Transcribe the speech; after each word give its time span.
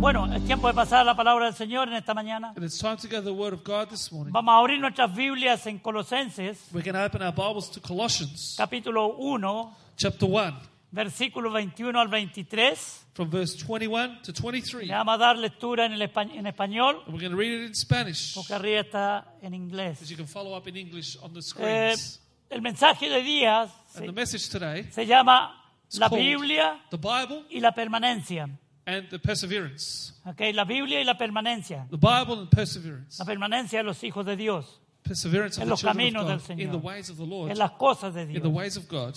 Bueno, 0.00 0.32
es 0.34 0.44
tiempo 0.44 0.68
de 0.68 0.74
pasar 0.74 1.06
la 1.06 1.16
palabra 1.16 1.46
del 1.46 1.54
Señor 1.54 1.88
en 1.88 1.94
esta 1.94 2.12
mañana. 2.12 2.52
And 2.54 2.64
it's 2.64 2.78
time 2.78 2.96
to 2.96 3.08
go 3.08 3.16
to 3.16 3.22
the 3.22 3.30
Word 3.32 3.54
of 3.54 3.64
God 3.64 3.88
this 3.88 4.12
morning. 4.12 4.32
Vamos 4.32 4.52
a 4.54 4.58
abrir 4.58 4.78
nuestras 4.78 5.14
Biblias 5.14 5.66
en 5.66 5.78
Colosenses, 5.78 6.68
We're 6.72 6.82
going 6.84 6.94
to 6.94 7.04
open 7.04 7.22
our 7.22 7.32
Bibles 7.34 7.70
to 7.70 7.80
Colossians 7.80 8.54
capítulo 8.58 9.14
1, 9.16 9.70
chapter 9.96 10.28
1, 10.28 10.54
versículos 10.92 11.52
21 11.52 11.98
al 11.98 12.08
23. 12.08 13.00
from 13.14 13.30
verse 13.30 13.56
21 13.56 14.20
to 14.22 14.32
Le 14.32 14.40
23. 14.42 14.88
vamos 14.88 15.14
a 15.14 15.18
dar 15.18 15.38
lectura 15.38 15.86
en, 15.86 15.92
el 15.94 16.02
espa- 16.02 16.30
en 16.30 16.46
español, 16.46 17.02
And 17.06 17.14
we're 17.14 17.20
going 17.20 17.30
to 17.32 17.38
read 17.38 17.52
it 17.62 17.68
in 17.68 17.74
Spanish, 17.74 18.34
porque 18.34 18.52
arriba 18.54 18.80
está 18.80 19.24
en 19.40 19.54
as 19.54 19.58
inglés. 19.60 20.08
you 20.10 20.16
can 20.16 20.26
follow 20.26 20.54
up 20.56 20.66
in 20.68 20.76
English 20.76 21.16
on 21.22 21.32
the 21.32 21.38
Eh, 21.38 21.42
screens. 21.96 22.20
el 22.50 22.60
mensaje 22.60 23.08
de 23.08 23.22
día 23.22 23.62
And 23.62 23.70
se, 23.88 24.06
the 24.06 24.12
message 24.12 24.50
today, 24.50 24.84
se 24.90 25.06
llama 25.06 25.62
La 25.92 26.08
called 26.10 26.20
Biblia 26.22 26.78
the 26.90 26.98
Bible 26.98 27.44
y 27.48 27.60
la 27.60 27.72
permanencia. 27.72 28.48
And 28.86 29.08
the 29.10 29.18
perseverance. 29.18 30.12
¿ok? 30.26 30.40
La 30.52 30.64
Biblia 30.64 31.00
y 31.00 31.04
la 31.04 31.16
permanencia. 31.16 31.86
The 31.90 31.96
Bible 31.96 32.40
and 32.40 32.50
perseverance. 32.50 33.18
La 33.18 33.24
permanencia 33.24 33.78
de 33.78 33.84
los 33.84 34.02
hijos 34.04 34.24
de 34.26 34.36
Dios, 34.36 34.80
Perseverance 35.02 35.60
En 35.60 35.68
los 35.68 35.82
caminos 35.82 36.26
del 36.26 36.38
God, 36.38 36.50
in 36.50 36.56
Señor. 36.58 36.70
the 36.72 36.86
ways 36.86 37.10
of 37.10 37.18
the 37.18 37.26
Lord, 37.26 37.50
en 37.50 37.58
las 37.58 37.72
cosas 37.72 38.14
de 38.14 38.22
in 38.22 38.28
Dios 38.28 38.42
the 38.42 38.48
ways 38.48 38.76
of 38.76 38.88
God, 38.88 39.14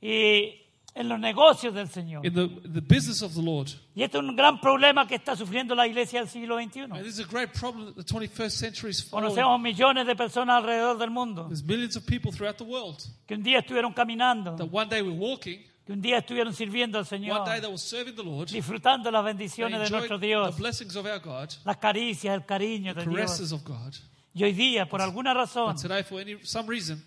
y 0.00 0.64
en 0.94 1.06
los 1.08 1.20
negocios 1.20 1.74
del 1.74 1.88
Señor. 1.88 2.24
in 2.24 2.32
the, 2.32 2.48
the 2.68 2.80
business 2.80 3.20
of 3.22 3.34
the 3.34 3.42
Lord. 3.42 3.68
Y 3.94 4.02
este 4.02 4.16
es 4.16 4.24
un 4.24 4.34
gran 4.34 4.58
problema 4.60 5.06
que 5.06 5.16
está 5.16 5.36
sufriendo 5.36 5.74
la 5.74 5.86
iglesia 5.86 6.20
del 6.20 6.28
siglo 6.28 6.58
XXI. 6.58 6.80
And 6.84 7.02
this 7.02 7.18
is 7.18 7.20
a 7.20 7.28
great 7.30 7.52
problem 7.52 7.86
that 7.86 7.96
the 7.96 8.04
21st 8.04 8.50
century 8.50 8.90
is. 8.90 9.10
Conocemos 9.10 9.60
millones 9.60 10.06
de 10.06 10.16
personas 10.16 10.56
alrededor 10.62 10.98
del 10.98 11.10
mundo 11.10 11.44
There's 11.46 11.62
millions 11.62 11.96
of 11.96 12.06
people 12.06 12.32
throughout 12.32 12.56
the 12.56 12.64
world 12.64 13.02
que 13.26 13.34
un 13.36 13.42
día 13.42 13.58
estuvieron 13.58 13.92
caminando, 13.92 14.56
that 14.56 14.72
one 14.72 14.88
day 14.88 15.02
were 15.02 15.12
walking, 15.14 15.60
que 15.88 15.92
un 15.94 16.02
día 16.02 16.18
estuvieron 16.18 16.52
sirviendo 16.52 16.98
al 16.98 17.06
Señor, 17.06 17.40
one 17.40 17.50
day 17.50 17.60
they 17.62 17.66
were 17.70 17.78
serving 17.78 18.14
the 18.14 18.22
Lord, 18.22 18.50
disfrutando 18.50 19.10
las 19.10 19.24
bendiciones 19.24 19.80
de 19.80 19.88
nuestro 19.88 20.18
the 20.20 20.26
Dios, 20.26 20.54
blessings 20.58 20.94
of 20.96 21.06
our 21.06 21.18
God, 21.18 21.48
las 21.64 21.78
caricias, 21.78 22.34
el 22.34 22.44
cariño 22.44 22.92
de 22.92 23.04
Dios. 23.04 23.14
caresses 23.14 23.52
of 23.52 23.64
God. 23.64 23.94
Y 24.34 24.44
hoy 24.44 24.52
día, 24.52 24.86
por 24.86 25.00
alguna 25.00 25.32
razón, 25.32 25.72
But 25.72 25.80
today, 25.80 26.02
for 26.02 26.20
any 26.20 26.36
some 26.44 26.68
reason, 26.68 27.02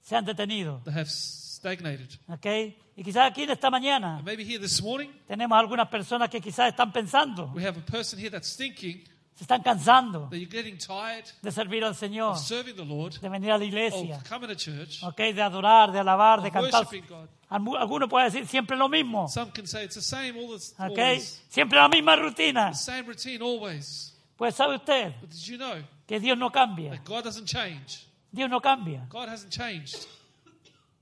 se 0.00 0.14
han 0.14 0.24
detenido. 0.24 0.80
they 0.84 0.94
have 0.94 1.10
stagnated. 1.10 2.08
¿ok? 2.28 2.46
Y 2.94 3.02
quizás 3.02 3.28
aquí 3.28 3.42
en 3.42 3.50
esta 3.50 3.68
mañana 3.68 4.18
And 4.18 4.24
maybe 4.24 4.44
here 4.44 4.60
this 4.60 4.80
morning, 4.80 5.08
tenemos 5.26 5.58
algunas 5.58 5.88
personas 5.88 6.30
que 6.30 6.40
quizás 6.40 6.68
están 6.68 6.92
pensando, 6.92 7.50
we 7.52 7.66
have 7.66 7.76
a 7.76 7.84
person 7.84 8.16
here 8.16 8.30
that's 8.30 8.56
thinking 8.56 9.02
se 9.40 9.44
están 9.44 9.62
cansando 9.62 10.28
that 10.28 10.36
you're 10.38 10.44
getting 10.50 10.76
tired 10.76 11.24
de 11.40 11.50
servir 11.50 11.82
al 11.82 11.94
Señor, 11.94 12.32
of 12.32 12.38
serving 12.38 12.76
the 12.76 12.84
Lord, 12.84 13.14
de 13.20 13.28
venir 13.30 13.50
a 13.50 13.56
la 13.56 13.64
of 13.64 13.68
iglesia, 13.68 14.22
coming 14.28 14.48
to 14.48 14.54
church, 14.54 15.02
¿ok? 15.02 15.16
de 15.16 15.40
adorar, 15.40 15.90
de 15.92 15.98
alabar, 15.98 16.42
de 16.42 16.48
of 16.48 16.52
cantar. 16.52 16.84
worshiping 16.84 17.04
God. 17.08 17.26
Algu- 17.48 17.78
Alguno 17.78 18.06
puede 18.06 18.26
decir 18.26 18.46
siempre 18.46 18.76
lo 18.76 18.86
mismo. 18.90 19.28
Some 19.28 19.50
can 19.50 19.66
say 19.66 19.84
it's 19.86 19.94
the 19.94 20.02
same 20.02 20.36
all 20.38 20.48
the 20.48 20.62
¿ok? 20.78 20.98
always, 20.98 21.42
Siempre 21.48 21.78
la 21.78 21.88
misma 21.88 22.16
rutina. 22.16 22.68
the 22.72 22.76
same 22.76 23.06
routine 23.06 23.40
always. 23.42 24.14
Pues 24.36 24.54
sabe 24.54 24.76
usted 24.76 25.14
But 25.22 25.30
did 25.30 25.40
you 25.48 25.56
know 25.56 25.82
que 26.06 26.20
Dios 26.20 26.36
no 26.36 26.50
cambia. 26.50 26.90
that 26.90 27.04
God 27.06 27.24
doesn't 27.24 27.46
change? 27.46 28.06
Dios 28.30 28.50
no 28.50 28.60
cambia. 28.60 29.06
God 29.08 29.28
hasn't 29.30 29.50
changed. 29.52 30.06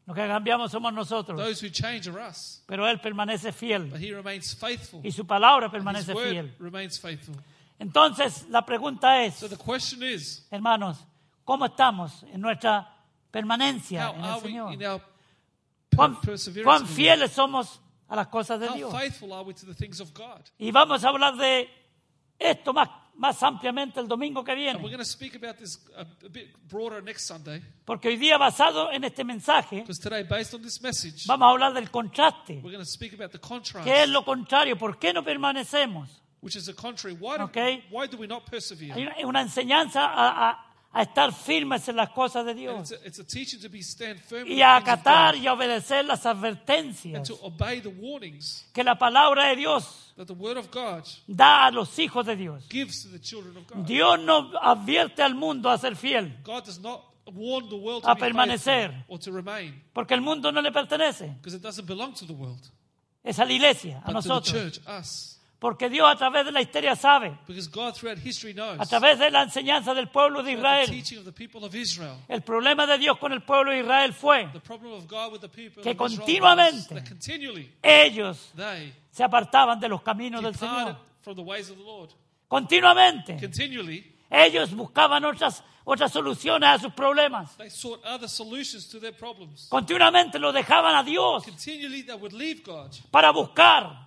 Lo 0.07 0.15
que 0.15 0.23
cambiamos 0.27 0.71
somos 0.71 0.93
nosotros. 0.95 1.39
Those 1.39 1.61
who 1.61 1.71
change 1.71 2.07
are 2.09 2.19
us. 2.21 2.63
Pero 2.67 2.87
Él 2.87 2.99
permanece 3.01 3.53
fiel. 3.53 3.91
But 3.91 4.01
He 4.01 4.15
remains 4.15 4.55
faithful. 4.55 5.01
Y 5.05 5.11
su 5.11 5.27
palabra 5.27 5.67
His 5.67 5.73
permanece 5.73 6.15
word 6.15 6.31
fiel. 6.31 6.55
remains 6.61 6.99
faithful. 7.01 7.35
Entonces, 7.79 8.47
la 8.49 8.65
pregunta 8.65 9.23
es, 9.23 9.35
So 9.35 9.49
the 9.49 9.57
question 9.57 10.03
is, 10.03 10.47
hermanos, 10.51 11.07
¿cómo 11.45 11.67
estamos 11.67 12.25
en 12.25 12.41
nuestra 12.41 12.93
permanencia 13.31 14.11
how 14.11 14.15
en 14.15 14.25
el 14.25 14.31
are 14.31 14.41
we 14.41 14.49
Señor? 14.49 15.03
¿Cuán, 15.95 16.19
cuán 16.65 16.87
fieles 16.87 17.33
somos 17.33 17.81
a 18.09 18.17
las 18.17 18.29
cosas 18.29 18.61
de 18.61 18.69
Dios? 18.71 18.93
Y 20.59 20.71
vamos 20.71 21.05
a 21.05 21.09
hablar 21.09 21.37
de 21.37 21.69
esto 22.39 22.73
más, 22.73 22.89
más 23.15 23.43
ampliamente 23.43 24.01
el 24.01 24.07
domingo 24.07 24.45
que 24.45 24.55
viene. 24.55 24.79
going 24.81 24.97
to 24.99 25.05
speak 25.05 25.35
about 25.35 25.57
this 25.57 25.79
a, 25.97 26.03
a 26.03 26.29
bit 26.29 26.55
broader 26.69 27.03
next 27.03 27.27
Sunday, 27.27 27.63
Porque 27.85 28.09
hoy 28.09 28.17
día, 28.17 28.39
basado 28.39 28.93
en 28.93 29.05
este 29.05 29.25
mensaje, 29.25 29.85
vamos 31.27 31.47
a 31.47 31.51
hablar 31.51 31.75
del 31.75 31.91
contraste. 31.91 32.63
¿Qué 33.85 34.03
es 34.03 34.09
lo 34.09 34.25
contrario? 34.25 34.79
¿Por 34.79 34.99
qué 34.99 35.13
no 35.13 35.25
permanecemos? 35.25 36.23
Which 36.41 36.57
is 36.57 36.67
the 36.67 36.73
contrary. 36.75 37.17
Why 37.19 37.37
do, 37.39 37.45
Okay. 37.45 37.85
why 37.91 38.07
do 38.07 38.17
we 38.17 38.27
not 38.27 38.45
persevere? 38.47 38.93
Hay 38.93 39.03
una, 39.03 39.15
una 39.27 39.41
enseñanza 39.43 40.05
a, 40.07 40.51
a- 40.51 40.65
a 40.91 41.03
estar 41.03 41.33
firmes 41.35 41.87
en 41.89 41.97
las 41.97 42.09
cosas 42.11 42.47
de 42.47 42.55
Dios 42.55 42.91
it's, 42.91 43.03
a, 43.03 43.07
it's 43.07 43.19
a 43.19 43.25
teaching 43.25 43.61
to 43.61 43.69
be 43.69 43.83
stand 43.83 44.19
firm 44.21 44.49
y 44.49 44.55
the 44.57 44.63
a 44.65 44.77
acatar 44.77 45.37
y 45.37 45.47
a 45.47 45.53
obedecer 45.53 46.03
las 46.07 46.25
and 46.25 46.39
advertencias 46.39 47.29
to 47.29 47.39
obey 47.43 47.81
the 47.83 47.91
warnings 47.91 48.65
que 48.73 48.83
la 48.83 48.95
palabra 48.99 49.51
de 49.51 49.57
Dios 49.57 50.15
that 50.17 50.27
the 50.27 50.33
Word 50.33 50.57
of 50.57 50.71
God 50.71 51.05
da 51.27 51.67
a 51.67 51.71
los 51.71 51.95
hijos 51.99 52.25
de 52.25 52.37
Dios. 52.37 52.65
gives 52.71 53.03
to 53.03 53.09
the 53.11 53.19
children 53.19 53.55
of 53.59 53.67
God. 53.67 53.85
Dios 53.87 54.19
no 54.21 54.51
advierte 54.63 55.21
al 55.23 55.35
mundo 55.35 55.69
a 55.69 55.77
ser 55.77 55.95
fiel, 55.95 56.33
God 56.43 56.65
does 56.65 56.81
not 56.81 57.03
warn 57.35 57.69
the 57.69 57.77
world 57.77 58.03
A 58.07 58.15
to 58.15 58.15
be 58.15 58.21
permanecer. 58.33 59.05
or 59.09 59.19
to 59.19 59.31
remain, 59.31 59.75
porque 59.93 60.13
el 60.15 60.23
mundo 60.23 60.51
no 60.51 60.63
le 60.63 60.73
pertenece. 60.73 61.35
because 61.37 61.53
it 61.55 61.61
doesn't 61.63 61.87
belong 61.87 62.15
to 62.15 62.25
the 62.25 62.33
world, 62.33 62.67
Es 63.23 63.39
a 63.39 63.45
la 63.45 63.53
iglesia, 63.53 64.01
a 64.07 64.11
but 64.11 64.23
to 64.23 64.29
the 64.29 64.29
nosotros. 64.35 64.53
church, 64.79 64.81
us. 64.89 65.38
Porque 65.61 65.89
Dios 65.91 66.09
a 66.09 66.15
través 66.15 66.45
de 66.45 66.53
la 66.53 66.61
historia 66.61 66.95
sabe, 66.95 67.37
knows 68.55 68.79
a 68.81 68.87
través 68.87 69.19
de 69.19 69.29
la 69.31 69.43
enseñanza 69.43 69.93
del 69.93 70.07
pueblo 70.09 70.43
de 70.45 70.53
Israel, 70.53 70.89
Israel. 70.93 72.17
el 72.29 72.43
problema 72.43 72.87
de 72.87 72.97
Dios 72.99 73.19
con 73.19 73.33
el 73.33 73.43
pueblo 73.43 73.73
de 73.73 73.81
Israel 73.81 74.13
fue 74.13 74.49
Que 75.83 75.91
Israel 75.91 75.97
continuamente- 75.97 77.03
ellos 77.83 78.53
se 79.11 79.25
apartaban 79.25 79.81
de 79.81 79.89
los 79.89 80.01
caminos 80.03 80.43
del 80.43 80.55
Señor. 80.55 80.97
Continuamente. 82.47 83.37
Ellos 84.31 84.73
buscaban 84.75 85.25
otras, 85.25 85.65
otras 85.85 86.13
soluciones 86.13 86.69
a 86.69 86.79
sus 86.79 86.93
problemas. 86.93 87.57
Continuamente 89.69 90.39
lo 90.39 90.53
dejaban 90.53 90.95
a 90.95 91.03
Dios 91.03 91.45
para 93.11 93.33
buscar 93.33 94.07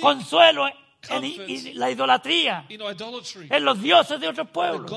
consuelo 0.00 0.66
en, 1.10 1.20
Comfort. 1.22 1.48
i- 1.48 1.72
la 1.74 1.90
idolatría, 1.90 2.66
en 2.68 3.64
los 3.64 3.80
dioses 3.82 4.20
de 4.20 4.28
otros 4.28 4.48
pueblos. 4.50 4.90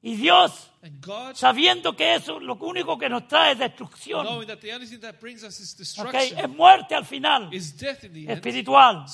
Y 0.00 0.14
Dios, 0.14 0.70
And 0.80 1.04
God, 1.04 1.34
sabiendo 1.34 1.96
que 1.96 2.14
eso 2.14 2.38
lo 2.38 2.54
único 2.54 2.96
que 2.96 3.08
nos 3.08 3.26
trae 3.26 3.54
es 3.54 3.58
destrucción, 3.58 4.24
knowing 4.24 4.46
that 4.46 4.60
the 4.60 4.72
only 4.72 4.86
thing 4.86 5.00
that 5.00 5.16
brings 5.20 5.42
us 5.42 5.58
is 5.58 5.72
¿ok? 5.74 5.78
destruction, 6.12 6.38
es 6.38 6.48
muerte 6.48 6.94
al 6.94 7.04
final, 7.04 7.50
espiritual, 7.52 9.04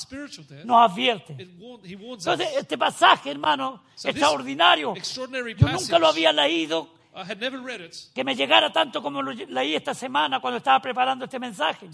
nos 0.67 0.91
advierte. 0.91 1.37
Entonces, 1.39 2.49
este 2.59 2.77
pasaje, 2.77 3.31
hermano, 3.31 3.83
So 3.95 4.11
extraordinario, 4.11 4.95
yo 4.95 5.69
nunca 5.69 5.99
lo 5.99 6.07
había 6.09 6.33
leído, 6.35 6.91
I 7.17 7.21
had 7.21 7.39
never 7.39 7.61
read 7.63 7.81
it 7.81 7.95
que 8.15 8.23
me 8.23 8.35
llegara 8.35 8.71
tanto 8.71 9.01
como 9.01 9.23
lo 9.23 9.33
leí 9.33 9.75
esta 9.75 9.95
semana 9.95 10.39
cuando 10.41 10.59
estaba 10.59 10.81
preparando 10.83 11.25
este 11.25 11.39
mensaje. 11.39 11.89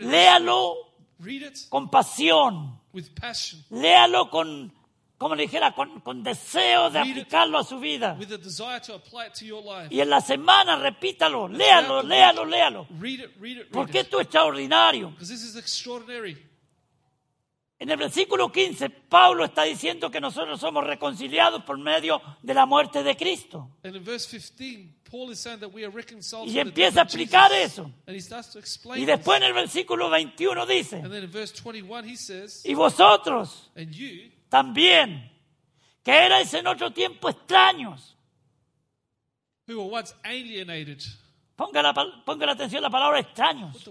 Léalo 0.00 0.74
con 1.68 1.90
pasión, 1.90 2.80
léalo 3.70 4.30
con, 4.30 4.72
como 5.18 5.34
le 5.34 5.42
dijera, 5.44 5.74
con, 5.74 6.00
con 6.00 6.22
deseo 6.22 6.90
de 6.90 6.98
aplicarlo 6.98 7.58
a 7.58 7.64
su 7.64 7.78
vida. 7.78 8.18
Y 9.90 10.00
en 10.00 10.10
la 10.10 10.20
semana 10.20 10.76
repítalo, 10.76 11.48
léalo, 11.48 12.02
léalo, 12.02 12.44
léalo. 12.44 12.86
Porque 13.72 14.00
esto 14.00 14.20
es 14.20 14.26
extraordinario. 14.26 15.14
En 17.78 17.90
el 17.90 17.98
versículo 17.98 18.50
15, 18.50 18.88
Pablo 18.88 19.44
está 19.44 19.64
diciendo 19.64 20.10
que 20.10 20.18
nosotros 20.18 20.58
somos 20.58 20.82
reconciliados 20.84 21.62
por 21.64 21.76
medio 21.78 22.22
de 22.42 22.54
la 22.54 22.64
muerte 22.64 23.02
de 23.02 23.14
Cristo. 23.16 23.70
And 23.84 23.94
in 23.96 24.02
verse 24.02 24.26
15, 24.26 24.94
Paul 25.10 25.30
is 25.30 25.38
saying 25.38 25.60
that 25.60 25.72
we 25.72 25.84
are 25.84 25.90
reconciled 25.90 26.48
Y 26.48 26.58
empieza 26.58 27.00
a 27.00 27.04
explicar 27.04 27.52
eso. 27.52 27.90
And 28.06 28.16
he 28.16 28.20
starts 28.20 28.52
to 28.52 28.58
explain 28.58 29.02
Y 29.02 29.06
después 29.06 29.36
en 29.38 29.44
el 29.44 29.52
versículo 29.52 30.10
21 30.10 30.66
dice, 30.66 30.96
And 30.96 31.12
then 31.12 31.24
in 31.24 31.30
verse 31.30 31.52
21, 31.52 32.04
he 32.04 32.16
says, 32.16 32.62
y 32.64 32.74
vosotros 32.74 33.70
también, 34.48 35.30
que 36.02 36.12
erais 36.12 36.52
en 36.54 36.66
otro 36.66 36.92
tiempo 36.92 37.28
extraños. 37.28 38.14
who 39.66 39.78
were 39.78 39.90
once 39.90 40.14
alienated, 40.24 41.02
Ponga 41.56 41.82
la, 41.82 41.94
ponga 42.24 42.46
la 42.46 42.52
atención 42.52 42.84
a 42.84 42.88
la 42.88 42.90
palabra 42.90 43.18
extraños. 43.18 43.88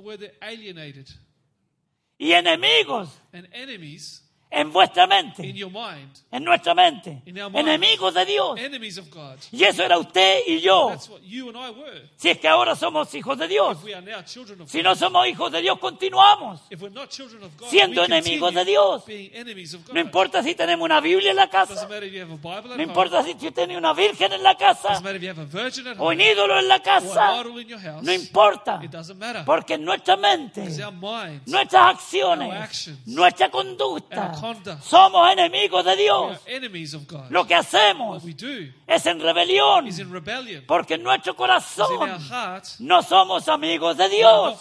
Y 2.18 2.32
enemigos 2.32 3.10
and 3.34 3.48
enemies 3.52 4.22
en 4.52 4.72
vuestra 4.72 5.04
in 5.04 5.10
mente, 5.10 5.54
your 5.54 5.70
mind, 5.72 6.10
en 6.32 6.44
nuestra 6.44 6.74
mente, 6.74 7.22
In 7.26 7.38
our 7.42 7.52
mind. 7.52 7.68
enemigos 7.68 8.14
de 8.14 8.26
Dios. 8.26 8.58
enemies 8.60 8.98
of 8.98 9.10
God. 9.10 9.38
Y 9.52 9.64
eso 9.66 9.84
era 9.84 9.98
usted 9.98 10.40
y 10.48 10.62
yo, 10.62 10.90
That's 10.92 11.10
what 11.10 11.22
you 11.24 11.50
and 11.50 11.58
I 11.58 11.72
were. 11.72 12.10
si 12.16 12.30
es 12.30 12.38
que 12.38 12.48
ahora 12.48 12.76
somos 12.76 13.14
hijos 13.16 13.38
de 13.38 13.48
Dios. 13.50 13.78
If 13.78 13.84
we 13.84 13.94
are 13.94 14.02
now 14.06 14.22
children 14.24 14.62
of 14.62 14.70
Si 14.70 14.78
God. 14.78 14.84
no 14.86 14.96
somos 14.96 15.28
hijos 15.28 15.52
de 15.52 15.62
Dios, 15.62 15.78
continuamos. 15.80 16.62
If 16.70 16.82
we're 16.82 16.94
not 16.94 17.10
children 17.10 17.44
of 17.44 17.52
God, 17.58 17.68
Siendo 17.70 18.02
we 18.02 18.06
enemigos 18.08 18.54
de 18.54 18.64
Dios. 18.66 19.06
being 19.06 19.32
enemies 19.34 19.74
of 19.74 19.86
God. 19.86 19.94
No 19.94 20.00
importa 20.00 20.42
si 20.42 20.56
tenemos 20.56 20.86
una 20.86 21.02
Biblia 21.02 21.32
en 21.32 21.36
la 21.38 21.48
Doesn't 21.48 21.68
casa, 21.76 21.88
matter 21.88 22.04
if 22.06 22.14
you 22.14 22.22
have 22.22 22.32
a 22.32 22.36
Bible 22.38 22.56
at 22.56 22.64
no 22.66 22.74
home. 22.76 22.84
importa 22.84 23.24
si 23.24 23.32
usted 23.32 23.54
tiene 23.54 23.78
una 23.78 23.94
virgen 23.94 24.32
en 24.32 24.44
la 24.44 24.56
casa 24.56 24.90
Doesn't 24.90 25.16
if 25.16 25.22
you 25.22 25.30
have 25.30 25.42
a 25.42 25.46
virgin 25.46 25.88
at 25.88 25.98
o 26.00 26.04
un 26.06 26.14
home 26.14 26.32
ídolo 26.32 26.60
en 26.60 26.68
la 26.70 26.76
or 26.76 26.82
casa, 26.82 27.42
idol 27.42 27.60
in 27.60 27.68
your 27.68 27.80
house. 27.82 28.04
no 28.04 28.14
importa, 28.14 28.80
It 28.84 28.92
doesn't 28.92 29.18
matter. 29.20 29.44
porque 29.44 29.74
en 29.74 29.84
nuestra 29.84 30.16
mente, 30.16 30.62
our 30.62 30.94
nuestras 31.46 31.74
Our 31.84 31.90
acciones, 31.96 32.54
actions, 32.54 33.08
nuestra 33.08 33.50
conducta, 33.50 34.35
somos 34.82 35.32
enemigos 35.32 35.86
de 35.86 35.96
Dios. 35.96 36.42
enemies 36.48 36.94
of 36.94 37.08
God. 37.08 37.30
Lo 37.30 37.46
que 37.46 37.56
hacemos 37.56 38.24
es 38.88 39.06
en 39.06 39.20
rebelión, 39.20 39.88
porque 40.68 40.96
en 40.96 41.04
nuestro 41.04 41.36
corazón 41.36 42.10
no 42.80 43.02
somos 43.04 43.48
amigos 43.48 43.98
de 43.98 44.10
Dios, 44.10 44.60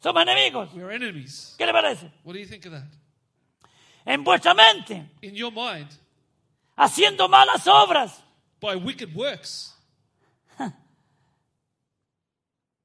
somos 0.00 0.22
enemigos. 0.22 0.70
¿Qué 1.56 1.66
le 1.66 1.72
parece? 1.72 2.10
What 2.24 2.34
do 2.34 2.38
you 2.38 2.46
think 2.46 2.66
of 2.66 2.72
that? 2.72 2.84
En 4.06 4.22
vuestra 4.22 4.52
mente, 4.54 5.06
haciendo 6.76 7.28
malas 7.28 7.66
obras, 7.66 8.22
by 8.60 8.76
wicked 8.76 9.14
works, 9.14 9.74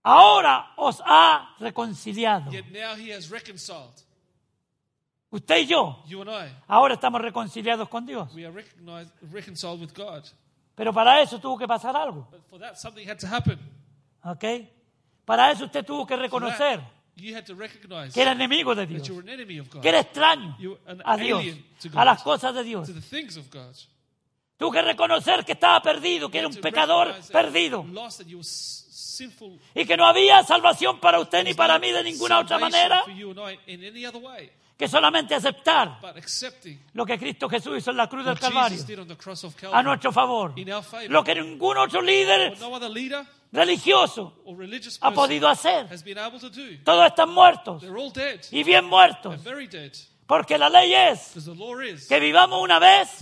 ahora 0.04 0.72
os 0.78 1.02
ha 1.06 1.56
reconciliado. 1.60 2.52
yet 2.52 2.72
now 2.72 2.96
he 2.96 3.10
has 3.10 3.30
reconciled 3.30 4.02
Usted 5.32 5.58
y 5.58 5.66
yo, 5.68 6.04
you 6.08 6.22
and 6.22 6.32
I. 6.32 6.52
ahora 6.68 6.96
estamos 6.96 7.22
reconciliados 7.22 7.88
con 7.88 8.06
Dios. 8.06 8.34
We 8.34 8.46
are 8.46 8.66
reconciled 9.32 9.80
with 9.80 9.94
God. 9.96 10.24
Pero 10.76 10.92
para 10.92 11.22
eso 11.22 11.40
tuvo 11.40 11.58
que 11.58 11.68
pasar 11.68 11.96
algo, 11.96 12.28
But 12.32 12.42
for 12.50 12.60
that, 12.60 12.76
something 12.76 13.08
had 13.08 13.18
to 13.20 13.28
happen. 13.28 13.60
¿ok? 14.24 14.44
Para 15.26 15.52
eso 15.52 15.66
usted 15.66 15.86
tuvo 15.86 16.08
que 16.08 16.16
reconocer 16.16 16.80
that, 16.80 16.90
you 17.16 17.36
had 17.36 17.44
to 17.46 17.54
recognize 17.54 18.14
que 18.14 18.22
era 18.22 18.32
enemigo 18.32 18.74
de 18.74 18.88
that 18.88 18.90
Dios, 18.90 19.08
you 19.08 19.16
were 19.16 19.28
an 19.32 19.40
enemy 19.40 19.60
of 19.60 19.70
God, 19.70 19.82
que 19.82 19.90
era 19.90 20.00
extraño 20.00 20.56
You 20.58 20.72
were 20.72 20.82
an 20.92 21.02
a 21.06 21.18
Dios, 21.18 21.40
alien 21.42 21.66
to 21.82 21.90
God. 21.90 22.00
a 22.00 22.06
las 22.06 22.24
cosas 22.24 22.56
de 22.56 22.64
Dios. 22.64 22.88
to 22.88 22.94
the 22.94 23.02
things 23.02 23.38
of 23.38 23.50
God. 23.52 23.76
Tuvo 24.58 24.72
que 24.72 24.82
reconocer 24.82 25.46
que 25.46 25.54
estaba 25.54 25.82
perdido, 25.82 26.30
que 26.30 26.40
era 26.40 26.48
un 26.48 26.56
pecador 26.56 27.14
that 27.14 27.32
perdido 27.32 27.86
that 27.94 28.26
y 29.76 29.86
que 29.86 29.98
no 29.98 30.06
había 30.06 30.44
salvación 30.44 31.00
para 31.00 31.20
usted 31.20 31.44
ni 31.44 31.54
para 31.54 31.78
mí 31.78 31.92
de 31.92 32.04
ninguna 32.04 32.40
otra 32.40 32.58
manera 32.58 33.04
Que 34.80 34.88
solamente 34.88 35.36
aceptar 35.36 36.00
lo 36.94 37.06
que 37.06 37.20
Cristo 37.20 37.50
Jesús 37.50 37.80
hizo 37.80 37.92
en 37.92 37.98
la 37.98 38.08
cruz 38.08 38.24
del 38.24 38.40
Calvario 38.40 38.80
a 39.74 39.84
nuestro 39.84 40.14
favor. 40.14 40.56
Lo 41.10 41.22
que 41.22 41.36
ningún 41.36 41.78
otro 41.78 42.02
líder 42.02 42.58
religioso 43.52 44.36
ha 45.02 45.12
podido 45.12 45.50
hacer. 45.50 45.88
Todos 46.86 47.08
están 47.08 47.30
muertos 47.30 47.84
y 48.52 48.64
bien 48.64 48.86
muertos. 48.86 49.42
Porque 50.26 50.58
la 50.58 50.70
ley 50.70 50.94
es 50.94 51.34
que 52.08 52.20
vivamos 52.22 52.64
una 52.64 52.80
vez 52.80 53.22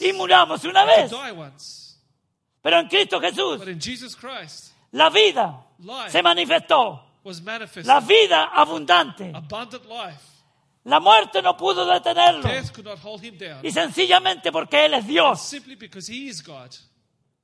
y 0.00 0.12
muramos 0.14 0.64
una 0.64 0.84
vez. 0.84 1.12
Pero 2.60 2.80
en 2.80 2.88
Cristo 2.88 3.20
Jesús 3.20 3.60
la 4.90 5.10
vida 5.10 5.64
se 6.08 6.22
manifestó. 6.24 7.04
La 7.84 8.00
vida 8.00 8.46
abundante. 8.46 9.32
La 10.88 11.00
muerte 11.00 11.42
no 11.42 11.54
pudo 11.54 11.84
detenerlo. 11.84 12.48
Y 13.62 13.70
sencillamente 13.70 14.50
porque 14.50 14.86
Él 14.86 14.94
es 14.94 15.06
Dios. 15.06 15.54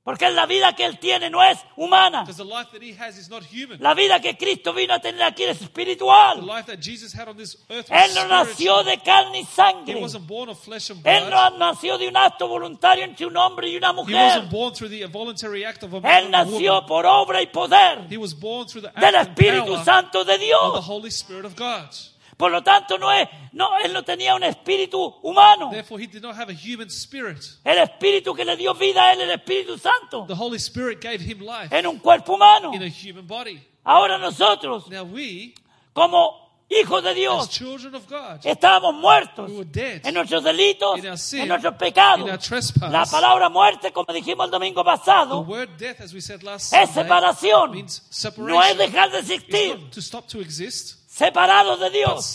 Porque 0.03 0.29
la 0.29 0.45
vida 0.45 0.73
que 0.75 0.85
Él 0.85 0.99
tiene 0.99 1.31
no 1.31 1.41
es 1.43 1.57
humana. 1.77 2.25
La 3.79 3.95
vida 3.95 4.19
que 4.19 4.37
Cristo 4.37 4.71
vino 4.71 4.93
a 4.93 4.99
tener 4.99 5.23
aquí 5.23 5.43
es 5.43 5.61
espiritual. 5.61 6.41
Él 7.89 8.13
no 8.13 8.27
nació 8.27 8.83
de 8.83 8.99
carne 8.99 9.39
y 9.39 9.45
sangre. 9.45 9.93
Él 11.03 11.29
no 11.29 11.49
nació 11.57 11.97
de 11.97 12.07
un 12.07 12.17
acto 12.17 12.47
voluntario 12.47 13.03
entre 13.03 13.25
un 13.25 13.35
hombre 13.35 13.67
y 13.69 13.77
una 13.77 13.93
mujer. 13.93 14.43
Él 16.03 16.29
nació 16.29 16.85
por 16.85 17.05
obra 17.07 17.41
y 17.41 17.47
poder 17.47 18.07
del 18.99 19.15
Espíritu 19.15 19.83
Santo 19.83 20.23
de 20.23 20.37
Dios. 20.37 20.85
Por 22.37 22.51
lo 22.51 22.61
tanto, 22.63 22.97
no 22.97 23.11
es, 23.11 23.29
no, 23.53 23.69
Él 23.83 23.93
no 23.93 24.03
tenía 24.03 24.35
un 24.35 24.43
espíritu 24.43 24.99
humano. 25.23 25.69
Therefore, 25.71 26.03
he 26.03 26.07
did 26.07 26.21
not 26.21 26.35
have 26.35 26.49
a 26.51 26.53
human 26.55 26.89
spirit. 26.89 27.39
El 27.63 27.77
espíritu 27.77 28.33
que 28.35 28.43
le 28.43 28.57
dio 28.57 28.73
vida 28.73 29.03
a 29.09 29.13
Él, 29.13 29.21
el 29.21 29.31
Espíritu 29.31 29.77
Santo, 29.77 30.25
The 30.27 30.33
Holy 30.35 30.57
Spirit 30.57 30.99
gave 31.01 31.21
him 31.21 31.39
life 31.39 31.69
en 31.73 31.87
un 31.87 31.99
cuerpo 31.99 32.33
humano. 32.35 32.73
in 32.73 32.83
a 32.83 32.89
human 32.89 33.25
body. 33.25 33.61
Ahora 33.85 34.17
nosotros, 34.17 34.89
Now 34.89 35.03
we, 35.03 35.53
como 35.93 36.43
hijos 36.67 37.03
de 37.03 37.09
as 37.11 37.15
Dios, 37.15 37.49
children 37.49 37.95
of 37.95 38.05
God, 38.09 38.41
estábamos 38.43 38.95
muertos 38.95 39.49
we 39.49 39.57
were 39.57 39.69
dead 39.71 40.01
en 40.05 40.13
nuestros 40.15 40.43
delitos, 40.43 40.97
in 40.99 41.07
our 41.07 41.17
sin, 41.17 41.41
en 41.43 41.47
nuestros 41.47 41.75
pecados. 41.75 42.25
in 42.25 42.31
our 42.31 42.39
trespass. 42.39 42.91
La 42.91 43.05
palabra 43.05 43.47
muerte, 43.47 43.93
como 43.93 44.11
dijimos 44.11 44.45
el 44.47 44.51
domingo 44.51 44.83
The 44.83 44.89
pasado, 44.89 45.41
word 45.47 45.69
death, 45.77 46.01
as 46.01 46.13
we 46.13 46.19
said 46.19 46.41
last 46.43 46.73
es 46.73 46.89
Sunday, 46.89 47.03
separación. 47.03 47.71
means 47.71 48.01
No 48.01 48.09
es 48.09 48.17
separation. 48.17 48.77
dejar 48.77 49.11
de 49.11 49.19
It's 49.19 49.29
existir. 49.29 49.79
not 49.79 49.91
to 49.93 50.01
stop 50.01 50.27
to 50.27 50.41
exist, 50.41 51.04
Separados 51.15 51.79
de 51.79 51.89
Dios. 51.91 52.25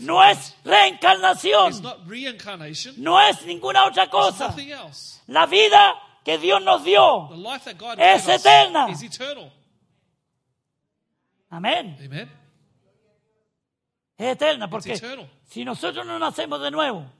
No 0.00 0.22
es 0.22 0.54
reencarnación. 0.62 1.72
No 2.98 3.18
es 3.22 3.42
ninguna 3.46 3.86
otra 3.86 4.10
cosa. 4.10 4.54
La 5.28 5.46
vida 5.46 5.94
que 6.22 6.36
Dios 6.36 6.62
nos 6.62 6.84
dio. 6.84 7.30
Es 7.96 8.28
eterna. 8.28 8.86
Amén. 11.48 11.96
Amen. 12.04 12.30
Es 14.18 14.32
eterna 14.32 14.68
porque 14.68 15.00
si 15.46 15.64
nosotros 15.64 16.04
no 16.04 16.18
nacemos 16.18 16.60
de 16.60 16.70
nuevo 16.70 17.10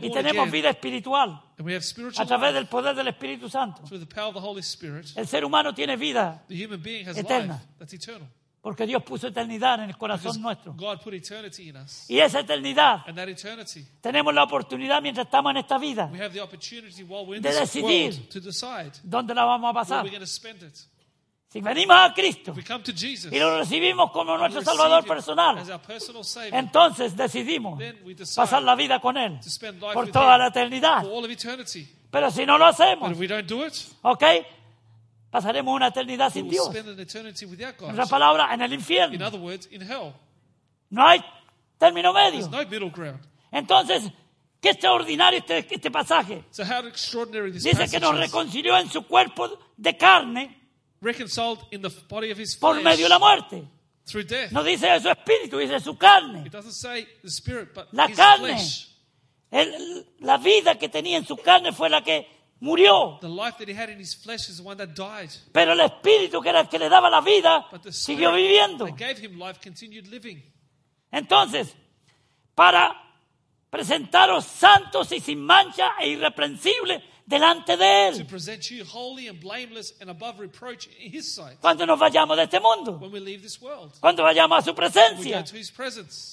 y 0.00 0.10
tenemos 0.10 0.50
vida 0.50 0.70
espiritual 0.70 1.40
a 2.16 2.26
través 2.26 2.54
del 2.54 2.66
poder 2.66 2.96
del 2.96 3.06
Espíritu 3.06 3.48
Santo, 3.48 3.82
el 5.16 5.28
ser 5.28 5.44
humano 5.44 5.72
tiene 5.72 5.96
vida 5.96 6.42
Eterna. 7.20 7.62
Porque 8.62 8.86
Dios 8.86 9.02
puso 9.02 9.26
eternidad 9.26 9.82
en 9.82 9.90
el 9.90 9.96
corazón 9.98 10.40
nuestro. 10.40 10.72
God 10.74 11.00
put 11.02 11.12
eternity 11.14 11.68
in 11.70 11.76
us. 11.76 12.08
Y 12.08 12.20
esa 12.20 12.40
eternidad 12.40 13.02
And 13.08 13.16
that 13.16 13.28
eternity, 13.28 13.84
tenemos 14.00 14.32
la 14.32 14.44
oportunidad 14.44 15.02
mientras 15.02 15.26
estamos 15.26 15.50
en 15.50 15.56
esta 15.58 15.78
vida. 15.78 16.08
we 16.12 16.18
have 16.20 16.32
the 16.32 16.40
opportunity 16.40 17.02
while 17.02 17.26
we're 17.26 17.36
in 17.38 17.42
De 17.42 17.50
this 17.50 17.58
decidir. 17.58 18.12
world 18.14 18.28
to 18.30 18.40
decide 18.40 18.92
¿Dónde 19.02 19.34
la 19.34 19.44
vamos 19.44 19.68
a 19.68 19.72
where 19.72 19.80
pasar? 19.84 20.04
we're 20.04 20.10
going 20.10 20.20
to 20.20 20.26
spend 20.26 20.62
it. 20.62 20.74
Si 21.48 21.60
venimos 21.60 21.94
a 21.98 22.14
Cristo 22.14 22.52
If 22.52 22.56
we 22.56 22.62
come 22.64 22.82
to 22.82 22.92
Jesus, 22.92 23.30
y 23.30 23.38
lo 23.38 23.58
recibimos 23.58 24.10
como 24.10 24.32
we 24.32 24.38
nuestro 24.38 24.60
receive 24.60 24.74
Salvador 24.76 25.02
him 25.02 25.08
personal, 25.08 25.58
as 25.58 25.68
our 25.68 25.80
personal 25.82 26.24
Savior 26.24 26.54
entonces 26.54 27.14
decidimos 27.16 27.78
Then 27.78 27.98
we 28.06 28.14
decide 28.14 28.36
pasar 28.36 28.62
la 28.62 28.74
vida 28.74 29.00
con 29.00 29.16
Él 29.18 29.38
to 29.40 29.50
spend 29.50 29.82
life 29.82 29.92
por 29.92 30.04
with 30.06 30.12
toda 30.12 30.36
him 30.36 30.40
la 30.40 30.46
eternidad. 30.46 31.02
for 31.02 31.10
all 31.10 31.24
of 31.24 31.30
eternity. 31.30 31.86
Pero 32.10 32.30
si 32.30 32.46
no 32.46 32.56
lo 32.58 32.64
But 32.66 32.74
hacemos, 32.74 33.10
if 33.12 33.18
we 33.18 33.26
don't 33.26 33.46
do 33.46 33.66
it, 33.66 33.74
¿ok? 34.02 34.22
Pasaremos 35.32 35.74
una 35.74 35.86
eternidad 35.88 36.30
sin 36.30 36.46
Dios. 36.50 36.68
En 36.74 37.90
otras 37.90 38.10
palabras, 38.10 38.52
en 38.52 38.60
el 38.60 38.74
In 38.74 38.80
infierno. 38.80 39.26
other 39.26 39.40
words, 39.40 39.66
in 39.72 39.80
hell. 39.80 40.12
No 40.90 41.06
hay 41.08 41.24
término 41.78 42.12
medio. 42.12 42.40
There's 42.40 42.50
no 42.50 42.58
middle 42.68 42.90
ground. 42.90 43.18
Entonces, 43.50 44.12
qué 44.60 44.68
extraordinario 44.72 45.38
este, 45.38 45.66
este 45.74 45.90
pasaje. 45.90 46.44
So 46.50 46.64
how 46.64 46.86
extraordinary 46.86 47.50
this 47.50 47.64
Dice 47.64 47.88
que 47.90 47.98
nos 47.98 48.14
reconcilió 48.18 48.76
en 48.76 48.90
su 48.90 49.06
cuerpo 49.06 49.58
de 49.78 49.96
carne 49.96 50.58
Reconciled 51.00 51.60
in 51.70 51.80
the 51.80 51.88
body 52.10 52.30
of 52.30 52.38
his 52.38 52.54
por 52.54 52.74
medio 52.82 53.06
de 53.06 53.08
la 53.08 53.18
muerte. 53.18 53.64
through 54.04 54.24
death. 54.26 54.52
No 54.52 54.62
dice 54.62 55.00
su 55.00 55.08
espíritu, 55.08 55.56
dice 55.56 55.80
su 55.80 55.96
carne. 55.96 56.44
It 56.46 56.52
doesn't 56.52 56.74
say 56.74 57.06
the 57.22 57.30
spirit, 57.30 57.70
but 57.74 57.86
La 57.92 58.06
carne. 58.10 58.54
Él- 59.50 60.06
la 60.20 60.36
vida 60.36 60.74
que 60.78 60.90
tenía 60.90 61.16
en 61.16 61.24
su 61.26 61.38
carne 61.38 61.72
fue 61.72 61.88
la 61.88 62.02
que 62.02 62.26
murió. 62.62 63.18
The 63.20 63.28
life 63.28 63.58
that 63.58 63.68
he 63.68 63.74
had 63.74 63.90
in 63.90 63.98
his 63.98 64.14
flesh 64.14 64.48
is 64.48 64.58
the 64.58 64.62
one 64.62 64.76
that 64.78 64.94
died. 64.94 65.30
Pero 65.52 65.72
el 65.72 65.80
espíritu 65.80 66.40
que 66.40 66.48
era 66.48 66.60
el 66.60 66.68
que 66.68 66.78
le 66.78 66.88
daba 66.88 67.10
la 67.10 67.20
vida 67.20 67.66
siguió 67.90 68.32
viviendo. 68.32 68.86
Entonces, 71.10 71.76
para 72.54 72.96
presentaros 73.68 74.44
santos 74.44 75.10
y 75.12 75.20
sin 75.20 75.44
mancha 75.44 75.94
e 75.98 76.08
irreprensibles 76.08 77.02
delante 77.26 77.76
de 77.76 78.10
To 78.12 78.20
Él 78.22 78.26
present 78.26 78.70
you 78.70 78.84
holy 78.84 79.28
and 79.28 79.40
blameless 79.40 79.94
and 80.00 80.10
above 80.10 80.40
reproach 80.40 80.88
in 81.00 81.12
his 81.12 81.32
sight 81.32 81.56
cuando 81.60 81.86
nos 81.86 81.98
vayamos 81.98 82.36
de 82.36 82.42
este 82.44 82.60
mundo, 82.60 82.98
when 83.00 83.12
we 83.12 83.20
leave 83.20 83.42
this 83.42 83.60
world. 83.60 83.92
cuando 84.00 84.22
vayamos 84.22 84.58
a 84.58 84.62
su 84.62 84.74
presencia. 84.74 85.44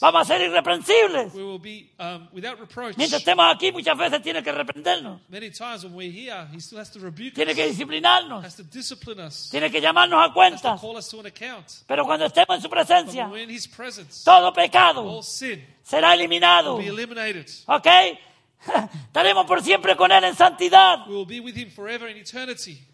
Vamos 0.02 0.22
a 0.22 0.26
ser 0.26 0.42
irreprensibles. 0.42 1.34
We 1.34 1.44
will 1.44 1.60
be 1.60 1.90
um, 2.00 2.28
without 2.34 2.60
reproach. 2.60 2.98
Mientras 2.98 3.22
estemos 3.22 3.46
aquí, 3.54 3.72
muchas 3.72 3.98
veces 3.98 4.22
tiene 4.22 4.42
que 4.44 4.52
reprendernos, 4.52 5.22
Many 5.30 5.52
times 5.52 5.84
when 5.84 5.94
we're 5.96 6.12
here, 6.12 6.48
he 6.54 6.60
still 6.60 6.80
has 6.80 6.90
to 6.92 7.00
rebuke 7.00 7.36
tiene 7.36 7.54
que 7.54 7.68
disciplinarnos, 7.68 8.44
tiene 9.52 9.70
que 9.72 9.80
llamarnos 9.82 10.20
a 10.20 10.24
has 10.24 10.30
to 10.30 10.34
cuentas. 10.34 10.82
call 10.82 10.98
us 10.98 11.08
to 11.10 11.20
an 11.20 11.28
account. 11.28 11.84
Pero 11.88 12.06
cuando 12.06 12.26
estemos 12.26 12.56
en 12.56 12.62
su 12.62 12.70
But 12.70 12.78
presencia, 12.80 13.24
when 13.26 13.32
we're 13.32 13.44
in 13.44 13.50
his 13.50 13.68
presence, 13.68 14.24
todo 14.24 14.52
pecado 14.54 15.02
all 15.08 15.24
sin 15.24 15.64
será 15.84 16.14
eliminado. 16.14 16.76
will 16.76 16.84
be 16.84 16.90
eliminated. 16.90 17.50
¿Ok? 17.68 17.88
Estaremos 19.08 19.46
por 19.46 19.62
siempre 19.64 19.96
con 19.96 20.12
Él 20.12 20.24
en 20.24 20.36
santidad. 20.36 21.08
We 21.08 21.16
will 21.16 21.26
be 21.26 21.40
with 21.40 21.56
him 21.56 21.70
forever 21.72 22.10
in 22.10 22.18
eternity. 22.18 22.86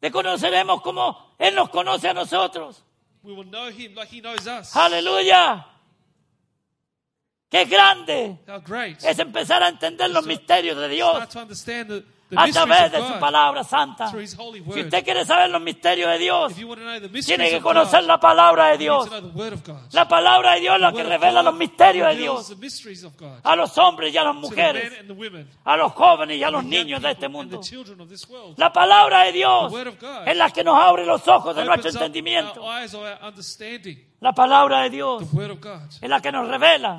Le 0.00 0.10
conoceremos 0.10 0.80
como 0.82 1.34
Él 1.38 1.54
nos 1.54 1.68
conoce 1.70 2.08
a 2.08 2.14
nosotros. 2.14 2.82
We 3.22 3.32
will 3.32 3.48
know 3.50 3.68
him 3.68 3.94
like 3.94 4.08
he 4.10 4.20
knows 4.20 4.46
us. 4.46 4.74
Aleluya. 4.74 5.66
Qué 7.50 7.64
grande 7.64 8.38
How 8.46 8.60
great. 8.60 9.02
es 9.04 9.18
empezar 9.18 9.62
a 9.62 9.68
entender 9.68 10.08
los 10.10 10.24
misterios 10.24 10.76
de 10.78 10.88
Dios 10.88 11.16
Start 11.16 11.30
to 11.32 11.40
understand 11.40 11.88
the, 11.88 12.00
the 12.00 12.06
a 12.36 12.46
través 12.48 12.92
de 12.92 12.98
su 12.98 13.18
palabra 13.18 13.64
santa. 13.64 14.10
Si 14.10 14.80
usted 14.80 15.04
quiere 15.04 15.24
saber 15.24 15.50
los 15.50 15.60
misterios 15.60 16.10
de 16.10 16.18
Dios, 16.18 16.54
tiene 17.24 17.50
que 17.50 17.60
conocer 17.60 18.04
la 18.04 18.18
palabra 18.18 18.68
de 18.68 18.78
Dios. 18.78 19.08
La 19.92 20.08
palabra 20.08 20.54
de 20.54 20.60
Dios 20.60 20.74
es 20.76 20.80
la 20.80 20.92
que 20.92 21.02
revela 21.02 21.42
los 21.42 21.54
misterios 21.54 22.08
de 22.08 22.16
Dios 22.16 22.56
a 23.42 23.56
los 23.56 23.76
hombres 23.78 24.14
y 24.14 24.18
a 24.18 24.24
las 24.24 24.34
mujeres, 24.34 24.92
a 25.64 25.76
los 25.76 25.92
jóvenes 25.92 26.38
y 26.38 26.42
a 26.42 26.50
los 26.50 26.64
niños 26.64 27.02
de 27.02 27.10
este 27.10 27.28
mundo. 27.28 27.60
La 28.56 28.72
palabra 28.72 29.24
de 29.24 29.32
Dios 29.32 29.72
es 30.26 30.36
la 30.36 30.50
que 30.50 30.64
nos 30.64 30.76
abre 30.78 31.04
los 31.04 31.26
ojos 31.28 31.54
de 31.56 31.64
nuestro 31.64 31.90
entendimiento. 31.90 32.62
La 34.20 34.32
palabra 34.34 34.82
de 34.82 34.90
Dios 34.90 35.22
es 36.00 36.08
la 36.08 36.20
que 36.20 36.30
nos 36.30 36.46
revela 36.46 36.98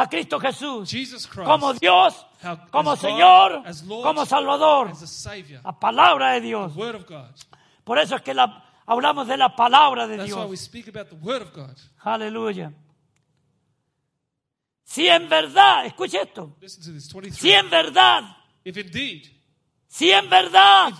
a 0.00 0.08
Cristo 0.08 0.38
Jesús 0.40 0.88
como 1.46 1.72
Dios, 1.74 2.26
como 2.70 2.94
Señor, 2.96 3.62
como 4.02 4.24
Salvador. 4.26 4.88
La 5.64 5.78
palabra 5.78 6.32
de 6.32 6.40
Dios. 6.40 6.74
Por 7.84 7.98
eso 7.98 8.16
es 8.16 8.22
que 8.22 8.34
la- 8.34 8.64
hablamos 8.86 9.26
de 9.26 9.36
la 9.36 9.54
palabra 9.56 10.06
de 10.06 10.16
Dios. 10.26 10.38
Aleluya. 12.00 12.72
Si 14.84 15.06
en 15.06 15.28
verdad, 15.28 15.84
escuche 15.86 16.20
esto, 16.22 16.56
Listen 16.60 16.84
to 16.84 16.92
this 16.92 17.12
23. 17.12 17.36
si 17.38 17.50
en 17.52 17.68
verdad, 17.70 18.22
si 19.86 20.10
en 20.10 20.30
verdad 20.30 20.92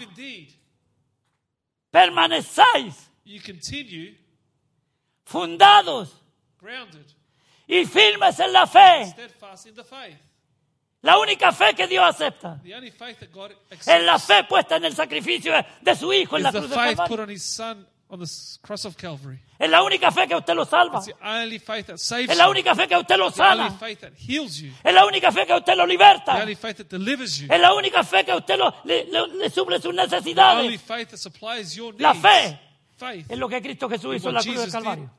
permanecéis 1.91 3.11
fundados 5.25 6.23
grounded, 6.61 7.07
y 7.69 7.85
firmes 7.85 8.39
en 8.41 8.53
la 8.53 8.67
fe, 8.67 9.15
la 11.03 11.17
única 11.19 11.53
fe 11.53 11.75
que 11.75 11.87
Dios 11.87 12.05
acepta 12.05 12.59
es 13.87 14.03
la 14.05 14.19
fe 14.19 14.43
puesta 14.49 14.77
en 14.77 14.85
el 14.85 14.95
sacrificio 14.95 15.53
de 15.81 15.95
su 15.95 16.13
Hijo 16.13 16.37
en 16.37 16.43
la 16.43 16.51
cruz 16.61 16.71
de 16.71 16.77
Calvario. 16.97 17.23
on 17.25 17.31
His 17.31 17.43
Son 17.45 17.87
on 18.11 18.19
the 18.19 18.25
s- 18.25 18.59
cross 18.63 18.85
of 18.87 18.97
Calvary. 18.97 19.39
Es 19.61 19.69
la 19.71 19.83
única 19.83 20.11
fe 20.11 20.27
que 20.27 20.35
usted 20.35 20.55
lo 20.55 20.65
salva. 20.65 20.99
Es 22.33 22.37
la 22.39 22.49
única 22.49 22.75
fe 22.75 22.89
que 22.89 22.97
usted 22.97 23.17
lo 23.17 23.31
sana. 23.31 23.69
Es 24.85 24.95
la 24.95 25.05
única 25.05 25.31
fe 25.31 25.47
que 25.47 25.55
usted 25.55 25.77
lo 25.77 25.85
liberta. 25.87 26.33
Es 27.51 27.61
la 27.61 27.75
única 27.75 28.03
fe 28.03 28.25
que 28.25 28.35
usted 28.35 28.57
lo- 28.59 28.75
le, 28.85 29.05
le- 29.05 29.27
le 29.37 29.51
suple 29.51 29.81
sus 29.81 29.93
necesidades. 29.95 30.65
La 32.01 32.15
fe 32.15 32.59
es 33.29 33.39
lo 33.39 33.49
que 33.49 33.61
Cristo 33.63 33.89
Jesús 33.89 34.17
hizo 34.17 34.29
en 34.31 34.35
la 34.35 34.41
cruz 34.43 34.57
de 34.57 34.73
Calvario. 34.73 35.11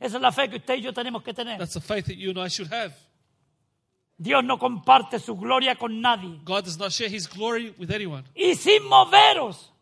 Esa 0.00 0.16
es 0.16 0.22
la 0.22 0.30
fe 0.30 0.48
que 0.48 0.56
usted 0.56 0.76
y 0.76 0.82
yo 0.82 0.92
tenemos 0.92 1.22
que 1.22 1.34
tener. 1.34 1.58
That's 1.58 1.74
the 1.74 1.80
faith 1.80 2.06
that 2.06 2.16
you 2.16 2.30
and 2.30 2.38
I 2.38 2.48
should 2.48 2.72
have. 2.72 2.94
Dios 4.16 4.44
no 4.44 4.58
comparte 4.58 5.18
su 5.20 5.36
gloria 5.36 5.76
con 5.76 6.00
nadie. 6.00 6.40
God 6.44 6.64
does 6.64 6.78
not 6.78 6.92
share 6.92 7.08
His 7.08 7.28
glory 7.28 7.74
with 7.78 7.90
anyone. 7.90 8.24
Y 8.34 8.54
sin 8.54 8.82
moveros 8.84 9.72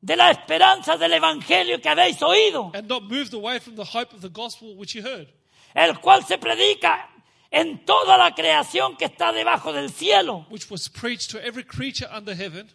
de 0.00 0.16
la 0.16 0.30
esperanza 0.30 0.96
del 0.96 1.12
Evangelio 1.12 1.80
que 1.80 1.88
habéis 1.88 2.22
oído, 2.22 2.70
And 2.74 2.88
not 2.88 3.02
moved 3.04 3.34
away 3.34 3.58
from 3.58 3.76
the 3.76 3.84
hope 3.84 4.14
of 4.14 4.20
the 4.20 4.28
gospel 4.28 4.76
which 4.76 4.94
you 4.94 5.02
heard, 5.02 5.28
el 5.74 5.94
cual 6.00 6.24
se 6.24 6.38
predica 6.38 7.08
en 7.50 7.84
toda 7.84 8.16
la 8.16 8.34
creación 8.34 8.96
que 8.96 9.06
está 9.06 9.32
debajo 9.32 9.72
del 9.72 9.90
cielo, 9.90 10.46
which 10.50 10.70
was 10.70 10.88
preached 10.88 11.30
to 11.30 11.44
every 11.44 11.64
creature 11.64 12.08
under 12.12 12.34
heaven, 12.34 12.68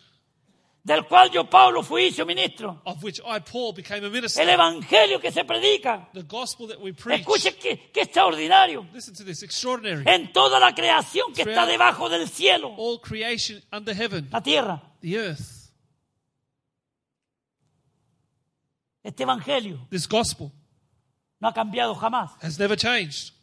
del 0.86 1.06
cual 1.06 1.32
yo, 1.32 1.46
Pablo, 1.50 1.82
fui 1.82 2.08
hizo 2.08 2.26
ministro. 2.26 2.82
of 2.86 3.02
which 3.04 3.20
I, 3.26 3.40
Paul, 3.40 3.74
became 3.74 4.04
a 4.04 4.08
El 4.08 4.12
minister. 4.12 4.48
Evangelio 4.48 5.20
que 5.22 5.32
se 5.32 5.46
predica. 5.46 6.10
The 6.14 6.24
gospel 6.24 6.68
that 6.68 6.82
we 6.82 6.92
preach. 6.92 7.22
Escuche 7.22 7.56
qué, 7.58 7.90
qué 7.94 8.02
extraordinario. 8.02 8.86
Listen 8.94 9.14
to 9.16 9.24
this 9.24 9.44
extraordinary. 9.44 10.04
En 10.06 10.34
toda 10.34 10.60
la 10.60 10.74
creación 10.76 11.34
que 11.34 11.44
está 11.44 11.66
debajo 11.66 12.10
del 12.10 12.28
cielo, 12.28 12.74
All 12.78 13.00
creation 13.00 13.62
under 13.72 13.96
heaven, 13.96 14.28
la 14.32 14.42
tierra, 14.42 14.82
the 15.02 15.16
earth, 15.18 15.72
este 19.04 19.24
Evangelio 19.24 19.86
this 19.90 20.08
gospel 20.08 20.52
no 21.40 21.48
ha 21.50 21.54
cambiado 21.54 21.96
jamás. 21.96 22.32
has 22.42 22.58
never 22.60 22.76
changed. 22.78 23.34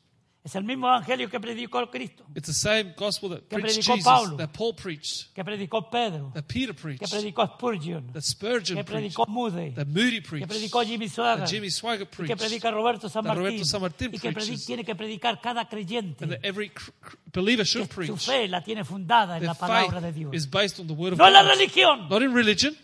Es 0.43 0.55
el 0.55 0.65
mismo 0.65 0.89
Evangelio 0.89 1.29
que 1.29 1.39
predicó 1.39 1.91
Cristo, 1.91 2.25
It's 2.35 2.47
the 2.47 2.55
same 2.55 2.95
gospel 2.97 3.29
that 3.29 3.41
Que 3.47 3.59
preached 3.59 3.77
predicó 3.83 3.95
Jesus, 3.97 4.05
Pablo. 4.05 4.37
that 4.39 4.49
Paul 4.55 4.75
preached, 4.75 5.35
que 5.35 5.45
predicó 5.45 5.91
Pedro, 5.91 6.31
that 6.33 6.45
Peter 6.47 6.75
que 6.75 6.81
preached, 6.83 7.11
predicó 7.11 7.47
Spurgeon, 7.47 8.11
that 8.15 8.23
Spurgeon 8.23 8.79
que 8.79 8.85
preached, 8.85 9.15
predicó 9.17 9.27
Moody, 9.29 9.73
that 9.75 9.87
Moody 9.87 10.23
que 10.23 10.29
preached, 10.31 10.49
predicó 10.49 10.83
Jimmy 10.83 11.09
Swaggart, 11.11 11.41
that 11.41 11.51
Jimmy 11.51 11.69
Swaggart 11.71 12.01
y 12.01 12.07
que 12.07 12.17
preached, 12.37 12.39
predica 12.39 12.71
Roberto 12.71 13.09
San 13.11 13.25
Martín, 13.25 13.37
Roberto 13.45 13.65
San 13.67 13.81
Martín 13.83 14.11
y 14.15 14.19
que 14.19 14.33
tiene 14.67 14.83
que 14.83 14.95
predicar 14.95 15.39
cada 15.43 15.69
creyente. 15.69 16.25
and 16.25 16.33
that 16.33 16.41
every 16.43 16.73
believer 17.35 17.63
que 17.63 17.71
should 17.71 17.89
su 17.91 17.95
preach. 17.95 18.25
fe 18.25 18.49
la 18.49 18.65
tiene 18.65 18.83
fundada 18.83 19.35
en 19.37 19.41
Their 19.43 19.49
la 19.49 19.55
palabra 19.55 20.01
de 20.01 20.11
Dios. 20.13 20.35
is 20.35 20.47
based 20.51 20.81
on 20.81 20.87
the 20.87 20.95
word 20.95 21.13
of 21.13 21.19
No 21.19 21.27
en 21.27 21.35
la 21.35 21.43
religión, 21.43 22.09
Not 22.09 22.23
in 22.23 22.33
religion, 22.33 22.75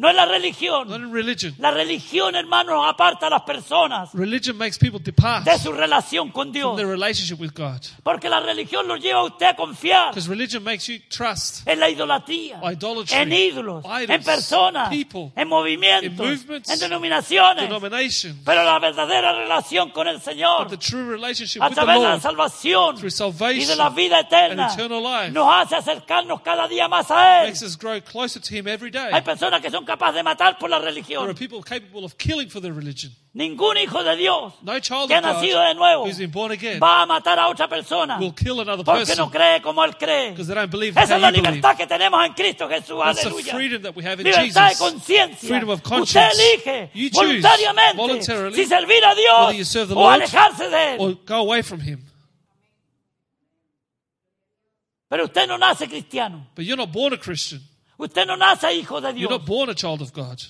no 0.00 0.08
en 0.08 0.16
la 0.16 0.24
not 0.24 0.32
religión. 0.34 0.92
in 0.92 1.12
religion. 1.12 1.54
La 1.58 1.70
religión, 1.70 2.34
hermanos, 2.34 2.84
aparta 2.88 3.26
a 3.26 3.30
las 3.30 3.42
personas 3.42 4.10
Religion 4.14 4.56
makes 4.56 4.78
people 4.78 4.98
depart 4.98 5.44
de 5.44 5.58
su 5.58 5.72
relación 5.72 6.30
con 6.32 6.44
from 6.48 6.52
Dios. 6.52 6.76
their 6.76 6.86
relationship 6.88 7.38
with 7.38 7.52
God. 7.54 7.80
Porque 8.02 8.28
la 8.28 8.40
religión 8.40 8.88
los 8.88 8.98
lleva 9.00 9.20
a 9.20 9.24
usted 9.24 9.46
a 9.46 9.54
confiar 9.56 10.08
Because 10.10 10.28
religion 10.28 10.64
makes 10.64 10.86
you 10.88 10.98
trust 11.10 11.66
en 11.68 11.78
la 11.78 11.88
idolatría, 11.90 12.60
Idolatry, 12.62 13.14
en 13.16 13.32
ídolos, 13.32 13.84
idols, 13.84 14.10
en 14.10 14.22
personas, 14.24 14.88
people, 14.88 15.32
en 15.36 15.48
movimientos, 15.48 16.04
in 16.04 16.16
movements, 16.16 16.70
en 16.70 16.78
denominaciones. 16.80 17.64
denomination. 17.68 18.38
Pero 18.44 18.64
la 18.64 18.78
verdadera 18.78 19.32
relación 19.32 19.90
con 19.90 20.08
el 20.08 20.20
Señor, 20.22 20.68
But 20.68 20.78
the 20.80 20.90
true 20.90 21.10
relationship 21.10 21.60
a 21.62 21.66
with 21.68 21.74
the 21.74 21.80
través 21.82 21.96
de 22.00 22.02
la 22.04 22.10
Lord 22.12 22.22
salvación 22.22 22.96
through 22.96 23.52
y 23.54 23.64
de 23.66 23.76
la 23.76 23.90
vida 23.90 24.20
eterna, 24.20 24.72
eternal 24.72 25.02
life 25.02 25.30
nos 25.32 25.46
hace 25.52 25.76
acercarnos 25.76 26.40
cada 26.40 26.66
día 26.68 26.88
más 26.88 27.10
a 27.10 27.42
Él. 27.42 27.48
makes 27.50 27.62
us 27.62 27.76
grow 27.76 28.00
closer 28.00 28.40
to 28.40 28.54
Him 28.54 28.66
every 28.66 28.90
day. 28.90 29.10
Hay 29.12 29.22
personas 29.22 29.60
que 29.60 29.70
son 29.70 29.84
capaces 29.90 30.14
de 30.16 30.22
matar 30.22 30.58
por 30.58 30.70
la 30.70 30.78
There 30.78 30.88
are 30.88 30.94
religión. 30.94 31.34
people 31.36 31.62
capable 31.62 32.04
of 32.04 32.16
killing 32.16 32.48
for 32.48 32.60
their 32.60 32.72
religion. 32.72 33.12
Ningún 33.32 33.76
hijo 33.76 34.02
de 34.02 34.16
Dios 34.16 34.54
No 34.62 34.78
child 34.80 35.06
que 35.08 35.14
ha 35.14 35.20
nacido 35.20 35.60
de 35.60 35.74
nuevo 35.74 36.04
again 36.50 36.80
va 36.82 37.02
a 37.02 37.06
matar 37.06 37.38
a 37.38 37.48
otra 37.48 37.68
persona 37.68 38.18
will 38.18 38.32
kill 38.34 38.60
another 38.60 38.84
porque 38.84 39.00
person 39.06 39.18
no 39.18 39.30
cree 39.30 39.60
como 39.62 39.84
Él 39.84 39.96
cree. 39.96 40.34
they 40.34 40.44
don't 40.54 40.70
believe 40.70 40.98
Esa 41.00 41.14
es 41.16 41.20
la 41.20 41.30
believe. 41.30 41.48
libertad 41.48 41.76
que 41.76 41.86
tenemos 41.86 42.24
en 42.24 42.32
Cristo 42.34 42.68
Jesús. 42.68 42.98
That's 43.04 43.24
Aleluya. 43.26 43.52
freedom 43.54 43.82
that 43.82 43.94
we 43.96 44.04
have 44.04 44.20
in 44.20 44.26
Libertad 44.26 44.70
de 44.70 44.76
conciencia. 44.78 45.64
Usted 45.64 46.32
elige 46.32 46.90
You 46.94 47.10
voluntariamente 47.12 48.22
si 48.54 48.66
servir 48.66 49.04
a 49.04 49.14
you 49.14 49.52
Dios 49.56 49.68
serve 49.68 49.88
the 49.88 49.94
o 49.94 50.00
Lord 50.02 50.14
alejarse 50.22 50.68
de 50.68 50.94
Él. 50.94 51.00
or 51.00 51.14
go 51.24 51.36
away 51.36 51.62
from 51.62 51.80
Him. 51.80 52.04
Pero 55.08 55.24
usted 55.24 55.46
no 55.48 55.58
nace 55.58 55.88
cristiano. 55.88 56.46
But 56.54 56.64
you're 56.64 56.76
not 56.76 56.92
born 56.92 57.12
a 57.12 57.18
Christian. 57.18 57.60
Usted 58.00 58.26
no 58.26 58.36
nace 58.36 58.72
hijo 58.74 59.00
de 59.00 59.08
You're 59.08 59.28
Dios. 59.28 59.30
not 59.30 59.46
born 59.46 59.68
a 59.70 59.74
child 59.74 60.00
of 60.00 60.12
God. 60.12 60.40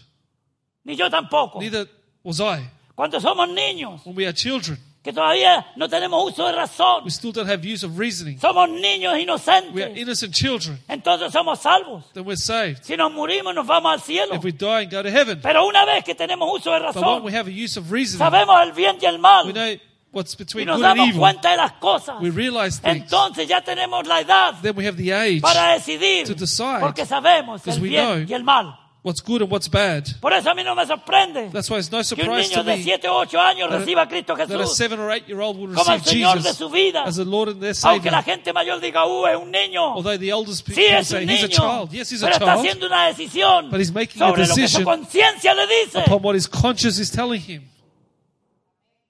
Ni 0.85 0.95
yo 0.95 1.11
tampoco. 1.11 1.59
Neither 1.61 1.87
was 2.23 2.41
I. 2.41 2.69
Cuando 2.95 3.19
somos 3.21 3.49
niños, 3.49 4.05
When 4.07 4.15
we 4.15 4.25
are 4.27 4.33
children, 4.33 4.79
que 5.03 5.13
todavía 5.13 5.67
no 5.77 5.89
tenemos 5.89 6.31
uso 6.31 6.47
de 6.47 6.53
razón, 6.53 7.03
we 7.05 7.11
still 7.11 7.33
don't 7.33 7.49
have 7.49 7.65
use 7.65 7.83
of 7.85 7.99
reasoning. 7.99 8.39
somos 8.39 8.69
niños 8.69 9.13
We 9.15 9.19
are 9.19 9.23
inocentes, 9.23 9.97
innocent 9.97 10.33
children. 10.35 10.79
entonces 10.89 11.33
somos 11.33 11.59
salvos. 11.61 12.05
Then 12.13 12.25
we're 12.25 12.37
saved. 12.37 12.85
Si 12.85 12.97
nos 12.97 13.11
morimos, 13.13 13.55
nos 13.55 13.67
vamos 13.67 13.93
al 13.93 14.01
cielo. 14.01 14.35
If 14.35 14.45
we 14.45 14.53
die 14.53 14.83
and 14.83 14.91
go 14.93 15.03
to 15.03 15.11
heaven. 15.11 15.41
Pero 15.43 15.67
una 15.67 15.85
vez 15.85 16.05
que 16.05 16.15
tenemos 16.15 16.49
uso 16.55 16.71
de 16.73 16.79
But 16.81 16.95
when 16.95 17.05
razón, 17.05 17.25
we 17.25 17.33
have 17.33 17.49
a 17.49 17.53
use 17.53 17.77
of 17.79 17.91
reasoning, 17.91 18.19
sabemos 18.19 18.63
el 18.63 18.73
bien 18.73 18.99
y 19.01 19.07
el 19.07 19.19
mal, 19.19 19.47
we 19.47 19.53
know 19.53 19.77
what's 20.13 20.35
y 20.35 20.39
between 20.39 20.67
nos 20.67 20.77
good 20.79 20.85
and 20.87 21.01
evil. 21.01 21.21
cuenta 21.21 21.51
de 21.51 21.57
las 21.57 21.73
cosas, 21.81 22.17
We 22.21 22.31
realize 22.31 22.81
things. 22.81 23.03
entonces 23.05 23.47
ya 23.49 23.61
tenemos 23.63 24.07
la 24.07 24.21
edad 24.21 24.55
Then 24.63 24.77
we 24.77 24.87
have 24.87 24.97
the 24.97 25.13
age, 25.13 25.41
para 25.41 25.75
decidir, 25.75 26.27
to 26.27 26.35
decide, 26.35 26.81
porque 26.81 27.07
sabemos 27.07 27.63
because 27.63 27.77
el 27.79 27.83
we 27.83 27.89
bien 27.91 28.05
know 28.05 28.25
y 28.29 28.33
el 28.35 28.43
mal. 28.45 28.77
what's 29.03 29.23
good 29.23 29.41
and 29.41 29.51
what's 29.51 29.67
bad. 29.71 30.05
Por 30.21 30.31
eso 30.35 30.51
a 30.51 30.55
mí 30.55 30.63
no 30.63 30.75
me 30.75 30.85
sorprende 30.85 31.49
That's 31.53 31.71
why 31.71 31.79
it's 31.79 31.91
no 31.91 31.99
que 32.03 32.03
un 32.03 32.05
surprise 32.27 32.49
niño 32.51 32.59
to 32.59 32.65
de 32.65 32.77
me 32.77 32.83
7 32.83 33.09
o 33.09 33.15
8 33.21 33.39
años 33.41 33.69
that 33.71 33.77
a- 33.77 33.79
reciba 33.79 34.03
a 34.03 34.09
Cristo 34.09 34.37
that 34.37 34.51
a 34.51 34.59
Jesús 34.59 34.77
seven 34.77 35.01
or 35.01 35.11
eight 35.13 35.27
year 35.27 35.41
old 35.41 35.57
will 35.57 35.73
como 35.75 35.91
el 35.93 35.99
receive 36.01 36.11
Señor 36.27 36.35
de 36.37 36.43
Jesus 36.43 36.57
su 36.59 36.69
vida. 36.69 37.05
as 37.05 37.17
the 37.17 37.25
Lord 37.25 37.49
and 37.51 37.61
their 37.63 37.75
Aunque 37.85 38.11
la 38.11 38.19
Savior. 38.21 38.25
gente 38.37 38.53
mayor 38.53 38.79
diga, 38.81 39.07
uh, 39.07 39.27
es 39.27 39.37
un 39.39 39.51
niño. 39.51 39.95
Although 39.95 40.19
the 40.19 40.29
elders 40.29 40.59
Sí, 40.59 40.65
people 40.75 40.99
es 40.99 41.09
say 41.09 41.23
un 41.23 41.31
he's 41.31 41.45
a 41.45 41.49
child. 41.49 41.93
Yes, 41.93 42.11
he's 42.13 42.23
a 42.23 42.27
pero 42.27 42.35
está 42.37 42.45
child 42.47 42.59
haciendo 42.59 42.87
una 42.89 43.07
decisión 43.07 43.71
But 43.71 43.81
he's 43.81 43.93
making 43.93 44.21
a 44.23 44.27
sobre 44.29 44.43
lo 44.43 44.49
que 44.49 44.55
su 44.55 44.61
decision 44.61 44.85
conciencia 44.85 45.55
le 45.55 45.67
dice. 45.67 45.99
upon 46.01 46.21
what 46.23 46.35
his 46.35 46.47
conscience 46.47 46.99
is 47.01 47.11
telling 47.11 47.41
him. 47.41 47.63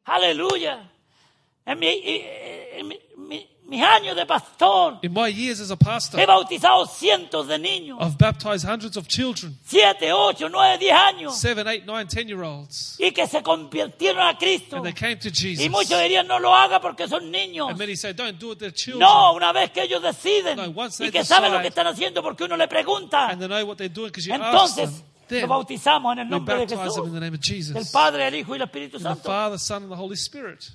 Aleluya. 0.05 0.90
En 1.71 1.79
mi, 1.79 1.87
en 1.89 2.89
mi- 2.89 2.99
mi- 3.17 3.47
mis 3.69 3.81
años 3.83 4.17
de 4.17 4.27
pastor, 4.27 4.99
In 5.03 5.13
my 5.13 5.29
years 5.29 5.61
as 5.61 5.71
a 5.71 5.77
pastor, 5.77 6.19
he 6.19 6.27
bautizado 6.27 6.85
cientos 6.87 7.47
de 7.47 7.57
niños. 7.59 7.99
I've 8.01 8.19
baptized 8.19 8.65
hundreds 8.69 8.97
of 8.97 9.07
children, 9.07 9.57
Siete, 9.65 10.13
ocho, 10.13 10.49
nueve, 10.49 10.79
diez 10.79 10.93
años. 10.93 11.37
seven, 11.39 11.69
eight, 11.69 11.87
nine, 11.87 12.09
ten 12.09 12.27
year 12.27 12.43
olds. 12.43 12.97
Y 12.99 13.13
que 13.13 13.29
se 13.29 13.41
convirtieron 13.45 14.27
a 14.27 14.37
Cristo. 14.37 14.77
And 14.79 14.85
they 14.85 14.93
came 14.93 15.17
to 15.21 15.31
Jesus. 15.31 15.65
Y 15.65 15.69
muchos 15.69 16.01
dirían, 16.01 16.27
no 16.27 16.41
lo 16.41 16.53
haga 16.53 16.81
porque 16.81 17.07
son 17.07 17.31
niños. 17.31 17.69
And 17.71 17.79
many 17.79 17.95
say, 17.95 18.13
don't 18.13 18.37
do 18.41 18.51
it, 18.53 18.59
they're 18.59 18.73
children. 18.75 18.99
No, 19.09 19.35
una 19.35 19.53
vez 19.53 19.71
que 19.71 19.85
ellos 19.85 20.03
deciden 20.03 20.57
No, 20.57 20.65
once 20.75 21.05
y 21.05 21.11
they 21.11 21.21
que 21.21 21.25
saben 21.25 21.53
lo 21.53 21.59
decide- 21.59 21.63
que 21.63 21.69
están 21.69 21.87
haciendo 21.87 22.23
porque 22.25 22.43
uno 22.45 22.57
le 22.57 22.67
pregunta, 22.67 23.29
And 23.29 23.39
they 23.41 23.47
know 23.47 23.65
what 23.65 23.77
they're 23.77 23.89
doing 23.95 24.09
because 24.09 24.27
you 24.27 24.35
ask 24.35 24.43
entonces 24.43 24.91
them. 25.29 25.43
lo 25.43 25.47
bautizamos 25.47 26.13
en 26.15 26.19
el 26.19 26.29
nombre 26.29 26.57
de 26.67 26.77
Jesús, 26.77 27.05
the 27.05 27.21
name 27.21 27.37
of 27.37 27.41
del 27.41 27.41
Jesus. 27.41 27.91
Padre, 27.93 28.27
el 28.27 28.35
Hijo 28.35 28.55
y 28.55 28.57
el 28.57 28.63
Espíritu 28.63 28.97
In 28.97 29.03
the 29.05 29.09
Santo. 29.11 29.29
Father, 29.29 29.59
Son, 29.61 29.85
and 29.85 29.93
the 29.93 29.97
Holy 29.97 30.17
Spirit. 30.17 30.73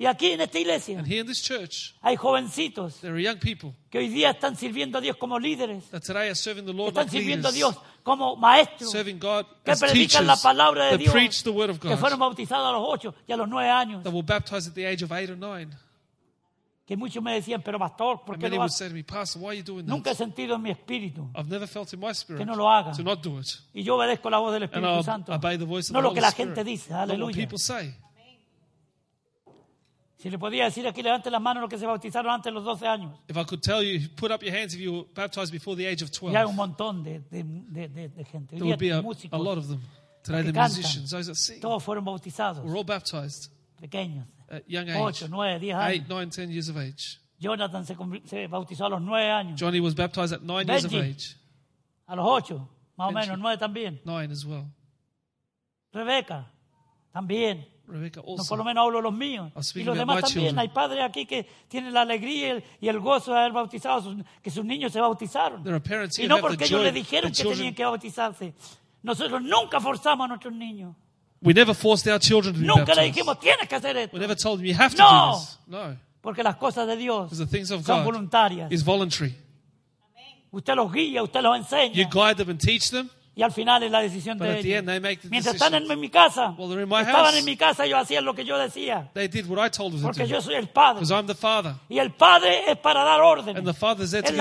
Y 0.00 0.06
aquí 0.06 0.30
en 0.30 0.40
esta 0.40 0.56
iglesia 0.60 0.96
And 1.00 1.08
here 1.08 1.20
in 1.22 1.26
this 1.26 1.42
church, 1.42 1.92
hay 2.02 2.14
jovencitos 2.14 3.00
there 3.00 3.12
are 3.14 3.20
young 3.20 3.40
people 3.40 3.74
que 3.90 3.98
hoy 3.98 4.08
día 4.08 4.30
están 4.30 4.54
sirviendo 4.56 4.98
a 4.98 5.00
Dios 5.00 5.16
como 5.16 5.40
líderes, 5.40 5.90
that 5.90 6.02
today 6.02 6.28
are 6.28 6.36
serving 6.36 6.64
the 6.66 6.70
que 6.72 6.78
Lord 6.78 6.88
están 6.90 7.06
like 7.06 7.10
sirviendo 7.18 7.48
a 7.48 7.50
leaders, 7.50 7.74
Dios 7.74 7.84
como 8.04 8.36
maestros, 8.36 8.92
serving 8.92 9.18
God 9.18 9.44
que 9.64 9.72
as 9.72 9.80
predican 9.80 10.24
la 10.24 10.36
palabra 10.36 10.84
de 10.84 10.90
that 10.92 10.98
Dios, 11.00 11.12
preach 11.12 11.42
the 11.42 11.50
Word 11.50 11.70
of 11.70 11.80
que 11.80 11.96
fueron 11.96 12.20
God, 12.20 12.26
bautizados 12.28 12.68
a 12.68 12.72
los 12.72 12.82
ocho 12.86 13.12
y 13.26 13.32
a 13.32 13.36
los 13.36 13.48
nueve 13.48 13.70
años, 13.70 14.04
that 14.04 14.12
were 14.12 14.22
baptized 14.24 14.68
at 14.68 14.74
the 14.74 14.86
age 14.86 15.02
of 15.02 15.10
eight 15.10 15.30
or 15.30 15.36
nine. 15.36 15.70
que 16.86 16.96
muchos 16.96 17.20
me 17.20 17.34
decían, 17.34 17.60
pero 17.60 17.76
pastor, 17.78 18.20
¿por 18.24 18.36
And 18.36 18.40
qué 18.40 18.46
many 18.46 18.56
lo 18.56 18.62
would 18.62 18.70
haces? 18.70 18.78
say 18.78 18.88
to 18.88 18.94
me, 18.94 19.02
Pastor, 19.02 19.40
why 19.42 19.48
are 19.50 19.54
you 19.56 19.62
doing 19.64 19.84
Nunca 19.84 20.10
he 20.12 20.14
sentido 20.14 20.54
en 20.54 20.62
mi 20.62 20.70
espíritu 20.70 21.28
I've 21.34 21.50
never 21.50 21.66
felt 21.66 21.92
in 21.92 21.98
my 21.98 22.12
spirit 22.14 22.38
que 22.38 22.46
no 22.46 22.54
lo 22.54 22.70
haga. 22.70 22.92
to 22.92 23.02
not 23.02 23.20
do 23.20 23.36
it. 23.40 23.48
Y 23.74 23.82
yo 23.82 23.96
obedezco 23.96 24.30
la 24.30 24.38
voz 24.38 24.52
del 24.54 24.62
And 24.62 24.70
Espíritu 24.72 24.88
I'll 24.94 25.02
Santo. 25.02 25.32
obey 25.34 25.58
the 25.58 25.64
voice 25.66 25.90
of 25.90 25.94
No 25.94 25.98
the 25.98 26.02
lo 26.04 26.08
Holy 26.10 26.14
que 26.14 26.20
la 26.22 26.28
Spirit. 26.30 26.54
gente 26.54 26.64
dice. 26.64 26.88
Not 26.90 27.00
what 27.00 27.10
Aleluya. 27.10 27.34
people 27.34 27.58
say. 27.58 27.94
Si 30.18 30.28
le 30.30 30.36
podía 30.38 30.64
decir 30.64 30.84
aquí, 30.86 31.00
levante 31.00 31.30
las 31.30 31.40
manos 31.40 31.60
los 31.60 31.70
que 31.70 31.78
se 31.78 31.86
bautizaron 31.86 32.32
antes 32.32 32.46
de 32.46 32.54
los 32.54 32.64
12 32.64 32.86
años. 32.88 33.20
If 33.28 33.36
I 33.36 33.44
could 33.44 33.60
tell 33.62 33.82
you, 33.82 34.08
put 34.16 34.32
up 34.32 34.42
your 34.42 34.52
hands 34.52 34.74
if 34.74 34.80
you 34.80 34.92
were 34.92 35.06
baptized 35.14 35.52
before 35.52 35.76
the 35.76 35.86
age 35.88 36.02
of 36.02 36.10
Y 36.22 36.34
hay 36.34 36.44
un 36.44 36.54
12. 36.54 36.56
montón 36.56 37.04
de, 37.04 37.20
de, 37.30 37.44
de- 37.44 37.88
de- 37.88 38.08
de 38.08 38.24
gente. 38.24 38.56
There 38.56 38.64
would 38.64 38.80
be 38.80 38.90
a, 38.90 39.00
músicos, 39.00 39.32
a 39.38 39.42
lot 39.42 39.56
of 39.58 39.68
them. 39.68 39.80
Today, 40.24 40.42
the 40.42 40.52
cantan. 40.52 40.76
musicians, 40.76 41.10
those 41.10 41.26
that 41.28 41.36
sing, 41.36 41.60
todos 41.60 41.82
fueron 41.84 42.04
bautizados. 42.04 42.64
were 42.64 42.76
all 42.76 42.84
baptized 42.84 43.50
Pequeños. 43.80 44.26
at 44.50 44.64
young 44.68 44.88
8, 44.88 45.22
age. 45.22 45.28
9, 45.30 45.60
10 45.60 45.62
Eight, 45.62 46.02
años. 46.02 46.08
nine, 46.08 46.30
ten 46.30 46.50
years 46.50 46.68
of 46.68 46.76
age. 46.76 47.20
Jonathan 47.38 47.84
se, 47.86 47.94
se 48.26 48.48
bautizó 48.48 48.86
a 48.86 48.88
los 48.88 49.00
9 49.00 49.30
años. 49.30 49.56
Johnny 49.60 49.78
was 49.78 49.94
baptized 49.94 50.32
at 50.34 50.42
nine 50.42 50.66
years 50.66 50.84
of 50.84 50.90
Benji. 50.90 51.10
age. 51.12 51.36
A 52.08 52.16
los 52.16 52.26
8, 52.26 52.68
más 52.96 53.08
o 53.08 53.12
menos, 53.12 53.38
9 53.38 53.56
también. 53.56 54.00
Nine 54.04 54.32
as 54.32 54.44
well. 54.44 54.66
Rebeca, 55.92 56.50
también. 57.12 57.64
Rebecca 57.88 58.20
No, 58.20 58.26
por 58.26 58.38
also. 58.40 58.56
lo 58.56 58.64
menos 58.64 58.84
hablo 58.84 59.00
los 59.00 59.12
míos. 59.14 59.50
Y 59.74 59.82
los 59.82 59.96
demás 59.96 60.20
también. 60.20 60.46
children. 60.46 60.58
Hay 60.58 60.68
padres 60.68 61.02
aquí 61.02 61.24
que 61.26 61.46
tienen 61.68 61.92
la 61.94 62.02
alegría 62.02 62.36
y 62.36 62.50
el, 62.50 62.64
y 62.82 62.88
el 62.88 63.00
gozo 63.00 63.32
de 63.32 63.38
haber 63.40 63.52
bautizado, 63.52 64.02
sus- 64.02 64.22
que 64.42 64.50
sus 64.50 64.64
niños 64.64 64.92
se 64.92 65.00
bautizaron. 65.00 65.62
There 65.62 65.74
are 65.74 65.82
parents 65.82 66.18
Y 66.18 66.26
no 66.28 66.38
porque 66.38 66.64
ellos 66.64 66.82
le 66.82 66.92
dijeron 66.92 67.32
que 67.32 67.42
tenían 67.44 67.74
que 67.74 67.84
bautizarse. 67.84 68.54
Nosotros 69.02 69.40
nunca 69.42 69.80
forzamos 69.80 70.24
a 70.24 70.28
nuestros 70.28 70.52
niños. 70.52 70.94
we 71.40 71.54
never 71.54 71.72
forced 71.74 72.06
our 72.12 72.18
children 72.20 72.52
to 72.54 72.60
be 72.60 72.66
Nunca 72.66 72.80
le 72.80 72.86
baptized. 73.02 73.14
dijimos, 73.14 73.38
tienes 73.40 73.68
que 73.68 73.74
hacer 73.76 73.96
esto. 73.96 74.16
We 74.16 74.20
never 74.20 74.36
told 74.36 74.58
them 74.60 74.66
you 74.66 74.74
have 74.76 74.94
to 74.94 75.02
No. 75.02 75.32
do 75.32 75.38
this. 75.38 75.58
No, 75.68 75.96
Porque 76.20 76.42
las 76.42 76.56
cosas 76.56 76.86
de 76.86 76.96
Dios 76.96 77.30
because 77.30 77.38
the 77.46 77.50
things 77.50 77.70
of 77.70 77.86
son 77.86 77.98
God 78.00 78.06
voluntarias. 78.12 78.70
is 78.72 78.84
voluntary. 78.84 79.34
Usted 80.50 80.74
los 80.74 80.90
guía, 80.92 81.22
usted 81.22 81.40
los 81.42 81.56
You 81.58 81.62
enseña. 81.64 82.08
guide 82.10 82.36
them 82.36 82.50
and 82.50 82.60
teach 82.60 82.90
them. 82.90 83.08
Y 83.38 83.42
al 83.44 83.52
final 83.52 83.80
es 83.84 83.92
la 83.92 84.00
decisión 84.00 84.36
But 84.36 84.48
de 84.48 84.52
at 84.54 84.62
the 84.84 84.96
ellos. 85.12 85.24
Mientras 85.30 85.54
están 85.54 85.72
en, 85.72 86.00
mi 86.00 86.08
casa, 86.10 86.56
Well, 86.58 86.68
they're 86.68 86.82
in 86.82 86.88
my 86.88 87.02
estaban 87.02 87.26
house. 87.26 87.36
en 87.36 87.44
mi 87.44 87.56
casa, 87.56 87.84
ellos 87.84 88.00
hacían 88.00 88.24
lo 88.24 88.34
que 88.34 88.44
yo 88.44 88.58
decía. 88.58 89.08
They 89.14 89.28
did 89.28 89.46
what 89.46 89.64
I 89.64 89.70
told 89.70 89.92
them 89.92 90.00
to 90.00 90.06
Porque 90.08 90.26
yo 90.26 90.40
soy 90.42 90.56
el 90.56 90.66
padre. 90.68 90.94
Because 91.02 91.14
I'm 91.14 91.28
the 91.28 91.36
father. 91.36 91.74
Y 91.88 92.00
el 92.00 92.10
padre 92.10 92.68
es 92.68 92.76
para 92.78 93.04
dar 93.04 93.20
órdenes. 93.20 93.54
En 93.56 93.64
la 93.64 93.72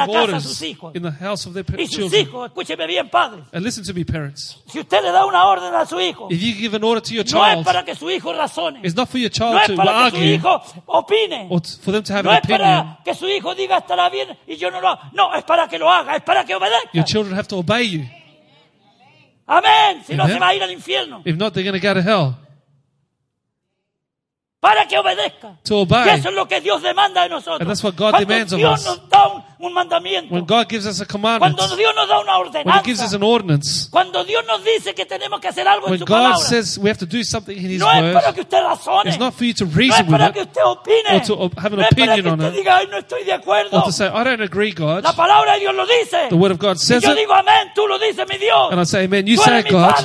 casa 0.08 0.20
orders 0.20 0.44
sus 0.44 0.60
hijos. 0.63 0.96
in 0.96 1.04
the 1.04 1.12
house 1.12 1.46
of 1.46 1.54
their 1.54 1.63
pa- 1.63 1.80
Y 1.80 1.86
sus 1.86 2.12
hijos, 2.12 2.48
escúcheme 2.48 2.88
bien, 2.88 3.08
padres. 3.08 3.44
And 3.54 3.63
listen 3.63 3.84
to 3.86 3.94
me, 3.94 4.04
parents. 4.04 4.63
Si 4.66 4.80
usted 4.80 5.04
le 5.04 5.12
da 5.12 5.27
una 5.27 5.46
orden 5.46 5.75
a 5.75 5.86
su 5.86 6.00
hijo, 6.01 6.27
If 6.32 6.42
you 6.42 6.54
give 6.56 6.75
an 6.75 6.84
order 6.84 7.00
to 7.00 7.13
your 7.13 7.24
no 7.32 7.46
es 7.46 7.54
child, 7.54 7.66
para 7.66 7.86
que 7.86 7.94
su 7.94 8.10
hijo 8.10 8.34
razone. 8.34 8.80
it's 8.84 8.96
not 8.96 9.08
for 9.10 9.20
your 9.20 9.30
No 9.30 9.34
child 9.36 9.62
es 9.62 9.68
to 9.68 9.75
para 9.75 10.10
que 10.10 10.18
su 10.18 10.24
hijo 10.24 10.62
opine. 10.88 11.48
or 11.51 11.62
t- 11.62 11.70
for 11.84 11.94
them 11.94 12.01
to 12.04 12.13
have 12.16 12.24
No 12.24 12.32
an 12.32 12.38
es 12.38 12.44
opinion. 12.46 12.60
para 12.84 13.00
que 13.06 13.13
su 13.13 13.27
hijo 13.30 13.54
diga 13.54 13.77
estará 13.77 14.10
bien 14.10 14.36
y 14.48 14.56
yo 14.56 14.72
no 14.72 14.82
lo 14.82 14.88
hago. 14.88 15.01
No, 15.13 15.36
es 15.36 15.44
para 15.44 15.68
que 15.68 15.77
lo 15.77 15.88
haga, 15.88 16.16
es 16.16 16.24
para 16.24 16.44
que 16.44 16.54
Your 16.54 16.63
obedezca. 16.63 17.04
children 17.06 17.38
have 17.38 17.48
to 17.48 17.60
obey 17.60 17.88
you. 17.92 18.06
Amén. 19.48 20.03
Si 20.05 20.14
no 20.14 20.27
se 20.27 20.38
va 20.38 20.50
a 20.50 20.55
ir 20.55 20.62
al 20.62 20.72
infierno. 20.72 21.22
If 21.24 21.38
not, 21.38 21.53
they're 21.53 21.64
going 21.64 21.79
to 21.79 21.88
go 21.88 21.94
to 21.94 22.01
hell. 22.01 22.36
Para 24.60 24.88
que 24.88 24.98
obedezca. 24.98 25.57
To 25.64 25.79
obey. 25.79 26.10
eso 26.10 26.29
es 26.29 26.36
lo 26.36 26.48
que 26.48 26.60
Dios 26.60 26.81
demanda 26.81 27.24
de 27.24 27.29
nosotros. 27.29 27.62
And 27.62 27.70
that's 27.70 27.83
what 27.83 27.94
God 27.96 28.12
Cuando 28.12 28.27
demands 28.27 28.51
of 28.51 28.60
Dios 28.60 28.79
us. 28.81 28.86
nos 28.86 29.10
da 29.10 29.27
un, 29.27 29.44
un 29.59 29.74
mandamiento. 29.74 30.33
When 30.33 30.46
God 30.46 30.67
gives 30.70 30.85
us 30.85 31.01
a 31.01 31.05
commandment, 31.05 31.55
Cuando 31.57 31.75
Dios 31.75 31.93
nos 31.96 32.07
da 32.07 32.20
una 32.20 32.37
when 32.63 32.75
He 32.79 32.83
gives 32.83 33.01
us 33.01 33.13
an 33.13 33.24
ordinance, 33.24 33.89
Cuando 33.89 34.24
Dios 34.24 34.43
nos 34.46 34.63
dice 34.63 34.93
que 34.93 35.05
tenemos 35.05 35.39
que 35.41 35.48
hacer 35.48 35.67
algo 35.67 35.87
en 35.87 35.91
when 35.91 36.00
su 36.00 36.05
God 36.05 36.15
palabra. 36.15 36.37
says 36.46 36.77
we 36.77 36.89
have 36.89 37.00
to 37.00 37.05
do 37.07 37.24
something 37.24 37.57
in 37.57 37.72
His 37.72 37.79
no 37.79 37.89
es 37.91 38.13
para 38.13 38.33
que 38.33 38.41
usted 38.41 38.61
razone. 38.63 39.09
it's 39.09 39.17
not 39.20 39.33
for 39.33 39.46
you 39.46 39.53
to 39.53 39.65
no 39.65 39.72
reason 39.75 40.05
with 40.07 40.11
para 40.20 40.31
que 40.31 40.41
it 40.41 40.57
opine. 40.63 41.03
or 41.15 41.22
to 41.50 41.51
have 41.59 41.74
an 41.74 41.79
no 41.79 41.85
opinion 41.89 42.27
on 42.27 42.41
it. 42.41 42.53
diga, 42.53 42.81
no 42.89 42.98
estoy 43.00 43.24
de 43.25 43.33
acuerdo. 43.33 43.74
or 43.77 43.83
to 43.85 43.91
say, 43.91 44.07
I 44.07 44.24
don't 44.24 44.41
agree, 44.41 44.72
God. 44.72 45.03
La 45.03 45.13
palabra 45.13 45.53
de 45.53 45.61
Dios 45.61 45.74
lo 45.75 45.85
dice. 45.85 46.29
The 46.29 46.35
word 46.35 46.51
of 46.51 46.59
God 46.59 46.75
y 46.75 46.79
says 46.79 47.01
yo 47.03 47.11
it, 47.13 47.17
digo, 47.17 47.33
amén, 47.33 47.72
tú 47.75 47.87
lo 47.87 47.98
dices, 47.98 48.27
mi 48.29 48.37
Dios. 48.37 48.72
and 48.72 48.79
I 48.79 48.83
say, 48.85 49.05
Amen. 49.05 49.25
You 49.25 49.37
say 49.37 49.51
eres 49.53 49.65
it, 49.65 49.72
mi 49.72 49.79
God. 49.79 49.96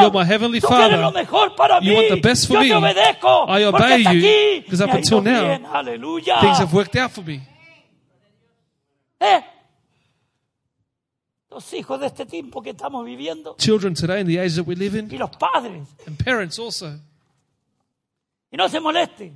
You're 0.00 0.10
my 0.12 0.24
heavenly 0.24 0.60
tú 0.60 0.68
Father. 0.68 0.98
lo 0.98 1.10
mejor 1.10 1.54
para 1.56 1.80
You 1.80 1.92
mí. 1.92 1.94
want 1.96 2.08
the 2.10 2.20
best 2.20 2.46
for 2.48 2.62
yo 2.62 2.80
me. 2.80 2.86
obedezco. 2.88 3.46
I 3.48 3.64
obey 3.64 3.98
you, 4.02 4.62
because 4.62 4.80
up 4.82 4.92
until 4.92 5.22
now, 5.22 5.56
bien. 5.56 5.64
Things 6.40 6.58
have 6.58 6.72
worked 6.74 6.96
out 6.96 7.10
for 7.12 7.22
me. 7.22 7.40
¿Eh? 9.24 9.44
Los 11.50 11.72
hijos 11.72 12.00
de 12.00 12.06
este 12.06 12.26
tiempo 12.26 12.60
que 12.62 12.70
estamos 12.70 13.04
viviendo 13.04 13.54
Children 13.58 13.94
today, 13.94 14.20
in 14.20 14.26
the 14.26 14.38
age 14.40 14.56
that 14.56 14.66
we 14.66 14.74
live 14.74 14.96
y 14.96 15.14
in, 15.14 15.18
los 15.18 15.30
padres. 15.36 15.88
and 16.06 16.22
parents 16.22 16.58
also, 16.58 16.98
Y 18.50 18.56
no 18.56 18.68
se 18.68 18.78
moleste. 18.80 19.32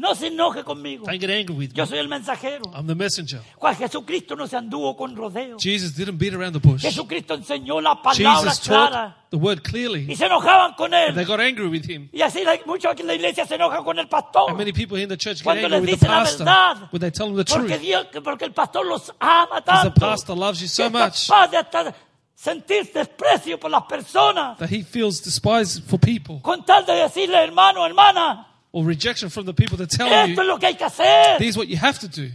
No 0.00 0.14
se 0.14 0.28
enoje 0.28 0.64
conmigo. 0.64 1.04
don't 1.04 1.20
get 1.20 1.28
angry 1.30 1.54
with 1.54 1.68
me. 1.72 1.74
Yo 1.74 1.84
soy 1.84 1.98
el 1.98 2.08
mensajero. 2.08 2.62
I'm 2.74 2.86
the 2.86 2.94
messenger. 2.94 3.42
Juan 3.56 3.76
Jesucristo 3.76 4.34
no 4.34 4.46
se 4.46 4.56
anduvo 4.56 4.96
con 4.96 5.14
rodeos. 5.14 5.62
Jesus 5.62 5.94
didn't 5.94 6.16
beat 6.18 6.32
around 6.32 6.54
the 6.54 6.58
bush. 6.58 6.80
Jesucristo 6.80 7.34
enseñó 7.34 7.82
la 7.82 8.00
palabra 8.00 8.40
Jesus 8.40 8.60
clara. 8.60 8.90
taught 8.90 9.30
the 9.30 9.36
word 9.36 9.58
Y 9.58 9.70
clearly, 9.70 10.16
se 10.16 10.24
enojaban 10.24 10.72
con 10.74 10.94
and 10.94 11.14
they 11.14 11.22
él. 11.22 11.26
got 11.28 11.38
angry 11.40 11.68
with 11.68 11.84
him. 11.84 12.08
Y 12.14 12.22
así 12.22 12.42
muchos 12.64 12.98
en 12.98 13.06
la 13.06 13.14
iglesia 13.14 13.44
se 13.46 13.56
enojan 13.56 13.84
con 13.84 13.98
el 13.98 14.08
pastor. 14.08 14.48
And 14.48 14.56
many 14.56 14.72
people 14.72 14.96
in 14.98 15.10
the 15.10 15.18
church 15.18 15.38
get 15.38 15.44
Cuando 15.44 15.66
angry 15.66 15.80
les 15.80 15.80
with 15.82 16.00
the 16.00 16.06
dicen 16.06 16.08
la 16.10 16.22
pastor 16.24 16.44
verdad. 16.46 16.88
when 16.92 17.00
they 17.02 17.10
tell 17.10 17.26
them 17.26 17.36
the 17.36 17.44
Porque, 17.44 17.66
truth. 17.68 17.80
Dios, 17.82 18.06
porque 18.24 18.44
el 18.46 18.52
pastor 18.52 18.86
los 18.86 19.12
ama 19.20 19.60
Because 19.60 19.82
the 19.82 19.90
tanto. 19.90 20.00
pastor 20.00 20.34
loves 20.36 20.60
you 20.62 20.66
so 20.68 20.88
much 20.88 21.26
capaz 21.28 21.48
de 21.50 21.56
hasta 21.58 21.94
sentir 22.34 22.90
desprecio 22.90 23.60
por 23.60 23.70
las 23.70 23.82
personas. 23.82 24.56
that 24.56 24.70
he 24.70 24.82
feels 24.82 25.20
despised 25.20 25.82
for 25.84 25.98
people 26.00 26.40
Con 26.42 26.64
tal 26.64 26.86
de 26.86 26.94
decirle, 26.94 27.36
hermano, 27.44 27.84
hermana, 27.84 28.46
or 28.72 28.84
rejection 28.84 29.28
from 29.30 29.44
the 29.46 29.52
people 29.52 29.76
that 29.76 29.88
tell 29.90 30.06
esto 30.06 30.30
es 30.32 30.36
you 30.36 30.42
lo 30.44 30.58
que 30.58 30.66
hay 30.68 30.74
que 30.76 30.84
hacer 30.86 31.38
this 31.38 31.48
is 31.50 31.56
what 31.56 31.68
you 31.68 31.76
have 31.76 31.98
to 31.98 32.08
do 32.08 32.30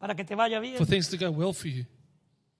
para 0.00 0.14
que 0.14 0.24
te 0.24 0.34
vaya 0.34 0.60
bien. 0.60 0.76
for 0.76 0.84
things 0.86 1.08
to 1.08 1.16
go 1.16 1.30
well 1.30 1.52
for 1.52 1.68
you. 1.68 1.84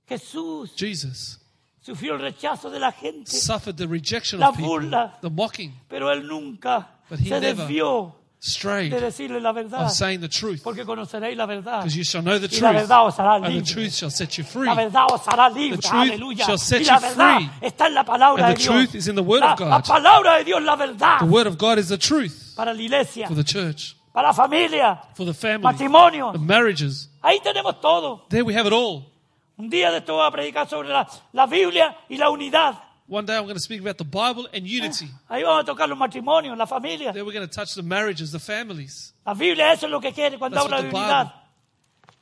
Jesús 0.09 0.75
Jesus 0.77 1.39
sufrió 1.81 2.15
el 2.15 2.21
rechazo 2.21 2.71
de 2.71 2.79
la 2.81 2.93
gente, 2.93 3.31
suffered 3.31 3.77
the 3.77 3.87
rejection 3.89 4.41
La 4.41 4.49
of 4.51 4.57
people, 4.57 4.81
burla. 4.81 5.19
the 5.21 5.31
mocking, 5.31 5.73
pero 5.89 6.11
él 6.13 6.27
nunca 6.27 6.89
But 7.09 7.21
he 7.21 7.29
se 7.29 7.41
never 7.41 7.55
desvió 7.67 8.15
strayed 8.41 8.91
de 8.93 9.01
decirle 9.01 9.41
la 9.41 9.53
verdad. 9.53 9.87
of 9.87 9.91
saying 9.93 10.21
the 10.21 10.29
truth. 10.29 10.63
Porque 10.63 10.85
conoceréis 10.85 11.37
la 11.37 11.47
verdad. 11.47 11.81
Because 11.83 11.97
you 11.97 12.05
shall 12.05 12.23
know 12.23 12.39
the 12.39 12.47
Y 12.49 12.61
la 12.61 12.71
truth, 12.71 12.81
verdad 12.83 13.07
os 13.07 13.17
hará 13.19 13.35
and 13.37 13.45
the 13.47 13.51
libre. 13.51 13.67
truth 13.73 13.93
shall 13.95 14.11
set 14.11 14.37
you 14.39 14.45
free. 14.45 14.67
La 14.67 14.75
verdad 14.75 15.07
os 15.13 15.21
hará 15.27 15.49
libre. 15.49 15.77
The 15.79 15.89
truth 15.89 16.11
Aleluya. 16.11 16.45
shall 16.45 16.59
set 16.59 16.81
y 16.83 16.85
la 16.87 16.95
you 16.95 17.01
verdad 17.01 17.37
free. 17.39 17.51
está 17.69 17.87
en 17.87 17.95
la 17.95 18.05
palabra 18.05 18.47
And 18.47 18.57
de 18.57 18.63
the 18.63 18.69
Dios. 18.69 18.75
truth 18.91 18.95
is 18.95 19.09
in 19.09 19.15
the 19.17 19.23
word 19.23 19.41
la, 19.41 19.53
of 19.53 19.59
God. 19.59 19.69
la 19.71 19.81
palabra 19.83 20.39
de 20.39 20.45
Dios, 20.45 20.63
la 20.63 20.77
verdad. 20.77 21.19
The 21.21 21.27
word 21.27 21.47
of 21.47 21.57
God 21.59 21.79
is 21.79 21.89
the 21.89 21.99
truth 21.99 22.46
Para 22.57 22.73
la 22.75 22.81
iglesia, 22.83 23.29
for 23.29 23.37
the 23.37 23.45
church, 23.45 23.95
para 24.13 24.29
la 24.29 24.33
familia, 24.33 25.01
for 25.15 25.27
the 25.27 25.35
family, 25.35 25.63
matrimonio. 25.63 26.33
the 26.33 26.39
marriages. 26.39 27.09
Ahí 27.23 27.41
tenemos 27.41 27.81
todo. 27.81 28.25
There 28.29 28.45
we 28.45 28.55
have 28.55 28.67
it 28.67 28.73
all. 28.73 29.05
Un 29.59 29.71
día 29.71 29.91
de 29.91 29.99
esto 29.99 30.15
voy 30.15 30.27
a 30.27 30.31
predicar 30.31 30.69
sobre 30.69 30.89
la, 30.89 31.07
la 31.33 31.47
Biblia 31.47 31.97
y 32.09 32.17
la 32.17 32.31
unidad. 32.31 32.83
One 33.09 33.25
day 33.25 33.37
I'm 33.37 33.45
going 33.45 33.55
to 33.55 33.61
speak 33.61 33.81
about 33.81 33.99
the 33.99 34.05
Bible 34.05 34.49
and 34.53 34.67
unity. 34.67 35.09
Ahí 35.29 35.45
vamos 35.45 35.63
a 35.63 35.65
tocar 35.65 35.89
los 35.89 35.97
matrimonios, 35.97 36.57
la 36.59 36.67
familia. 36.67 37.13
Then 37.13 37.25
we're 37.25 37.33
going 37.33 37.47
to 37.47 37.55
touch 37.55 37.75
the 37.75 37.83
marriages, 37.83 38.33
the 38.33 38.41
families. 38.41 39.13
La 39.25 39.35
Biblia 39.35 39.73
eso 39.73 39.87
es 39.87 39.93
lo 39.93 40.01
que 40.01 40.13
quiere 40.13 40.39
cuando 40.39 40.57
That's 40.57 40.73
habla 40.73 40.83
de 40.83 40.89
unidad. 40.89 41.25
Bible 41.27 41.46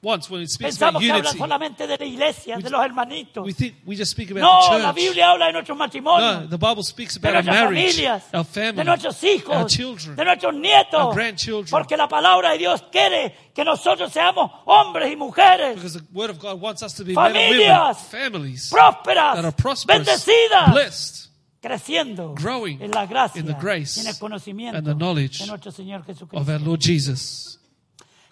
Once, 0.04 0.28
when 0.30 0.42
it 0.42 0.50
speaks 0.50 0.76
about 0.76 0.94
Pensamos 0.94 1.00
que 1.00 1.08
unity, 1.10 1.38
solamente 1.38 1.86
de 1.86 1.96
la 1.98 2.04
iglesia, 2.04 2.58
de 2.58 2.68
los 2.70 2.84
hermanitos. 2.84 3.44
we 3.44 3.52
think 3.54 3.74
we 3.86 3.96
just 3.96 4.10
speak 4.12 4.30
about 4.30 4.42
No, 4.42 4.76
the 4.76 4.82
la 4.82 4.92
church. 4.92 4.96
Biblia 4.96 5.30
habla 5.30 5.46
de 5.46 5.52
nuestros 5.54 5.78
matrimonios. 5.78 6.42
No, 6.42 6.46
the 6.46 6.58
Bible 6.58 6.82
speaks 6.82 7.14
de 7.14 7.20
about 7.26 7.36
our 7.36 7.42
nuestras 7.44 7.70
marriage, 7.70 7.94
familias, 7.96 8.22
our 8.34 8.44
de 8.44 8.50
family, 8.50 8.84
nuestros 8.84 9.24
hijos, 9.24 9.56
our 9.56 9.66
children, 9.66 10.16
de 10.16 10.24
nuestros 10.24 10.54
nietos, 10.54 11.00
our 11.00 11.14
grandchildren. 11.14 11.70
porque 11.70 11.96
la 11.96 12.06
palabra 12.06 12.50
de 12.52 12.58
Dios 12.58 12.82
quiere 12.92 13.34
que 13.54 13.64
nosotros 13.64 14.12
seamos 14.12 14.50
hombres 14.66 15.10
y 15.10 15.16
mujeres 15.16 15.76
because 15.76 15.94
the 15.98 16.04
Word 16.12 16.28
of 16.30 16.38
God 16.38 16.60
wants 16.60 16.82
us 16.82 16.92
to 16.94 17.02
be 17.04 17.14
men 17.14 17.26
and 17.26 17.34
women, 17.34 17.68
Familias. 17.70 17.98
families 18.10 18.70
prósperas, 18.70 19.36
that 19.36 19.44
are 19.46 19.52
prosperous, 19.52 20.06
bendecidas, 20.06 20.70
blessed, 20.72 21.28
creciendo 21.62 22.34
growing 22.34 22.82
en 22.82 22.90
la 22.90 23.06
gracia 23.06 23.40
in 23.40 23.46
the 23.46 23.54
grace 23.54 23.96
y 23.96 24.00
en 24.02 24.08
el 24.08 24.18
conocimiento 24.18 24.76
and 24.76 24.86
the 24.86 24.94
knowledge 24.94 25.38
de 25.38 25.46
nuestro 25.46 25.72
Señor 25.72 26.00
of 26.00 26.06
Jesucristo. 26.06 26.52
our 26.52 26.60
Lord 26.60 26.80
Jesus. 26.80 27.58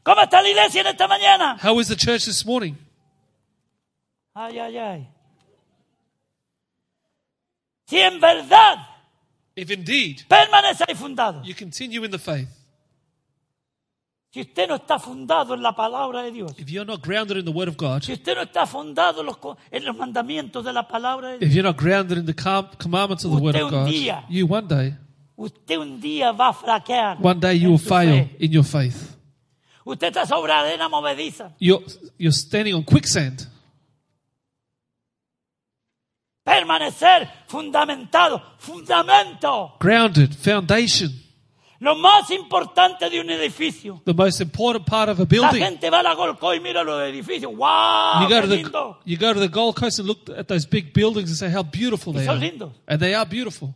¿Cómo 0.05 0.21
está 0.23 0.43
la 0.43 0.49
iglesia 0.49 0.81
en 0.81 0.87
esta 0.89 1.07
mañana? 1.07 1.57
How 1.63 1.79
is 1.81 1.89
the 1.89 1.97
church 1.97 2.25
this 2.25 2.45
morning? 2.45 2.75
Ay, 4.35 4.59
ay, 4.59 4.77
ay. 4.79 5.09
Si 7.87 7.99
en 7.99 8.19
verdad 8.21 8.79
If 9.55 9.71
indeed 9.71 10.23
permanecéis 10.29 10.99
fundados, 10.99 11.47
you 11.47 11.55
continue 11.55 12.03
in 12.05 12.11
the 12.11 12.19
faith, 12.19 12.49
si 14.33 14.41
usted 14.41 14.67
no 14.67 14.77
está 14.77 14.99
fundado 14.99 15.53
en 15.55 15.63
la 15.63 15.73
palabra 15.77 16.23
de 16.23 16.31
Dios, 16.33 16.53
if 16.59 16.71
you're 16.71 16.87
not 16.91 17.03
grounded 17.03 17.37
in 17.37 17.45
the 17.45 17.51
Word 17.53 17.69
of 17.69 17.77
God, 17.77 18.03
si 18.03 18.15
usted 18.15 18.35
no 18.35 18.43
está 18.43 18.67
fundado 18.67 19.21
en 19.21 19.27
los, 19.27 19.37
co- 19.37 19.59
en 19.71 19.85
los 19.85 19.95
mandamientos 19.95 20.65
de 20.65 20.73
la 20.73 20.89
palabra 20.89 21.33
de 21.33 21.39
Dios, 21.41 21.51
if 21.51 21.55
you're 21.55 21.69
not 21.69 21.77
grounded 21.77 22.17
in 22.17 22.25
the 22.25 22.33
com- 22.35 22.67
commandments 22.79 23.25
of 23.27 23.33
the 23.33 23.39
Word 23.43 23.55
of 23.57 23.65
Usted 23.65 23.77
un 23.77 23.85
God, 23.85 23.93
día- 23.93 24.25
you 24.31 24.47
one 24.47 24.67
day, 24.67 24.95
usted 25.37 25.77
un 25.79 26.01
día 26.01 26.33
va 26.33 26.49
a 26.49 26.53
fraquear. 26.55 27.19
one 27.21 27.39
day 27.39 27.55
you 27.59 27.67
en 27.67 27.71
will 27.73 27.79
su 27.79 27.89
fail 27.91 28.25
fe. 28.25 28.37
in 28.41 28.53
your 28.53 28.65
faith. 28.65 29.17
Usted 29.85 30.09
está 30.09 30.27
sobre 30.27 30.53
arena 30.53 30.89
movediza. 30.89 31.53
You're, 31.59 31.85
you're 32.19 32.33
standing 32.33 32.75
on 32.75 32.85
quicksand. 32.85 33.49
Permanecer 36.45 37.29
fundamentado. 37.47 38.43
Fundamento. 38.59 39.77
Grounded, 39.81 40.33
foundation, 40.35 41.11
Lo 41.79 41.97
más 41.97 42.31
importante 42.31 43.11
de 43.11 43.21
un 43.21 43.29
edificio. 43.31 44.01
the 44.05 44.15
most 44.15 44.41
important 44.41 44.87
part 44.87 45.09
of 45.09 45.19
a 45.19 45.25
building. 45.25 45.61
La 45.61 45.67
gente 45.67 45.91
va 45.91 45.99
a 45.99 46.03
la 46.05 46.15
Golco 46.15 46.55
y 46.55 46.61
mira 46.61 46.85
los 46.85 47.03
edificios. 47.03 47.53
¡Wow! 47.57 48.23
You 48.23 48.29
go 48.29 48.35
¡Qué 48.37 48.41
to 48.43 48.49
the 48.49 48.57
lindo! 48.57 48.97
you 49.05 49.17
go 49.17 49.33
to 49.35 49.41
the 49.41 49.49
Gold 49.49 49.75
Coast 49.75 49.99
and 49.99 50.07
look 50.07 50.31
at 50.31 50.47
those 50.47 50.65
big 50.65 50.93
buildings 50.93 51.29
and 51.31 51.37
say 51.37 51.51
how 51.51 51.65
beautiful 51.65 52.13
Y 52.15 52.19
they 52.21 52.27
son 52.27 52.37
are, 52.37 52.41
lindos. 52.41 52.73
and 52.87 53.01
they 53.01 53.15
are 53.17 53.27
beautiful. 53.27 53.75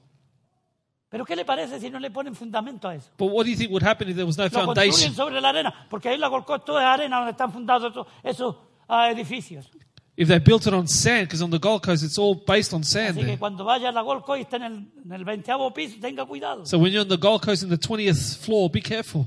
Pero 1.16 1.24
¿qué 1.24 1.35
le 1.35 1.46
parece 1.46 1.81
si 1.81 1.88
no 1.88 1.98
le 1.98 2.11
ponen 2.11 2.35
fundamento 2.35 2.87
a 2.87 2.94
eso? 2.94 3.09
But 3.16 3.33
what 3.33 3.44
do 3.44 3.50
you 3.50 3.57
think 3.57 3.70
would 3.70 3.83
happen 3.83 4.07
if 4.11 4.16
there 4.16 4.26
was 4.26 4.37
no 4.37 4.44
Lo 4.44 4.50
construyen 4.50 4.92
foundation? 4.92 5.14
sobre 5.14 5.40
la 5.40 5.48
arena. 5.48 5.72
Porque 5.88 6.11
ahí 6.11 6.18
la 6.18 6.26
es 6.29 6.68
arena 6.68 7.16
donde 7.16 7.31
están 7.31 7.50
fundados 7.50 7.90
esos, 7.90 8.07
esos, 8.22 8.57
ah, 8.87 9.11
edificios. 9.11 9.70
If 10.14 10.29
they 10.29 10.38
built 10.38 10.66
it 10.66 10.74
on 10.74 10.87
sand, 10.87 11.29
because 11.29 11.42
on 11.42 11.50
the 11.50 11.59
Gold 11.59 11.83
Coast 11.83 12.05
it's 12.05 12.18
all 12.18 12.35
based 12.35 12.74
on 12.74 12.85
sand 12.85 13.12
Así 13.12 13.20
que 13.20 13.24
there. 13.24 13.38
cuando 13.38 13.64
vaya 13.64 13.88
a 13.88 13.92
la 13.92 14.02
y 14.37 14.42
esté 14.42 14.57
en 14.57 14.62
el, 14.64 14.74
en 15.07 15.12
el 15.12 15.24
20 15.24 15.52
piso, 15.74 15.96
tenga 16.02 16.26
cuidado. 16.26 16.66
So 16.66 16.76
when 16.76 16.92
you're 16.92 17.00
on 17.00 17.09
the 17.09 17.16
Gold 17.16 17.40
Coast 17.42 17.62
in 17.62 17.70
the 17.70 17.79
20th 17.79 18.37
floor, 18.37 18.68
be 18.70 18.83
careful. 18.83 19.26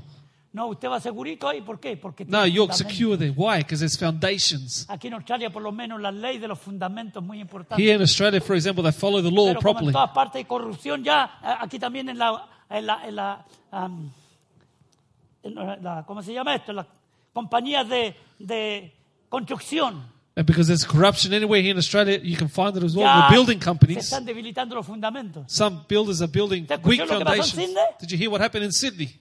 No, 0.52 0.66
usted 0.66 0.88
va 0.88 0.98
segurito 0.98 1.48
ahí. 1.48 1.60
¿Por 1.62 1.78
qué? 1.78 1.96
Porque 1.96 2.24
No, 2.24 2.42
tiene 2.42 2.50
you're 2.56 2.72
secure 2.74 3.16
there. 3.16 3.30
Why? 3.36 3.58
Because 3.58 3.78
there's 3.78 3.96
foundations. 3.96 4.84
Aquí 4.88 5.06
en 5.06 5.14
Australia, 5.14 5.48
por 5.50 5.62
lo 5.62 5.70
menos, 5.70 6.00
la 6.00 6.10
ley 6.10 6.38
de 6.38 6.48
los 6.48 6.58
fundamentos 6.58 7.22
es 7.22 7.26
muy 7.26 7.40
importante. 7.40 7.80
Here 7.80 7.94
in 7.94 8.00
Australia, 8.00 8.40
for 8.40 8.56
example, 8.56 8.82
they 8.82 8.92
follow 8.92 9.22
the 9.22 9.30
law 9.30 9.46
Pero 9.46 9.60
como 9.60 9.68
en 9.70 9.74
properly. 9.76 9.92
todas 9.92 10.10
partes 10.10 10.36
hay 10.40 10.44
corrupción 10.46 11.04
ya, 11.04 11.38
eh, 11.42 11.54
aquí 11.60 11.78
también 11.78 12.08
en 12.08 12.18
la, 12.18 12.48
en 12.68 12.84
la, 12.86 13.06
en 13.08 13.14
la, 13.16 13.46
am, 13.70 14.12
en 15.42 15.54
la- 15.54 16.04
¿cómo 16.06 16.22
se 16.22 16.32
llama 16.32 16.54
esto? 16.56 16.72
Las 16.72 16.86
compañías 17.32 17.88
de, 17.88 18.16
de 18.40 18.92
construcción. 19.28 20.02
And 20.36 20.46
because 20.46 20.66
there's 20.68 20.84
corruption 20.84 21.32
anywhere 21.32 21.60
here 21.60 21.70
in 21.72 21.76
Australia, 21.76 22.18
you 22.22 22.36
can 22.36 22.48
find 22.48 22.76
it 22.76 22.82
as 22.82 22.94
well. 22.96 23.04
Ya 23.06 23.28
The 23.28 23.34
building 23.34 23.58
se 23.60 23.64
companies, 23.64 23.98
están 23.98 24.24
debilitando 24.24 24.74
los 24.74 24.86
fundamentos. 24.86 25.44
some 25.48 25.84
builders 25.88 26.20
are 26.22 26.30
building 26.30 26.66
¿Te 26.66 26.74
escuchó 26.74 26.88
weak 26.88 27.10
lo 27.10 27.18
que 27.18 27.24
pasó 27.24 27.34
en 27.36 27.42
foundations. 27.42 27.68
Sydney? 27.68 27.84
Did 28.00 28.08
you 28.10 28.18
hear 28.18 28.30
what 28.30 28.40
happened 28.40 28.64
in 28.64 28.72
Sydney? 28.72 29.19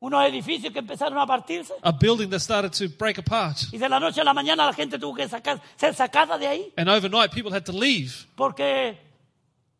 Unos 0.00 0.24
edificios 0.26 0.72
que 0.72 0.78
empezaron 0.78 1.18
a 1.18 1.26
partirse 1.26 1.72
A 1.82 1.90
building 1.90 2.28
that 2.30 2.38
started 2.40 2.70
to 2.72 2.88
break 2.96 3.18
apart. 3.18 3.56
y 3.72 3.78
de 3.78 3.88
la 3.88 3.98
noche 3.98 4.20
a 4.20 4.24
la 4.24 4.32
mañana 4.32 4.64
la 4.64 4.72
gente 4.72 4.98
tuvo 4.98 5.14
que 5.16 5.28
sacar, 5.28 5.60
ser 5.76 5.92
sacada 5.94 6.38
de 6.38 6.46
ahí 6.46 6.72
And 6.76 6.88
overnight, 6.88 7.32
people 7.32 7.52
had 7.52 7.64
to 7.64 7.72
leave 7.72 8.12
porque 8.36 8.96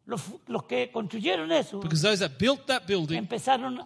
los, 0.07 0.21
los 0.49 0.65
que 0.65 0.91
construyeron 0.91 1.53
eso 1.53 1.79
because 1.81 2.03
those 2.03 2.19
that 2.19 2.37
built 2.39 2.67
that 2.67 2.83
building 2.87 3.17
empezaron 3.17 3.79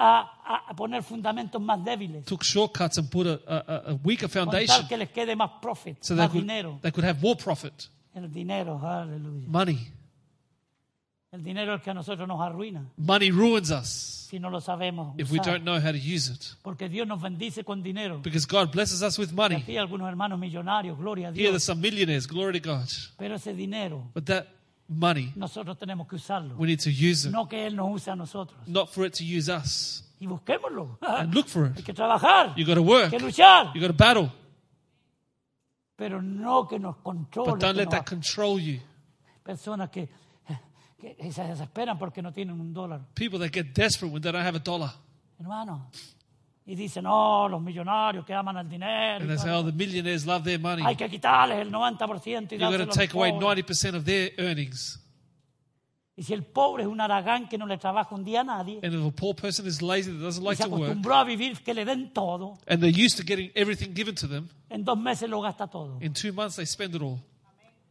a, 0.00 0.64
a- 0.70 0.74
poner 0.76 1.02
fundamentos 1.02 1.60
más 1.60 1.82
débiles. 1.84 2.24
took 2.24 2.44
shortcuts 2.44 2.98
and 2.98 3.10
put 3.10 3.26
a, 3.26 3.40
a, 3.48 3.90
a- 3.90 3.94
weaker 4.04 4.28
Con 4.28 4.44
foundation 4.44 4.66
tal 4.82 4.86
que 4.88 4.96
les 4.96 5.08
quede 5.10 5.34
más 5.34 5.50
profit, 5.60 5.96
so 6.04 6.14
they 6.14 6.28
could, 6.28 6.42
dinero. 6.42 6.78
they 6.82 6.92
could 6.92 7.04
have 7.04 7.20
more 7.20 7.34
profit, 7.34 7.88
El 8.14 8.30
dinero, 8.32 8.78
aleluya. 8.80 9.48
money. 9.48 9.88
El 11.30 11.42
dinero 11.42 11.74
es 11.74 11.82
que 11.82 11.90
a 11.90 11.94
nosotros 11.94 12.26
nos 12.26 12.40
arruina 12.40 12.86
Money 12.96 13.30
ruins 13.30 13.70
us 13.70 14.26
si 14.30 14.38
no 14.40 14.48
lo 14.48 14.60
sabemos 14.62 15.14
if 15.18 15.30
we 15.30 15.38
usar. 15.38 15.54
don't 15.54 15.64
know 15.64 15.76
how 15.78 15.92
to 15.92 15.98
use 15.98 16.30
it. 16.32 16.54
Porque 16.62 16.88
Dios 16.88 17.06
nos 17.06 17.20
bendice 17.20 17.64
con 17.64 17.82
dinero. 17.82 18.20
Because 18.22 18.46
God 18.46 18.70
blesses 18.72 19.02
us 19.02 19.18
with 19.18 19.32
money. 19.32 19.56
Aquí 19.56 19.72
hay 19.72 19.76
algunos 19.78 20.08
hermanos 20.08 20.38
millonarios, 20.38 20.96
gloria 20.98 21.28
a 21.28 21.30
Here, 21.32 21.50
there's 21.50 21.52
Dios. 21.52 21.64
some 21.64 21.80
millionaires, 21.82 22.26
glory 22.26 22.58
to 22.60 22.66
God. 22.66 22.88
Pero 23.18 23.34
ese 23.34 23.52
dinero 23.54 24.10
But 24.14 24.24
that 24.26 24.46
money, 24.88 25.32
nosotros 25.36 25.76
tenemos 25.78 26.08
que 26.08 26.16
usarlo. 26.16 26.56
we 26.56 26.66
need 26.66 26.80
to 26.80 26.90
use 26.90 27.26
it, 27.28 27.32
No 27.32 27.46
que 27.46 27.66
Él 27.66 27.76
nos 27.76 27.90
use 27.94 28.08
a 28.10 28.16
nosotros. 28.16 28.58
not 28.66 28.88
for 28.90 29.04
it 29.04 29.12
to 29.14 29.24
use 29.24 29.50
us. 29.50 30.04
Y 30.20 30.26
busquémoslo. 30.26 30.96
And 31.02 31.34
look 31.34 31.46
for 31.48 31.66
Hay 31.66 31.80
it. 31.80 31.84
que 31.84 31.92
trabajar. 31.92 32.54
You 32.56 32.64
got 32.64 32.74
to 32.76 32.80
Hay 32.82 32.88
work. 32.88 33.10
que 33.10 33.18
luchar. 33.18 33.72
You 33.74 33.80
got 33.82 33.88
to 33.88 33.92
battle. 33.92 34.30
Pero 35.96 36.22
no 36.22 36.66
que 36.66 36.78
nos 36.78 36.96
controle. 37.02 37.50
But 37.52 37.60
don't 37.60 37.72
que 37.74 37.78
let 37.78 37.84
nos- 37.86 37.94
that 37.94 38.04
control 38.06 38.58
you. 38.60 38.80
Personas 39.44 39.90
que, 39.90 40.08
que 40.98 41.32
se 41.32 41.44
desesperan 41.44 41.98
porque 41.98 42.20
no 42.20 42.32
tienen 42.32 42.60
un 42.60 42.72
dólar. 42.72 43.00
People 43.14 43.38
that 43.38 43.52
get 43.52 43.72
desperate 43.74 44.12
when 44.12 44.20
they 44.20 44.32
don't 44.32 44.44
have 44.44 44.56
a 44.56 44.62
dollar. 44.62 44.90
Hermano. 45.38 45.90
Y 46.66 46.74
dicen, 46.74 47.04
no, 47.04 47.48
los 47.48 47.62
millonarios 47.62 48.26
que 48.26 48.34
aman 48.34 48.58
al 48.58 48.68
dinero. 48.68 49.20
And 49.22 49.28
they 49.28 49.38
say, 49.38 49.50
oh, 49.50 49.64
the 49.64 49.72
millionaires 49.72 50.26
love 50.26 50.44
their 50.44 50.58
money. 50.60 50.82
Hay 50.84 50.96
que 50.96 51.08
quitarles 51.08 51.60
el 51.60 51.70
90% 51.70 52.52
y 52.52 52.58
got 52.58 52.72
dárselo 52.72 52.86
to 52.86 52.92
take 52.92 53.16
away 53.16 53.32
pobres. 53.32 53.64
90% 53.64 53.94
of 53.94 54.04
their 54.04 54.32
earnings. 54.36 55.02
Y 56.14 56.24
si 56.24 56.34
el 56.34 56.42
pobre 56.42 56.82
es 56.82 56.88
un 56.88 57.00
aragán 57.00 57.48
que 57.48 57.56
no 57.56 57.64
le 57.64 57.78
trabaja 57.78 58.12
un 58.12 58.24
día 58.24 58.40
a 58.40 58.44
nadie, 58.44 58.80
And 58.82 58.92
if 58.92 59.06
a 59.06 59.10
poor 59.12 59.36
person 59.36 59.68
is 59.68 59.80
lazy 59.80 60.10
that 60.10 60.18
doesn't 60.18 60.42
y 60.42 60.46
like 60.48 60.56
se 60.56 60.64
to 60.64 60.70
work, 60.70 60.82
acostumbró 60.82 61.14
a 61.14 61.24
vivir 61.24 61.62
que 61.62 61.72
le 61.72 61.84
den 61.84 62.12
todo, 62.12 62.58
and 62.66 62.82
they're 62.82 62.90
used 62.90 63.16
to 63.16 63.22
getting 63.24 63.52
everything 63.54 63.94
given 63.94 64.16
to 64.16 64.26
them, 64.26 64.48
en 64.68 64.84
dos 64.84 64.98
meses 64.98 65.30
lo 65.30 65.40
gasta 65.40 65.68
todo. 65.68 65.96
in 66.02 66.12
two 66.12 66.32
months 66.32 66.56
they 66.56 66.66
spend 66.66 66.92
it 66.96 67.00
all. 67.00 67.20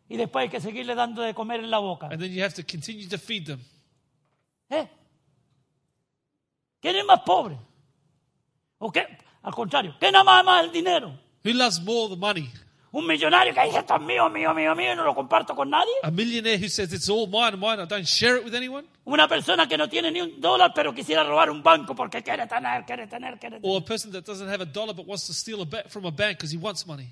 Y 0.09 0.17
después 0.17 0.43
hay 0.43 0.49
que 0.49 0.61
seguirle 0.61 0.95
dando 0.95 1.21
de 1.21 1.33
comer 1.33 1.59
en 1.59 1.69
la 1.69 1.79
boca. 1.79 2.07
And 2.07 2.19
then 2.19 2.31
you 2.31 2.43
have 2.43 2.53
to 2.53 2.63
continue 2.63 3.07
to 3.09 3.17
feed 3.17 3.45
them. 3.45 3.59
¿Eh? 4.69 4.87
¿Quién 6.79 6.95
es 6.95 7.05
más 7.05 7.21
pobre? 7.25 7.57
¿O 8.77 8.91
qué? 8.91 9.05
Al 9.43 9.53
contrario, 9.53 9.95
¿quién 9.99 10.15
ama 10.15 10.43
más 10.43 10.65
el 10.65 10.71
dinero? 10.71 11.09
Who 11.43 11.53
loves 11.53 11.81
more 11.81 12.09
the 12.09 12.19
money? 12.19 12.49
Un 12.91 13.05
millonario 13.05 13.53
que 13.53 13.61
dice 13.63 13.79
esto 13.79 13.95
es 13.95 14.01
mío, 14.01 14.29
mío, 14.29 14.53
mío, 14.53 14.73
mío 14.75 14.93
y 14.93 14.95
no 14.95 15.03
lo 15.03 15.13
comparto 15.13 15.55
con 15.55 15.69
nadie. 15.69 15.91
A 16.03 16.11
millionaire 16.11 16.57
who 16.57 16.69
says 16.69 16.91
it's 16.93 17.09
all 17.09 17.27
mine 17.27 17.57
mine, 17.57 17.81
I 17.81 17.85
don't 17.85 18.05
share 18.05 18.37
it 18.37 18.45
with 18.45 18.55
anyone? 18.55 18.87
Una 19.05 19.27
persona 19.27 19.67
que 19.67 19.77
no 19.77 19.87
tiene 19.89 20.11
ni 20.11 20.21
un 20.21 20.39
dólar 20.39 20.71
pero 20.73 20.93
quisiera 20.93 21.23
robar 21.23 21.49
un 21.49 21.61
banco 21.61 21.93
porque 21.95 22.23
quiere 22.23 22.47
tener, 22.47 22.85
quiere 22.85 23.07
tener, 23.07 23.37
quiere 23.39 23.59
tener. 23.59 23.61
Or 23.63 23.81
a 23.81 23.85
person 23.85 24.11
that 24.13 24.23
doesn't 24.25 24.47
have 24.47 24.61
a 24.61 24.65
dollar 24.65 24.93
but 24.95 25.05
wants 25.05 25.27
to 25.27 25.33
steal 25.33 25.61
a 25.61 25.65
ba- 25.65 25.83
from 25.89 26.05
a 26.05 26.11
bank 26.11 26.37
because 26.37 26.51
he 26.53 26.57
wants 26.57 26.85
money. 26.87 27.09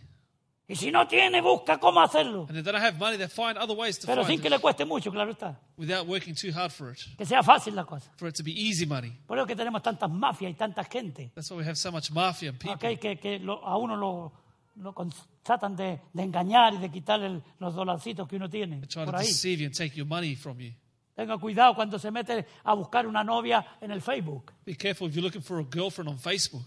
Y 0.68 0.76
si 0.76 0.90
no 0.90 1.08
tiene, 1.08 1.42
busca 1.42 1.78
cómo 1.80 2.02
hacerlo. 2.02 2.48
And 2.50 2.58
if 2.58 2.64
they 2.64 2.72
don't 2.72 2.84
have 2.84 2.98
money, 2.98 3.18
they 3.18 3.28
find 3.28 3.56
other 3.58 3.76
ways 3.78 4.00
to 4.00 4.08
Pero 4.08 4.26
sin 4.26 4.40
que 4.42 4.48
it 4.48 4.52
le 4.52 4.58
cueste 4.60 4.84
mucho, 4.84 5.12
claro 5.12 5.32
está. 5.32 5.60
without 5.78 6.08
working 6.08 6.34
too 6.34 6.52
hard 6.52 6.72
for 6.72 6.92
it, 6.92 6.98
Que 7.18 7.26
sea 7.26 7.44
fácil 7.44 7.76
la 7.76 7.86
cosa. 7.86 8.10
for 8.18 8.28
it 8.28 8.36
to 8.36 8.42
be 8.44 8.52
easy 8.52 8.86
money. 8.88 9.12
Por 9.28 9.38
eso 9.38 9.46
que 9.46 9.56
tenemos 9.56 9.84
tantas 9.84 10.10
mafias 10.10 10.50
y 10.52 10.56
tanta 10.56 10.84
gente. 10.84 11.32
That's 11.36 11.52
why 11.52 11.58
we 11.58 11.64
have 11.66 11.76
so 11.76 11.92
much 11.92 12.10
mafia 12.10 12.50
and 12.50 12.58
people. 12.60 12.74
ok, 12.74 13.00
que, 13.00 13.18
que 13.20 13.38
lo- 13.40 13.64
a 13.64 13.78
uno 13.78 13.96
lo, 13.96 14.32
lo 14.78 14.92
con- 14.94 15.14
tratan 15.44 15.76
de, 15.76 16.02
de 16.12 16.24
engañar 16.24 16.74
y 16.74 16.78
de 16.80 16.90
quitar 16.90 17.22
el- 17.22 17.44
los 17.60 17.76
dolarcitos 17.76 18.28
que 18.28 18.36
uno 18.38 18.50
tiene. 18.50 18.80
that 18.82 18.90
try 18.90 19.06
to 19.06 19.16
ahí. 19.16 19.28
deceive 19.28 19.60
you 19.62 19.68
and 19.68 19.76
take 19.78 19.96
your 19.96 20.08
money 20.08 20.36
from 20.36 20.58
you. 20.60 20.72
Tenga 21.16 21.38
cuidado 21.38 21.76
cuando 21.76 22.00
se 22.00 22.10
mete 22.10 22.44
a 22.64 22.74
buscar 22.74 23.06
una 23.06 23.24
novia 23.24 23.64
en 23.80 23.92
el 23.92 24.02
Facebook. 24.02 24.52
Be 24.66 24.76
careful 24.76 25.08
if 25.08 25.14
you're 25.14 25.24
looking 25.24 25.44
for 25.44 25.60
a 25.60 25.64
girlfriend 25.64 26.10
on 26.10 26.18
Facebook 26.18 26.66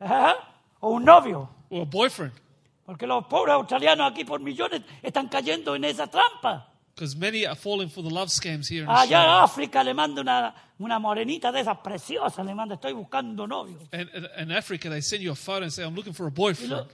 Ajá. 0.00 0.34
O 0.80 0.90
un 0.96 1.04
novio. 1.04 1.48
or 1.70 1.82
a 1.82 1.84
boyfriend, 1.86 2.32
Porque 2.84 3.06
los 3.06 3.24
pobres 3.26 3.54
australianos 3.54 4.10
aquí 4.12 4.24
por 4.24 4.40
millones 4.40 4.82
están 5.02 5.28
cayendo 5.28 5.74
en 5.74 5.84
esa 5.84 6.06
trampa. 6.06 6.70
because 6.94 7.16
many 7.16 7.44
are 7.44 7.56
falling 7.56 7.88
for 7.88 8.02
the 8.02 8.10
love 8.10 8.28
scams 8.28 8.68
here 8.68 8.84
in 8.84 8.88
Allá 8.88 9.40
a 9.40 9.42
África 9.42 9.82
le 9.82 9.94
manda 9.94 10.20
una, 10.20 10.54
una 10.78 10.98
morenita 10.98 11.50
de 11.50 11.60
esas 11.60 11.78
preciosas, 11.78 12.44
le 12.46 12.54
manda, 12.54 12.76
estoy 12.76 12.92
buscando 12.92 13.46
novio. 13.46 13.78
And 13.92 14.08
in 14.38 14.52
Africa, 14.52 14.88
they 14.88 15.00
send 15.00 15.22
you 15.22 15.32
a 15.32 15.34
photo 15.34 15.64
and 15.64 15.72
say, 15.72 15.82
I'm 15.84 15.94
looking 15.94 16.12
for 16.12 16.26
a 16.26 16.30
boyfriend. 16.30 16.86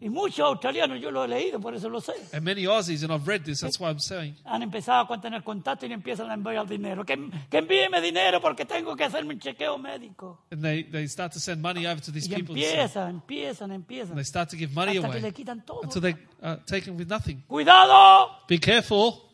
Y 0.00 0.08
muchos 0.08 0.40
australianos, 0.40 1.00
yo 1.00 1.10
lo 1.10 1.24
he 1.24 1.28
leído, 1.28 1.60
por 1.60 1.74
eso 1.74 1.88
lo 1.88 2.00
sé, 2.00 2.12
And 2.32 2.42
many 2.44 2.66
Aussies, 2.66 3.02
and 3.02 3.12
I've 3.12 3.26
read 3.26 3.42
this, 3.42 3.60
that's 3.60 3.78
why 3.80 3.88
I'm 3.88 3.98
saying, 3.98 4.36
han 4.44 4.62
empezado 4.62 5.12
a 5.12 5.20
tener 5.20 5.42
contacto 5.42 5.86
y 5.86 5.92
empiezan 5.92 6.30
a 6.30 6.34
enviar 6.34 6.66
dinero. 6.68 7.04
Que, 7.04 7.16
que 7.50 7.58
envíeme 7.58 8.00
dinero 8.00 8.40
porque 8.40 8.64
tengo 8.64 8.94
que 8.96 9.04
hacerme 9.04 9.34
un 9.34 9.40
chequeo 9.40 9.76
médico. 9.78 10.38
and 10.50 10.62
they, 10.62 10.84
they 10.84 11.06
start 11.08 11.32
to 11.32 11.40
send 11.40 11.60
money 11.62 11.86
over 11.86 12.00
to 12.00 12.12
these 12.12 12.28
Y 12.30 12.34
people. 12.36 12.54
say- 12.54 12.78
empiezan, 13.10 13.72
empiezan, 13.72 14.10
And 14.12 14.18
they 14.18 14.24
start 14.24 14.50
to 14.50 14.56
give 14.56 14.72
money 14.74 14.96
Hasta 14.98 15.08
que 15.10 15.18
away 15.18 15.22
le 15.22 15.32
quitan 15.32 15.64
todo. 15.64 15.80
until 15.82 16.00
they 16.00 16.14
are 16.42 16.60
taken 16.66 16.96
with 16.96 17.08
nothing. 17.08 17.42
¡Cuidado! 17.48 18.30
Be 18.48 18.58
careful. 18.58 19.24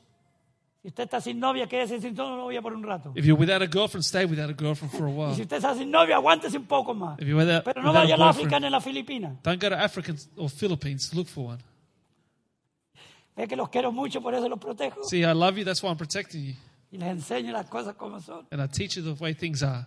Si 0.84 0.88
usted 0.88 1.04
está 1.04 1.18
sin 1.18 1.40
novia, 1.40 1.66
quédese 1.66 1.98
sin 1.98 2.14
novia 2.14 2.60
por 2.60 2.74
un 2.74 2.82
rato. 2.82 3.10
If 3.16 3.24
you're 3.24 3.40
without 3.40 3.62
a 3.62 3.66
girlfriend, 3.66 4.04
stay 4.04 4.26
without 4.26 4.50
a 4.50 4.52
girlfriend 4.52 4.92
for 4.92 5.06
a 5.06 5.10
Y 5.10 5.14
while. 5.14 5.34
si 5.34 5.40
usted 5.40 5.56
está 5.56 5.74
sin 5.74 5.90
novia, 5.90 6.16
aguántese 6.16 6.58
un 6.58 6.66
poco 6.66 6.92
más. 6.92 7.18
If 7.18 7.26
you're 7.26 7.42
without, 7.42 7.64
Pero 7.64 7.80
no 7.80 7.88
without 7.88 8.04
vaya 8.10 8.22
a 8.22 8.28
África 8.28 8.60
ni 8.60 8.66
a 8.66 8.70
la 8.70 8.80
Filipina. 8.82 9.34
don't 9.42 9.58
go 9.58 9.70
to 9.70 9.76
Africa 9.82 10.14
or 10.36 10.50
Philippines 10.50 11.08
to 11.08 11.16
look 11.16 11.26
for 11.28 11.46
one. 11.52 11.58
Es 13.34 13.48
que 13.48 13.56
los 13.56 13.70
quiero 13.70 13.90
mucho, 13.92 14.20
por 14.20 14.34
eso 14.34 14.46
los 14.46 14.58
protejo. 14.58 15.02
See, 15.04 15.22
I 15.24 15.32
love 15.32 15.56
you, 15.56 15.64
that's 15.64 15.82
why 15.82 15.88
I'm 15.88 15.96
protecting 15.96 16.44
you. 16.44 16.54
Y 16.92 16.98
les 16.98 17.08
enseño 17.08 17.50
las 17.52 17.66
cosas 17.70 17.96
como 17.96 18.20
son. 18.20 18.46
And 18.52 18.60
I 18.60 18.66
teach 18.68 18.96
you 18.96 19.02
the 19.02 19.14
way 19.18 19.32
things 19.34 19.62
are. 19.62 19.86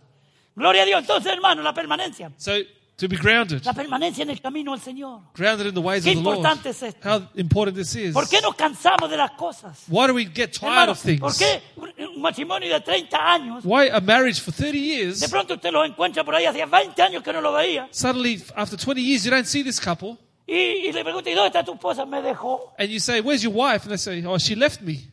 Gloria 0.55 0.81
a 0.81 0.85
Dios. 0.85 1.01
Entonces, 1.01 1.31
hermano, 1.31 1.61
la 1.61 1.75
permanencia. 1.75 2.31
So 2.37 2.53
to 2.97 3.07
be 3.07 3.15
grounded, 3.15 3.63
La 3.63 3.73
permanencia 3.73 4.23
en 4.23 4.29
el 4.31 4.41
camino 4.41 4.71
del 4.71 4.81
Señor. 4.81 5.21
grounded 5.35 5.67
in 5.67 5.73
the 5.75 5.79
ways 5.79 6.03
Qué 6.03 6.11
of 6.11 6.17
the 6.17 6.23
Lord. 6.23 6.65
es 6.65 6.81
esto. 6.83 7.07
How 7.07 7.29
important 7.35 7.77
this 7.77 7.95
is. 7.95 8.13
¿Por 8.13 8.27
qué 8.27 8.41
nos 8.41 8.55
cansamos 8.55 9.09
de 9.09 9.17
las 9.17 9.31
cosas? 9.31 9.83
Why 9.87 10.07
do 10.07 10.13
we 10.15 10.25
get 10.25 10.51
tired 10.53 10.71
Hermano, 10.71 10.91
of 10.93 10.99
things? 10.99 11.19
¿por 11.19 11.35
qué 11.37 11.61
un 11.77 12.21
matrimonio 12.21 12.73
de 12.73 12.81
30 12.81 13.17
años, 13.33 13.63
Why 13.63 13.89
a 13.89 13.99
marriage 14.01 14.41
for 14.41 14.51
30 14.53 14.71
de 14.71 14.79
years, 14.79 15.29
pronto 15.29 15.53
usted 15.53 15.71
los 15.71 15.87
encuentra 15.87 16.23
por 16.23 16.33
ahí, 16.35 16.45
hacía 16.45 16.65
20 16.65 16.99
años 17.01 17.21
que 17.23 17.31
no 17.31 17.39
lo 17.41 17.53
veía, 17.53 17.87
suddenly 17.91 18.43
after 18.55 18.77
20 18.77 18.99
years 19.01 19.23
you 19.23 19.29
don't 19.31 19.45
see 19.45 19.63
this 19.63 19.79
couple, 19.79 20.17
y, 20.47 20.87
y 20.87 20.91
le 20.91 21.03
pregunta, 21.03 21.29
¿y 21.29 21.33
dónde 21.35 21.47
está 21.49 21.63
tu 21.63 21.73
esposa? 21.73 22.03
Me 22.05 22.21
dejó. 22.21 22.73
and 22.79 22.89
you 22.89 22.99
say, 22.99 23.19
"Where's 23.21 23.43
your 23.43 23.53
wife?" 23.53 23.83
And 23.85 23.91
they 23.91 23.97
say, 23.97 24.23
"Oh, 24.25 24.39
she 24.39 24.55
left 24.55 24.81
me." 24.81 25.11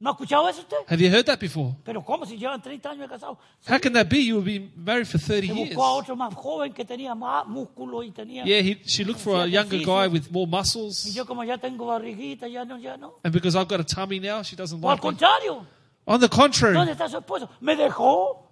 ¿No 0.00 0.10
ha 0.10 0.12
escuchado 0.12 0.48
eso 0.48 0.60
usted? 0.60 0.76
Have 0.86 1.02
you 1.02 1.10
heard 1.12 1.26
that 1.26 1.40
before? 1.40 1.74
Pero 1.84 2.04
¿cómo 2.04 2.24
si 2.24 2.36
llevan 2.38 2.62
30 2.62 2.90
años 2.90 3.00
de 3.00 3.08
casados? 3.08 3.36
How 3.68 3.80
can 3.80 3.92
that 3.94 4.06
be? 4.08 4.18
You 4.24 4.36
will 4.36 4.44
be 4.44 4.70
married 4.76 5.06
for 5.08 5.18
30 5.20 5.46
years. 5.46 5.70
buscó 5.70 5.84
a 5.84 5.92
otro 5.94 6.14
más 6.14 6.32
joven 6.34 6.72
que 6.72 6.84
tenía 6.84 7.16
más 7.16 7.44
músculo 7.48 8.04
y 8.04 8.12
tenía... 8.12 8.44
Yeah, 8.44 8.60
he, 8.60 8.80
she 8.84 9.04
looked 9.04 9.20
for 9.20 9.40
a 9.42 9.46
younger 9.46 9.78
guy 9.80 10.06
with 10.06 10.30
more 10.30 10.46
Y 10.46 10.50
muscles, 10.50 11.12
yo 11.12 11.26
como 11.26 11.42
ya 11.42 11.58
tengo 11.58 11.86
barriguita, 11.86 12.46
ya 12.46 12.64
no, 12.64 12.78
ya 12.78 12.96
no. 12.96 13.18
and 13.24 13.32
because 13.32 13.56
I've 13.56 13.66
got 13.68 13.80
a 13.80 13.84
tummy 13.84 14.20
now, 14.20 14.42
she 14.42 14.54
doesn't 14.54 14.80
al 14.80 14.88
like 14.88 14.98
me. 14.98 15.02
contrario, 15.02 15.66
On 16.06 16.20
the 16.20 16.28
contrary, 16.28 16.74
¿dónde 16.76 16.92
está 16.92 17.08
su 17.08 17.18
esposo? 17.18 17.50
Me 17.60 17.74
dejó. 17.74 18.46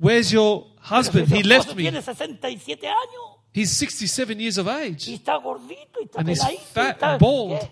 where's 0.00 0.32
your 0.32 0.66
husband? 0.80 1.28
He 1.28 1.44
left 1.44 1.74
me. 1.76 1.82
tiene 1.84 2.02
67 2.02 2.88
años 2.88 3.38
He's 3.52 3.70
67 3.76 4.38
years 4.40 4.58
of 4.58 4.66
y 4.66 4.70
age. 4.70 5.14
está 5.14 5.36
gordito 5.36 6.00
y 6.00 6.04
está 6.04 6.20
And 6.20 6.28
he's 6.30 6.42
fat 6.72 7.02
and 7.02 7.20
bald. 7.20 7.68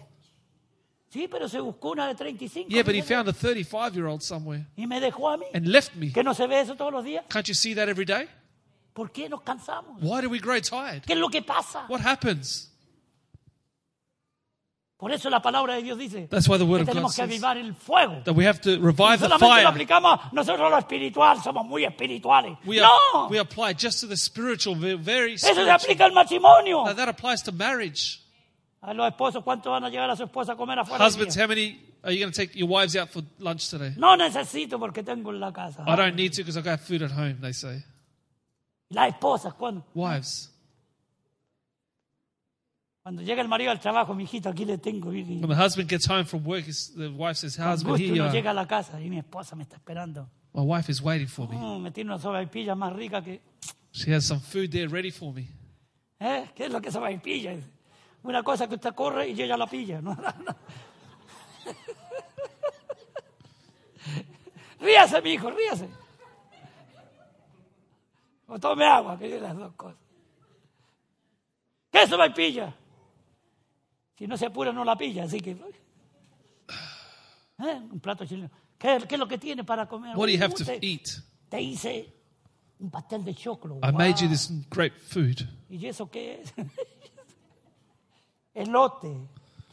Sí, 1.19 1.27
pero 1.27 1.49
se 1.49 1.59
buscó 1.59 1.91
una 1.91 2.07
de 2.07 2.15
35. 2.15 2.69
Yeah, 2.69 2.85
but 2.85 2.95
he 2.95 3.03
found 3.03 3.29
a 3.29 3.33
35 3.33 3.93
year 3.97 4.07
old 4.07 4.23
somewhere 4.23 4.67
Y 4.77 4.87
me 4.87 5.01
dejó 5.01 5.29
a 5.29 5.37
mí. 5.37 5.47
and 5.53 5.67
left 5.67 5.97
me. 5.97 6.13
¿Que 6.13 6.23
no 6.23 6.33
se 6.33 6.47
ve 6.47 6.61
eso 6.61 6.77
todos 6.77 6.93
los 6.93 7.03
días? 7.03 7.25
Can't 7.29 7.45
you 7.49 7.55
see 7.55 7.75
that 7.75 7.89
every 7.89 8.05
day? 8.05 8.29
¿Por 8.93 9.11
qué 9.11 9.29
nos 9.29 9.41
cansamos? 9.43 10.01
Why 10.01 10.21
do 10.23 10.29
we 10.29 10.39
grow 10.39 10.61
tired? 10.61 11.03
¿Qué 11.05 11.15
es 11.15 11.19
lo 11.19 11.29
que 11.29 11.43
pasa? 11.43 11.87
What 11.89 12.03
happens? 12.07 12.73
Por 14.97 15.11
eso 15.11 15.29
la 15.29 15.43
palabra 15.43 15.75
de 15.75 15.83
Dios 15.83 15.99
dice 15.99 16.29
That's 16.29 16.49
why 16.49 16.57
the 16.57 16.65
word 16.65 16.79
que 16.79 16.83
of 16.83 16.87
God 16.89 16.93
tenemos 16.95 17.17
que 17.17 17.23
says 17.23 17.31
avivar 17.43 17.57
el 17.57 17.75
fuego. 17.75 18.23
that 18.25 18.35
we 18.37 18.45
have 18.47 18.61
to 18.61 18.79
revive 18.81 19.19
the 19.19 19.27
solamente 19.29 19.41
lo 19.41 19.55
fire. 19.57 19.67
aplicamos 19.67 20.33
nosotros 20.33 20.71
lo 20.71 20.79
espiritual, 20.79 21.43
somos 21.43 21.67
muy 21.67 21.85
espirituales. 21.85 22.57
We, 22.65 22.77
no, 22.81 23.27
we 23.29 23.39
apply 23.41 23.75
just 23.75 24.01
to 24.03 24.07
the 24.07 24.17
spiritual, 24.17 24.77
ve- 24.77 24.95
very 24.95 25.35
eso 25.35 25.47
se 25.47 25.53
spiritual. 25.53 25.75
aplica 25.81 26.05
al 26.05 26.13
matrimonio. 26.13 26.85
Now 26.85 26.95
that 26.95 27.09
applies 27.09 27.43
to 27.43 27.51
marriage. 27.53 28.21
A 28.81 28.95
los 28.95 29.09
esposos, 29.09 29.43
¿cuánto 29.43 29.71
van 29.73 29.85
a 29.85 29.89
llevar 29.91 30.09
a 30.11 30.17
su 30.17 30.23
esposa 30.25 30.53
a 30.53 30.57
comer 30.57 30.79
afuera? 30.79 31.05
Husbands, 31.05 31.37
how 31.37 31.49
many 31.49 31.81
are 32.03 32.13
you 32.15 32.21
going 32.21 32.33
to 32.33 32.37
take 32.37 32.57
your 32.57 32.69
wives 32.69 32.95
out 32.97 33.09
for 33.11 33.23
lunch 33.39 33.69
today? 33.71 33.93
No 33.97 34.17
necesito 34.17 34.79
porque 34.79 35.03
tengo 35.03 35.31
en 35.33 35.41
la 35.41 35.53
casa. 35.53 35.83
I 35.87 35.97
don't 35.97 36.15
need 36.15 36.33
to 36.33 36.43
because 36.43 36.57
I've 36.57 36.65
got 36.65 36.81
food 36.81 37.03
at 37.03 37.11
home, 37.11 37.39
they 37.41 37.53
say. 37.53 37.83
Las 38.91 39.09
esposas, 39.15 39.53
cuando, 39.55 39.85
Wives, 39.95 40.51
cuando 43.03 43.23
llega 43.23 43.43
el 43.43 43.49
marido 43.49 43.71
al 43.71 43.81
trabajo, 43.81 44.15
mi 44.15 44.25
hijito, 44.25 44.49
aquí 44.49 44.65
le 44.65 44.79
tengo. 44.79 45.13
Y, 45.13 45.23
when 45.41 45.49
the 45.49 45.55
husband 45.57 45.89
gets 45.89 46.07
home 46.09 46.25
from 46.25 46.45
work, 46.47 46.65
his- 46.67 46.95
the 46.97 47.09
wife 47.09 47.35
says, 47.37 47.57
Husband, 47.59 47.99
here 47.99 48.15
you 48.15 48.23
are. 48.23 48.31
llega 48.33 48.51
a 48.51 48.55
la 48.55 48.67
casa 48.67 49.01
y 49.01 49.11
mi 49.11 49.19
esposa 49.19 49.57
me 49.57 49.65
está 49.65 49.77
esperando. 49.77 50.29
My 50.55 50.63
wife 50.63 50.89
is 50.91 51.03
waiting 51.03 51.27
for 51.29 51.49
me. 51.49 51.57
Mm, 51.57 51.83
me 51.83 51.91
tiene 51.91 52.11
una 52.11 52.19
sopaipilla 52.19 52.75
más 52.75 52.93
rica 52.95 53.23
que... 53.23 53.43
She 53.93 54.13
has 54.15 54.25
some 54.25 54.41
food 54.41 54.71
there 54.71 54.87
ready 54.89 55.11
for 55.11 55.33
me. 55.35 55.49
¿Eh? 56.21 56.49
¿Qué 56.55 56.67
es 56.67 56.73
lo 56.73 56.81
que 56.81 56.91
sopaipilla? 56.91 57.53
Es 57.53 57.65
Una 58.23 58.43
cosa 58.43 58.69
que 58.69 58.75
usted 58.75 58.95
corre 58.95 59.29
y 59.29 59.41
ella 59.43 59.57
la 59.57 59.67
pilla. 59.67 60.01
¿no? 60.01 60.17
ríase, 64.81 65.23
mi 65.23 65.31
hijo, 65.33 65.51
ríase. 65.51 65.89
O 68.49 68.59
tome 68.59 68.85
agua, 68.85 69.19
que 69.19 69.29
yo 69.31 69.39
las 69.41 69.57
dos 69.57 69.75
cosas. 69.75 69.99
¿Qué 71.91 72.03
es 72.03 72.11
sopaipilla? 72.11 72.75
Si 74.17 74.27
no 74.27 74.37
se 74.37 74.47
apura, 74.47 74.73
no 74.73 74.85
la 74.85 74.97
pilla, 74.97 75.25
así 75.25 75.41
que... 75.41 75.53
¿Eh? 75.53 75.61
Un 77.91 78.01
plato 78.01 78.25
chileno. 78.27 78.51
¿Qué, 78.79 78.99
qué 79.09 79.15
es 79.17 79.19
lo 79.19 79.27
que 79.29 79.39
tiene 79.39 79.65
para 79.65 79.87
comer? 79.87 80.17
What 80.17 80.27
do 80.27 80.33
you 80.33 80.43
have 80.43 80.55
to 80.55 80.65
te, 80.65 80.79
eat? 80.83 81.09
te 81.49 81.61
hice 81.61 82.13
un 82.79 82.91
pastel 82.91 83.25
de 83.25 83.35
choclo. 83.35 83.79
I 83.83 83.93
made 83.93 84.15
you 84.21 84.27
Wow. 84.27 84.31
this 84.31 84.51
great 84.71 84.95
food. 84.95 85.47
¿Y 85.69 85.87
eso 85.87 86.09
qué 86.11 86.41
es? 86.43 86.55
Elote 88.63 89.17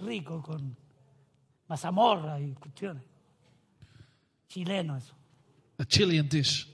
rico 0.02 0.42
con 0.42 0.76
mazamorra 1.68 2.40
y 2.40 2.54
cuestiones. 2.54 3.04
Chileno 4.48 4.98
eso. 4.98 5.14
A 5.78 5.86
Chilean 5.86 6.28
dish. 6.30 6.68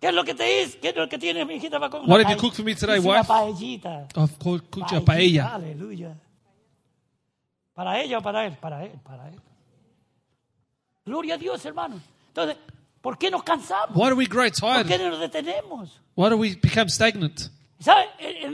¿Qué 0.00 0.08
es 0.08 0.14
lo 0.14 0.24
que 0.24 0.34
te 0.34 0.62
hice? 0.62 0.78
¿Qué 0.78 0.88
es 0.88 0.96
lo 0.96 1.08
que 1.08 1.16
tiene 1.18 1.44
mi 1.44 1.54
hijita 1.54 1.78
para 1.78 1.90
comer? 1.90 2.08
What 2.08 2.20
have 2.24 2.34
you 2.34 2.40
cooked 2.40 2.56
for 2.56 2.64
me 2.64 2.74
today, 2.74 2.98
hice 2.98 3.08
Una 3.08 3.20
wife? 3.20 3.28
paellita. 3.28 4.08
I've 4.16 4.36
called, 4.38 4.62
cooked 4.70 4.88
Paellita, 4.90 5.04
paella. 5.04 5.54
Aleluya. 5.54 6.16
¿Para 7.72 8.00
ella 8.02 8.18
o 8.18 8.22
para 8.22 8.44
él? 8.46 8.56
Para 8.60 8.84
él, 8.84 8.92
para 9.02 9.28
él. 9.28 9.40
Gloria 11.06 11.34
a 11.34 11.38
Dios, 11.38 11.64
hermano. 11.64 12.00
Entonces, 12.28 12.56
¿por 13.00 13.16
qué 13.16 13.30
nos 13.30 13.42
cansamos? 13.42 13.96
Why 13.96 14.10
do 14.10 14.16
we 14.16 14.26
grow 14.26 14.44
¿Por 14.60 14.86
qué 14.86 14.98
tired? 14.98 15.10
nos 15.10 15.20
detenemos? 15.20 16.00
Why 16.14 16.30
do 16.30 16.36
we 16.36 16.56
become 16.56 16.88
stagnant? 16.88 17.48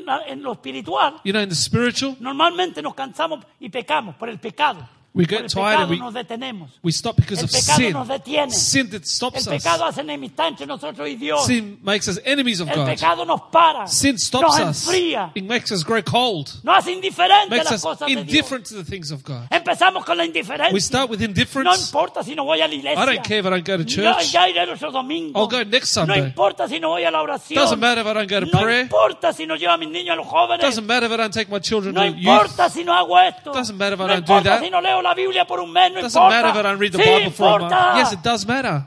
La- 0.04 0.22
en 0.26 0.42
lo 0.42 0.52
espiritual, 0.52 1.16
You 1.24 1.32
know, 1.32 1.42
in 1.42 1.48
the 1.48 1.54
spiritual, 1.54 2.16
Normalmente 2.20 2.80
nos 2.82 2.94
cansamos 2.94 3.44
y 3.60 3.68
pecamos 3.68 4.14
por 4.16 4.28
el 4.28 4.38
pecado. 4.38 4.88
We 5.18 5.26
get 5.26 5.48
tired 5.48 5.50
pecado 5.50 5.82
and 5.82 5.90
we- 5.90 5.98
nos 5.98 6.14
detenemos. 6.14 6.70
we 6.82 6.92
stop 6.92 7.16
because 7.16 7.40
El 7.40 7.46
of 7.46 7.50
pecado 7.52 7.76
sin. 7.76 7.92
nos 7.92 8.08
detiene. 8.08 8.50
Sin 8.52 8.88
that 8.90 9.02
El 9.02 9.04
stops 9.04 9.46
us. 9.48 9.64
hace 9.66 10.00
enemistad 10.00 10.48
entre 10.48 10.64
nosotros 10.66 11.08
y 11.08 11.16
Dios. 11.16 11.44
Sin 11.44 11.78
makes 11.82 12.08
us 12.08 12.18
enemies 12.24 12.60
of 12.60 12.68
el 12.68 12.76
God. 12.76 12.86
pecado 12.86 13.24
nos 13.26 13.40
para. 13.50 13.86
Sin 13.88 14.16
stops 14.18 14.42
nos 14.58 14.70
us. 14.70 14.86
enfría. 14.88 15.32
It 15.34 15.44
makes 15.44 15.70
us 15.72 15.84
grow 15.84 16.00
cold. 16.02 16.48
Nos 16.62 16.78
hace 16.78 16.92
indiferentes 16.92 17.46
a 17.46 17.50
Makes 17.50 17.64
las 17.64 17.74
us 17.74 17.82
cosas 17.82 18.06
de 18.08 18.14
Dios. 18.14 18.22
indifferent 18.28 18.66
to 18.68 18.74
the 18.76 18.84
things 18.84 19.10
of 19.10 19.22
God. 19.24 19.48
Empezamos 19.50 20.04
con 20.04 20.16
la 20.16 20.24
indiferencia. 20.24 20.72
We 20.72 20.80
start 20.80 21.10
with 21.10 21.18
no 21.18 21.24
indifference. 21.26 21.86
importa 21.86 22.22
si 22.22 22.34
no 22.36 22.44
voy 22.44 22.60
a 22.60 22.68
la 22.68 22.74
iglesia. 22.74 23.02
I 23.02 23.06
don't 23.06 23.22
care 23.26 23.40
if 23.40 23.46
I 23.46 23.50
don't 23.50 23.66
go 23.66 23.76
to 23.76 23.82
No, 23.82 23.84
church. 24.14 24.30
ya 24.32 24.48
iré 24.48 24.70
otro 24.70 24.92
domingo. 24.92 25.38
I'll 25.38 25.48
go 25.48 25.64
next 25.64 25.96
No 25.96 26.02
Sunday. 26.06 26.20
importa 26.20 26.68
si 26.68 26.78
no 26.78 26.90
voy 26.90 27.02
a 27.04 27.10
la 27.10 27.20
oración. 27.22 27.60
Doesn't 27.60 27.80
matter 27.80 28.02
if 28.02 28.06
I 28.06 28.14
don't 28.14 28.30
go 28.30 28.38
to 28.40 28.46
no 28.46 28.60
prayer. 28.62 28.82
importa 28.82 29.32
si 29.32 29.46
no 29.46 29.56
llevo 29.56 29.72
a 29.72 29.76
mis 29.78 29.88
niños 29.88 30.12
a 30.12 30.16
los 30.16 30.26
jóvenes. 30.28 30.60
Doesn't 30.64 30.86
matter 30.86 31.06
if 31.06 31.12
I 31.12 31.16
don't 31.16 31.34
take 31.34 31.50
my 31.50 31.58
children 31.58 31.92
No 31.94 32.02
to 32.02 32.06
youth. 32.08 32.18
importa 32.18 32.70
si 32.70 32.84
no 32.84 32.92
hago 32.92 33.18
esto. 33.18 33.52
Doesn't 33.52 33.76
matter 33.76 33.94
if 33.94 34.00
I 34.00 34.06
no 34.06 34.14
don't 34.20 34.26
do 34.26 34.40
that. 34.48 34.62
si 34.62 34.70
no 34.70 34.80
leo 34.80 35.02
la 35.08 35.14
Biblia 35.14 35.44
por 35.46 35.60
un 35.60 35.72
mes. 35.72 35.92
No 35.92 36.00
Doesn't 36.02 36.16
importa. 36.20 36.30
matter 36.42 36.48
if 36.50 36.56
I 36.56 36.62
don't 36.62 36.78
read 36.78 36.92
the 36.92 36.98
Sí 36.98 37.04
Bible 37.04 37.30
for 37.30 37.44
a 37.44 37.54
importa. 37.56 37.74
month. 37.74 37.96
Yes, 37.98 38.12
it 38.12 38.22
does 38.22 38.46
matter. 38.46 38.86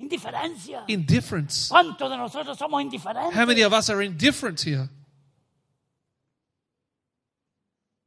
Indiferencia. 0.00 0.84
Indifference. 0.88 1.68
¿Cuántos 1.70 2.10
de 2.10 2.16
nosotros 2.16 2.58
somos 2.58 2.82
indiferentes? 2.82 3.34
How 3.34 3.46
many 3.46 3.62
of 3.62 3.72
us 3.72 3.88
are 3.90 4.02
indifferent 4.02 4.60
here? 4.60 4.88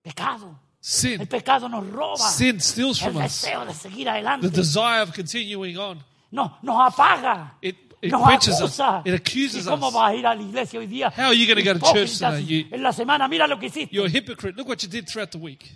Pecado. 0.03 0.47
El 0.47 0.55
Sin. 0.79 1.27
pecado 1.27 1.67
nos 1.67 1.85
roba. 1.87 2.17
Sin 2.17 2.59
steals 2.61 3.01
el 3.01 3.11
from 3.11 3.17
us. 3.23 3.41
deseo 3.41 3.65
de 3.65 3.73
seguir 3.73 4.05
The 4.05 4.09
adelante. 4.11 4.49
desire 4.49 5.01
of 5.01 5.13
continuing 5.13 5.77
on. 5.77 6.03
No, 6.31 6.57
nos 6.61 6.93
apaga. 6.93 7.51
It, 7.61 7.86
it 8.01 8.11
nos 8.11 8.21
quenches 8.27 8.61
us. 8.61 8.79
acusa. 8.79 9.01
It 9.05 9.13
accuses 9.15 9.65
¿Y 9.65 9.69
cómo 9.69 9.87
us. 9.87 9.93
vas 9.93 10.11
a 10.11 10.15
ir 10.15 10.25
a 10.27 10.35
la 10.35 10.41
iglesia 10.41 10.79
hoy 10.79 10.87
día? 10.87 11.09
How 11.15 11.25
are 11.27 11.33
you 11.35 11.45
going 11.47 11.63
to 11.63 11.73
go 11.73 11.79
to 11.79 11.93
church 11.93 12.19
today? 12.19 12.43
You- 12.43 12.67
En 12.71 12.83
la 12.83 12.91
semana, 12.91 13.27
mira 13.27 13.47
lo 13.47 13.57
que 13.57 13.67
hiciste. 13.67 13.93
You're 13.95 14.07
a 14.07 14.11
hypocrite. 14.11 14.55
Look 14.57 14.67
what 14.67 14.77
you 14.83 14.89
did 14.89 15.07
throughout 15.07 15.31
the 15.31 15.37
week. 15.39 15.71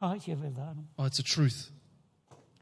Ay, 0.00 0.20
sí 0.20 0.32
es 0.32 0.40
verdad. 0.40 0.74
¿no? 0.74 0.84
Oh, 0.96 1.06
it's 1.06 1.18
a 1.18 1.22
truth. 1.22 1.70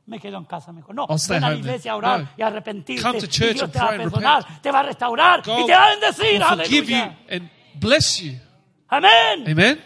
Me 0.07 0.19
quedo 0.19 0.37
en 0.37 0.45
casa 0.45 0.73
mejor. 0.73 0.95
No, 0.95 1.07
I'll 1.09 1.17
stay 1.19 1.37
ven 1.37 1.45
a 1.45 1.49
la 1.49 1.55
home 1.55 1.61
iglesia 1.61 1.93
a 1.93 1.97
orar 1.97 2.21
No. 2.21 2.29
y 2.37 2.43
arrepentirte. 2.43 3.03
Come 3.03 3.19
to 3.21 3.27
y 3.27 3.29
church 3.29 3.53
Dios 3.55 3.63
and 3.63 3.73
te 3.73 3.79
va 3.79 3.85
a 3.85 3.89
pray 3.89 4.01
and 4.03 4.11
perdonar, 4.13 4.61
te 4.63 4.71
va 4.71 4.81
a 4.81 4.83
restaurar 4.83 5.43
Go 5.45 5.61
y 5.61 5.67
te 5.67 5.73
va 5.73 5.87
a 5.87 5.91
bendecir. 5.91 6.43
forgive 6.43 6.87
you 6.91 6.97
Aleluya. 6.97 7.19
and 7.31 7.51
bless 7.81 8.19
you. 8.21 8.33
Amén. 8.89 9.45
Amen? 9.49 9.81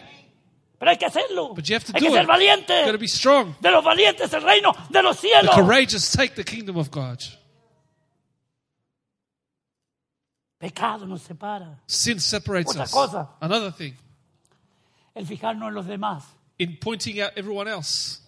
Pero 0.79 0.91
hay 0.91 0.97
que 0.99 1.07
hacerlo. 1.07 1.55
But 1.55 1.65
you 1.69 1.75
have 1.77 1.85
to 1.85 1.93
hay 1.95 2.01
do 2.01 2.07
que 2.07 2.13
it. 2.13 2.17
ser 2.19 2.27
valiente. 2.27 2.73
You've 2.75 2.87
got 2.87 2.93
to 2.93 2.99
be 2.99 3.09
strong. 3.09 3.55
De 3.61 3.71
los 3.71 3.85
valientes 3.85 4.33
el 4.33 4.43
reino 4.43 4.73
de 4.91 5.03
los 5.03 5.21
The 5.21 5.49
courageous 5.55 6.11
take 6.11 6.35
the 6.35 6.45
kingdom 6.45 6.77
of 6.77 6.91
God. 6.91 7.23
Pecado 10.59 11.07
nos 11.07 11.23
separa. 11.23 11.79
Sin 11.87 12.19
separates 12.21 12.73
Otra 12.75 12.85
us. 12.85 12.91
cosa. 12.91 13.29
Another 13.41 13.73
thing, 13.73 13.95
El 15.15 15.27
fijarnos 15.27 15.69
en 15.69 15.75
los 15.75 15.87
demás. 15.87 16.25
in 16.59 16.79
pointing 16.81 17.21
out 17.21 17.33
everyone 17.37 17.69
else, 17.69 18.21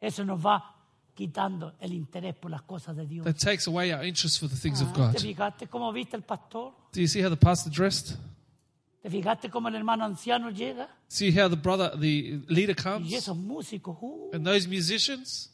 Eso 0.00 0.24
nos 0.24 0.40
va 0.44 0.74
quitando 1.14 1.74
el 1.80 1.92
interés 1.92 2.34
por 2.34 2.50
las 2.50 2.62
cosas 2.62 2.96
de 2.96 3.06
Dios. 3.06 3.24
that 3.24 3.36
takes 3.38 3.66
away 3.68 3.92
our 3.92 4.04
interest 4.04 4.38
for 4.40 4.48
the 4.48 4.56
things 4.56 4.80
of 4.80 4.88
Ah, 4.88 4.96
God. 4.96 5.12
¿Te 5.12 5.20
fijaste 5.20 5.68
cómo 5.68 5.92
viste 5.92 6.16
el 6.16 6.22
pastor? 6.22 6.74
Do 6.92 7.00
you 7.00 7.06
see 7.06 7.22
how 7.22 7.30
the 7.30 7.36
pastor 7.36 7.70
dressed? 7.72 8.16
¿Te 9.02 9.08
fijaste 9.08 9.48
cómo 9.48 9.68
el 9.68 9.76
hermano 9.76 10.04
anciano 10.04 10.50
llega? 10.50 10.88
See 11.08 11.30
how 11.30 11.48
the 11.48 11.56
brother, 11.56 11.90
the 11.96 12.42
leader 12.48 12.74
Y 12.76 12.82
comes? 12.82 13.12
esos 13.12 13.36
músicos, 13.36 13.96
uh, 14.00 14.30
And 14.34 14.44
those 14.44 14.66
musicians, 14.68 15.50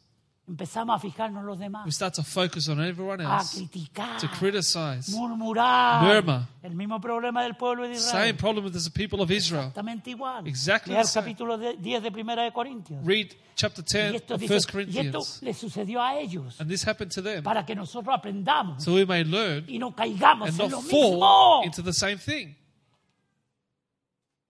empezamos 0.48 0.96
a 0.96 0.98
fijarnos 0.98 1.40
en 1.40 1.46
los 1.46 1.58
demás, 1.58 1.84
We 1.86 1.92
start 1.92 2.14
to 2.16 2.22
focus 2.22 2.68
on 2.68 2.80
everyone 2.82 3.24
a 3.24 3.38
else, 3.38 3.56
criticar, 3.58 4.20
to 4.20 4.28
criticize. 4.38 5.10
murmurar. 5.10 6.02
Murmur. 6.02 6.42
El 6.62 6.74
mismo 6.74 7.00
problema 7.00 7.42
del 7.42 7.54
pueblo 7.56 7.88
de 7.88 7.94
Same 7.96 8.30
Israel. 8.30 8.36
problem 8.36 8.64
with 8.64 8.72
the 8.72 8.90
people 8.90 9.22
of 9.22 9.30
Israel. 9.30 9.62
Exactamente 9.68 10.10
igual. 10.10 10.46
Exactly 10.46 10.92
Lea 10.92 11.00
el 11.00 11.06
the 11.06 11.10
same. 11.12 11.24
capítulo 11.24 11.56
de- 11.58 11.76
10 11.76 12.02
de 12.02 12.10
Primera 12.10 12.42
de 12.42 12.52
Corintios. 12.52 13.04
Read 13.04 13.28
chapter 13.54 13.84
Y 13.84 13.92
10 14.10 14.14
esto, 14.22 14.34
of 14.34 14.40
dice- 14.40 14.52
1 14.52 14.56
y 14.56 14.58
esto 14.58 14.72
Corinthians. 14.72 15.42
le 15.42 15.54
sucedió 15.54 16.02
a 16.02 16.18
ellos 16.18 16.60
And 16.60 16.68
this 16.68 16.86
happened 16.86 17.12
to 17.12 17.22
them. 17.22 17.42
para 17.44 17.64
que 17.64 17.74
nosotros 17.74 18.14
aprendamos 18.14 18.82
So 18.82 18.94
we 18.94 19.06
may 19.06 19.24
learn 19.24 19.64
y 19.68 19.78
no 19.78 19.94
caigamos 19.94 20.48
and 20.50 20.60
en 20.60 20.70
not 20.70 20.70
lo 20.72 20.80
fall 20.82 21.12
mismo. 21.12 21.60
into 21.64 21.82
the 21.82 21.92
same 21.92 22.16
thing. 22.18 22.56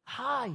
Ay, 0.07 0.55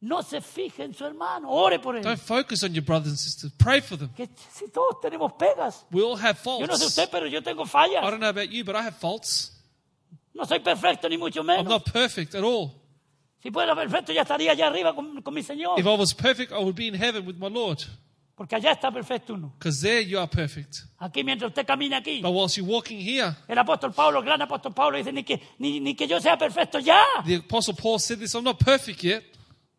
no 0.00 0.22
se 0.22 0.40
fije 0.40 0.84
en 0.84 0.94
su 0.94 1.04
hermano, 1.04 1.50
ore 1.50 1.78
por 1.78 1.96
él. 1.96 2.02
Don't 2.02 2.20
focus 2.20 2.62
on 2.62 2.74
your 2.74 2.84
brothers 2.84 3.08
and 3.08 3.18
sisters. 3.18 3.52
Pray 3.58 3.80
for 3.80 3.96
them. 3.96 4.10
Que 4.14 4.28
si 4.52 4.68
todos 4.68 5.00
tenemos 5.00 5.32
pegas. 5.32 5.84
We 5.90 6.02
all 6.02 6.16
have 6.16 6.38
Yo 6.44 6.66
no 6.66 6.76
sé 6.76 6.78
faults. 6.78 6.86
usted, 6.86 7.08
pero 7.10 7.26
yo 7.26 7.42
tengo 7.42 7.64
I 7.64 8.10
don't 8.10 8.20
know 8.20 8.28
about 8.28 8.50
you, 8.50 8.64
but 8.64 8.76
I 8.76 8.82
have 8.82 8.96
faults. 8.96 9.52
No 10.34 10.44
soy 10.44 10.60
perfecto 10.60 11.08
ni 11.08 11.16
mucho 11.16 11.40
I'm 11.42 11.64
not 11.64 11.90
perfect 11.90 12.34
at 12.34 12.44
all. 12.44 12.74
Si 13.42 13.50
fuera 13.50 13.74
perfecto 13.74 14.12
ya 14.12 14.22
estaría 14.22 14.52
allá 14.52 14.66
arriba 14.66 14.94
con, 14.94 15.22
con 15.22 15.32
mi 15.32 15.42
Señor. 15.42 15.78
If 15.78 15.86
I 15.86 15.96
was 15.96 16.12
perfect, 16.12 16.52
I 16.52 16.58
would 16.58 16.76
be 16.76 16.88
in 16.88 16.94
heaven 16.94 17.26
with 17.26 17.36
my 17.38 17.48
Lord. 17.48 17.84
Porque 18.36 18.54
allá 18.54 18.72
está 18.72 18.92
perfecto 18.92 19.32
uno. 19.32 19.54
Because 19.58 19.80
there 19.80 20.02
you 20.02 20.18
are 20.18 20.28
perfect. 20.28 20.84
Aquí 20.98 21.24
mientras 21.24 21.48
usted 21.48 21.64
camina 21.66 21.98
aquí. 21.98 22.20
But 22.20 22.32
whilst 22.32 22.58
you're 22.58 22.70
walking 22.70 23.00
here, 23.00 23.34
El 23.48 23.56
apóstol 23.56 23.94
Pablo, 23.94 24.18
el 24.18 24.26
gran 24.26 24.42
apóstol 24.42 24.74
Pablo 24.74 24.98
dice, 24.98 25.10
ni 25.10 25.22
que, 25.22 25.40
ni, 25.58 25.80
ni 25.80 25.94
que 25.94 26.06
yo 26.06 26.20
sea 26.20 26.36
perfecto 26.36 26.78
ya. 26.78 27.02
the 27.24 27.36
Apostle 27.36 27.74
Paul 27.74 27.98
said 27.98 28.18
this 28.18 28.34
I'm 28.34 28.44
not 28.44 28.58
perfect 28.58 29.02
yet, 29.02 29.24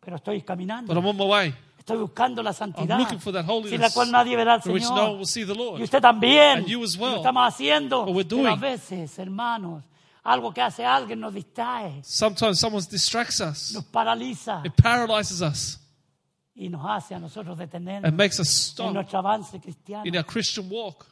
Pero 0.08 0.16
estoy 0.16 0.40
caminando. 0.40 0.88
but 0.94 0.96
I'm 0.96 1.06
on 1.06 1.16
my 1.18 1.24
way. 1.26 1.54
Estoy 1.78 1.98
buscando 1.98 2.42
la 2.42 2.54
santidad. 2.54 2.98
Looking 2.98 3.20
for 3.20 3.30
that 3.30 3.44
sin 3.68 3.78
la 3.78 3.90
cual 3.90 4.10
nadie 4.10 4.36
verá 4.36 4.54
al 4.54 4.62
for 4.62 4.72
which 4.72 4.84
no 4.84 4.88
one 4.94 5.00
Señor. 5.04 5.18
will 5.18 5.26
see 5.26 5.44
the 5.44 5.52
Y 5.52 5.56
Lord. 5.58 5.82
usted 5.82 6.00
también. 6.00 6.58
And 6.60 6.66
you 6.66 6.82
as 6.82 6.96
Lo 6.96 7.04
well. 7.04 7.16
estamos 7.16 7.46
haciendo. 7.46 8.06
We're 8.06 8.24
Pero 8.26 8.40
a 8.46 8.56
doing. 8.56 8.58
veces, 8.60 9.18
hermanos, 9.18 9.84
algo 10.24 10.50
que 10.54 10.62
hace 10.62 10.82
alguien 10.82 11.20
nos 11.20 11.34
distrae, 11.34 12.00
Sometimes 12.02 12.58
someone 12.58 12.82
distracts 12.90 13.38
us, 13.42 13.72
nos 13.74 13.84
paraliza 13.84 14.62
it 14.64 14.72
paralyzes 14.82 15.42
us, 15.42 15.78
y 16.54 16.70
nos 16.70 16.80
hace 16.86 17.14
a 17.14 17.18
nosotros 17.18 17.58
and 17.60 18.16
makes 18.16 18.40
us 18.40 18.48
en 18.48 18.72
stop 18.72 18.92
nuestro 18.94 19.18
avance 19.18 19.60
cristiano. 19.60 20.06
in 20.06 20.16
our 20.16 20.24
Christian 20.24 20.66
walk. 20.70 21.04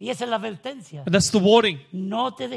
Y 0.00 0.10
esa 0.10 0.24
es 0.24 0.30
la 0.30 0.36
advertencia. 0.38 1.04
And 1.06 1.14
that's 1.14 1.30
the 1.30 1.38
warning. 1.38 1.78
No 1.92 2.34
te, 2.34 2.48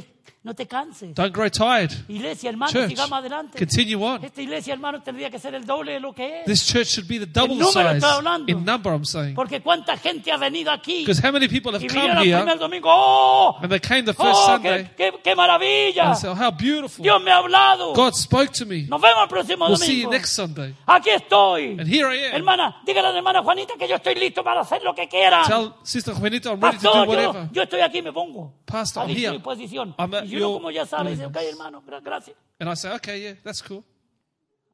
no 0.43 0.53
te 0.53 0.67
canses. 0.67 1.13
Don't 1.15 1.33
grow 1.33 1.49
tired. 1.49 1.91
Iglesia, 2.07 2.49
hermano, 2.49 2.71
Church, 2.71 2.89
sigamos 2.89 3.19
adelante. 3.19 3.57
continue 3.57 3.95
on. 3.95 4.23
Esta 4.23 4.41
iglesia, 4.41 4.73
hermano, 4.73 5.01
tendría 5.01 5.29
que 5.31 5.39
ser 5.39 5.55
el 5.55 5.65
doble 5.65 5.93
de 5.93 5.99
lo 5.99 6.13
que 6.13 6.41
es. 6.41 6.45
This 6.45 6.65
church 6.67 6.87
should 6.87 7.07
be 7.07 7.17
the 7.19 7.25
double 7.25 7.53
En 7.53 7.59
the 7.59 7.65
número 7.65 7.89
size. 7.89 7.97
estoy 7.97 8.11
hablando. 8.11 8.51
In 8.51 8.63
number, 8.65 8.93
I'm 8.93 9.05
saying. 9.05 9.33
Porque 9.35 9.61
cuánta 9.61 9.97
gente 9.97 10.31
ha 10.31 10.37
venido 10.37 10.71
aquí 10.71 10.99
Because 10.99 11.19
how 11.25 11.31
many 11.31 11.47
people 11.47 11.71
have 11.73 11.83
y 11.83 11.87
come 11.87 12.05
el 12.11 12.17
here 12.27 12.37
primer 12.37 12.59
domingo. 12.59 12.89
¡Oh! 12.91 13.57
and 13.61 13.69
they 13.71 13.79
came 13.79 14.03
the 14.05 14.13
first 14.13 14.29
¡Oh, 14.35 14.45
Sunday 14.55 14.83
qué, 14.95 15.11
qué, 15.11 15.19
qué 15.23 15.35
maravilla! 15.35 16.11
and 16.11 16.25
oh, 16.25 16.35
how 16.35 16.51
beautiful. 16.51 17.01
Dios 17.03 17.21
me 17.23 17.31
ha 17.31 17.37
hablado. 17.37 17.93
God 17.93 18.13
spoke 18.13 18.51
to 18.53 18.65
me. 18.65 18.83
Nos 18.87 19.01
vemos 19.01 19.23
el 19.23 19.27
próximo 19.29 19.65
We'll 19.67 19.77
see 19.77 20.01
you 20.01 20.03
domingo. 20.03 20.11
next 20.11 20.31
Sunday. 20.35 20.73
Aquí 20.85 21.09
estoy. 21.09 21.79
And 21.79 21.87
here 21.87 22.07
I 22.07 22.27
am. 22.27 22.33
Hermana, 22.35 22.81
dígale 22.85 23.07
a 23.07 23.11
la 23.11 23.17
hermana 23.17 23.41
Juanita 23.41 23.73
que 23.79 23.87
yo 23.87 23.95
estoy 23.95 24.15
listo 24.15 24.43
para 24.43 24.61
hacer 24.61 24.81
lo 24.83 24.93
que 24.93 25.07
quieran. 25.07 25.45
Tell 25.47 25.73
Sister 25.83 26.13
Juanita 26.13 26.51
I'm 26.51 26.61
ready 26.61 26.77
to 26.77 26.83
do 26.83 26.91
Pastor, 26.91 27.05
yo, 27.05 27.09
whatever. 27.11 27.49
yo 27.51 27.63
estoy 27.63 27.81
aquí, 27.81 28.01
me 28.01 28.11
pongo 28.13 28.53
Pastor, 28.65 29.03
a 29.03 29.05
I'm 29.07 29.15
here. 29.15 29.31
disposición. 29.31 29.95
I'm 29.97 30.13
at 30.15 30.25
Y 30.25 30.35
uno 30.35 30.39
your 30.39 30.53
como 30.57 30.71
ya 30.71 30.85
sabe, 30.85 31.11
dice, 31.11 31.25
ok, 31.25 31.35
mm. 31.35 31.49
hermano, 31.51 31.83
gra- 31.85 32.01
gracias. 32.01 32.35
And 32.59 32.69
I 32.69 32.75
say, 32.75 32.91
okay, 32.95 33.21
yeah, 33.21 33.35
that's 33.43 33.61
cool. 33.61 33.83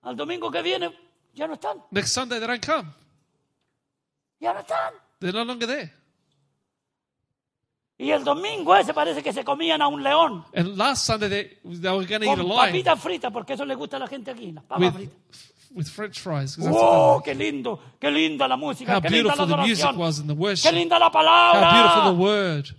Al 0.03 0.15
domingo 0.15 0.49
que 0.51 0.61
viene 0.61 0.89
ya 1.33 1.47
no 1.47 1.53
están. 1.55 1.81
Next 1.91 2.11
Sunday 2.13 2.39
they 2.39 2.47
don't 2.47 2.65
come. 2.65 2.89
Ya 4.39 4.53
no 4.53 4.59
están. 4.59 4.93
They're 5.19 5.33
no 5.33 5.43
longer 5.45 5.67
there. 5.67 5.93
Y 7.97 8.09
el 8.11 8.23
domingo 8.23 8.75
ese 8.75 8.93
parece 8.95 9.21
que 9.21 9.31
se 9.31 9.43
comían 9.43 9.79
a 9.81 9.87
un 9.87 10.01
león. 10.01 10.43
And 10.55 10.75
last 10.75 11.05
Sunday 11.05 11.29
they, 11.29 11.57
they 11.63 11.91
were 11.91 12.05
going 12.05 12.21
to 12.21 12.25
eat 12.25 12.33
a 12.33 12.35
Con 12.37 12.47
lion 12.49 12.57
papitas 12.57 12.99
fritas, 12.99 13.31
porque 13.31 13.53
eso 13.53 13.63
le 13.63 13.75
gusta 13.75 13.97
a 13.97 13.99
la 13.99 14.07
gente 14.07 14.31
aquí, 14.31 14.51
las 14.51 14.63
papas 14.63 14.81
with, 14.81 14.93
fritas. 14.95 15.53
with 15.75 15.85
French 15.87 16.19
fries. 16.19 16.55
'cause 16.55 16.65
that's 16.65 16.75
what 16.75 16.81
oh, 16.83 16.89
they 16.89 16.97
¡Oh, 16.97 17.15
like. 17.17 17.25
qué 17.25 17.35
lindo! 17.35 17.79
¡Qué 17.99 18.09
linda 18.09 18.47
la 18.47 18.57
música! 18.57 18.95
How 18.97 19.01
¡Qué 19.01 19.09
linda 19.11 19.35
la 19.35 19.45
beautiful 19.45 19.47
the 19.55 19.67
music 19.67 19.85
adoración! 19.85 19.97
was 19.99 20.19
and 20.19 20.29
the 20.29 20.33
¡Qué 20.33 20.39
worship. 20.39 20.71
linda 20.73 20.97
la 20.97 21.09
How 21.09 21.11
beautiful 21.11 21.61
palabra! 21.61 22.11
the 22.11 22.17
word. 22.19 22.75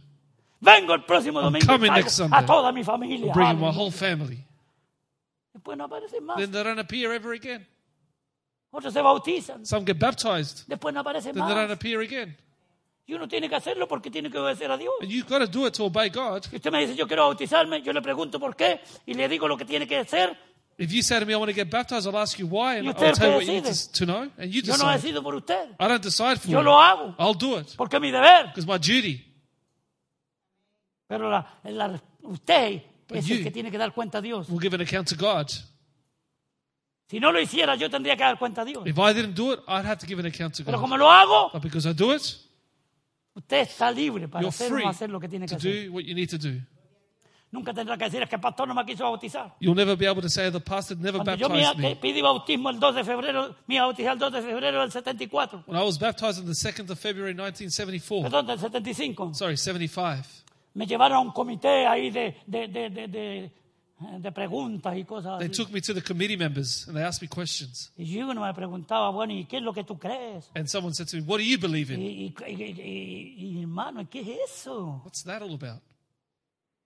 Vengo 0.62 0.94
el 0.94 1.02
próximo 1.04 1.40
domingo 1.42 1.66
coming 1.66 1.90
next 1.92 2.12
Sunday. 2.14 2.38
a 2.38 2.46
toda 2.46 2.70
mi 2.72 2.84
familia. 2.84 3.26
I'm 3.26 3.32
bringing 3.32 3.58
my 3.60 3.70
whole 3.70 3.90
family. 3.90 4.38
Después 5.52 5.76
no 5.76 5.84
aparecen 5.84 6.24
más. 6.24 6.36
Then 6.38 6.52
they 6.52 6.62
don't 6.62 6.78
appear 6.78 7.12
ever 7.12 7.32
again. 7.34 7.66
Otros 8.70 8.92
se 8.94 9.00
bautizan. 9.02 9.66
Some 9.66 9.84
get 9.84 9.98
baptized. 9.98 10.64
Después 10.68 10.94
no 10.94 11.00
aparecen 11.00 11.34
Then 11.34 11.44
they 11.46 11.54
don't 11.54 11.68
más. 11.68 11.72
appear 11.76 12.00
again. 12.00 12.36
Y 13.06 13.14
uno 13.14 13.26
tiene 13.26 13.48
que 13.48 13.56
hacerlo 13.56 13.88
porque 13.88 14.10
tiene 14.10 14.30
que 14.30 14.38
obedecer 14.38 14.70
a 14.70 14.76
Dios. 14.78 14.94
And 15.02 15.10
you've 15.10 15.28
got 15.28 15.40
to 15.40 15.46
do 15.48 15.66
it 15.66 15.74
to 15.74 15.84
obey 15.84 16.08
God. 16.08 16.46
Y 16.52 16.56
usted 16.56 16.70
me 16.70 16.78
dice, 16.86 16.94
yo 16.96 17.06
quiero 17.08 17.24
bautizarme, 17.24 17.82
yo 17.82 17.92
le 17.92 18.00
pregunto 18.00 18.38
por 18.38 18.54
qué 18.54 18.80
y 19.04 19.14
le 19.14 19.28
digo 19.28 19.48
lo 19.48 19.56
que 19.56 19.64
tiene 19.64 19.86
que 19.88 19.98
hacer. 19.98 20.38
If 20.78 20.90
you 20.92 21.02
say 21.02 21.18
to 21.20 21.26
me, 21.26 21.34
I 21.34 21.36
want 21.36 21.50
to 21.50 21.54
get 21.54 21.68
baptized, 21.70 22.06
I'll 22.06 22.16
ask 22.16 22.38
you 22.38 22.46
why, 22.46 22.76
and 22.78 22.88
I'll 22.88 22.94
tell 22.94 23.14
you 23.30 23.34
what 23.34 23.44
you 23.44 23.52
need 23.60 23.64
to, 23.64 23.92
to 23.92 24.06
know, 24.06 24.30
and 24.38 24.50
you 24.54 24.62
Yo 24.62 24.72
no 24.76 24.84
decide. 24.88 25.02
decido 25.02 25.22
por 25.22 25.34
usted. 25.34 25.74
I 25.78 25.88
don't 25.88 26.02
decide 26.02 26.40
for 26.40 26.48
Yo 26.48 26.60
you. 26.60 26.64
lo 26.64 26.80
hago 26.80 27.14
I'll 27.18 27.34
do 27.34 27.56
it 27.58 27.74
porque 27.76 27.96
es 27.96 28.00
mi 28.00 28.10
deber. 28.10 28.46
because 28.46 28.66
my 28.66 28.78
duty. 28.78 29.20
Pero 31.12 31.28
la- 31.30 31.46
la- 31.64 32.00
usted 32.22 32.82
es 33.10 33.30
el 33.30 33.42
que 33.44 33.50
tiene 33.50 33.70
que 33.70 33.76
dar 33.76 33.92
cuenta 33.92 34.16
a 34.18 34.20
Dios. 34.22 34.48
will 34.48 34.58
give 34.58 34.74
an 34.74 34.80
account 34.80 35.06
to 35.10 35.14
God. 35.14 35.46
Si 37.06 37.20
no 37.20 37.30
lo 37.30 37.38
hiciera, 37.38 37.74
yo 37.76 37.90
tendría 37.90 38.16
que 38.16 38.24
dar 38.24 38.38
cuenta 38.38 38.62
a 38.62 38.64
Dios. 38.64 38.86
If 38.86 38.96
I 38.96 39.12
didn't 39.12 39.34
do 39.36 39.52
it, 39.52 39.60
I'd 39.68 39.84
have 39.84 39.98
to 39.98 40.06
give 40.06 40.18
an 40.18 40.24
account 40.26 40.54
to 40.56 40.64
Pero 40.64 40.78
God. 40.78 40.84
como 40.84 40.96
lo 40.96 41.10
hago, 41.10 41.50
But 41.52 41.62
because 41.62 41.86
I 41.86 41.92
do 41.92 42.14
it, 42.14 42.22
usted 43.34 43.58
está 43.60 43.90
libre 43.90 44.26
para 44.26 44.40
you're 44.42 44.48
hacer 44.48 44.72
o 44.72 44.74
free 44.74 44.84
no 44.84 44.88
hacer 44.90 45.10
lo 45.10 45.20
que 45.20 45.28
tiene 45.28 45.44
que 45.44 45.50
to 45.54 45.56
hacer. 45.58 45.86
do 45.88 45.92
what 45.92 46.04
you 46.04 46.14
need 46.14 46.30
to 46.30 46.38
do. 46.38 46.58
Nunca 47.50 47.74
tendrá 47.74 47.98
que 47.98 48.04
decir 48.06 48.22
es 48.22 48.30
que 48.30 48.36
el 48.36 48.40
pastor 48.40 48.66
no 48.66 48.74
me 48.74 48.82
quiso 48.86 49.04
bautizar. 49.04 49.54
You'll 49.60 49.76
never 49.76 49.94
be 49.94 50.06
able 50.08 50.22
to 50.22 50.30
say 50.30 50.50
the 50.50 50.58
pastor 50.58 50.96
never 50.96 51.18
Cuando 51.22 51.34
yo 51.36 51.50
me 51.50 51.60
baptized 51.62 51.78
me. 51.82 51.96
pedí 51.96 52.22
bautismo 52.22 52.70
el 52.70 52.80
2 52.80 52.94
de 52.94 53.04
febrero, 53.04 53.54
me 53.66 53.74
iba 53.74 53.82
a 53.84 53.86
bautizar 53.88 54.14
el 54.14 54.18
2 54.18 54.32
de 54.32 54.40
febrero 54.40 54.80
del 54.80 54.90
74. 54.90 55.64
When 55.66 55.78
I 55.78 55.84
was 55.84 55.98
baptized 55.98 56.38
on 56.40 56.46
the 56.46 56.54
2nd 56.54 56.88
of 56.90 56.98
February 56.98 57.34
1974, 57.34 58.22
Perdón, 58.30 58.46
del 58.46 58.58
75. 58.58 59.34
sorry, 59.34 59.58
75, 59.58 60.24
Me 60.74 60.86
llevaron 60.86 61.18
a 61.18 61.20
un 61.20 61.32
comité 61.32 61.86
ahí 61.86 62.10
de, 62.10 62.36
de, 62.46 62.68
de, 62.68 62.90
de, 62.90 63.08
de- 63.08 64.32
preguntas 64.32 64.96
y 64.96 65.04
cosas 65.04 65.38
they 65.38 65.48
así. 65.48 65.56
took 65.62 65.70
me 65.70 65.80
to 65.80 65.94
the 65.94 66.02
committee 66.02 66.36
members 66.36 66.88
and 66.88 66.96
they 66.96 67.04
asked 67.04 67.22
me 67.22 67.28
questions. 67.28 67.92
Y 67.96 68.06
yo 68.06 68.28
uno 68.28 68.40
me 68.44 68.52
preguntaba, 68.54 69.10
bueno, 69.10 69.32
¿y 69.32 69.44
qué 69.44 69.58
es 69.58 69.62
lo 69.62 69.72
que 69.72 69.84
tú 69.84 69.98
crees? 69.98 70.50
And 70.54 70.66
someone 70.66 70.94
said 70.94 71.06
to 71.08 71.16
me, 71.18 71.22
What 71.22 71.38
do 71.38 71.44
you 71.44 71.58
believe 71.58 71.92
Y, 71.92 71.94
in? 71.94 72.00
y, 72.02 72.34
y- 72.48 72.64
y- 72.80 73.34
y, 73.58 73.60
hermano, 73.62 74.08
¿qué 74.08 74.20
es 74.22 74.50
eso? 74.50 75.02
What's 75.04 75.22
that 75.24 75.42
all 75.42 75.54
about? 75.54 75.82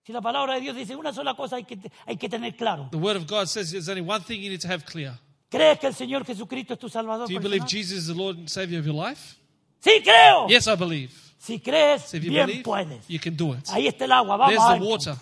Si 0.05 0.13
la 0.13 0.21
palabra 0.21 0.53
de 0.55 0.61
Dios 0.61 0.75
dice 0.75 0.95
una 0.95 1.11
sola 1.11 1.33
cosa 1.33 1.57
hay 1.57 1.63
que, 1.65 1.77
hay 2.05 2.17
que 2.17 2.29
tener 2.29 2.55
claro. 2.55 2.87
The 2.91 2.97
word 2.97 3.17
of 3.17 3.25
God 3.27 3.47
says 3.47 3.71
there's 3.71 3.89
only 3.89 4.01
one 4.01 4.23
thing 4.23 4.39
you 4.41 4.49
need 4.49 4.61
to 4.61 4.67
have 4.69 4.85
clear. 4.85 5.17
¿Crees 5.49 5.79
que 5.79 5.87
el 5.87 5.95
Señor 5.95 6.23
Jesucristo 6.25 6.73
es 6.75 6.79
tu 6.79 6.87
Salvador? 6.89 7.27
Do 7.27 7.33
you 7.33 7.39
believe 7.39 7.63
personal? 7.63 7.83
Jesus 7.83 7.97
is 7.99 8.07
the 8.07 8.13
Lord 8.13 8.37
and 8.37 8.47
Savior 8.49 8.79
of 8.79 8.85
your 8.85 8.95
life? 8.95 9.37
Sí, 9.79 10.01
creo. 10.03 10.47
Yes, 10.49 10.67
I 10.67 10.75
believe. 10.75 11.11
Si 11.39 11.59
crees, 11.59 12.03
So 12.03 12.17
if 12.17 12.23
you 12.23 12.31
bien 12.31 12.47
believe, 12.47 12.63
puedes. 12.63 13.07
you 13.07 13.19
can 13.19 13.35
do 13.35 13.53
it. 13.53 13.67
Ahí 13.69 13.87
está 13.87 14.05
el 14.05 14.11
agua, 14.11 14.37
vamos 14.37 14.55
There's 14.55 14.79
the 14.79 14.85
water. 14.85 15.15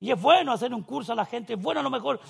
Y 0.00 0.12
es 0.12 0.20
bueno 0.20 0.52
hacer 0.52 0.72
un 0.72 0.82
curso 0.82 1.12
a 1.12 1.16
la 1.16 1.24
gente, 1.26 1.54
es 1.54 1.60
bueno 1.60 1.80
a 1.80 1.82
lo 1.82 1.90
mejor 1.90 2.20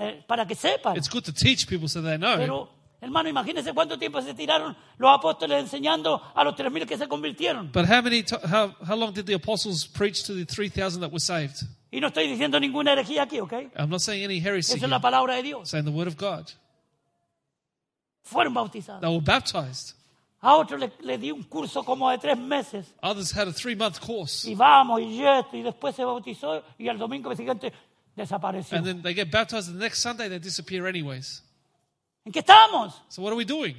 eh, 0.00 0.24
para 0.26 0.46
que 0.46 0.54
sepan. 0.54 0.96
It's 0.96 1.10
good 1.10 1.24
to 1.24 1.32
teach 1.32 1.66
people 1.66 1.88
so 1.88 2.00
they 2.00 2.16
know. 2.16 2.36
Pero, 2.36 2.70
hermano, 3.00 3.28
imagínense 3.28 3.74
cuánto 3.74 3.98
tiempo 3.98 4.22
se 4.22 4.34
tiraron 4.34 4.76
los 4.98 5.18
apóstoles 5.18 5.60
enseñando 5.64 6.22
a 6.34 6.44
los 6.44 6.54
3.000 6.54 6.86
que 6.86 6.96
se 6.96 7.08
convirtieron. 7.08 7.72
But 7.72 7.86
how 7.90 8.02
many? 8.02 8.24
How 8.44 8.72
how 8.86 8.96
long 8.96 9.12
did 9.12 9.24
the 9.26 9.34
apostles 9.34 9.84
preach 9.84 10.24
to 10.26 10.34
the 10.34 10.44
three 10.44 10.68
thousand 10.70 11.00
that 11.00 11.10
were 11.10 11.20
saved? 11.20 11.64
Y 11.90 12.00
no 12.00 12.08
estoy 12.08 12.28
diciendo 12.28 12.60
ninguna 12.60 12.92
herejía 12.92 13.22
aquí, 13.24 13.40
¿ok? 13.40 13.52
I'm 13.76 13.90
not 13.90 14.00
saying 14.00 14.24
any 14.24 14.38
heresy. 14.38 14.76
Esa 14.76 14.86
es 14.86 14.90
la 14.90 15.00
palabra 15.00 15.34
de 15.34 15.42
Dios. 15.42 15.68
Saying 15.68 15.86
the 15.86 15.90
word 15.90 16.06
of 16.06 16.16
God. 16.16 16.48
Fueron 18.22 18.54
bautizados. 18.54 19.00
They 19.00 19.10
were 19.10 19.24
baptized. 19.24 19.94
A 20.40 20.54
otro 20.56 20.76
le, 20.76 20.92
le 21.00 21.18
di 21.18 21.32
un 21.32 21.42
curso 21.44 21.82
como 21.84 22.08
de 22.10 22.18
tres 22.18 22.38
meses. 22.38 22.94
Others 23.02 23.32
had 23.36 23.48
a 23.48 23.52
three-month 23.52 23.98
course, 24.00 24.48
Y 24.48 24.54
vamos, 24.54 25.00
y 25.00 25.24
esto, 25.24 25.56
y 25.56 25.62
después 25.62 25.94
se 25.96 26.04
bautizó, 26.04 26.62
y 26.78 26.88
al 26.88 26.96
domingo 26.96 27.34
siguiente 27.34 27.72
desapareció. 28.14 28.76
and 28.78 28.86
then 28.86 29.02
they 29.02 29.14
get 29.14 29.30
baptized. 29.32 29.68
And 29.68 29.78
the 29.80 29.84
next 29.84 30.00
Sunday 30.00 30.28
they 30.28 30.38
disappear 30.38 30.86
anyways. 30.86 31.42
¿En 32.24 32.32
qué 32.32 32.40
estamos? 32.40 33.02
So 33.08 33.22
what 33.22 33.30
are 33.32 33.36
we 33.36 33.44
doing? 33.44 33.76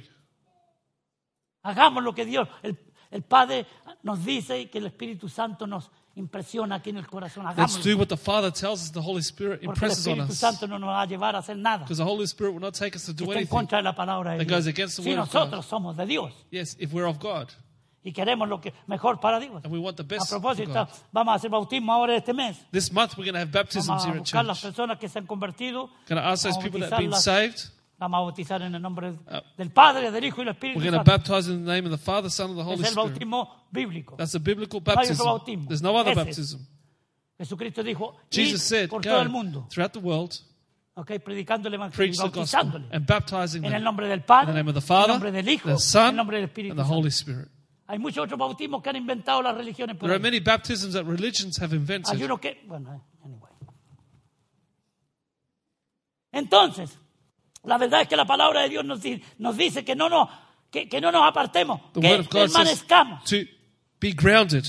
Hagamos 1.62 2.02
lo 2.02 2.12
que 2.14 2.24
Dios, 2.24 2.48
el, 2.62 2.76
el 3.10 3.22
Padre 3.22 3.66
nos 4.02 4.24
dice 4.24 4.58
y 4.60 4.66
que 4.66 4.78
el 4.78 4.86
Espíritu 4.86 5.28
Santo 5.28 5.66
nos 5.66 5.90
impresiona 6.16 6.76
aquí 6.76 6.90
en 6.90 6.96
el 6.98 7.06
corazón. 7.06 7.44
Let's 7.56 7.82
do 7.82 7.96
what 7.96 8.08
the 8.08 8.16
Father 8.16 8.50
tells 8.52 8.82
us. 8.82 8.90
The 8.92 9.00
Holy 9.00 9.22
Spirit 9.22 9.62
impresses 9.62 10.06
on 10.06 10.20
us, 10.20 10.36
Santo 10.38 10.66
no 10.66 10.78
nos 10.78 10.88
va 10.88 11.02
a 11.02 11.06
llevar 11.06 11.34
a 11.34 11.38
hacer 11.38 11.56
nada. 11.56 11.84
because 11.84 11.98
the 11.98 12.04
Holy 12.04 12.26
Spirit 12.26 12.52
will 12.52 12.60
not 12.60 12.74
take 12.74 12.96
us 12.96 13.06
to 13.06 13.12
do 13.12 13.30
anything. 13.32 13.46
contra 13.48 13.78
de 13.78 13.84
la 13.84 13.94
palabra 13.94 14.32
de 14.32 14.38
that 14.38 14.44
Dios. 14.46 14.58
goes 14.58 14.66
against 14.66 14.96
the 14.96 15.02
Si 15.02 15.10
word 15.10 15.20
of 15.20 15.32
nosotros 15.32 15.66
somos 15.66 15.96
de 15.96 16.06
Dios 16.06 16.32
Yes, 16.50 16.76
if 16.78 16.92
we're 16.92 17.06
of 17.08 17.18
God 17.20 17.48
y 18.02 18.12
queremos 18.12 18.48
lo 18.48 18.60
que 18.60 18.72
mejor 18.86 19.20
para 19.20 19.38
Dios. 19.38 19.62
and 19.62 19.72
we 19.72 19.78
want 19.78 19.96
the 19.96 20.02
A 20.02 20.06
best 20.06 20.28
for 20.30 20.40
propósito, 20.40 20.72
God. 20.72 20.88
vamos 21.12 21.32
a 21.32 21.34
hacer 21.36 21.50
bautismo 21.50 21.92
ahora 21.92 22.16
este 22.16 22.32
mes. 22.32 22.56
This 22.72 22.90
month 22.92 23.16
we're 23.16 23.24
going 23.24 23.34
to 23.34 23.40
have 23.40 23.52
baptisms 23.52 23.86
Vamos 23.88 24.04
a 24.04 24.08
here 24.08 24.16
at 24.16 24.20
buscar 24.22 24.44
las 24.44 24.60
church. 24.60 24.70
personas 24.74 24.98
que 24.98 25.08
se 25.08 25.18
han 25.18 25.26
convertido. 25.26 25.90
Going 26.08 26.20
to 26.20 26.26
ask 26.26 26.42
those 26.44 26.56
people 26.58 26.80
that 26.80 26.92
have 26.92 26.98
been 27.02 27.10
bautizarlas. 27.10 27.22
saved. 27.22 27.70
Vamos 28.00 28.16
a 28.16 28.20
bautizar 28.22 28.62
en 28.62 28.74
el 28.74 28.80
nombre 28.80 29.14
del 29.58 29.70
Padre, 29.72 30.10
del 30.10 30.24
Hijo 30.24 30.40
y 30.40 30.44
del 30.46 30.54
Espíritu 30.54 30.78
We're 30.80 30.90
going 30.90 31.04
to 31.04 31.10
baptize 31.10 31.50
in 31.50 31.66
the 31.66 31.70
name 31.70 31.84
of 31.86 31.92
the 31.92 32.02
Father, 32.02 32.30
Son, 32.30 32.48
and 32.50 32.58
the 32.58 32.64
Holy 32.64 32.80
Es 32.82 32.88
el 32.88 32.92
Spirit. 32.92 33.10
bautismo 33.12 33.66
bíblico. 33.70 34.16
That's 34.16 34.34
a 34.34 34.38
biblical 34.38 34.80
hay 34.80 34.94
baptism. 34.94 35.26
bautismo. 35.26 35.68
There's 35.68 35.82
no 35.82 35.94
other 35.94 36.12
Ese 36.12 36.16
baptism. 36.24 36.60
Jesucristo 37.38 37.82
dijo, 37.82 38.16
Jesus 38.30 38.54
"Id 38.54 38.58
said, 38.66 38.88
por 38.88 39.02
todo 39.02 39.20
el 39.20 39.28
mundo, 39.28 39.66
throughout 39.70 39.92
the 39.92 39.98
world, 39.98 40.34
okay, 40.94 41.18
predicando 41.18 41.68
el 41.68 41.74
Evangelio 41.74 41.94
preach 41.96 42.16
the 42.18 42.28
gospel, 42.40 42.82
and 42.90 43.06
baptizing 43.06 43.64
en 43.66 43.74
el 43.74 43.82
nombre 43.84 44.08
del 44.08 44.20
in 44.20 44.24
Padre, 44.24 44.46
the 44.52 44.58
name 44.58 44.70
of 44.70 44.74
the 44.74 44.80
en 44.80 44.82
el 44.82 44.86
Father, 45.02 45.08
nombre 45.08 45.30
del 45.32 45.48
Hijo, 45.48 45.64
the 45.68 45.72
en 45.72 45.78
Son, 45.78 46.08
el 46.10 46.16
nombre 46.16 46.36
del 46.38 46.44
Espíritu 46.48 46.72
and 46.72 46.80
the. 46.80 46.94
Holy 46.94 47.10
Spirit. 47.10 47.48
Hay 47.86 47.98
muchos 47.98 48.24
otros 48.24 48.38
bautismos 48.38 48.82
que 48.82 48.88
han 48.88 48.96
inventado 48.96 49.42
las 49.42 49.54
religiones 49.54 49.96
por 49.96 50.08
There 50.08 50.14
are 50.14 50.22
many 50.22 50.38
baptisms 50.40 50.94
that 50.94 51.04
religions 51.04 51.58
have 51.60 51.72
Hay 51.74 51.78
invented. 51.80 52.22
uno 52.22 52.38
que, 52.38 52.62
bueno, 52.66 52.94
eh, 52.94 53.00
anyway. 53.24 53.50
Entonces, 56.32 56.96
la 57.64 57.78
verdad 57.78 58.02
es 58.02 58.08
que 58.08 58.16
la 58.16 58.24
palabra 58.26 58.62
de 58.62 58.68
Dios 58.70 58.84
nos, 58.84 59.00
nos 59.38 59.56
dice 59.56 59.84
que 59.84 59.94
no 59.94 60.08
nos, 60.08 60.28
que, 60.70 60.88
que 60.88 61.00
no 61.00 61.10
nos 61.12 61.22
apartemos, 61.28 61.80
The 61.92 62.00
que 62.00 62.16
God 62.18 62.28
permanezcamos. 62.30 63.24
to 63.24 63.36
be 64.00 64.12
grounded. 64.12 64.64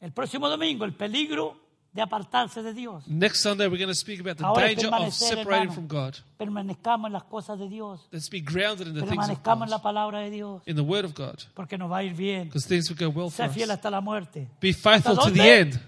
El 0.00 0.12
próximo 0.12 0.48
domingo, 0.48 0.84
el 0.84 0.94
peligro 0.94 1.56
de 1.92 2.00
apartarse 2.02 2.62
de 2.62 2.72
Dios. 2.72 3.06
Next 3.08 3.40
Sunday, 3.42 3.66
we're 3.66 3.76
going 3.76 3.88
to 3.88 3.94
speak 3.94 4.20
about 4.20 4.36
the 4.38 4.44
Ahora 4.44 4.68
danger 4.68 4.88
of 4.94 5.12
separating 5.12 5.70
hermano. 5.70 5.72
from 5.72 5.86
God. 5.88 6.14
Permanezcamos 6.38 7.08
en 7.08 7.12
las 7.12 7.24
cosas 7.24 7.58
de 7.58 7.68
Dios. 7.68 8.00
Let's 8.12 8.30
be 8.30 8.40
grounded 8.40 8.86
in 8.86 8.94
the 8.94 9.00
things 9.00 9.12
of 9.12 9.18
Permanezcamos 9.42 9.64
en 9.66 9.70
la 9.70 9.76
God, 9.78 9.82
palabra 9.82 10.20
de 10.20 10.30
Dios. 10.30 10.62
in 10.66 10.76
the 10.76 10.82
Word 10.82 11.04
of 11.04 11.14
God, 11.14 11.38
Porque 11.54 11.76
nos 11.76 11.90
va 11.90 11.98
a 11.98 12.02
ir 12.04 12.14
bien. 12.14 12.44
because 12.44 12.66
things 12.66 12.88
will 12.88 12.96
go 12.96 13.08
well 13.10 13.28
for 13.28 13.44
Sé 13.44 13.50
fiel 13.52 13.64
us. 13.70 13.76
hasta 13.76 13.90
la 13.90 14.00
muerte. 14.00 14.48
Be 14.60 14.72
faithful 14.72 15.12
¿Hasta 15.18 15.28
to 15.30 15.34
the 15.34 15.60
end. 15.60 15.80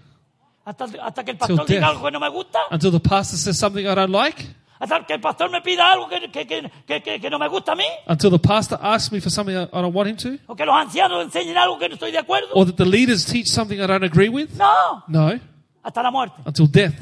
Hasta, 0.65 0.85
hasta 1.03 1.25
que 1.25 1.31
el 1.33 1.39
pastor 1.39 1.67
diga 1.67 1.89
algo 1.89 2.05
que 2.05 2.11
no 2.11 2.21
me 2.21 2.29
gusta. 2.29 2.59
Until 2.71 2.91
the 2.93 3.01
pastor 3.01 3.37
says 3.39 3.59
something 3.59 3.85
I 3.87 3.95
don't 3.95 4.11
like. 4.13 4.45
Hasta 4.83 5.07
que 5.07 5.13
el 5.15 5.21
pastor 5.21 5.49
me 5.49 5.61
pida 5.63 5.93
algo 5.93 6.09
que, 6.09 6.29
que, 6.33 6.45
que, 6.45 6.69
que, 6.85 7.01
que- 7.03 7.21
que 7.21 7.31
no 7.31 7.39
me 7.39 7.47
gusta 7.47 7.71
a 7.73 7.77
mí. 7.77 7.85
Until 8.09 8.31
the 8.33 8.39
pastor 8.41 8.81
asks 8.83 9.13
me 9.13 9.21
for 9.21 9.31
something 9.31 9.55
I 9.55 9.69
don't 9.71 9.95
want 9.95 10.09
him 10.09 10.17
to. 10.17 10.43
O 10.49 10.57
que 10.57 10.67
los 10.67 10.75
ancianos 10.75 11.23
enseñen 11.25 11.57
algo 11.57 11.79
que 11.79 11.89
no 11.89 11.95
estoy 11.95 12.11
de 12.11 12.19
acuerdo. 12.19 12.49
Or 12.53 12.67
that 12.67 12.75
the 12.77 12.85
leaders 12.85 13.25
teach 13.25 13.47
something 13.47 13.79
I 13.79 13.87
don't 13.87 14.03
agree 14.03 14.29
with. 14.29 14.51
No. 14.57 15.05
No. 15.07 15.39
Hasta 15.85 16.03
la 16.03 16.11
muerte. 16.11 16.35
Until 16.45 16.67
death. 16.67 16.95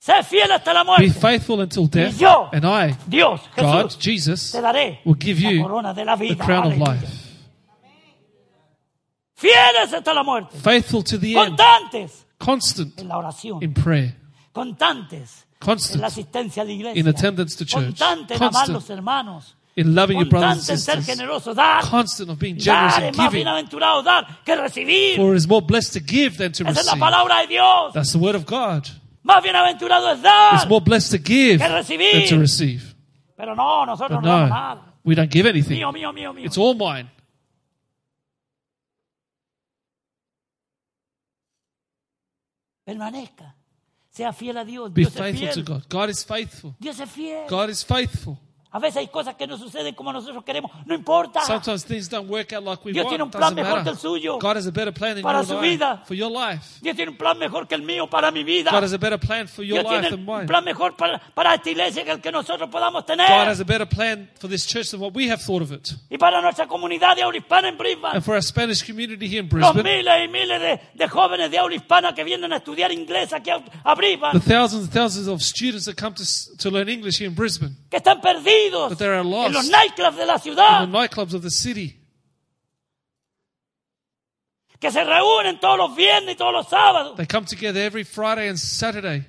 Sé 0.00 0.22
fiel 0.22 0.50
hasta 0.52 0.72
la 0.72 0.84
Be 0.96 1.10
faithful 1.10 1.60
until 1.60 1.88
death. 1.88 2.14
Y 2.14 2.18
yo, 2.22 2.48
And 2.52 2.64
I, 2.64 2.96
Dios, 3.08 3.40
God, 3.56 3.90
Jesús, 3.90 3.98
Jesus, 3.98 4.52
te 4.52 4.60
daré 4.60 5.00
will 5.04 5.16
give 5.18 5.40
la 5.42 5.50
you 5.50 5.62
corona 5.62 5.92
de 5.92 6.04
la 6.04 6.16
the 6.16 6.28
vida. 6.28 6.44
crown 6.44 6.68
of 6.72 6.78
life. 6.78 7.26
Fieles 9.34 9.92
hasta 9.92 10.14
la 10.14 10.22
muerte. 10.22 10.56
Faithful 10.56 11.02
to 11.02 11.18
the 11.18 11.36
end. 11.36 11.56
Constantes 11.58 12.26
Constant 12.38 12.98
en 13.00 13.08
la 13.08 13.18
oración. 13.18 13.60
in 13.62 13.74
prayer. 13.74 14.14
Constantes 14.52 15.46
Constant 15.60 16.00
la 16.00 16.06
asistencia 16.06 16.62
a 16.62 16.64
la 16.66 16.72
iglesia. 16.72 17.00
in 17.00 17.08
attendance 17.08 17.56
to 17.56 17.64
church. 17.64 17.84
Constante 17.98 18.34
en 18.34 18.42
amar 18.42 18.52
Constant 18.52 18.74
los 18.74 18.88
hermanos. 18.90 19.54
in 19.76 19.94
loving 19.94 20.18
your 20.18 20.28
brothers 20.28 20.66
Constante 20.66 20.72
en 20.72 20.74
and 20.74 20.82
ser 20.82 20.96
sisters. 20.96 21.06
generoso. 21.18 21.54
Dar. 21.54 21.82
Constant 21.84 22.30
of 22.30 22.38
being 22.38 22.56
generous 22.58 22.94
Dar 22.94 23.04
and 23.04 23.10
es 23.14 23.16
más 23.16 23.30
giving. 23.30 23.44
bienaventurado 23.44 24.02
dar 24.02 24.40
que 24.44 24.54
recibir. 24.56 25.16
For 25.16 25.34
it 25.34 25.36
is 25.38 25.48
more 25.48 25.62
blessed 25.62 25.92
to 25.94 26.00
give 26.00 26.36
than 26.38 26.52
to 26.52 26.62
Esa 26.64 26.70
es 26.80 26.86
la 26.86 26.92
receive. 26.92 27.00
palabra 27.00 27.40
de 27.42 27.46
Dios. 27.48 27.92
That's 27.92 28.12
the 28.12 28.18
word 28.18 28.34
of 28.36 28.44
God. 28.46 28.86
Más 29.24 29.42
bienaventurado 29.42 30.12
es 30.12 30.22
dar 30.22 30.54
It's 30.54 30.68
more 30.68 30.80
blessed 30.80 31.10
to 31.12 31.18
give 31.18 31.58
que 31.58 31.68
than 31.68 31.72
recibir. 31.72 32.28
to 32.28 32.38
receive. 32.38 32.94
Pero 33.36 33.54
no, 33.54 33.84
nosotros 33.84 34.20
But 34.20 34.24
no 34.24 34.30
damos 34.36 34.48
no, 34.48 34.54
nada. 34.54 34.80
we 35.04 35.14
don't 35.14 35.30
give 35.30 35.46
anything. 35.48 35.76
Mío, 35.78 35.92
mío, 35.92 36.12
mío, 36.12 36.32
mío. 36.32 36.44
It's 36.46 36.56
all 36.58 36.74
mine. 36.74 37.08
Permanezca. 42.84 43.54
Sea 44.18 44.32
fiel 44.32 44.56
a 44.56 44.64
Dios. 44.64 44.92
Be 44.92 45.02
Dios 45.02 45.14
es 45.14 45.20
faithful 45.20 45.64
to. 45.64 45.72
God. 45.72 45.84
God 45.88 46.10
is 46.10 46.24
faithful. 46.24 46.74
Dios 46.80 46.98
es 46.98 47.08
fiel. 47.08 47.46
God 47.48 47.70
is 47.70 47.84
faithful. 47.84 48.36
A 48.70 48.78
veces 48.78 48.98
hay 48.98 49.08
cosas 49.08 49.34
que 49.34 49.46
no 49.46 49.56
suceden 49.56 49.94
como 49.94 50.12
nosotros 50.12 50.44
queremos. 50.44 50.70
No 50.84 50.94
importa. 50.94 51.40
Sometimes 51.40 51.86
things 51.86 52.06
don't 52.08 52.28
work 52.28 52.52
out 52.52 52.62
like 52.64 52.84
we 52.84 52.92
Dios 52.92 53.04
want. 53.04 53.12
tiene 53.12 53.24
un 53.24 53.30
plan 53.30 53.54
Doesn't 53.54 53.64
mejor 53.64 53.82
que 53.82 53.88
el 53.90 53.96
suyo. 53.96 54.38
God 54.38 54.56
has 54.58 54.66
a 54.66 54.70
better 54.70 54.92
plan 54.92 55.14
than 55.14 55.22
Para 55.22 55.38
your 55.38 55.46
su 55.46 55.54
life, 55.54 55.68
vida. 55.70 56.02
for 56.06 56.14
your 56.14 56.30
life. 56.30 56.78
Dios 56.82 56.94
tiene 56.94 57.10
un 57.12 57.16
plan 57.16 57.38
mejor 57.38 57.66
que 57.66 57.74
el 57.74 57.82
mío 57.82 58.10
para 58.10 58.30
mi 58.30 58.44
vida. 58.44 58.70
God 58.70 58.82
has 58.84 58.92
a 58.92 58.98
better 58.98 59.18
plan 59.18 59.48
for 59.48 59.62
your 59.64 59.78
Dios 59.80 59.84
life 59.90 60.00
tiene 60.02 60.10
than 60.10 60.20
un 60.20 60.26
mine. 60.26 60.46
plan 60.46 60.64
mejor 60.64 60.96
para, 60.96 61.18
para 61.34 61.54
esta 61.54 61.70
iglesia 61.70 62.04
que 62.04 62.10
el 62.10 62.20
que 62.20 62.30
nosotros 62.30 62.68
podamos 62.68 63.04
God 63.04 63.06
tener. 63.06 63.26
has 63.48 63.58
a 63.60 63.64
better 63.64 63.86
plan 63.88 64.28
for 64.38 64.48
this 64.50 64.66
church 64.66 64.90
than 64.90 65.00
what 65.00 65.14
we 65.14 65.30
have 65.30 65.40
thought 65.40 65.62
of 65.62 65.72
it. 65.72 65.94
Y 66.10 66.18
para 66.18 66.42
nuestra 66.42 66.66
comunidad 66.68 67.16
de 67.16 67.22
habla 67.22 67.38
hispana 67.38 67.68
en 67.70 67.78
Brisbane. 67.78 68.16
And 68.16 68.22
for 68.22 68.34
our 68.34 68.42
Spanish 68.42 68.82
community 68.84 69.26
here 69.28 69.40
in 69.40 69.48
Los 69.48 69.72
Brisbane, 69.72 69.82
miles 69.96 70.24
y 70.24 70.28
miles 70.28 70.60
de, 70.60 70.80
de 70.94 71.08
jóvenes 71.08 71.50
de 71.50 71.58
habla 71.58 71.74
hispana 71.74 72.14
que 72.14 72.22
vienen 72.22 72.52
a 72.52 72.56
estudiar 72.58 72.92
inglés 72.92 73.32
aquí 73.32 73.48
a, 73.48 73.64
a 73.82 73.94
Brisbane. 73.94 74.38
the 74.38 74.40
thousands 74.40 74.82
and 74.84 74.92
thousands 74.92 75.26
of 75.26 75.40
students 75.42 75.86
that 75.86 75.96
come 75.96 76.14
to, 76.14 76.22
s- 76.22 76.50
to 76.58 76.68
learn 76.70 76.90
English 76.90 77.18
here 77.18 77.26
in 77.28 77.34
Brisbane, 77.34 77.74
Que 77.90 77.96
están 77.96 78.20
perdidos 78.20 78.57
But 78.88 78.98
they 78.98 79.06
are 79.06 79.24
lost. 79.24 79.48
en 79.48 79.52
los 79.54 79.68
nightclubs 79.70 80.16
de 80.16 80.26
la 80.26 80.34
in 80.44 80.90
the 80.90 80.98
nightclubs 80.98 81.34
of 81.34 81.42
the 81.42 81.50
city, 81.50 81.96
Que 84.80 84.92
se 84.92 85.02
reúnen 85.02 85.58
todos 85.58 85.76
los 85.76 85.96
viernes 85.96 86.34
y 86.34 86.36
todos 86.36 86.52
los 86.52 86.68
sábados. 86.68 87.16
they 87.16 87.26
come 87.26 87.44
together 87.44 87.80
every 87.80 88.04
Friday 88.04 88.48
and 88.48 88.58
Saturday. 88.58 89.26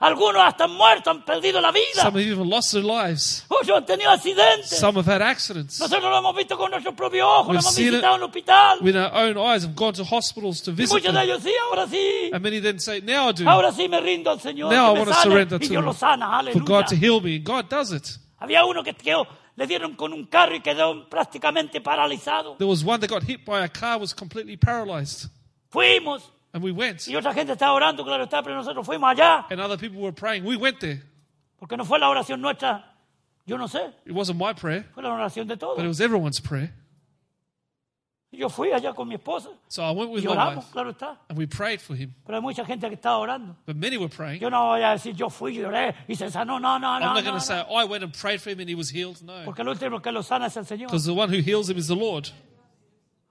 Algunos 0.00 0.42
hasta 0.42 0.64
han 0.64 0.70
muerto, 0.70 1.10
han 1.10 1.26
perdido 1.26 1.60
la 1.60 1.70
vida. 1.70 2.02
Some 2.02 2.18
have 2.18 2.26
even 2.26 2.48
lost 2.48 2.72
their 2.72 2.82
lives. 2.82 3.44
Muchos 3.50 3.76
han 3.76 3.84
tenido 3.84 4.10
accidentes. 4.10 4.78
Some 4.78 4.98
have 4.98 5.06
had 5.06 5.20
accidents. 5.20 5.78
Nosotros 5.78 6.10
lo 6.10 6.16
hemos 6.16 6.34
visto 6.34 6.56
con 6.56 6.70
nuestros 6.70 6.94
propios 6.94 7.28
ojos, 7.28 7.48
lo 7.48 7.52
We've 7.52 7.60
hemos 7.60 7.76
visitado 7.76 8.14
en 8.14 8.22
el 8.22 8.26
hospital. 8.28 8.78
With 8.80 8.96
our 8.96 9.12
own 9.12 9.36
eyes, 9.36 9.62
have 9.62 9.74
gone 9.76 9.92
to 9.92 10.02
hospitals 10.02 10.62
to 10.62 10.72
visit 10.72 10.94
muchos 10.94 11.12
de 11.12 11.20
them. 11.20 11.28
ellos 11.28 11.42
sí, 11.42 11.52
ahora 11.68 11.86
sí. 11.86 12.30
And 12.32 12.42
many 12.42 12.60
then 12.60 12.78
say, 12.78 13.02
Now 13.02 13.28
I 13.28 13.32
do. 13.32 13.46
Ahora 13.46 13.72
sí 13.72 13.88
me 13.90 14.00
rindo 14.00 14.30
al 14.30 14.40
Señor. 14.40 14.70
Now 14.72 14.94
I 14.94 14.98
want 14.98 15.10
to 15.10 15.16
surrender 15.16 15.58
to 15.58 15.66
Him 15.66 15.82
for 16.52 16.64
God 16.64 16.86
to 16.86 16.96
heal 16.96 17.20
me. 17.20 17.36
And 17.36 17.44
God 17.44 17.68
does 17.68 17.92
it. 17.92 18.16
Había 18.40 18.64
uno 18.64 18.82
que 18.82 18.94
quedó, 18.94 19.26
le 19.54 19.66
dieron 19.66 19.94
con 19.94 20.12
un 20.12 20.24
carro 20.26 20.54
y 20.56 20.60
quedó 20.60 21.08
prácticamente 21.08 21.80
paralizado. 21.80 22.56
There 22.56 22.68
was 22.68 22.82
one 22.84 22.98
that 23.00 23.08
got 23.10 23.22
hit 23.22 23.44
by 23.44 23.62
a 23.62 23.68
car, 23.68 23.98
was 24.00 24.12
completely 24.14 24.56
paralyzed. 24.56 25.30
Fuimos 25.70 26.32
And 26.52 26.64
we 26.64 26.72
went. 26.72 27.06
y 27.06 27.14
otra 27.14 27.32
gente 27.32 27.52
estaba 27.52 27.72
orando, 27.74 28.02
claro 28.04 28.24
está, 28.24 28.42
pero 28.42 28.56
nosotros 28.56 28.84
fuimos 28.84 29.08
allá. 29.10 29.46
And 29.50 29.60
other 29.60 29.76
people 29.78 30.00
were 30.00 30.12
praying. 30.12 30.44
We 30.44 30.56
went 30.56 30.80
there. 30.80 31.02
Porque 31.58 31.76
no 31.76 31.84
fue 31.84 31.98
la 31.98 32.08
oración 32.08 32.40
nuestra, 32.40 32.94
yo 33.46 33.56
no 33.58 33.68
sé, 33.68 33.92
It 34.06 34.12
wasn't 34.12 34.38
my 34.40 34.54
prayer, 34.54 34.84
fue 34.94 35.02
la 35.02 35.10
oración 35.12 35.46
de 35.46 35.56
todos. 35.56 35.76
but 35.76 35.84
it 35.84 35.88
was 35.88 36.00
everyone's 36.00 36.40
prayer. 36.40 36.72
Yo 38.32 38.48
fui 38.48 38.70
allá 38.70 38.94
con 38.94 39.08
mi 39.08 39.16
esposa 39.16 39.50
So 39.66 39.82
I 39.82 39.90
went 39.90 40.10
with 40.12 40.22
y 40.24 40.28
my 40.28 40.54
wife 40.54 40.70
claro 40.72 40.90
está. 40.90 41.18
and 41.28 41.36
we 41.36 41.46
prayed 41.46 41.80
for 41.80 41.96
him. 41.96 42.14
Pero 42.24 42.38
hay 42.38 42.42
mucha 42.42 42.64
gente 42.64 42.86
que 42.88 42.94
estaba 42.94 43.18
orando. 43.18 43.56
But 43.66 43.74
many 43.76 43.96
were 43.98 44.08
praying. 44.08 44.40
Yo 44.40 44.48
no 44.48 44.68
voy 44.68 44.82
a 44.82 44.92
decir, 44.92 45.14
yo 45.16 45.28
fui, 45.30 45.54
lloré 45.56 45.94
y 46.06 46.14
se 46.14 46.30
sanó. 46.30 46.60
No, 46.60 46.78
no, 46.78 46.86
I'm 46.86 47.00
no. 47.00 47.06
not 47.06 47.14
no, 47.16 47.22
going 47.22 47.34
no. 47.34 47.40
to 47.40 47.44
say, 47.44 47.58
I 47.68 47.84
went 47.86 48.04
and 48.04 48.12
prayed 48.12 48.40
for 48.40 48.50
him 48.50 48.60
and 48.60 48.68
he 48.68 48.76
was 48.76 48.88
healed. 48.90 49.20
No. 49.22 49.42
Porque 49.44 49.62
el 49.62 49.68
último 49.68 50.00
que 50.00 50.12
lo 50.12 50.22
sana 50.22 50.46
es 50.46 50.56
el 50.56 50.64
Señor. 50.64 50.86
Because 50.90 51.04
the 51.06 51.12
one 51.12 51.28
who 51.28 51.40
heals 51.42 51.68
him 51.68 51.76
is 51.76 51.88
the 51.88 51.96
Lord. 51.96 52.30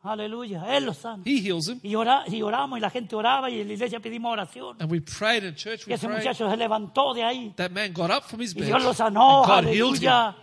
Aleluya, 0.01 0.63
Él 0.77 0.85
lo 0.85 0.93
sana. 0.93 1.23
He 1.25 1.39
heals 1.41 1.67
him. 1.67 1.79
Y, 1.83 1.93
ora- 1.95 2.23
y 2.27 2.41
oramos 2.41 2.77
y 2.77 2.81
la 2.81 2.89
gente 2.89 3.15
oraba 3.17 3.49
y 3.49 3.59
en 3.59 3.67
la 3.67 3.73
iglesia 3.73 3.99
pedimos 3.99 4.31
oración. 4.31 4.77
And 4.79 4.89
we 4.89 5.01
prayed 5.01 5.43
in 5.43 5.55
church. 5.55 5.81
Y 5.87 5.89
We 5.89 5.93
ese 5.95 6.07
prayed. 6.07 6.19
muchacho 6.19 6.49
se 6.49 6.55
levantó 6.57 7.13
de 7.13 7.23
ahí 7.23 7.53
That 7.57 7.71
man 7.71 7.91
got 7.93 8.09
up 8.09 8.23
from 8.23 8.39
his 8.41 8.53
y 8.55 8.59
bed. 8.61 8.67
Dios 8.67 8.83
lo 8.83 8.93
sanó. 8.93 9.43
and 9.43 9.47
God 9.47 9.73
healed 9.73 9.97
him. 10.01 10.07
Aleluya. 10.09 10.35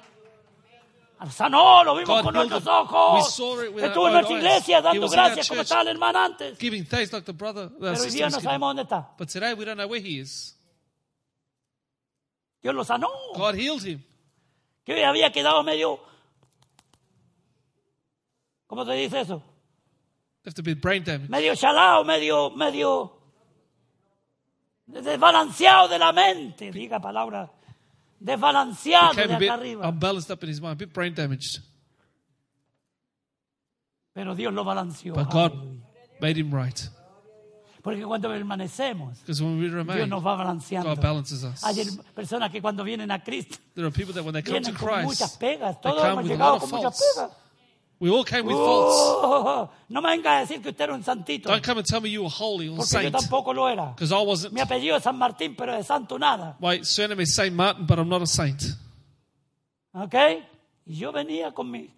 Sanó, 1.30 1.82
lo 1.82 1.96
vimos 1.96 2.08
God 2.08 2.24
con 2.24 2.34
nuestros 2.34 2.66
ojos. 2.66 3.26
Estuvo 3.28 4.06
en 4.08 4.12
nuestra 4.12 4.36
iglesia 4.36 4.82
dando 4.82 5.08
gracias 5.08 5.48
como 5.48 5.62
estaba 5.62 5.82
el 5.82 5.88
hermano 5.88 6.18
antes. 6.18 6.58
Giving 6.58 6.84
thanks 6.84 7.12
like 7.12 7.24
the 7.24 7.32
brother. 7.32 7.70
The 7.70 7.78
Pero 7.78 8.02
hoy 8.02 8.10
día 8.10 8.28
no 8.28 8.40
sabemos 8.40 8.68
dónde 8.68 8.82
está. 8.82 9.14
But 9.18 9.28
today 9.28 9.54
we 9.54 9.64
don't 9.64 9.78
know 9.78 9.88
where 9.88 10.00
he 10.00 10.20
is. 10.20 10.56
Dios 12.62 12.74
lo 12.74 12.84
sanó. 12.84 13.08
God 13.34 13.54
healed 13.54 13.82
him. 13.82 14.02
Que 14.84 15.04
había 15.04 15.32
quedado 15.32 15.62
medio. 15.62 16.00
¿Cómo 18.66 18.84
se 18.84 18.92
dice 18.92 19.20
eso? 19.20 19.42
To 20.54 20.62
be 20.62 20.74
brain 20.74 21.02
damage. 21.02 21.28
Medio 21.28 21.56
chalao, 21.56 22.04
medio, 22.04 22.50
medio 22.50 23.16
desbalanceado 24.86 25.88
de 25.88 25.98
la 25.98 26.12
mente, 26.12 26.70
diga 26.70 27.00
palabra, 27.00 27.50
desbalanceado 28.20 29.14
de 29.14 29.22
acá 29.34 29.54
arriba. 29.54 29.88
unbalanced 29.88 30.30
up 30.30 30.42
in 30.44 30.50
his 30.50 30.60
mind, 30.60 30.72
a 30.72 30.76
bit 30.76 30.92
brain 30.92 31.14
damaged. 31.14 31.60
Pero 34.12 34.34
Dios 34.34 34.52
lo 34.52 34.64
balanceó. 34.64 35.14
But 35.14 35.30
God 35.30 35.52
aleluya. 35.52 35.80
made 36.20 36.36
him 36.40 36.50
right. 36.54 36.88
Porque 37.82 38.02
cuando 38.04 38.28
permanecemos, 38.28 39.20
Because 39.20 39.40
when 39.42 39.58
we 39.58 39.68
Dios 39.68 39.74
remain, 39.74 40.08
nos 40.08 40.24
va 40.24 40.34
balanceando. 40.36 40.88
God 40.88 41.00
balances 41.00 41.44
us. 41.44 41.62
Hay 41.62 41.76
personas 42.14 42.50
que 42.50 42.60
cuando 42.60 42.82
vienen 42.82 43.10
a 43.12 43.22
Cristo 43.22 43.58
There 43.74 43.86
are 43.86 43.92
people 43.92 44.12
that 44.14 44.24
when 44.24 44.32
they 44.32 44.42
come 44.42 44.60
to 44.60 44.72
vienen 44.72 44.74
con 44.74 45.04
muchas 45.04 45.36
Christ, 45.36 45.40
pegas. 45.40 45.80
they 45.80 45.90
Todos 45.92 46.04
hemos 46.04 46.24
llegado 46.26 46.58
con 46.58 46.70
muchas 46.70 47.00
pegas. 47.14 47.30
We 47.98 48.10
all 48.10 48.24
came 48.24 48.46
with 48.46 48.56
faults. 48.56 48.94
Oh, 48.98 49.70
no 49.88 50.00
me 50.02 50.10
venga 50.10 50.38
a 50.38 50.40
decir 50.40 50.60
que 50.60 50.70
usted 50.70 50.84
era 50.84 50.94
un 50.94 51.02
santito. 51.02 51.48
Don't 51.48 51.62
come 51.64 51.78
and 51.78 51.86
tell 51.86 52.00
me 52.00 52.10
you 52.10 52.22
were 52.22 52.30
holy 52.30 52.68
or 52.68 52.76
Porque 52.76 52.92
yo 52.92 53.10
saint. 53.10 53.14
tampoco 53.14 53.54
lo 53.54 53.66
era. 53.68 53.92
Because 53.94 54.12
I 54.12 54.22
wasn't. 54.24 54.52
Mi 54.52 54.60
apellido 54.60 54.96
es 54.96 55.02
San 55.02 55.16
Martín, 55.16 55.54
pero 55.56 55.74
de 55.76 55.82
santo 55.82 56.18
nada. 56.18 56.56
My 56.60 56.82
surname 56.84 57.22
is 57.22 57.34
Saint 57.34 57.54
Martin, 57.54 57.86
but 57.86 57.98
I'm 57.98 58.08
not 58.08 58.22
a 58.22 58.26
saint. 58.26 58.62
¿Ok? 59.94 60.14
Y 60.86 60.96
yo 60.96 61.10
venía 61.10 61.52
con 61.52 61.70
mis, 61.70 61.90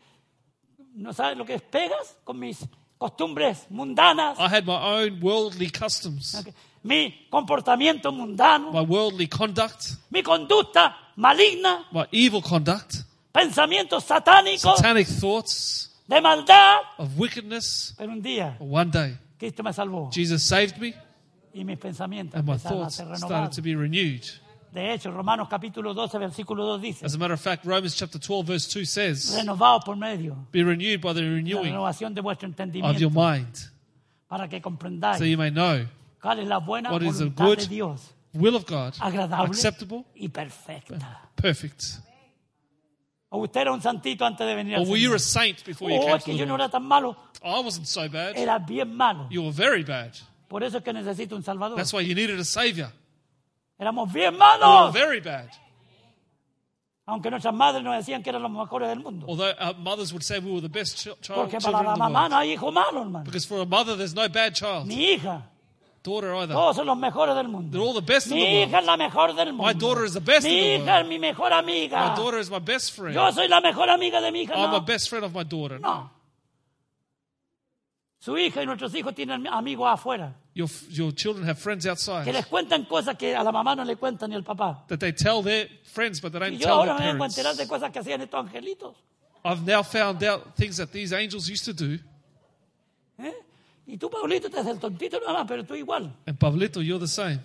¿no 0.94 1.12
sabes 1.12 1.36
lo 1.36 1.44
que 1.44 1.55
es 1.55 1.62
pegas? 1.62 2.16
Con 2.24 2.38
mis 2.38 2.64
costumbres 2.96 3.66
mundanas, 3.70 4.38
I 4.38 4.49
had 4.49 4.64
my 4.64 4.74
own 4.74 5.20
worldly 5.20 5.70
customs, 5.70 6.34
¿ok? 6.34 6.53
mi 6.82 7.26
comportamiento 7.30 8.11
mundano, 8.12 8.72
my 8.72 8.80
worldly 8.80 9.28
conduct, 9.28 9.94
mi 10.11 10.22
conducta 10.22 10.96
maligna, 11.16 11.86
my 11.92 12.07
evil 12.11 12.42
conduct, 12.42 12.96
pensamientos 13.32 14.05
satánicos, 14.05 14.76
satanic 14.76 15.07
thoughts 15.07 15.88
de 16.09 16.20
maldad. 16.20 16.78
of 16.98 17.16
wickedness. 17.18 17.94
Pero 17.96 18.11
un 18.12 18.22
día 18.22 18.56
one 18.59 18.90
day, 18.90 19.16
Cristo 19.38 19.62
me 19.62 19.72
salvó 19.72 20.11
Jesus 20.12 20.42
saved 20.42 20.78
me 20.78 20.94
y 21.54 21.64
mis 21.64 21.78
pensamientos 21.78 22.34
and 22.34 22.46
my 22.46 22.54
empezaron 22.54 22.78
a 22.78 22.80
thoughts 22.84 22.94
ser 22.96 23.04
started 23.04 23.22
renovados. 23.22 23.56
to 23.56 23.62
be 23.62 23.74
renewed. 23.76 24.24
De 24.72 24.92
hecho, 24.92 25.11
Romanos 25.11 25.48
capítulo 25.48 25.94
12, 25.94 26.18
versículo 26.18 26.64
2 26.76 26.78
dice, 26.82 27.06
As 27.06 27.14
a 27.14 27.18
matter 27.18 27.32
of 27.32 27.40
fact, 27.40 27.64
Romans 27.64 27.94
chapter 27.96 28.20
12, 28.20 28.46
verse 28.46 28.68
2 28.68 28.84
says, 28.84 29.34
renovados 29.34 29.82
por 29.84 29.96
medio 29.96 30.46
Be 30.52 30.62
renewed 30.62 31.00
by 31.00 31.14
the 31.14 31.20
de 31.22 31.26
la 31.26 31.36
renewing 31.36 31.72
renovación 31.72 32.14
de 32.14 32.20
vuestro 32.20 32.48
of 32.48 32.54
your 32.54 32.66
entendimiento 32.68 33.11
mind, 33.11 33.56
para 34.28 34.46
que 34.48 34.61
comprendáis 34.61 35.18
so 35.18 35.24
you 35.24 35.38
may 35.38 35.50
know 35.50 35.86
cuál 36.20 36.40
es 36.40 36.48
la 36.48 36.59
buena 36.59 36.90
what 36.92 37.02
is 37.02 37.18
the 37.18 37.24
voluntad 37.30 37.44
good 37.46 37.59
de 37.61 37.66
Dios, 37.66 38.12
will 38.34 38.54
of 38.56 38.66
God, 38.66 38.92
agradable 39.00 39.46
acceptable, 39.46 40.04
y 40.14 40.28
perfecta. 40.28 41.22
perfect. 41.34 42.00
O 43.30 43.38
usted 43.42 43.60
era 43.60 43.72
un 43.72 43.82
santito 43.82 44.24
antes 44.24 44.46
de 44.46 44.54
venir 44.54 44.74
Or 44.76 44.80
al 44.82 44.88
were 44.88 44.98
you 45.00 45.10
Señor. 45.10 45.16
a 45.16 45.18
saint 45.18 45.64
before 45.64 45.90
you 45.92 45.98
Oh, 46.00 46.04
came 46.06 46.16
es 46.16 46.22
to 46.24 46.26
que 46.26 46.32
the 46.32 46.38
yo 46.38 46.46
no 46.46 46.52
Lord? 46.56 46.60
era 46.62 46.70
tan 46.70 46.82
malo, 46.84 47.16
I 47.44 47.60
wasn't 47.60 47.86
so 47.86 48.08
bad. 48.08 48.36
era 48.36 48.58
bien 48.58 48.94
malo. 48.96 49.26
You 49.30 49.42
were 49.42 49.52
very 49.52 49.84
bad. 49.84 50.14
Por 50.48 50.62
eso 50.64 50.78
es 50.78 50.82
que 50.84 50.92
necesito 50.94 51.36
un 51.36 51.42
Salvador. 51.42 51.76
That's 51.76 51.92
why 51.92 52.00
you 52.00 52.14
needed 52.14 52.40
a 52.40 52.44
savior. 52.44 52.90
Éramos 53.78 54.10
bien 54.12 54.32
You 54.32 54.38
were 54.40 54.58
malos. 54.58 54.92
very 54.94 55.20
bad. 55.20 55.50
Aunque 57.06 57.30
nuestras 57.30 57.54
madres 57.54 57.82
nos 57.82 57.96
decían 57.96 58.22
que 58.22 58.28
eran 58.30 58.42
los 58.42 58.50
mejores 58.50 58.88
del 58.88 59.00
mundo. 59.00 59.26
Although 59.28 59.54
our 59.58 59.74
mothers 59.74 60.12
would 60.12 60.22
say 60.22 60.38
we 60.40 60.50
were 60.50 60.60
the 60.60 60.68
best 60.68 60.96
ch- 60.98 61.04
child, 61.22 61.36
Porque 61.36 61.58
children 61.58 61.72
para 61.72 61.78
in 61.80 61.86
la 61.86 61.94
the 61.94 61.98
mamá 62.00 62.20
world. 62.20 62.30
no 62.32 62.38
hay 62.38 62.52
hijo 62.52 62.70
malo, 62.70 63.00
hermano. 63.02 63.24
Because 63.24 63.46
for 63.46 63.60
a 63.60 63.66
mother, 63.66 63.96
there's 63.96 64.14
no 64.14 64.28
bad 64.28 64.54
child. 64.54 64.86
Mi 64.86 65.14
hija, 65.16 65.42
Daughter 66.09 66.34
either. 66.34 66.54
todos 66.54 66.76
son 66.76 66.86
los 66.86 66.96
mejores 66.96 67.34
del 67.34 67.44
They're 67.46 67.52
mundo. 67.52 67.82
all 67.82 67.92
the 67.94 68.00
best 68.00 68.26
in 68.28 68.34
Mi 68.34 68.44
the 68.44 68.50
world. 68.56 68.68
hija 68.70 68.78
es 68.80 68.86
la 68.86 68.96
mejor 68.96 69.34
del 69.34 69.52
mundo. 69.52 69.62
My 69.64 69.72
daughter 69.74 70.04
is 70.04 70.12
the 70.14 70.20
best 70.20 70.44
mi 70.46 70.50
in 70.59 70.62
the 70.62 70.84
hija 70.84 70.92
world. 70.94 71.02
es 71.04 71.09
mi 71.09 71.18
mejor 71.18 71.52
amiga. 71.52 71.96
My 72.09 72.14
daughter 72.16 72.38
is 72.38 72.50
my 72.50 72.59
best 72.61 72.92
friend. 72.94 73.14
Yo 73.14 73.30
soy 73.32 73.48
la 73.48 73.61
mejor 73.61 73.88
amiga 73.90 74.20
de 74.20 74.30
mi 74.32 74.42
hija. 74.44 74.54
I'm 74.54 74.70
No, 74.70 74.76
a 74.76 74.80
best 74.80 75.09
friend 75.11 75.24
of 75.24 75.34
my 75.34 75.42
daughter. 75.44 75.78
no. 75.78 76.11
Su 78.20 78.36
hija 78.36 78.62
y 78.62 78.66
nuestros 78.66 78.92
hijos 78.96 79.14
tienen 79.14 79.46
amigos 79.46 79.86
afuera 79.88 80.34
Your, 80.52 80.68
your 80.90 81.12
children 81.14 81.46
have 81.48 81.56
friends 81.56 81.84
que 81.84 81.90
outside 81.90 82.32
les 82.32 82.46
cuentan 82.46 82.84
cosas 82.84 83.16
que 83.16 83.34
a 83.36 83.44
la 83.44 83.52
mamá 83.52 83.76
no 83.76 83.84
le 83.84 83.94
cuentan 83.94 84.30
ni 84.30 84.34
al 84.36 84.42
papá. 84.42 84.84
that 84.88 84.98
they 84.98 85.12
tell 85.12 85.40
their 85.40 85.68
friends, 85.84 86.20
but 86.20 86.32
they 86.32 86.38
Y 86.40 86.50
don't 86.50 86.59
yo 86.59 86.66
tell 86.66 86.78
ahora 86.80 86.96
their 86.96 86.98
me 86.98 87.12
vengo 87.12 87.24
a 87.24 87.28
parents. 87.28 87.38
enterar 87.38 87.56
de 87.56 87.68
cosas 87.68 87.92
que 87.92 88.00
hacían 88.00 88.20
estos 88.20 88.40
angelitos. 88.44 88.96
I've 89.44 89.62
now 89.64 89.84
found 89.84 90.24
out 90.24 90.56
things 90.56 90.78
that 90.78 90.90
these 90.90 91.12
angels 91.12 91.48
used 91.48 91.64
to 91.66 91.72
do. 91.72 92.00
¿eh? 93.20 93.32
Y 93.91 93.97
tú, 93.97 94.11
Paulito, 94.11 94.51
te 94.51 94.61
haces 94.61 94.72
el 94.72 94.78
tontito 94.78 95.18
nada 95.18 95.32
más, 95.41 95.47
pero 95.49 95.64
tú 95.64 95.74
igual. 95.74 96.14
And 96.26 96.39
Pablito, 96.39 96.82
you're 96.82 97.01
the 97.01 97.09
same. 97.09 97.41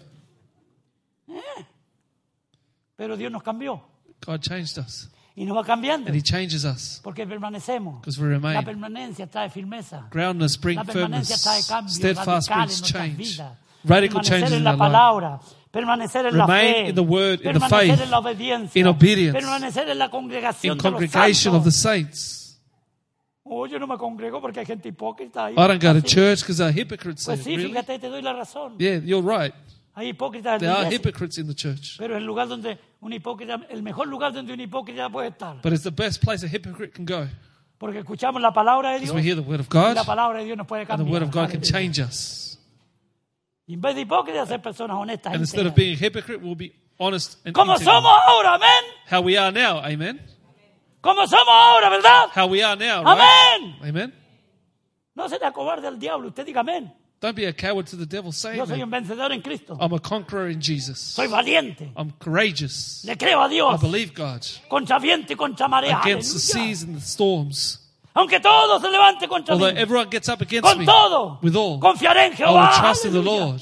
Pero 2.96 3.16
Dios 3.18 3.32
nos 3.32 3.42
cambió 3.42 3.82
God 4.26 4.40
changed 4.42 4.78
us. 4.78 5.10
y 5.36 5.46
nos 5.46 5.58
va 5.58 5.64
cambiando 5.64 6.08
And 6.08 6.16
He 6.16 6.22
changes 6.22 6.64
us 6.64 7.00
porque 7.04 7.26
permanecemos. 7.26 8.02
because 8.02 8.20
we 8.20 8.28
La 8.28 8.34
remain. 8.36 8.64
permanencia 8.66 9.26
trae 9.26 9.50
firmeza. 9.50 10.08
Groundness 10.12 10.60
brings 10.60 10.86
La 10.86 10.94
firmness. 10.94 11.30
Steadfast 11.88 12.50
brings 12.52 12.82
change. 12.82 13.42
Radical 13.86 14.22
changes 14.22 14.52
in 14.52 14.64
la 14.64 14.78
palabra, 14.78 15.40
permanecer 15.72 16.26
en 16.28 16.38
la 16.38 16.46
Remain 16.46 16.74
fe, 16.74 16.90
in 16.90 16.96
the 16.96 17.02
word, 17.02 17.42
in 17.42 17.54
the 17.54 17.60
faith, 17.68 18.00
la 18.10 18.20
in 18.76 18.88
obedience, 18.88 19.34
permanecer 19.34 19.90
en 19.90 19.98
la 19.98 20.10
congregación 20.10 20.78
In 20.78 20.78
de 20.78 20.84
los 20.84 20.94
congregation 20.94 21.56
of 21.56 21.64
the 21.66 21.72
saints. 21.72 22.43
Oh, 23.46 23.66
yo 23.68 23.78
no 23.78 23.88
me 23.88 23.98
congrego 23.98 24.40
porque 24.42 24.62
hay 24.62 24.66
gente 24.66 24.88
hipócrita 24.90 25.46
ahí. 25.46 25.54
I 25.54 25.58
don't 25.68 25.82
go 25.84 25.94
to 25.94 26.02
church 26.02 26.40
because 26.42 26.58
they're 26.58 26.72
hypocrites. 26.74 27.26
Pues 27.26 27.44
sí, 27.44 27.56
really? 27.56 27.70
fíjate, 27.70 28.00
te 28.00 28.08
doy 28.08 28.22
la 28.22 28.34
razón. 28.34 28.78
Yeah, 28.78 29.00
you're 29.04 29.22
right. 29.22 29.54
Hay 29.96 30.10
hipócritas 30.10 30.54
en 30.54 30.60
There 30.60 30.72
la 30.72 30.80
are 30.80 30.88
iglesia, 30.88 30.98
hypocrites 31.10 31.38
in 31.38 31.48
the 31.48 31.54
church. 31.54 31.98
pero 31.98 32.16
el 32.18 32.26
lugar 32.26 32.48
donde 32.48 32.80
un 33.02 33.12
hipócrita, 33.14 33.60
el 33.70 33.84
mejor 33.84 34.08
lugar 34.08 34.32
donde 34.34 34.54
un 34.54 34.60
hipócrita 34.60 35.10
puede 35.10 35.28
estar, 35.28 35.62
But 35.62 35.74
it's 35.74 35.84
the 35.84 35.92
best 35.92 36.24
place 36.24 36.44
a 36.46 36.50
hypocrite 36.50 36.94
can 36.96 37.06
go 37.06 37.28
porque 37.78 38.00
escuchamos 38.00 38.42
la 38.42 38.54
palabra 38.54 38.92
de 38.92 39.00
because 39.00 39.12
Dios 39.14 39.16
we 39.16 39.30
hear 39.30 39.36
the 39.36 39.42
word 39.48 39.60
of 39.60 39.68
y 39.68 39.78
God 39.78 39.96
la 39.96 40.04
palabra 40.06 40.40
de 40.40 40.46
Dios 40.46 40.58
nos 40.58 40.66
puede 40.66 40.84
and 40.84 40.88
the 40.90 40.96
cambiar. 40.98 41.12
word 41.14 41.24
of 41.24 41.30
God 41.34 41.50
can 41.52 41.60
Aleluya. 41.62 41.72
change 41.72 42.00
us. 42.00 42.60
Y 43.68 43.74
en 43.76 43.82
vez 43.82 43.94
de 43.96 44.02
hipócritas, 44.02 44.48
ser 44.48 44.62
personas 44.62 44.96
honestas. 44.98 45.34
And 45.34 45.42
instead 45.42 45.68
of 45.68 45.76
being 45.76 45.94
a 45.96 45.98
hypocrite, 46.00 46.42
we'll 46.42 46.56
be 46.56 46.74
honest 46.98 47.46
and 47.46 47.54
Como 47.54 47.74
integral. 47.74 47.96
somos 48.02 48.12
ahora, 48.26 48.56
amén. 48.56 48.84
How 49.12 49.22
we 49.22 49.38
are 49.38 49.52
now, 49.52 49.80
amen. 49.84 50.20
Como 51.04 51.28
somos 51.28 51.50
ahora, 51.50 51.90
¿verdad? 51.90 52.30
How 52.34 52.48
we 52.48 52.64
are 52.64 52.78
now, 52.78 53.04
right? 53.04 53.20
Amén. 53.20 53.76
Amen. 53.84 54.14
No 55.16 55.28
se 55.28 55.38
le 55.38 55.46
acobarde 55.46 55.86
al 55.88 56.00
diablo. 56.00 56.30
Usted 56.30 56.46
diga 56.46 56.62
amén. 56.62 56.92
Don't 57.20 57.36
be 57.36 57.46
a 57.46 57.54
coward 57.54 57.86
to 57.88 57.98
the 57.98 58.06
devil. 58.06 58.32
Say 58.32 58.58
Yo 58.58 58.66
soy 58.66 58.82
un 58.82 58.90
vencedor 58.90 59.32
en 59.34 59.42
Cristo. 59.42 59.78
I'm 59.80 59.94
a 59.94 60.00
conqueror 60.00 60.50
in 60.50 60.62
Jesus. 60.62 61.00
Soy 61.00 61.28
valiente. 61.28 61.92
I'm 61.98 62.12
courageous. 62.20 63.04
Le 63.06 63.16
creo 63.18 63.42
a 63.42 63.48
I 63.48 63.50
Dios. 63.50 63.82
believe 63.82 64.14
God 64.14 64.42
Contra 64.70 64.98
viento 65.00 65.34
y 65.34 65.36
contra 65.36 65.68
marea. 65.68 66.00
against 66.02 66.34
the 66.34 66.40
seas 66.40 66.84
and 66.84 66.96
the 66.96 67.02
storms. 67.02 67.80
Aunque 68.16 68.40
todo 68.40 68.80
se 68.80 68.90
levante 68.90 69.28
contra 69.28 69.56
Although 69.56 69.74
mí. 69.74 69.80
everyone 69.80 70.10
gets 70.10 70.30
up 70.30 70.42
against 70.42 70.64
Con 70.70 70.80
me, 70.80 70.86
todo. 70.86 71.40
with 71.42 71.56
all, 71.56 71.80
Confiaré 71.80 72.28
en 72.28 72.34
I 72.34 72.46
will 72.52 72.70
trust 72.80 73.06
in 73.06 73.12
the 73.14 73.22
Lord. 73.22 73.62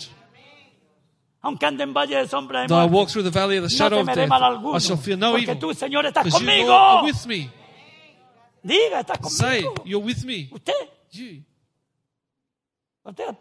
Aunque 1.44 1.66
ande 1.66 1.84
en 1.84 1.94
valle 1.94 2.16
de 2.18 2.28
sombra 2.28 2.62
de 2.62 2.68
Though 2.68 2.78
I 2.78 2.88
muerte. 2.88 2.96
walk 2.96 3.10
through 3.10 3.24
the 3.24 3.32
valley 3.32 3.58
of 3.58 3.64
the 3.68 3.74
No 3.74 3.78
shadow 3.78 4.00
of 4.00 4.06
temeré 4.06 4.16
death, 4.22 4.30
mal 4.30 4.44
alguno. 4.44 4.76
I 4.78 4.80
shall 4.80 4.98
fear 4.98 5.18
no 5.18 5.32
porque 5.32 5.44
evil. 5.44 5.60
tú, 5.60 5.74
Señor, 5.74 6.06
estás 6.06 6.24
Because 6.26 6.39
you, 6.44 6.48
conmigo. 6.48 6.68
Lord, 6.68 6.98
are 7.00 7.04
with 7.06 7.26
me. 7.28 7.50
Diga, 8.64 9.00
estás 9.00 9.32
Say, 9.32 9.64
conmigo. 9.64 9.84
you're 9.86 10.06
with 10.06 10.24
me. 10.24 10.50
Usted. 10.52 10.74
You. 11.12 11.44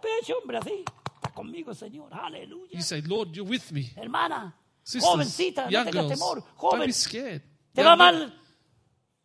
Pecho, 0.00 0.38
hombre, 0.40 0.56
así. 0.58 0.84
Está 1.16 1.30
conmigo, 1.34 1.74
Señor. 1.74 2.08
Aleluya. 2.12 2.70
You 2.72 2.82
say, 2.82 3.02
Lord, 3.02 3.32
you're 3.34 3.48
with 3.48 3.70
me. 3.72 3.90
Hermana. 3.96 4.54
Sisters, 4.82 5.04
jovencita. 5.12 5.64
No 5.66 5.70
young 5.70 5.84
tengas 5.86 5.92
girls, 6.08 6.18
temor. 6.18 6.34
don't 6.36 6.56
Joven. 6.56 6.86
be 6.86 6.92
scared. 6.92 7.42
Te 7.74 7.82
Young 7.82 7.86
va 7.90 7.96
men, 7.96 8.18
mal. 8.20 8.34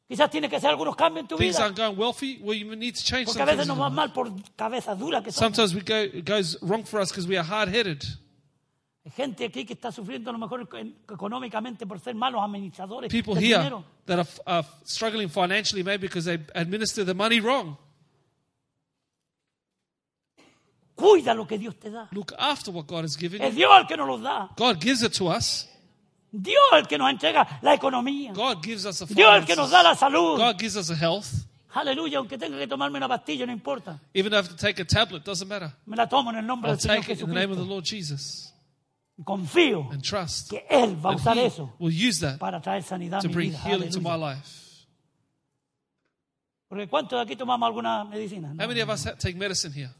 Quizás 0.07 0.29
tiene 0.29 0.49
que 0.49 0.57
hacer 0.57 0.69
algunos 0.69 0.95
cambios 0.95 1.21
en 1.23 1.27
tu 1.29 1.37
Things 1.37 1.55
vida. 1.55 1.63
aren't 1.63 1.77
going 1.77 1.95
well 1.97 2.11
for 2.13 2.25
you. 2.25 2.37
Well, 2.43 2.53
you 2.55 2.75
need 2.75 2.95
to 2.95 3.03
change 3.03 3.25
Porque 3.27 3.39
some 3.39 3.43
a 3.43 3.45
veces 3.55 3.65
things. 3.65 3.67
nos 3.69 3.79
va 3.79 3.89
mal 3.89 4.11
por 4.13 4.29
que 4.35 5.31
somos. 5.31 5.33
Sometimes 5.33 5.73
we 5.73 5.81
go, 5.81 5.95
it 5.95 6.25
goes 6.25 6.57
wrong 6.61 6.83
for 6.83 6.99
us 6.99 7.09
because 7.09 7.25
we 7.27 7.37
are 7.37 7.43
hard-headed. 7.43 8.03
Hay 9.05 9.11
gente 9.11 9.45
aquí 9.45 9.65
que 9.65 9.73
está 9.73 9.91
sufriendo 9.91 10.31
a 10.31 10.33
lo 10.33 10.39
mejor 10.39 10.67
en- 10.73 10.95
económicamente 11.07 11.85
por 11.85 11.99
ser 11.99 12.15
malos 12.15 12.41
administradores 12.43 13.11
People 13.11 13.35
here 13.35 13.57
dinero. 13.59 13.85
that 14.07 14.19
are, 14.19 14.29
are 14.47 14.67
struggling 14.83 15.29
financially 15.29 15.83
maybe 15.83 16.07
because 16.07 16.25
they 16.25 16.39
administer 16.55 17.05
the 17.05 17.13
money 17.13 17.39
wrong. 17.39 17.77
Cuida 20.95 21.33
lo 21.35 21.45
que 21.45 21.57
Dios 21.57 21.75
te 21.77 21.89
da. 21.91 22.07
Look 22.11 22.33
after 22.37 22.71
what 22.73 22.87
God 22.87 23.03
has 23.03 23.17
given 23.17 23.41
Es 23.41 23.51
you. 23.53 23.57
Dios 23.59 23.71
el 23.79 23.85
que 23.87 23.97
nos 23.97 24.07
los 24.07 24.21
da. 24.21 24.49
God 24.55 24.81
gives 24.81 25.03
it 25.03 25.13
to 25.13 25.27
us. 25.27 25.67
Dios 26.31 26.63
el 26.73 26.87
que 26.87 26.97
nos 26.97 27.09
entrega 27.11 27.59
la 27.61 27.73
economía. 27.75 28.33
God 28.33 28.63
gives 28.63 28.85
us 28.85 28.99
the 28.99 29.05
Dios 29.13 29.29
el 29.35 29.45
que 29.45 29.55
nos 29.55 29.69
da 29.69 29.79
finances. 29.81 30.01
la 30.01 30.09
salud. 30.09 30.37
God 30.37 30.57
gives 30.57 30.75
us 30.77 30.87
the 30.87 30.95
health. 30.95 31.27
Aleluya, 31.73 32.19
aunque 32.19 32.37
tenga 32.37 32.57
que 32.57 32.67
tomarme 32.67 32.97
una 32.97 33.07
pastilla, 33.09 33.45
no 33.45 33.51
importa. 33.51 33.99
Even 34.13 34.31
if 34.31 34.33
I 34.33 34.37
have 34.37 34.49
to 34.49 34.55
take 34.55 34.79
a 34.81 34.85
tablet, 34.85 35.25
doesn't 35.25 35.47
matter. 35.49 35.71
Me 35.85 35.97
la 35.97 36.07
tomo 36.07 36.29
en 36.31 36.37
el 36.37 36.45
nombre 36.45 36.71
I'll 36.71 36.77
del 36.77 36.81
Señor 36.89 37.01
take 37.01 37.13
it 37.13 37.19
in 37.21 37.27
the 37.27 37.33
name 37.35 37.51
of 37.51 37.57
the. 37.57 37.65
Lord 37.65 37.83
Jesus 37.85 38.53
Confío 39.23 39.89
and 39.91 40.03
trust 40.03 40.49
que 40.49 40.65
Él 40.69 40.95
va 40.95 41.11
a 41.11 41.15
that 41.15 41.21
usar 41.21 41.37
eso 41.37 41.73
will 41.79 41.91
use 41.93 42.19
that 42.19 42.37
para 42.37 42.59
traer 42.61 42.83
sanidad 42.83 43.19
a 43.19 43.21
to 43.21 43.27
mi 43.29 43.33
bring 43.33 43.51
vida. 43.51 43.59
healing 43.63 43.89
to 43.89 44.01
my 44.01 44.09
Aleluya. 44.11 44.35
life. 44.35 44.61
Porque 46.67 46.87
¿cuántos 46.89 47.11
de 47.17 47.21
aquí 47.21 47.35
tomamos 47.37 47.65
alguna 47.67 48.03
medicina? 48.03 48.53
No. 48.53 48.61
How 48.63 48.67
many 48.67 48.81
of 48.81 48.89
us 48.89 49.05
ha- 49.05 49.15
take 49.15 49.35
medicine 49.37 49.71
here? 49.71 49.91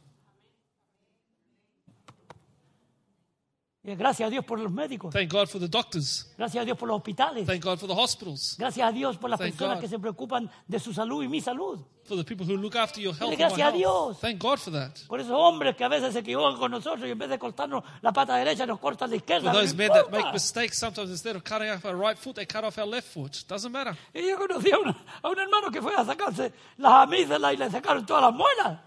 Gracias 3.93 4.25
a 4.25 4.29
Dios 4.31 4.43
por 4.43 4.59
los 4.59 4.71
médicos. 4.71 5.13
Thank 5.13 5.31
God 5.31 5.47
for 5.47 5.61
the 5.61 5.67
doctors. 5.67 6.33
Gracias 6.38 6.61
a 6.61 6.65
Dios 6.65 6.75
por 6.77 6.88
los 6.88 6.97
hospitales. 6.97 7.45
Thank 7.45 7.63
God 7.63 7.77
for 7.77 7.88
the 7.88 7.93
hospitals. 7.93 8.55
Gracias 8.57 8.88
a 8.88 8.91
Dios 8.91 9.15
por 9.17 9.29
las 9.29 9.39
Thank 9.39 9.51
personas 9.51 9.75
God. 9.77 9.81
que 9.81 9.88
se 9.88 9.99
preocupan 9.99 10.49
de 10.67 10.79
su 10.79 10.91
salud 10.93 11.23
y 11.23 11.27
mi 11.27 11.39
salud. 11.39 11.79
For 12.05 12.15
the 12.17 12.23
people 12.23 12.45
who 12.45 12.55
look 12.57 12.75
after 12.75 12.99
your 13.01 13.15
health. 13.15 13.36
Gracias 13.38 13.67
a. 13.67 13.71
Dios. 13.71 14.19
Thank 14.19 14.39
God 14.41 14.57
for 14.59 14.71
that. 14.73 14.91
Por 15.07 15.19
esos 15.19 15.31
hombres 15.36 15.75
que 15.75 15.83
a 15.83 15.88
veces 15.88 16.13
se 16.13 16.19
equivocan 16.19 16.57
con 16.59 16.71
nosotros 16.71 17.07
y 17.07 17.11
en 17.11 17.17
vez 17.17 17.29
de 17.29 17.38
cortarnos 17.39 17.83
la 18.01 18.11
pata 18.11 18.36
derecha 18.38 18.65
nos 18.65 18.79
cortan 18.79 19.09
la 19.09 19.15
izquierda. 19.17 19.51
For 19.51 19.61
those 19.61 19.75
men 19.75 19.89
that 19.91 20.09
make 20.11 20.31
mistakes, 20.33 20.77
sometimes 20.79 21.09
instead 21.11 21.36
of 21.36 21.43
cutting 21.43 21.69
off 21.69 21.83
our 21.86 21.95
right 21.95 22.17
foot, 22.17 22.36
they 22.36 22.45
cut 22.45 22.63
off 22.63 22.77
our 22.79 22.88
left 22.88 23.07
foot. 23.07 23.43
Doesn't 23.47 23.71
matter. 23.71 23.95
Y 24.13 24.21
yo 24.27 24.38
conocí 24.38 24.71
a, 24.71 24.77
una- 24.79 24.97
a 25.21 25.29
un 25.29 25.39
hermano 25.39 25.69
que 25.71 25.81
fue 25.81 25.93
a 25.95 26.03
sacarse 26.05 26.51
las 26.77 26.91
amígdalas 26.93 27.53
y 27.53 27.57
le 27.57 27.69
sacaron 27.71 28.05
todas 28.05 28.23
las 28.23 28.33
muelas. 28.33 28.79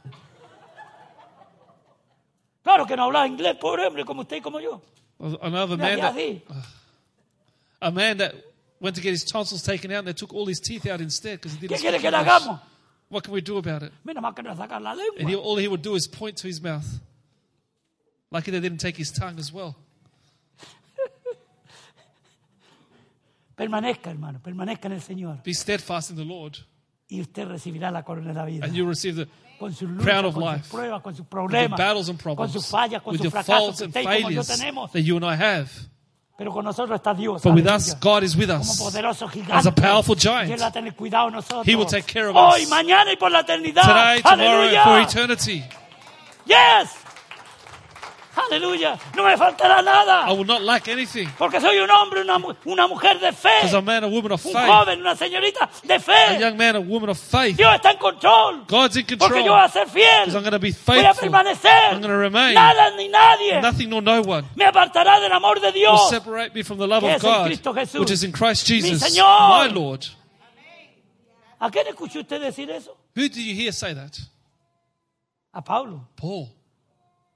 Claro 2.68 2.84
que 2.84 2.96
no 2.96 3.04
hablaba 3.04 3.26
inglés, 3.26 3.56
pobre 3.56 3.86
hombre, 3.86 4.04
como 4.04 4.20
usted 4.20 4.36
y 4.36 4.40
como 4.42 4.60
yo. 4.60 4.82
I 5.18 5.48
know 5.48 5.62
of 5.62 5.70
a 5.70 5.76
Le 5.76 5.78
man 5.78 6.00
that 6.00 6.14
a 7.80 7.90
man 7.90 8.18
that 8.18 8.34
went 8.78 8.94
to 8.94 9.00
get 9.00 9.12
his 9.12 9.24
tonsils 9.24 9.62
taken 9.62 9.90
out 9.90 10.00
and 10.00 10.08
they 10.08 10.12
took 10.12 10.34
all 10.34 10.44
his 10.44 10.60
teeth 10.60 10.86
out 10.86 11.00
instead 11.00 11.40
because 11.40 11.54
he 11.54 11.60
didn't 11.60 11.80
quiere 11.80 11.98
speak 11.98 12.02
que 12.02 12.10
le 12.10 12.18
hagamos? 12.18 12.60
What 13.08 13.24
can 13.24 13.32
we 13.32 13.40
do 13.40 13.56
about 13.56 13.84
it? 13.84 13.92
Menos 14.04 14.22
más 14.22 14.34
que 14.34 14.44
sacar 14.54 14.82
la 14.82 14.94
And 15.18 15.30
he, 15.30 15.34
all 15.34 15.56
he 15.56 15.66
would 15.66 15.80
do 15.80 15.94
is 15.94 16.06
point 16.06 16.36
to 16.36 16.46
his 16.46 16.60
mouth. 16.60 16.86
Lucky 18.30 18.50
they 18.50 18.60
didn't 18.60 18.82
take 18.82 18.98
his 18.98 19.10
tongue 19.10 19.38
as 19.38 19.50
well. 19.50 19.74
Permanezca, 23.56 24.10
hermano, 24.10 24.42
permanezca 24.42 24.88
en 24.88 24.92
el 24.92 25.00
Señor. 25.00 25.42
Be 25.42 25.54
steadfast 25.54 26.10
in 26.10 26.16
the 26.16 26.24
Lord, 26.26 26.58
Y 27.08 27.22
usted 27.22 27.48
recibirá 27.48 27.90
la 27.90 28.02
corona 28.02 28.28
de 28.28 28.34
la 28.34 28.44
vida. 28.44 28.66
and 28.66 28.74
you'll 28.74 28.88
receive 28.88 29.16
the 29.16 29.26
Con 29.58 29.72
sus 29.74 29.88
crown 29.88 29.96
luchas, 30.22 30.24
of 30.24 30.34
con 30.34 30.44
life. 30.44 30.62
sus 30.64 30.70
pruebas, 30.72 31.02
con 31.02 31.12
sus 31.14 31.20
with 31.20 31.28
problemas, 31.30 31.78
battles 31.78 32.08
and 32.08 32.18
con 32.22 32.34
problems, 32.36 32.52
sus 32.52 32.66
fallas, 32.66 33.02
con 33.02 33.12
with 33.12 33.22
sus 33.22 33.32
fracasos 33.32 33.46
faults 33.58 33.78
que 33.78 33.84
and 33.84 33.90
usted 33.96 34.00
y 34.00 34.04
como 34.04 34.18
yo 34.18 34.42
failures 34.42 34.46
tenemos. 34.48 34.92
that 34.92 35.00
you 35.02 35.16
and 35.16 35.24
I 35.24 35.34
have. 35.36 35.68
Pero 36.36 36.52
con 36.52 36.64
nosotros 36.64 36.94
está 37.00 37.14
Dios. 37.14 37.42
But 37.42 37.54
with 37.54 37.66
us, 37.66 37.94
God 38.00 38.22
is 38.22 38.36
with 38.36 38.46
como 38.48 38.60
us. 38.60 38.78
poderoso 38.80 39.26
gigante. 39.28 39.54
As 39.54 39.66
a 39.66 39.72
powerful 39.72 40.14
giant. 40.14 40.48
Y 40.48 40.52
Él 40.52 40.62
va 40.62 40.66
a 40.68 40.72
tener 40.72 40.94
cuidado 40.94 41.26
de 41.26 41.32
nosotros. 41.32 41.66
He 41.66 41.74
will 41.74 41.86
take 41.86 42.06
care 42.06 42.28
of 42.28 42.36
Hoy, 42.36 42.62
us. 42.62 42.68
mañana 42.70 43.12
y 43.12 43.16
por 43.16 43.32
la 43.32 43.40
eternidad. 43.40 43.82
Today, 43.82 44.22
tomorrow, 44.22 44.60
Aleluya. 44.62 44.84
for 44.84 45.00
eternity. 45.00 45.64
Yes. 46.46 46.90
Aleluya. 48.50 48.98
No 49.16 49.24
me 49.24 49.36
faltará 49.36 49.80
I 49.80 49.82
nada. 49.82 50.32
will 50.34 50.44
not 50.44 50.62
lack 50.62 50.88
anything. 50.88 51.28
Porque 51.38 51.60
soy 51.60 51.78
un 51.78 51.90
hombre, 51.90 52.20
una, 52.22 52.38
una 52.64 52.86
mujer 52.86 53.18
de 53.18 53.32
fe. 53.32 53.48
Because 53.62 53.74
I'm 53.74 53.82
a 53.88 53.92
man, 53.92 54.04
a 54.04 54.08
woman 54.08 54.32
of 54.32 54.44
Un 54.46 54.52
faith. 54.52 54.66
joven, 54.66 55.00
una 55.00 55.16
señorita 55.16 55.68
de 55.84 55.94
A 55.94 56.00
fe. 56.00 56.38
young 56.38 56.56
man, 56.56 56.76
a 56.76 56.80
woman 56.80 57.10
of 57.10 57.18
faith. 57.18 57.56
Dios 57.56 57.74
está 57.74 57.90
en 57.92 57.98
control. 57.98 58.64
God's 58.66 58.96
in 58.96 59.04
Porque 59.18 59.42
yo 59.44 59.52
voy 59.52 59.60
a 59.60 59.68
control. 59.68 59.70
ser 59.70 59.86
fiel. 59.88 60.24
Because 60.26 60.34
I'm 60.36 60.42
going 60.42 60.52
to 60.52 60.58
be 60.58 60.70
Voy 60.72 60.98
a 60.98 61.14
faithful. 61.14 61.28
permanecer. 61.28 61.92
I'm 61.92 62.00
gonna 62.00 62.16
remain. 62.16 62.54
Nada 62.54 62.96
ni 62.96 63.08
nadie 63.08 63.60
Nothing 63.60 63.90
nor 63.90 64.02
no 64.02 64.22
one 64.22 64.44
me 64.56 64.64
apartará 64.64 65.20
del 65.20 65.32
amor 65.32 65.60
de 65.60 65.66
will 65.68 65.72
Dios. 65.72 66.10
separate 66.10 66.54
me 66.54 66.62
from 66.62 66.78
the 66.78 66.86
love 66.86 67.02
Que 67.02 67.14
of 67.14 67.16
es 67.16 67.24
en 67.24 67.30
God, 67.32 67.46
Cristo 67.46 67.72
Jesús. 67.74 68.00
which 68.00 68.10
is 68.10 68.22
in 68.24 68.32
Christ 68.32 68.68
Mi 68.70 68.80
Jesus, 68.80 69.02
Señor. 69.16 69.66
my 69.66 69.66
Lord. 69.74 70.06
¿A 71.60 71.70
quién 71.70 71.86
escuchó 71.88 72.20
usted 72.20 72.40
decir 72.40 72.70
eso? 72.70 72.96
Who 73.16 73.28
do 73.28 73.40
you 73.42 73.54
hear 73.54 73.72
say 73.72 73.92
that? 73.94 74.16
A 75.52 75.60
Pablo. 75.62 76.06
Paul. 76.16 76.48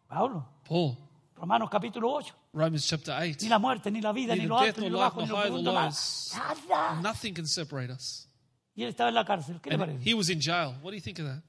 Pablo. 0.08 0.44
Paul. 0.72 0.96
Romanos 1.36 1.68
capítulo 1.68 2.10
8. 2.10 2.34
Romans 2.54 2.86
chapter 2.86 3.14
8. 3.14 3.42
Ni 3.42 3.48
la 3.50 3.58
muerte, 3.58 3.90
ni 3.90 4.00
la 4.00 4.12
vida, 4.12 4.34
ni 4.34 4.46
lo 4.46 4.58
alto, 4.58 4.80
ni 4.80 4.88
lo 4.88 5.00
bajo, 5.00 5.20
ni 5.20 5.26
lo 5.26 5.36
profundo, 5.38 5.72
nada. 5.72 7.00
Nothing 7.02 7.34
can 7.34 7.46
separate 7.46 7.92
us. 7.92 8.26
Y 8.74 8.82
él 8.84 8.88
estaba 8.88 9.10
en 9.10 9.16
la 9.16 9.24
cárcel. 9.24 9.60
¿Qué 9.60 9.68
le 9.68 9.74
And 9.74 9.84
parece? 9.84 10.02
he 10.08 10.14
was 10.14 10.30
in 10.30 10.40
jail. 10.40 10.74
What 10.80 10.92
do 10.92 10.96
you 10.96 11.02
think 11.02 11.18
of 11.18 11.26
that? 11.26 11.42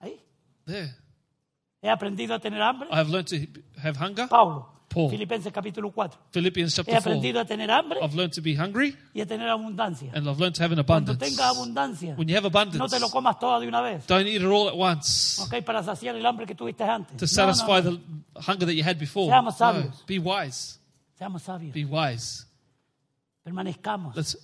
Ahí. 0.00 0.18
There. 0.66 0.92
He 1.82 1.88
aprendido 1.88 2.34
a 2.34 2.40
tener 2.40 2.60
hambre. 2.60 2.88
I 2.90 2.96
have 2.96 3.10
learned 3.10 3.28
to 3.28 3.36
have 3.80 3.96
hunger. 3.96 4.26
Pablo. 4.26 4.66
Paul. 4.92 5.08
Filipenses 5.10 5.52
capítulo 5.52 5.92
4. 5.92 6.18
Philippians 6.32 6.72
He 6.72 6.76
chapter 6.82 6.92
4. 6.94 6.98
aprendido 7.12 7.38
a 7.40 7.44
tener 7.44 7.70
hambre 7.70 8.00
I've 8.02 8.14
learned 8.16 8.32
to 8.34 8.42
be 8.42 8.56
hungry 8.56 8.96
y 9.14 9.20
a 9.20 9.26
tener 9.26 9.48
abundancia. 9.48 10.10
and 10.12 10.26
I've 10.28 10.38
learned 10.40 10.56
to 10.56 10.64
have 10.64 10.72
an 10.72 10.82
Cuando 10.84 11.12
abundance. 11.12 11.36
tenga 11.36 11.48
abundancia, 11.48 12.14
When 12.16 12.28
you 12.28 12.34
have 12.34 12.42
no 12.42 12.48
abundance, 12.48 12.90
te 12.92 12.98
lo 13.00 13.08
comas 13.08 13.38
todo 13.38 13.60
de 13.60 13.68
una 13.68 13.80
vez. 13.82 14.04
don't 14.08 14.26
eat 14.26 14.42
it 14.42 14.46
all 14.46 14.68
at 14.68 14.76
once 14.76 15.40
Okay, 15.46 15.62
Para 15.62 15.82
saciar 15.84 16.16
el 16.16 16.26
hambre 16.26 16.44
que 16.44 16.56
tuviste 16.56 16.82
antes. 16.82 17.16
to 17.16 17.26
satisfy 17.28 17.80
no, 17.82 17.92
no. 17.92 18.00
the 18.34 18.40
hunger 18.42 18.66
that 18.66 18.74
you 18.74 18.82
had 18.82 18.98
before. 18.98 19.30
Seamos 19.32 19.58
No. 19.60 19.92
Be 20.08 20.18
wise. 20.18 20.78
Seamos 21.16 21.42
sabios. 21.42 21.72
Be 21.72 21.84
wise. 21.84 22.46
Permanezcamos 23.44 24.14
Let's 24.16 24.34
en 24.34 24.40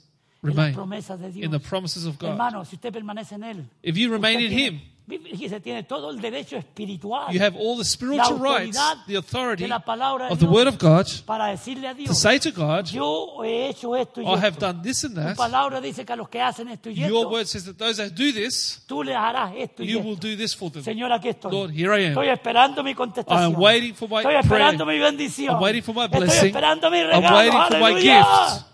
las 0.51 0.57
remain 0.57 0.74
promesas 0.74 1.18
de 1.20 1.32
Dios. 1.32 1.44
in 1.44 1.51
the 1.51 1.59
promises 1.61 2.07
of 2.07 2.18
God. 2.18 2.30
Hermano, 2.30 2.64
si 2.64 2.76
usted 2.76 2.92
permanece 2.92 3.34
en 3.34 3.42
Él, 3.44 3.68
If 3.82 3.97
you 3.97 4.11
remain 4.12 4.40
in 4.40 4.49
tiene, 4.51 4.66
Him, 4.68 4.80
fíjese, 5.09 5.61
tiene 5.61 5.84
todo 5.84 6.11
el 6.11 6.20
derecho 6.20 6.57
espiritual 6.57 7.32
you 7.32 7.40
have 7.40 7.57
all 7.57 7.76
the 7.78 7.84
spiritual 7.84 8.38
rights, 8.40 8.76
the 9.07 9.16
authority 9.16 9.62
de 9.62 9.68
la 9.68 9.78
palabra 9.78 10.28
of 10.30 10.38
the 10.40 10.46
Word 10.46 10.66
of 10.66 10.78
God 10.78 11.07
para 11.24 11.46
decirle 11.46 11.86
a 11.86 11.94
to 11.94 12.12
say 12.14 12.38
to 12.40 12.50
God, 12.50 12.86
yo 12.86 13.42
he 13.44 13.68
hecho 13.68 13.94
esto 13.94 14.20
y 14.20 14.24
I 14.26 14.36
have 14.36 14.59
done 14.59 14.82
this 14.82 15.04
and 15.04 15.14
Tu 15.14 15.20
that. 15.20 15.36
palabra 15.36 15.80
dice 15.80 16.04
que 16.04 16.12
a 16.12 16.16
los 16.16 16.28
que 16.28 16.40
hacen 16.40 16.68
esto 16.68 16.90
y 16.90 16.94
Your 16.94 17.18
esto, 17.20 17.28
word 17.30 17.46
says 17.46 17.64
that 17.66 17.76
those 17.76 17.96
that 18.02 18.11
do 18.16 18.32
this, 18.32 18.82
tú 18.88 19.04
les 19.04 19.14
harás 19.14 19.52
esto 19.57 19.82
y 19.84 19.86
you 19.88 19.98
esto. 19.98 20.09
will 20.09 20.16
do 20.18 20.36
this 20.36 20.54
for 20.57 20.70
them. 20.70 20.82
Señor, 20.82 21.12
aquí 21.12 21.28
estoy. 21.28 21.52
Lord, 21.52 21.70
here 21.70 21.92
I 21.94 22.07
am. 22.07 22.12
Estoy 22.12 22.28
esperando 22.28 22.82
mi 22.82 22.94
contestación. 22.94 23.40
I 23.40 23.44
am 23.54 23.61
waiting 23.62 23.94
for 23.94 24.09
my 24.09 24.22
Estoy 24.22 24.34
esperando 24.34 24.84
prayer. 24.84 24.98
mi 25.00 25.04
bendición. 25.04 25.54
I'm 25.54 25.62
waiting 25.62 25.82
for 25.82 25.94
my 25.94 26.07
Estoy 26.07 26.18
blessing. 26.20 26.46
esperando 26.48 26.90
mi 26.90 26.98
I'm 26.98 27.11
regalo. 27.11 27.36
waiting 27.36 27.62
for 27.68 27.78
my 27.78 27.92
Aleluya. 27.92 28.24
gift. 28.52 28.66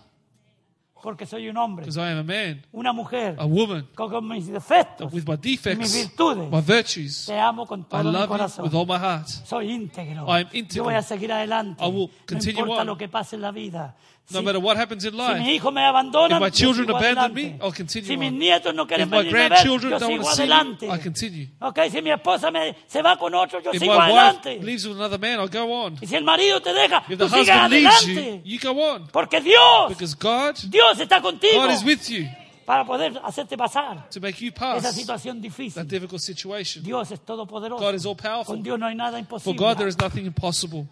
Porque 1.03 1.25
soy 1.25 1.49
un 1.49 1.57
hombre, 1.57 1.85
Because 1.85 1.99
I 1.99 2.13
am 2.13 2.19
a 2.19 2.23
man, 2.23 2.65
una 2.71 2.93
mujer, 2.93 3.35
a 3.37 3.43
woman, 3.45 3.87
con, 3.93 4.09
con 4.09 4.25
mis 4.25 4.47
defectos. 4.47 5.11
with 5.11 5.25
my 5.27 5.35
defects, 5.35 5.77
Mis 5.77 5.93
virtudes. 5.93 6.49
my 6.49 6.61
virtues. 6.61 7.25
Te 7.25 7.37
amo 7.37 7.65
con 7.67 7.81
I 7.81 7.83
todo 7.89 8.03
mi 8.05 8.11
love 8.13 8.21
you 8.21 8.27
corazón. 8.29 8.65
with 8.65 8.73
all 8.73 8.85
my 8.87 8.97
heart. 8.97 9.27
Soy 9.27 9.69
íntegro. 9.69 10.25
I 10.29 10.41
am 10.43 10.47
integral. 10.53 10.69
Yo 10.77 10.83
voy 10.85 10.93
a 10.95 11.01
seguir 11.01 11.31
adelante. 11.33 11.83
I 11.83 11.87
will 11.89 12.07
no 12.07 12.25
continue 12.25 12.61
importa 12.61 12.81
on. 12.81 12.87
lo 12.87 12.97
que 12.97 13.09
pase 13.09 13.35
en 13.35 13.41
la 13.41 13.51
vida. 13.51 13.95
No 14.31 14.39
Si- 14.39 14.45
matter 14.45 14.59
what 14.61 14.77
happens 14.77 15.03
in 15.03 15.11
Si 15.11 15.17
life, 15.17 15.39
mis 15.39 15.47
hijos 15.59 15.73
me 15.73 15.81
abandonan, 15.83 16.37
If 16.37 16.39
my 16.41 16.49
children 16.49 16.89
abandon 16.89 17.33
me, 17.33 17.59
I'll 17.61 17.73
continue 17.73 18.07
si 18.07 18.15
mis 18.15 18.29
on. 18.31 18.39
nietos 18.39 18.73
no 18.73 18.87
quieren 18.87 19.03
if 19.07 19.11
my 19.11 19.17
venirme 19.17 19.29
a 19.29 19.33
ver, 19.33 19.49
grandchildren 19.49 19.99
don't 19.99 20.11
want 20.11 20.23
to 20.23 20.35
see 20.35 20.87
me, 20.87 20.93
I 20.95 20.97
continue. 21.03 21.47
Ok, 21.59 21.79
si 21.91 22.01
mi 22.01 22.09
esposa 22.09 22.49
me, 22.49 22.73
se 22.87 23.01
va 23.01 23.17
con 23.17 23.35
otro, 23.35 23.59
yo 23.59 23.71
If 23.73 23.81
sigo 23.81 23.93
my 23.93 23.99
wife 24.11 24.13
adelante. 24.17 24.59
leaves 24.63 24.87
with 24.87 24.95
another 24.95 25.19
man, 25.19 25.39
I'll 25.41 25.49
go 25.49 25.69
on. 25.73 25.97
Y 26.01 26.07
si 26.07 26.15
el 26.15 26.23
marido 26.23 26.61
te 26.61 26.73
deja, 26.73 27.03
If 27.09 27.17
tú 27.17 27.17
the 27.17 27.29
sigues 27.29 27.49
husband 27.49 27.73
leaves 27.73 28.03
adelante. 28.03 28.41
you, 28.45 28.53
you 28.53 28.59
go 28.59 28.81
on. 28.81 29.07
Porque 29.11 29.41
Dios, 29.41 29.89
Because 29.89 30.15
God, 30.15 30.55
Dios 30.69 30.99
está 30.99 31.21
contigo 31.21 31.61
God 31.61 31.71
is 31.71 31.83
with 31.83 32.09
you 32.09 32.25
para 32.65 32.85
poder 32.85 33.19
hacerte 33.25 33.57
pasar 33.57 34.07
to 34.09 34.21
make 34.21 34.39
you 34.39 34.51
esa 34.55 34.81
pass 34.81 34.95
situación 34.95 35.41
that 35.75 35.85
difficult 35.85 36.21
situation. 36.21 36.81
Dios 36.81 37.11
es 37.11 37.19
todopoderoso. 37.19 37.83
God 37.83 37.93
is 37.95 38.05
all 38.05 38.15
powerful. 38.15 38.55
Con 38.55 38.63
Dios 38.63 38.79
no 38.79 38.87
hay 38.87 38.95
nada 38.95 39.21
For. 39.25 39.53
God, 39.53 39.77
there 39.77 39.89
is 39.89 39.97
nothing 39.99 40.25
impossible. 40.25 40.87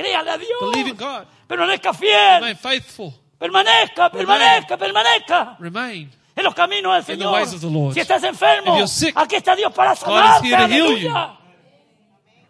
Créale 0.00 0.30
a 0.30 0.38
Dios. 0.38 0.72
Believe 0.72 0.90
in 0.90 0.96
God. 0.96 1.26
Permanezca 1.46 1.92
fiel. 1.92 2.40
Remain 2.40 2.56
faithful. 2.56 3.12
Permanezca, 3.38 4.10
permanezca, 4.10 4.76
permanezca. 4.76 5.56
Remain. 5.58 6.10
En 6.36 6.44
los 6.44 6.54
caminos 6.54 7.06
del 7.06 7.14
In 7.14 7.18
the 7.18 7.24
Señor. 7.24 7.32
ways 7.34 7.52
of 7.54 7.60
the 7.60 7.70
Lord. 7.70 7.94
Si 7.94 8.00
estás 8.00 8.22
enfermo, 8.24 8.72
If 8.72 8.78
you're 8.78 8.88
sick, 8.88 9.14
aquí 9.16 9.36
está 9.36 9.54
Dios 9.56 9.72
para 9.74 9.94
sanarte. 9.94 10.54
Aleluya. 10.54 11.36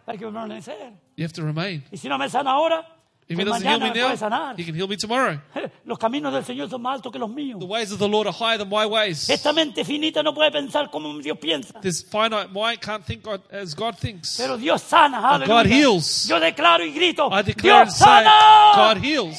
Hay 0.07 0.17
que 0.17 0.25
permanecer. 0.25 0.93
You 1.17 1.25
have 1.25 1.33
to 1.33 1.41
remain. 1.43 1.83
Y 1.91 1.97
si 1.97 2.07
no 2.07 2.17
me 2.17 2.29
sana 2.29 2.51
ahora, 2.51 2.85
If 3.27 3.37
He 3.37 3.43
doesn't 3.45 3.65
heal 3.65 3.79
me 3.79 3.91
now. 3.93 4.55
He 4.57 4.65
can 4.65 4.75
heal 4.75 4.87
me 4.87 4.97
tomorrow. 4.97 5.39
Los 5.85 5.97
caminos 5.97 6.33
del 6.33 6.43
Señor 6.43 6.69
son 6.69 6.81
más 6.81 6.95
altos 6.95 7.13
que 7.13 7.19
los 7.19 7.29
míos. 7.29 7.59
The 7.59 7.65
ways 7.65 7.91
of 7.91 7.99
the 7.99 8.07
Lord 8.07 8.27
are 8.27 8.33
higher 8.33 8.57
than 8.57 8.67
my 8.67 8.85
ways. 8.85 9.29
Esta 9.29 9.53
mente 9.53 9.85
finita 9.85 10.21
no 10.21 10.33
puede 10.33 10.51
pensar 10.51 10.91
como 10.91 11.17
Dios 11.19 11.37
piensa. 11.39 11.79
This 11.81 12.03
finite 12.03 12.51
mind 12.51 12.81
can't 12.81 13.05
think 13.05 13.23
God, 13.23 13.41
as 13.49 13.73
God 13.73 13.97
thinks. 13.97 14.35
Pero 14.37 14.57
Dios 14.57 14.81
sana, 14.81 15.39
But. 15.39 15.47
God 15.47 15.65
heals. 15.65 16.27
Yo 16.27 16.39
declaro 16.39 16.83
y 16.83 16.91
grito, 16.91 17.29
I 17.31 17.41
declare 17.41 17.81
and 17.81 17.89
Dios 17.89 17.97
say, 17.97 18.05
sana. 18.05 18.73
God 18.75 18.97
heals. 18.97 19.37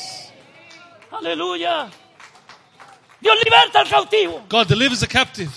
Aleluya. 1.11 1.91
Dios 3.20 3.37
liberta 3.45 3.80
al 3.80 3.89
cautivo. 3.89 4.43
God 4.49 4.68
delivers 4.68 5.01
the 5.01 5.07
captive. 5.07 5.51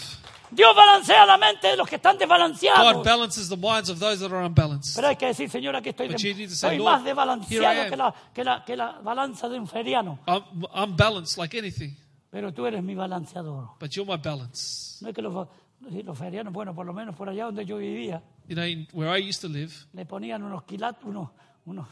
Dios 0.56 0.76
balancea 0.76 1.26
la 1.26 1.38
mente 1.38 1.68
de 1.68 1.78
los 1.78 1.88
que 1.88 1.98
están 1.98 2.18
desbalanceados. 2.18 2.94
God 2.96 3.04
balances 3.06 3.50
the 3.50 3.58
minds 3.58 3.90
of 3.90 4.00
those 4.00 4.20
that 4.20 4.32
are 4.34 4.46
unbalanced. 4.46 4.96
Pero 4.96 5.08
hay 5.10 5.16
que 5.18 5.28
decir, 5.28 5.50
Señor, 5.50 5.76
aquí 5.76 5.90
estoy, 5.90 6.08
But 6.08 6.18
de- 6.18 6.30
you 6.30 6.36
need 6.36 6.50
to 6.50 6.56
say, 6.56 6.70
estoy 6.76 6.78
Lord, 6.78 6.92
más 6.92 7.02
here 7.02 7.06
I 7.06 7.14
desbalanceado 7.14 7.82
am. 7.82 7.90
que 7.90 7.98
la, 7.98 8.14
que, 8.34 8.44
la, 8.44 8.66
que 8.66 8.76
la 8.78 8.92
balanza 9.02 9.50
de 9.50 9.60
un 9.60 9.68
feriano. 9.68 10.20
I'm 10.28 10.44
unbalanced 10.74 11.38
like 11.38 11.58
anything, 11.58 11.96
Pero 12.32 12.54
tú 12.54 12.66
eres 12.66 12.82
mi 12.84 12.96
balanceador. 12.96 13.72
but 13.80 13.92
you're 13.92 14.10
my 14.10 14.18
balance. 14.18 14.98
No 15.02 15.10
es 15.10 15.16
que 15.16 15.22
los, 15.22 15.48
los 15.82 16.18
ferianos, 16.18 16.54
bueno, 16.54 16.74
por 16.74 16.86
lo 16.86 16.94
menos 16.94 17.16
por 17.16 17.28
allá 17.30 17.46
donde 17.46 17.66
yo 17.66 17.78
vivía, 17.78 18.22
You 18.48 18.56
know, 18.56 18.64
in, 18.66 18.88
where 18.94 19.10
I 19.10 19.28
used 19.28 19.42
to 19.42 19.48
live, 19.50 19.74
le 19.94 20.06
ponían 20.06 20.44
unos 20.44 20.64
quilates, 20.64 21.04
unos, 21.04 21.30
unos, 21.66 21.88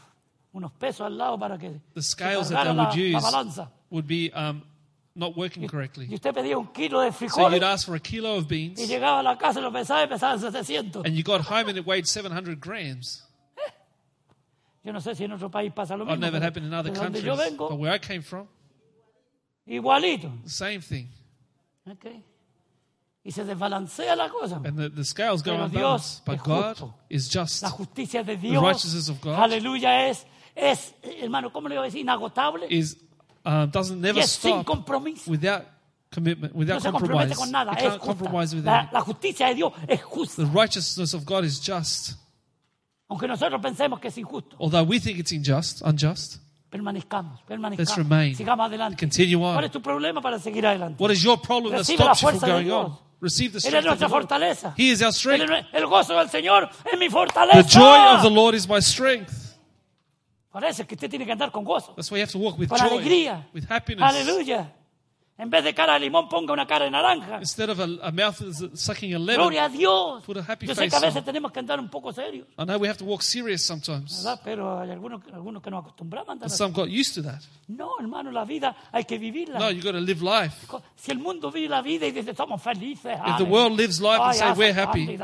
unos 0.52 0.70
pesos 0.72 1.06
al 1.06 1.18
lado 1.18 1.38
para 1.38 1.58
que 1.58 1.80
the 1.94 2.00
se 2.02 2.10
scales 2.12 2.48
that 2.48 2.64
cargara 2.64 2.70
they 2.70 2.76
la, 2.76 2.82
would 2.84 3.12
la 3.12 3.18
use 3.18 3.24
balanza. 3.24 3.70
would 3.90 4.06
be 4.06 4.30
um, 4.34 4.62
not 5.14 5.36
working 5.36 5.62
Y 5.62 5.68
correctly. 5.68 6.08
usted 6.12 6.34
pedía 6.34 6.58
un 6.58 6.66
kilo 6.72 7.00
de 7.00 7.12
So 7.12 7.48
you'd 7.48 7.62
ask 7.62 7.86
for 7.86 7.94
a 7.94 8.00
kilo 8.00 8.36
of 8.36 8.48
beans, 8.48 8.80
y 8.80 8.86
llegaba 8.86 9.20
a 9.20 9.22
la 9.22 9.36
casa 9.38 9.60
y 9.60 9.62
lo 9.62 9.70
pesaba 9.70 10.02
y 10.02 10.06
pesaba 10.08 10.38
700. 10.38 11.06
and 11.06 11.14
you 11.16 11.22
got 11.22 11.40
home 11.42 11.68
and 11.68 11.78
it 11.78 11.86
weighed 11.86 12.06
700 12.06 12.60
grams. 12.60 13.22
Yo 14.84 14.92
no 14.92 15.00
sé 15.00 15.14
si 15.16 15.24
en 15.24 15.32
otro 15.32 15.50
país 15.50 15.72
pasa 15.72 15.96
lo 15.96 16.04
mismo. 16.04 16.18
never 16.20 16.40
happened 16.42 16.66
in 16.66 16.74
other 16.74 16.92
countries, 16.92 17.24
yo 17.24 17.36
but 17.56 17.78
where 17.78 17.92
I 17.92 17.98
came 17.98 18.22
from, 18.22 18.46
igualito. 19.66 20.30
the 20.42 20.50
same 20.50 20.80
thing. 20.80 21.08
Ok. 21.90 22.06
Y 23.26 23.30
se 23.30 23.42
desbalancea 23.44 24.14
la 24.14 24.28
cosa. 24.28 24.60
And 24.62 24.76
the, 24.76 24.90
the 24.90 25.04
scales 25.04 25.42
go 25.42 25.52
Pero 25.52 25.68
Dios 25.68 26.20
unbalanced. 26.20 26.24
But 26.26 26.44
God 26.44 26.92
is 27.08 27.28
just. 27.30 27.62
La 27.62 27.70
justicia 27.70 28.22
de 28.22 28.36
Dios, 28.36 28.62
righteousness 28.62 29.08
of 29.08 29.20
God 29.22 29.38
aleluya, 29.38 30.08
es, 30.10 30.26
es, 30.54 30.94
hermano, 31.02 31.50
¿cómo 31.50 31.68
le 31.68 31.76
iba 31.76 31.82
a 31.82 31.86
decir? 31.86 32.02
Inagotable. 32.02 32.66
Is 32.68 32.96
um, 33.44 33.70
doesn't 33.70 34.00
never 34.00 34.20
es 34.20 34.30
sin 34.30 34.62
stop 34.62 34.88
without 35.26 35.64
commitment, 36.10 36.54
without 36.54 36.82
compromete 36.82 37.34
compromise. 37.34 37.36
con 37.36 37.50
nada. 37.50 37.74
Can't 37.76 38.00
compromise 38.00 38.54
with 38.54 38.64
La, 38.64 38.88
la 38.92 39.00
justicia 39.00 39.48
de 39.48 39.54
Dios 39.56 39.72
es 39.88 40.02
justa. 40.02 40.42
The 40.42 40.48
righteousness 40.50 41.14
of 41.14 41.24
God 41.24 41.44
is 41.44 41.60
just. 41.60 42.16
Aunque 43.08 43.28
nosotros 43.28 43.60
pensemos 43.60 44.00
que 44.00 44.08
es 44.08 44.16
injusto. 44.18 44.56
Although 44.58 44.82
we 44.84 44.98
think 44.98 45.18
it's 45.18 45.32
unjust, 45.32 45.82
unjust. 45.82 46.38
Permanezcamos, 46.70 47.40
permanezcamos. 47.42 47.78
Let's 47.78 47.96
remain. 47.96 48.34
Sigamos 48.34 48.66
adelante. 48.66 48.96
Continue 48.98 49.36
on. 49.36 49.54
¿Cuál 49.54 49.64
es 49.66 49.70
tu 49.70 49.80
problema 49.80 50.20
para 50.20 50.38
seguir 50.38 50.66
adelante? 50.66 51.00
What 51.02 51.12
is 51.12 51.22
your 51.22 51.40
problem 51.40 51.72
that 51.74 51.84
stops 51.84 52.22
you 52.22 52.28
from 52.30 52.40
going 52.40 52.70
on? 52.70 52.98
Receive 53.20 53.52
the 53.52 53.58
Él 53.68 53.74
es 53.74 53.80
strength 53.80 53.84
of 53.84 53.84
nuestra 53.86 54.08
the 54.08 54.10
Lord. 54.12 54.22
fortaleza. 54.22 54.74
He 54.76 54.90
is 54.90 55.00
our 55.02 55.12
strength. 55.12 55.48
es- 55.50 55.66
el 55.72 55.86
gozo 55.86 56.14
del 56.16 56.28
Señor 56.28 56.68
es 56.92 56.98
mi 56.98 57.08
fortaleza. 57.08 57.62
The 57.62 57.68
joy 57.68 58.16
of 58.16 58.22
the 58.22 58.30
Lord 58.30 58.54
is 58.54 58.68
my 58.68 58.80
strength. 58.80 59.43
Por 60.54 60.64
eso 60.64 60.82
es 60.82 60.88
que 60.88 60.94
usted 60.94 61.10
tiene 61.10 61.26
que 61.26 61.32
andar 61.32 61.50
con 61.50 61.64
gozo. 61.64 61.94
That's 61.96 62.12
why 62.12 62.18
you 62.18 62.22
have 62.22 62.30
to 62.30 62.38
walk 62.38 62.56
with 62.56 62.68
Con 62.68 62.78
joy, 62.78 62.86
alegría. 62.98 63.48
with 63.52 63.64
happiness. 63.68 64.04
Aleluya. 64.08 64.72
En 65.36 65.50
vez 65.50 65.64
de 65.64 65.74
cara 65.74 65.94
de 65.94 65.98
limón, 65.98 66.28
ponga 66.28 66.52
una 66.52 66.64
cara 66.64 66.84
de 66.84 66.92
naranja. 66.92 67.40
Instead 67.40 67.70
of 67.70 67.80
a, 67.80 68.06
a 68.06 68.12
mouth 68.12 68.36
sucking 68.76 69.14
a 69.16 69.18
lemon, 69.18 69.46
Gloria 69.48 69.64
a 69.64 69.68
Dios. 69.68 70.22
Put 70.22 70.36
a 70.36 70.42
happy 70.42 70.68
Yo 70.68 70.76
sé 70.76 70.82
que 70.84 70.90
face 70.90 70.96
a 70.96 71.08
veces 71.08 71.22
on. 71.22 71.24
tenemos 71.24 71.50
que 71.50 71.58
andar 71.58 71.80
un 71.80 71.90
poco 71.90 72.12
serios, 72.12 72.46
I 72.56 72.64
know 72.64 72.78
we 72.78 72.88
have 72.88 72.98
to 72.98 73.04
walk 73.04 73.22
serious 73.22 73.60
sometimes. 73.62 74.22
¿verdad? 74.22 74.40
Pero 74.44 74.78
hay 74.78 74.92
algunos, 74.92 75.22
algunos 75.32 75.60
que 75.60 75.72
nos 75.72 75.80
acostumbramos 75.80 76.28
a 76.28 76.32
andar 76.34 76.48
But 76.48 76.56
some 76.56 76.72
got 76.72 76.88
used 76.88 77.16
to 77.16 77.28
that. 77.28 77.40
No, 77.66 77.98
hermano, 77.98 78.30
la 78.30 78.44
vida 78.44 78.76
hay 78.92 79.06
que 79.06 79.18
vivirla. 79.18 79.58
No, 79.58 79.72
you've 79.72 79.82
got 79.82 79.94
to 79.94 80.00
live 80.00 80.22
life. 80.22 80.68
Si 80.94 81.10
el 81.10 81.18
mundo 81.18 81.50
vive 81.50 81.68
la 81.68 81.82
vida 81.82 82.06
y 82.06 82.12
dice 82.12 82.32
somos 82.32 82.62
felices. 82.62 83.18
If 83.26 83.38
the 83.38 83.42
world 83.42 83.76
lives 83.76 84.00
life 84.00 84.20
and 84.22 84.34
say 84.34 84.52
we're 84.52 84.72
happy, 84.72 85.18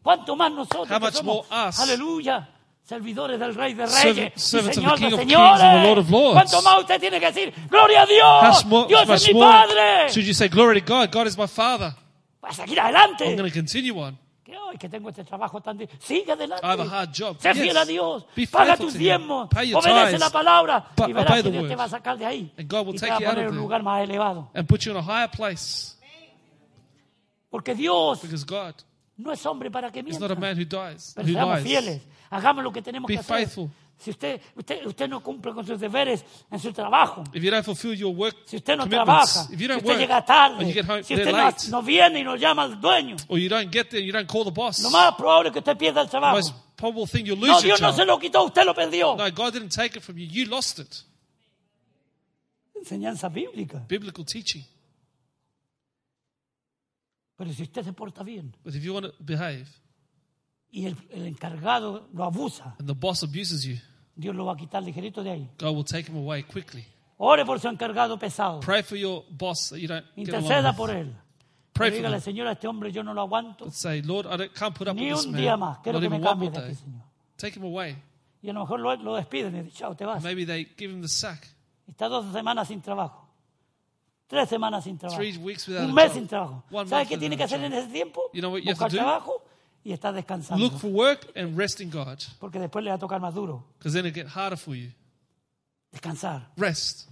¿Cuánto 0.00 0.36
más 0.36 0.52
nosotros? 0.52 0.88
How 0.88 0.98
que 1.00 1.06
much 1.06 1.14
somos, 1.14 1.50
more 1.50 1.68
us? 1.68 1.80
Aleluya. 1.80 2.48
Servidores 2.90 3.38
del 3.38 3.54
Rey 3.54 3.74
de 3.74 3.86
Reyes 3.86 4.32
y 4.36 4.40
servants 4.40 4.54
of 4.54 4.64
the 4.66 4.80
Señor 4.80 4.98
King 4.98 5.08
de 5.10 5.14
of 5.14 5.20
Kings 5.20 5.20
and 5.20 5.30
the 5.30 5.36
Lord 5.36 5.58
Señores. 5.60 5.98
of 6.04 6.10
Lords. 6.10 6.34
¿Cuánto 6.34 6.62
más 6.62 6.80
usted 6.80 7.00
tiene 7.00 7.20
que 7.20 7.26
decir? 7.26 7.54
¡Gloria 7.70 8.00
a 8.00 8.04
How 8.04 8.08
Dios! 8.08 8.60
small, 8.62 8.88
¡Dios 8.88 9.06
much 9.06 9.16
es 9.16 9.28
mi 9.28 9.34
more 9.34 9.50
Padre! 9.52 10.08
should 10.10 10.26
you 10.26 10.34
say, 10.34 10.48
Glory 10.48 10.80
to 10.82 10.86
God, 10.92 11.12
God 11.12 11.26
is 11.28 11.38
my 11.38 11.46
Father. 11.46 11.94
Para 12.40 12.52
seguir 12.52 12.78
I'm 12.78 12.86
adelante. 12.86 13.36
going 13.36 13.48
to 13.48 13.54
continue 13.54 13.96
on. 14.00 14.18
Que 14.44 14.56
hoy 14.58 14.76
que 14.76 14.88
tengo 14.88 15.08
este 15.10 15.22
trabajo 15.22 15.60
tan 15.60 15.78
difícil. 15.78 16.00
Sigue. 16.02 16.32
I 16.32 16.66
have 16.66 16.80
a 16.80 16.84
hard 16.84 17.12
job. 17.14 17.36
Sé 17.38 17.54
fiel 17.54 17.76
a 17.76 17.84
Dios. 17.84 18.24
Be 18.34 18.46
Paga 18.48 18.74
faithful 18.76 18.86
tus 18.86 18.94
to 18.94 18.98
Him. 18.98 19.04
diezmos. 19.04 19.48
Pay 19.50 19.68
your 19.68 19.78
Obedece 19.78 20.06
tithes. 20.06 20.20
la 20.20 20.30
palabra. 20.30 20.84
But 20.96 21.08
y 21.08 21.12
verás 21.12 21.30
obey 21.30 21.42
que 21.42 21.42
the 21.44 21.50
Dios 21.52 21.62
te 21.68 21.68
word. 21.74 21.78
va 21.78 21.84
a 21.84 21.88
sacar 21.88 22.18
de 22.18 22.26
ahí. 22.26 22.52
And 22.58 22.68
God 22.68 22.86
will 22.86 22.96
y 22.96 22.98
te 22.98 23.06
take 23.06 23.10
va 23.12 23.16
a 23.16 23.20
you 23.20 23.26
out 23.28 23.34
poner 23.34 23.46
of 23.46 23.52
en 23.52 23.52
un 23.52 23.54
there. 23.54 23.62
lugar 23.62 23.82
más 23.84 24.02
elevado. 24.02 24.50
and 24.54 24.66
put 24.66 24.80
you 24.82 24.90
in 24.90 24.96
a 24.96 25.02
higher 25.02 25.28
place. 25.30 25.94
Porque 27.50 27.74
Dios 27.74 28.22
Because 28.22 28.44
God 28.44 28.74
no 29.16 29.30
es 29.32 29.44
hombre 29.46 29.70
para 29.70 29.92
que 29.92 30.00
is 30.00 30.04
mienta. 30.06 30.20
not 30.28 30.30
a 30.36 30.40
man 30.40 30.56
who 30.56 30.64
dies, 30.64 31.12
Pero 31.14 31.28
who 31.28 31.32
seamos 31.34 31.54
lies. 31.62 31.64
fieles. 31.64 32.02
Hagamos 32.30 32.62
lo 32.62 32.70
que 32.72 32.80
tenemos 32.80 33.08
Be 33.08 33.14
que 33.14 33.20
hacer. 33.20 33.36
faithful. 33.38 33.70
Si 33.98 34.10
usted, 34.10 34.40
usted, 34.56 34.86
usted 34.86 35.08
no 35.08 35.20
cumple 35.22 35.52
con 35.52 35.66
sus 35.66 35.78
deberes 35.78 36.24
en 36.50 36.58
su 36.58 36.72
trabajo, 36.72 37.22
If 37.34 37.42
you 37.42 37.50
don't 37.50 37.64
fulfill 37.64 37.92
your 37.94 38.14
work 38.14 38.34
si 38.46 38.56
usted 38.56 38.76
no 38.76 38.84
commitments, 38.84 39.04
trabaja, 39.34 39.52
if 39.52 39.58
si 39.58 39.62
you 39.62 39.68
don't 39.68 39.76
usted 39.82 39.88
work, 39.90 39.98
llega 40.00 40.18
or 40.18 40.24
tarde, 40.24 40.64
you 40.66 40.72
get 40.72 40.86
home 40.88 41.02
si 41.02 41.14
usted 41.14 41.32
no, 41.32 41.38
late, 41.38 41.68
no 41.70 41.82
viene 41.82 42.20
y 42.20 42.24
no 42.24 42.36
llama 42.36 42.62
al 42.62 42.80
dueño, 42.80 43.16
or 43.28 43.38
you 43.38 43.48
don't 43.50 43.70
get 43.70 43.90
there, 43.90 44.00
you 44.02 44.10
don't 44.12 44.26
call 44.30 44.44
the 44.44 44.50
boss, 44.50 44.78
lo 44.80 44.88
más 44.90 45.14
probable 45.16 45.48
es 45.48 45.52
que 45.52 45.58
usted 45.58 45.76
pierda 45.76 46.00
el 46.00 46.06
the 46.06 46.10
trabajo. 46.12 46.36
most 46.36 46.54
probable 46.76 47.06
thing 47.06 47.26
you'll 47.26 47.36
lose 47.38 47.48
No, 47.50 47.58
your 47.60 47.62
Dios 47.76 47.80
no 47.82 47.88
job. 47.88 47.96
se 47.96 48.04
lo 48.06 48.18
quitó, 48.18 48.44
usted 48.44 48.64
lo 48.64 48.74
perdió. 48.74 49.16
No, 49.18 49.30
God 49.32 49.52
didn't 49.52 49.74
take 49.74 49.98
it 49.98 50.02
from 50.02 50.16
you. 50.16 50.24
You 50.26 50.46
lost 50.46 50.78
it. 50.78 51.04
Enseñanza 52.74 53.28
bíblica. 53.28 53.84
Biblical 53.86 54.24
teaching. 54.24 54.64
Pero 57.36 57.52
si 57.52 57.62
usted 57.64 57.84
se 57.84 57.92
porta 57.92 58.22
bien 58.22 58.54
But 58.64 58.74
if 58.74 58.82
you 58.84 58.94
want 58.94 59.06
to 59.06 59.12
behave 59.18 59.66
y 60.70 60.86
el, 60.86 60.96
el 61.10 61.26
encargado 61.26 62.08
lo 62.12 62.24
abusa, 62.24 62.74
and 62.78 62.86
the 62.88 62.94
boss 62.94 63.22
abuses 63.22 63.64
you, 63.64 63.76
Dios 64.16 64.34
lo 64.34 64.44
va 64.44 64.52
a 64.52 64.56
quitar 64.56 64.82
ligerito 64.82 65.22
de 65.22 65.30
ahí. 65.30 65.50
God 65.58 65.74
will 65.74 65.84
take 65.84 66.08
him 66.10 66.16
away 66.16 66.42
quickly. 66.42 66.84
Ore 67.18 67.44
por 67.44 67.58
su 67.60 67.68
encargado 67.68 68.18
pesado. 68.18 68.60
Pray 68.60 68.82
for 68.82 68.96
your 68.96 69.24
boss 69.30 69.70
that 69.70 69.78
you 69.78 69.88
don't 69.88 70.04
get 70.16 70.28
Interceda 70.28 70.74
por 70.74 70.90
él. 70.90 71.14
Pray 71.72 71.90
for 71.90 71.96
dígale, 71.98 72.16
them. 72.16 72.20
Señor, 72.22 72.46
a 72.48 72.52
este 72.52 72.66
hombre 72.66 72.90
yo 72.92 73.02
no 73.02 73.12
lo 73.14 73.22
aguanto. 73.22 73.64
But 73.66 73.74
say, 73.74 74.02
Lord, 74.02 74.26
I 74.26 74.36
don't, 74.36 74.54
can't 74.54 74.74
put 74.74 74.88
up 74.88 74.94
Ni 74.96 75.10
with 75.10 75.16
this 75.18 75.26
un 75.26 75.32
man. 75.32 75.40
día 75.40 75.56
más. 75.56 75.78
Quiero 75.82 75.98
Not 75.98 76.02
que 76.04 76.10
me 76.10 76.16
even 76.16 76.26
one 76.26 76.32
cambies 76.34 76.50
more 76.52 76.60
de 76.66 76.72
aquí, 76.72 76.74
day. 76.76 76.84
Señor. 76.92 77.02
Take 77.36 77.56
him 77.58 77.64
away. 77.64 77.96
Y 78.42 78.48
a 78.48 78.52
lo 78.54 78.60
mejor 78.60 78.80
lo, 78.80 78.96
lo 78.96 79.14
despiden 79.16 79.66
y 79.66 79.70
chao, 79.70 79.94
te 79.94 80.04
vas. 80.04 80.22
Maybe 80.22 80.44
they 80.46 80.64
give 80.78 80.90
him 80.92 81.02
the 81.02 81.08
sack. 81.08 81.46
Está 81.86 82.08
dos 82.08 82.32
semanas 82.32 82.68
sin 82.68 82.80
trabajo. 82.80 83.26
Tres 84.26 84.48
semanas 84.48 84.84
sin 84.84 84.96
trabajo. 84.96 85.18
Three 85.20 85.36
weeks 85.38 85.66
without 85.68 85.84
Un 85.84 85.90
a 85.90 85.94
mes 85.94 86.06
job. 86.06 86.14
sin 86.14 86.26
trabajo. 86.28 86.64
One 86.70 86.88
¿Sabe 86.88 87.02
month 87.02 87.08
qué 87.10 87.18
tiene 87.18 87.36
que 87.36 87.42
without 87.44 87.52
a 87.52 87.56
hacer 87.56 87.64
en 87.66 87.72
job. 87.72 87.82
ese 87.82 87.92
tiempo? 87.92 88.20
You 88.32 88.40
know 88.40 88.50
what 88.52 88.62
you 88.62 88.70
have 88.70 88.78
to 88.78 88.88
do? 88.88 88.96
trabajo 88.96 89.42
y 89.84 89.92
estar 89.92 90.14
descansando. 90.14 90.62
Look 90.62 90.78
for 90.78 90.90
work 90.90 91.30
and 91.36 91.56
rest 91.56 91.80
in 91.80 91.90
God. 91.90 92.18
Porque 92.38 92.58
después 92.58 92.84
le 92.84 92.90
va 92.90 92.96
a 92.96 92.98
tocar 92.98 93.20
más 93.20 93.34
duro. 93.34 93.64
Because 93.78 93.94
then 93.94 94.06
it 94.06 94.14
get 94.14 94.26
harder 94.26 94.56
for 94.58 94.74
you. 94.74 94.90
Descansar. 95.92 96.48
Rest. 96.56 97.08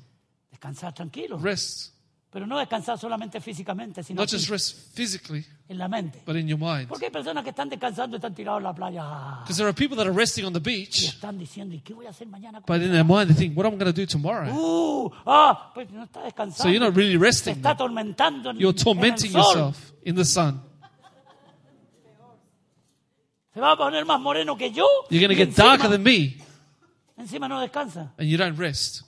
Descansar 0.51 0.95
tranquilo. 0.95 1.39
Rest. 1.39 1.93
Pero 2.31 2.47
no 2.47 2.59
descansar 2.59 2.99
solamente 2.99 3.41
físicamente, 3.41 4.03
sino 4.03 4.21
Not 4.21 4.31
just 4.31 4.51
rest 4.51 4.95
physically, 4.95 5.47
en 5.67 5.79
la 5.79 5.89
mente. 5.89 6.23
but 6.27 6.37
in 6.37 6.47
your 6.47 6.59
mind. 6.59 6.87
Porque 6.87 7.07
hay 7.07 7.11
personas 7.11 7.43
que 7.43 7.51
están 7.51 7.71
descansando 7.71 8.17
y 8.17 8.19
están 8.19 8.35
tirados 8.35 8.59
en 8.59 8.65
la 8.65 8.75
playa. 8.75 9.01
ah, 9.03 9.41
Because 9.45 9.57
there 9.57 9.67
are 9.67 9.73
people 9.73 9.97
that 9.97 10.07
are 10.07 10.15
resting 10.15 10.45
on 10.45 10.53
the 10.53 10.61
Y 10.61 10.63
beach, 10.63 11.05
están 11.05 11.39
diciendo, 11.39 11.75
¿y 11.75 11.81
qué 11.81 11.95
voy 11.95 12.05
a 12.05 12.11
hacer 12.11 12.29
mañana? 12.29 12.61
but 12.67 12.83
in 12.83 12.93
their 12.93 13.03
mind 13.03 13.29
they 13.29 13.35
think, 13.35 13.57
what 13.57 13.65
am 13.65 13.73
I 13.73 13.79
going 13.79 13.91
to 13.91 13.99
do 13.99 14.05
tomorrow? 14.05 14.47
Uh, 14.51 15.11
ah, 15.27 15.71
pues 15.73 15.91
no 15.91 16.05
está 16.05 16.23
descansando. 16.23 16.65
So 16.65 16.69
you're 16.69 16.85
not 16.85 16.95
really 16.95 17.17
resting. 17.17 17.57
está 17.57 17.71
atormentando 17.71 18.53
You're 18.53 18.75
tormenting 18.75 19.33
yourself 19.33 19.93
in 20.05 20.15
the 20.15 20.25
sun. 20.27 20.61
Se 23.59 23.63
va 23.63 23.73
a 23.73 23.77
poner 23.77 24.05
más 24.05 24.21
moreno 24.21 24.57
que 24.57 24.71
yo. 24.71 24.87
You're 25.11 25.19
going 25.27 25.37
to 25.37 25.45
get 25.45 25.53
darker 25.57 25.89
than 25.91 26.05
me, 26.05 26.37
encima 27.17 27.49
no 27.49 27.59
descansa. 27.61 28.13
and 28.17 28.29
you 28.29 28.37
don't 28.39 28.57
rest. 28.57 29.03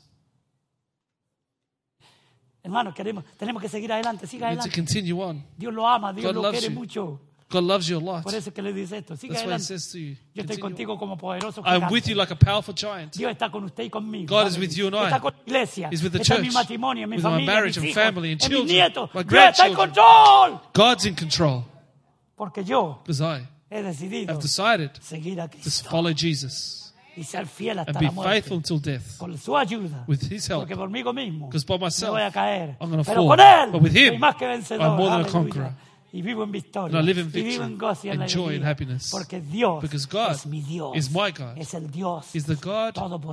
Hermanos, 2.65 2.93
queremos, 2.97 3.25
tenemos 3.39 3.63
que 3.63 3.69
seguir 3.69 3.93
adelante. 3.93 4.27
Siga 4.27 4.51
You 4.51 4.57
need 4.57 4.65
to 4.65 4.75
continue 4.75 5.23
on. 5.23 5.45
Dios 5.57 5.73
lo 5.73 5.87
ama, 5.87 6.13
Dios 6.13 6.27
God 6.27 6.35
lo 6.35 6.43
loves 6.43 6.59
quiere 6.59 6.75
you. 6.75 6.81
mucho. 6.81 7.21
God 7.49 7.63
loves 7.63 7.87
you 7.87 7.97
a 7.99 8.01
lot. 8.01 8.25
Por 8.25 8.35
eso 8.35 8.49
es 8.51 8.53
que 8.55 8.61
le 8.61 8.73
dice 8.73 8.99
esto. 8.99 9.17
Siga 9.17 9.35
That's 9.35 9.45
why 9.47 9.53
He 9.53 9.55
adelante. 9.55 9.65
says 9.67 9.93
to 9.93 9.99
you, 10.01 10.17
Yo 10.35 10.43
estoy 10.43 10.59
contigo 10.59 10.99
como 10.99 11.17
poderoso. 11.17 11.63
I'm 11.65 11.89
with 11.89 12.09
you 12.09 12.17
like 12.17 12.33
a 12.33 12.37
powerful 12.37 12.75
giant. 12.75 13.15
Dios 13.15 13.31
está 13.31 13.53
con 13.53 13.63
usted 13.63 13.85
y 13.85 13.89
conmigo. 13.89 14.35
God 14.35 14.49
is 14.49 14.59
with 14.59 14.73
you 14.77 14.89
and 14.89 14.97
I. 14.97 15.05
Está 15.05 15.21
con 15.21 15.33
la 15.33 15.43
iglesia. 15.47 15.89
He's 15.93 16.03
with 16.03 16.11
the 16.11 16.19
está 16.19 16.35
en 16.35 16.43
mi 16.43 16.49
church. 16.49 16.55
matrimonio, 16.55 17.07
mi 17.07 17.19
With 17.19 17.25
my 17.25 17.47
marriage 17.47 17.79
mis 17.79 17.85
and 17.85 17.87
hijos, 17.87 17.95
family 17.95 18.33
and 18.33 18.43
en 18.43 18.49
mis 18.51 18.59
children, 18.59 18.67
nietos. 18.67 19.15
my 19.15 19.23
Dios 19.23 19.45
está 19.45 19.69
en 19.69 19.75
control. 19.75 20.61
God's 20.75 21.05
in 21.07 21.15
control 21.15 21.65
Porque 22.35 22.65
yo 22.65 22.99
because 23.05 23.21
I 23.23 23.47
he 23.71 23.83
decidido 23.83 24.33
have 24.33 24.43
decided 24.43 24.91
seguir 25.01 25.41
a 25.41 25.49
to 25.49 25.59
follow 25.89 26.12
Jesus 26.12 26.93
y 27.16 27.25
ser 27.25 27.47
fiel 27.47 27.79
hasta 27.79 27.91
and 27.93 27.99
be 28.01 28.07
la 28.07 28.12
muerte. 28.12 28.33
faithful 28.33 28.57
until 28.59 28.79
death 28.81 29.18
Con 29.18 29.37
su 29.39 29.57
ayuda. 29.57 30.05
with 30.07 30.21
His 30.31 30.49
help. 30.49 30.61
Porque 30.62 30.77
por 30.77 30.89
mí 30.91 31.03
mismo 31.12 31.47
Because 31.47 31.64
by 31.66 31.77
me 31.79 31.85
myself, 31.87 32.11
voy 32.12 32.23
a 32.23 32.31
caer. 32.31 32.77
I'm 32.81 32.91
gonna 32.91 33.05
Pero 33.05 33.23
fall. 33.27 33.29
con 33.37 33.41
Él 33.41 33.71
But 33.73 33.83
with 33.83 33.97
Him, 33.97 34.09
soy 34.11 34.18
más 34.18 34.37
que 34.37 34.47
vencedor. 34.47 34.87
I'm 34.87 34.97
more 34.97 35.11
than 35.11 35.21
a 35.27 35.29
conqueror. 35.29 35.73
Y 36.12 36.23
vivo 36.23 36.43
en 36.43 36.51
victoria. 36.51 36.99
And 36.99 37.05
I 37.09 37.12
live 37.12 37.21
in 37.21 37.29
y 37.29 37.31
vivo 37.31 37.47
victory 37.49 37.66
en 37.73 37.79
gozo 37.79 38.07
y 38.07 38.11
en 38.11 38.23
and 38.23 38.31
joy 38.31 38.55
and 38.57 38.64
happiness. 38.64 39.11
Porque 39.12 39.41
Dios 39.41 39.81
Because 39.81 40.07
God 40.11 40.33
es 40.33 40.47
mi 40.47 40.61
Dios. 40.61 40.97
is 40.97 41.09
my 41.11 41.31
God. 41.31 41.57
Es 41.57 41.73
el 41.75 41.89
Dios 41.89 42.35
He's 42.35 42.47
the 42.47 42.57
God 42.57 42.97
of 42.99 43.25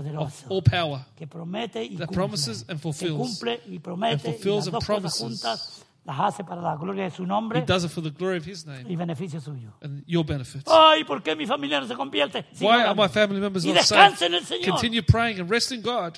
all 0.50 0.62
power. 0.62 1.06
que 1.18 1.26
promete 1.26 1.84
y 1.84 1.96
That 1.98 2.08
cumple. 2.08 2.16
promises 2.16 2.66
and 2.70 2.78
que 2.80 2.84
fulfills. 2.84 3.18
cumple 3.18 3.62
y 3.68 3.80
promete 3.80 4.14
And 4.14 4.22
fulfills 4.38 4.68
y 4.68 4.72
las 4.72 4.74
and 4.74 4.74
cosas 4.74 4.86
promises. 4.86 5.20
juntas 5.22 5.84
las 6.08 6.20
hace 6.20 6.44
para 6.44 6.62
la 6.62 6.76
gloria 6.78 7.04
de 7.04 7.12
su 7.12 7.24
He 7.24 7.28
nombre 7.28 7.62
does 7.66 7.84
it 7.84 7.92
for 7.92 8.02
the 8.02 8.10
glory 8.10 8.38
of 8.38 8.48
His 8.48 8.66
name 8.66 8.86
y 8.90 8.96
beneficio 8.96 9.40
suyo. 9.40 9.74
and 9.82 10.04
your 10.08 10.24
benefit. 10.26 10.64
Ay, 10.68 11.04
¿por 11.04 11.22
qué 11.22 11.36
mi 11.36 11.46
familia 11.46 11.80
no 11.82 11.86
se 11.88 11.94
convierte? 11.96 12.46
Why 12.60 12.68
are 12.68 12.78
orando. 12.92 13.04
my 13.04 13.08
family 13.10 13.40
members 13.42 13.64
y 13.66 13.68
not 13.74 13.78
descanse 13.82 14.26
en 14.26 14.34
el 14.36 14.46
Señor. 14.46 14.70
Continue 14.72 15.04
praying 15.04 15.40
and 15.42 15.50
rest 15.52 15.72
in 15.72 15.82
God. 15.82 16.18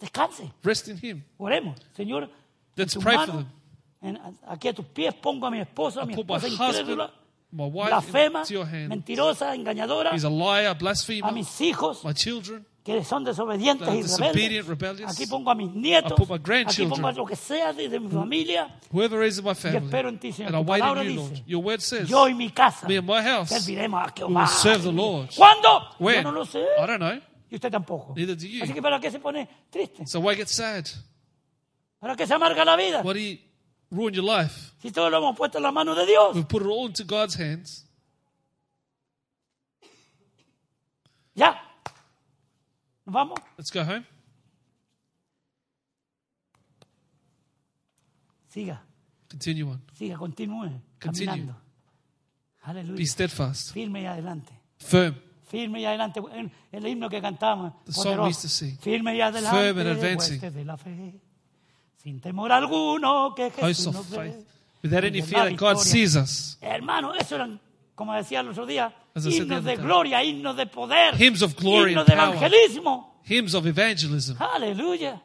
Descanse. 0.00 0.52
Rest 0.62 0.88
in 0.88 0.98
Him. 0.98 1.24
Oremos, 1.38 1.76
Señor. 1.96 2.24
en 2.24 2.30
Let's 2.76 2.92
tus 2.94 3.02
pray 3.02 3.16
for 3.16 3.26
manos, 3.26 3.46
them. 4.00 4.16
en- 4.16 4.36
aquí 4.48 4.68
a 4.68 4.72
tus 4.74 4.84
pies 4.86 5.14
pongo 5.14 5.46
a 5.46 5.50
mi 5.50 5.58
esposa, 5.60 6.02
a 6.02 6.06
mi 6.06 6.12
I 6.12 6.16
put 6.16 6.28
my 6.28 6.36
esposa 6.36 6.48
husband, 6.68 6.88
incrédula, 6.90 7.04
my 7.06 7.10
wife 7.10 7.25
blasfema, 7.56 8.42
mentirosa, 8.88 9.54
engañadora, 9.54 10.12
He's 10.14 10.24
a 10.24 10.30
liar, 10.30 10.66
a 10.66 10.74
blasphemer. 10.74 11.32
mis 11.32 11.60
hijos 11.60 12.04
My 12.04 12.12
children, 12.12 12.66
que 12.84 13.02
son 13.02 13.24
desobedientes 13.24 13.88
y 13.88 14.02
disobedient, 14.02 14.34
rebeldes. 14.34 14.66
rebellious. 14.68 15.10
Aquí 15.12 15.26
pongo 15.26 15.50
a 15.50 15.54
mis 15.54 15.72
nietos, 15.72 16.12
I 16.12 16.14
put 16.14 16.28
my 16.28 16.34
aquí 16.36 16.44
grandchildren. 16.44 16.90
pongo 16.90 17.08
a 17.08 17.12
lo 17.12 17.26
que 17.26 17.34
sea 17.36 17.72
de, 17.72 17.88
de 17.88 17.98
mi 17.98 18.08
familia. 18.08 18.78
whoever 18.92 19.24
is 19.24 19.38
in 19.38 19.44
my 19.44 19.54
family. 19.54 19.84
espero 19.84 20.08
en 20.08 20.18
ti, 20.18 20.32
Señor. 20.32 20.54
And 20.54 20.56
I 20.56 20.64
Tu 20.64 20.70
wait 20.70 20.80
palabra 20.80 21.00
on 21.00 21.06
you, 21.06 21.12
dice, 21.12 21.30
Lord. 21.30 21.42
Your 21.46 21.64
word 21.64 21.80
says, 21.80 22.08
Yo 22.08 22.28
y 22.28 22.34
mi 22.34 22.50
casa 22.50 22.86
me 22.86 22.96
and 22.98 23.06
my 23.06 23.22
house, 23.22 23.48
serviremos 23.50 24.06
a 24.06 24.12
Jehová. 24.12 24.46
serve 24.46 24.82
the 24.84 24.92
Lord. 24.92 25.28
¿Cuándo? 25.34 25.88
When? 25.98 26.16
Yo 26.16 26.22
no 26.22 26.32
lo 26.32 26.44
sé. 26.44 26.60
I 26.78 26.86
don't 26.86 26.98
know. 27.00 27.20
Y 27.50 27.54
usted 27.56 27.70
tampoco. 27.70 28.12
Neither 28.16 28.36
do 28.36 28.46
you. 28.46 28.62
Así 28.62 28.72
que 28.72 28.82
¿para 28.82 29.00
qué 29.00 29.10
se 29.10 29.18
pone 29.18 29.48
triste? 29.70 30.06
So 30.06 30.20
why 30.20 30.34
get 30.36 30.48
sad? 30.48 30.84
¿Para 31.98 32.14
qué 32.14 32.26
se 32.26 32.34
amarga 32.34 32.64
la 32.64 32.76
vida? 32.76 33.02
Why 33.02 33.12
do 33.14 33.18
you 33.18 33.38
ruin 33.90 34.14
your 34.14 34.24
life? 34.24 34.72
Si 34.82 34.90
todo 34.90 35.08
lo 35.10 35.18
hemos 35.18 35.36
puesto 35.36 35.58
en 35.58 35.62
la 35.64 35.72
mano 35.72 35.94
de 35.94 36.06
Dios. 36.06 36.34
We've 36.34 36.46
put 36.48 36.62
it 36.62 36.68
all 36.68 36.86
into 36.86 37.04
God's 37.04 37.34
hands. 37.38 37.84
Ya. 41.34 41.60
¿Nos 43.04 43.12
vamos? 43.14 43.38
Let's 43.58 43.70
go 43.70 43.82
home. 43.84 44.04
Siga, 48.48 48.80
Continue 49.28 49.64
on. 49.64 49.82
siga, 49.92 50.16
continúe 50.16 50.70
Continue. 50.98 51.26
caminando. 51.26 51.56
Aleluya. 52.62 52.96
Be 52.96 53.04
steadfast, 53.06 53.72
Firme 53.72 54.02
y 54.02 54.06
adelante. 54.06 54.52
firm. 54.78 55.14
Firme 55.48 55.80
y 55.80 55.84
adelante. 55.84 56.20
El 56.72 56.86
himno 56.86 57.08
que 57.08 57.20
cantamos. 57.20 57.72
The 57.84 57.92
song 57.92 58.04
we 58.04 58.16
poderoso. 58.16 58.28
used 58.30 58.42
to 58.42 58.48
sing. 58.48 58.78
Firme 58.78 59.14
y 59.16 59.20
adelante. 59.20 59.56
Firm 59.56 59.78
and 59.78 59.88
advancing. 59.88 60.40
de 60.40 60.64
la 60.64 60.76
fe. 60.76 61.20
Sin 62.06 62.20
temor 62.20 62.52
alguno 62.52 63.34
que 63.34 63.50
Jesús 63.50 63.88
of 63.88 63.94
nos 63.96 64.10
ve. 64.10 64.16
faith. 64.16 64.46
Without 64.84 65.04
any 65.04 65.22
fear 65.22 65.50
that 65.50 65.56
God 65.56 65.78
sees 65.78 66.14
us. 66.14 66.56
Hermano, 66.60 67.12
eso 67.12 67.34
eran, 67.34 67.58
como 67.96 68.14
decía 68.14 68.38
el 68.38 68.48
otro 68.50 68.64
día, 68.64 68.94
himnos 69.16 69.64
de 69.64 69.74
gloria, 69.74 70.22
himnos 70.22 70.56
de 70.56 70.66
poder, 70.66 71.20
Hymns 71.20 71.42
of 71.42 71.56
glory 71.56 71.94
himnos 71.94 72.06
de 72.06 72.12
evangelismo. 72.12 73.20
Hymns 73.24 73.54
of 73.54 73.66
evangelism. 73.66 74.36
Aleluya. 74.40 75.20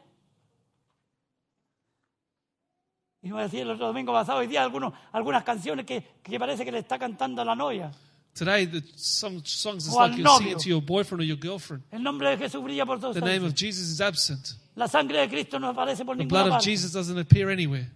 Y 3.22 3.30
me 3.30 3.42
decía 3.42 3.62
el 3.62 3.70
otro 3.70 3.86
domingo 3.86 4.12
pasado, 4.12 4.40
hoy 4.40 4.48
día 4.48 4.64
algunos, 4.64 4.92
algunas 5.12 5.44
canciones 5.44 5.86
que, 5.86 6.02
que 6.20 6.36
parece 6.36 6.64
que 6.64 6.72
le 6.72 6.80
está 6.80 6.98
cantando 6.98 7.42
a 7.42 7.44
la 7.44 7.54
novia. 7.54 7.92
Today, 8.34 8.66
the, 8.66 8.82
some 8.96 9.40
songs 9.44 9.88
al 9.88 10.08
like 10.08 10.16
you're 10.16 10.24
novio. 10.24 10.38
singing 10.38 10.58
to 10.58 10.68
your 10.68 10.82
boyfriend 10.82 11.20
or 11.20 11.24
your 11.24 11.38
girlfriend. 11.38 11.84
El 11.92 12.02
nombre 12.02 12.28
de 12.30 12.38
Jesús 12.38 12.60
brilla 12.60 12.84
por 12.84 12.98
todos 12.98 13.14
The 13.14 13.20
name 13.20 13.46
of 13.46 13.54
Jesus 13.54 13.88
is 13.88 14.00
absent. 14.00 14.56
La 14.74 14.88
sangre 14.88 15.18
de 15.20 15.28
Cristo 15.28 15.58
no 15.58 15.68
aparece 15.68 16.04
por 16.04 16.16
The 16.16 16.24
ninguna 16.24 16.42
blood 16.44 16.52
of 16.52 16.54
parte. 16.58 16.70
Jesus 16.70 16.92
doesn't 16.92 17.18
appear 17.18 17.50
anywhere. 17.50 17.90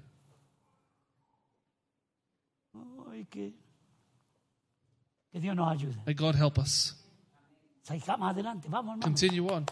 Ay, 3.10 3.24
que, 3.30 3.54
que 5.32 5.40
Dios 5.40 5.56
nos 5.56 5.68
ayude. 5.72 5.96
May 6.04 6.14
God 6.14 6.34
help 6.34 6.58
us. 6.58 6.94
Sigamos 7.82 8.30
adelante, 8.30 8.68
vamos 8.68 8.92
hermano. 8.94 9.02
Continue 9.02 9.40
on. 9.50 9.64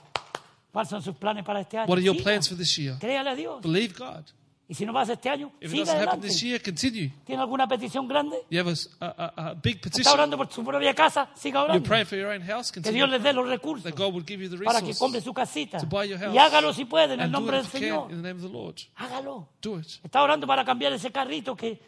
¿Cuáles 0.73 0.89
son 0.89 1.03
sus 1.03 1.15
planes 1.17 1.45
para 1.45 1.61
este 1.61 1.79
año? 1.79 1.89
What 1.89 1.99
are 1.99 2.05
your 2.05 2.15
Siga. 2.17 2.25
plans 2.25 2.49
for 2.49 2.57
this 2.57 2.77
year? 2.79 2.97
Créale 2.99 3.31
a 3.31 3.35
Dios. 3.35 3.61
Believe 3.63 3.95
God. 3.97 4.25
Y 4.67 4.75
si 4.75 4.87
no 4.87 4.95
pasa 4.95 5.13
este 5.13 5.29
año, 5.29 5.53
If 5.61 5.71
siga 5.71 5.93
adelante. 5.93 6.27
this 6.27 6.41
year, 6.41 6.63
continue. 6.63 7.13
¿Tiene 7.27 7.43
alguna 7.43 7.69
petición 7.69 8.09
grande? 8.09 8.39
You 8.51 8.61
have 8.61 8.73
a 9.01 9.55
big 9.63 9.77
¿Está 9.77 9.91
petition. 9.91 10.15
orando 10.15 10.39
por 10.39 10.51
su 10.51 10.65
propia 10.65 10.95
casa? 10.95 11.29
Siga 11.35 11.63
orando. 11.65 11.87
praying 11.87 12.07
for 12.07 12.17
your 12.17 12.31
own 12.33 12.41
house. 12.43 12.73
Que. 12.73 12.81
Dios 12.81 13.09
les 13.11 13.23
dé 13.23 13.35
los 13.35 13.47
recursos 13.47 13.93
para 14.65 14.81
que 14.81 14.95
compre 14.95 15.21
su 15.21 15.35
casita. 15.35 15.79
to 15.79 15.87
buy 15.87 16.09
your 16.09 16.19
house. 16.19 16.35
Y 16.35 16.39
hágalo 16.39 16.73
si 16.73 16.87
puede, 16.87 17.13
en 17.15 17.21
el 17.21 17.31
nombre 17.31 17.59
del 17.59 17.67
Señor. 17.67 18.09
can 18.09 18.17
in 18.17 18.23
the 18.23 18.29
name 18.29 18.43
of 18.43 18.51
the 18.51 18.57
Lord. 18.59 18.77
Hágalo. 18.97 19.49
Do 19.61 19.79
it. 19.79 19.87
Está 20.03 20.23
orando 20.23 20.47
para 20.47 20.65
cambiar 20.65 20.95
ese 20.95 21.13
carrito 21.13 21.55
que 21.55 21.79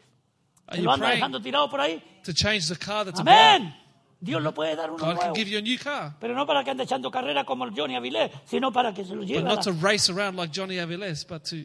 lo 0.79 0.93
anda 0.93 1.09
dejando 1.11 1.41
tirado 1.41 1.71
por 1.71 1.81
ahí. 1.81 2.03
to 2.25 2.35
change 2.35 2.69
the 2.69 2.77
car 2.77 3.07
that's 3.07 3.21
a 3.21 3.23
blind? 3.23 3.39
Amén. 3.39 3.75
Dios 4.21 4.43
lo 4.43 4.53
puede 4.53 4.75
dar 4.77 4.91
uno 4.91 4.99
God 4.99 5.09
can 5.13 5.17
nuevo. 5.17 5.35
give 5.35 5.49
you 5.51 5.59
a 5.59 5.63
new 5.63 5.79
car. 5.79 6.15
Pero 6.21 6.35
no 6.35 6.47
para 6.47 6.63
que 6.63 6.71
ande 6.71 6.83
echando 6.85 7.11
carrera 7.11 7.45
como 7.45 7.65
el 7.65 7.71
Johnny 7.75 7.97
Avilés, 7.97 8.31
sino 8.45 8.71
para 8.73 8.93
que 8.93 9.03
se 9.05 9.15
lo 9.15 9.21
But 9.21 9.29
lleve, 9.29 9.41
a 9.41 9.55
not 9.55 9.63
to 9.65 9.73
race 9.73 10.11
around 10.13 10.37
like 10.37 10.53
Johnny 10.53 10.77
Aviles, 10.79 11.25
but 11.27 11.43
to 11.45 11.57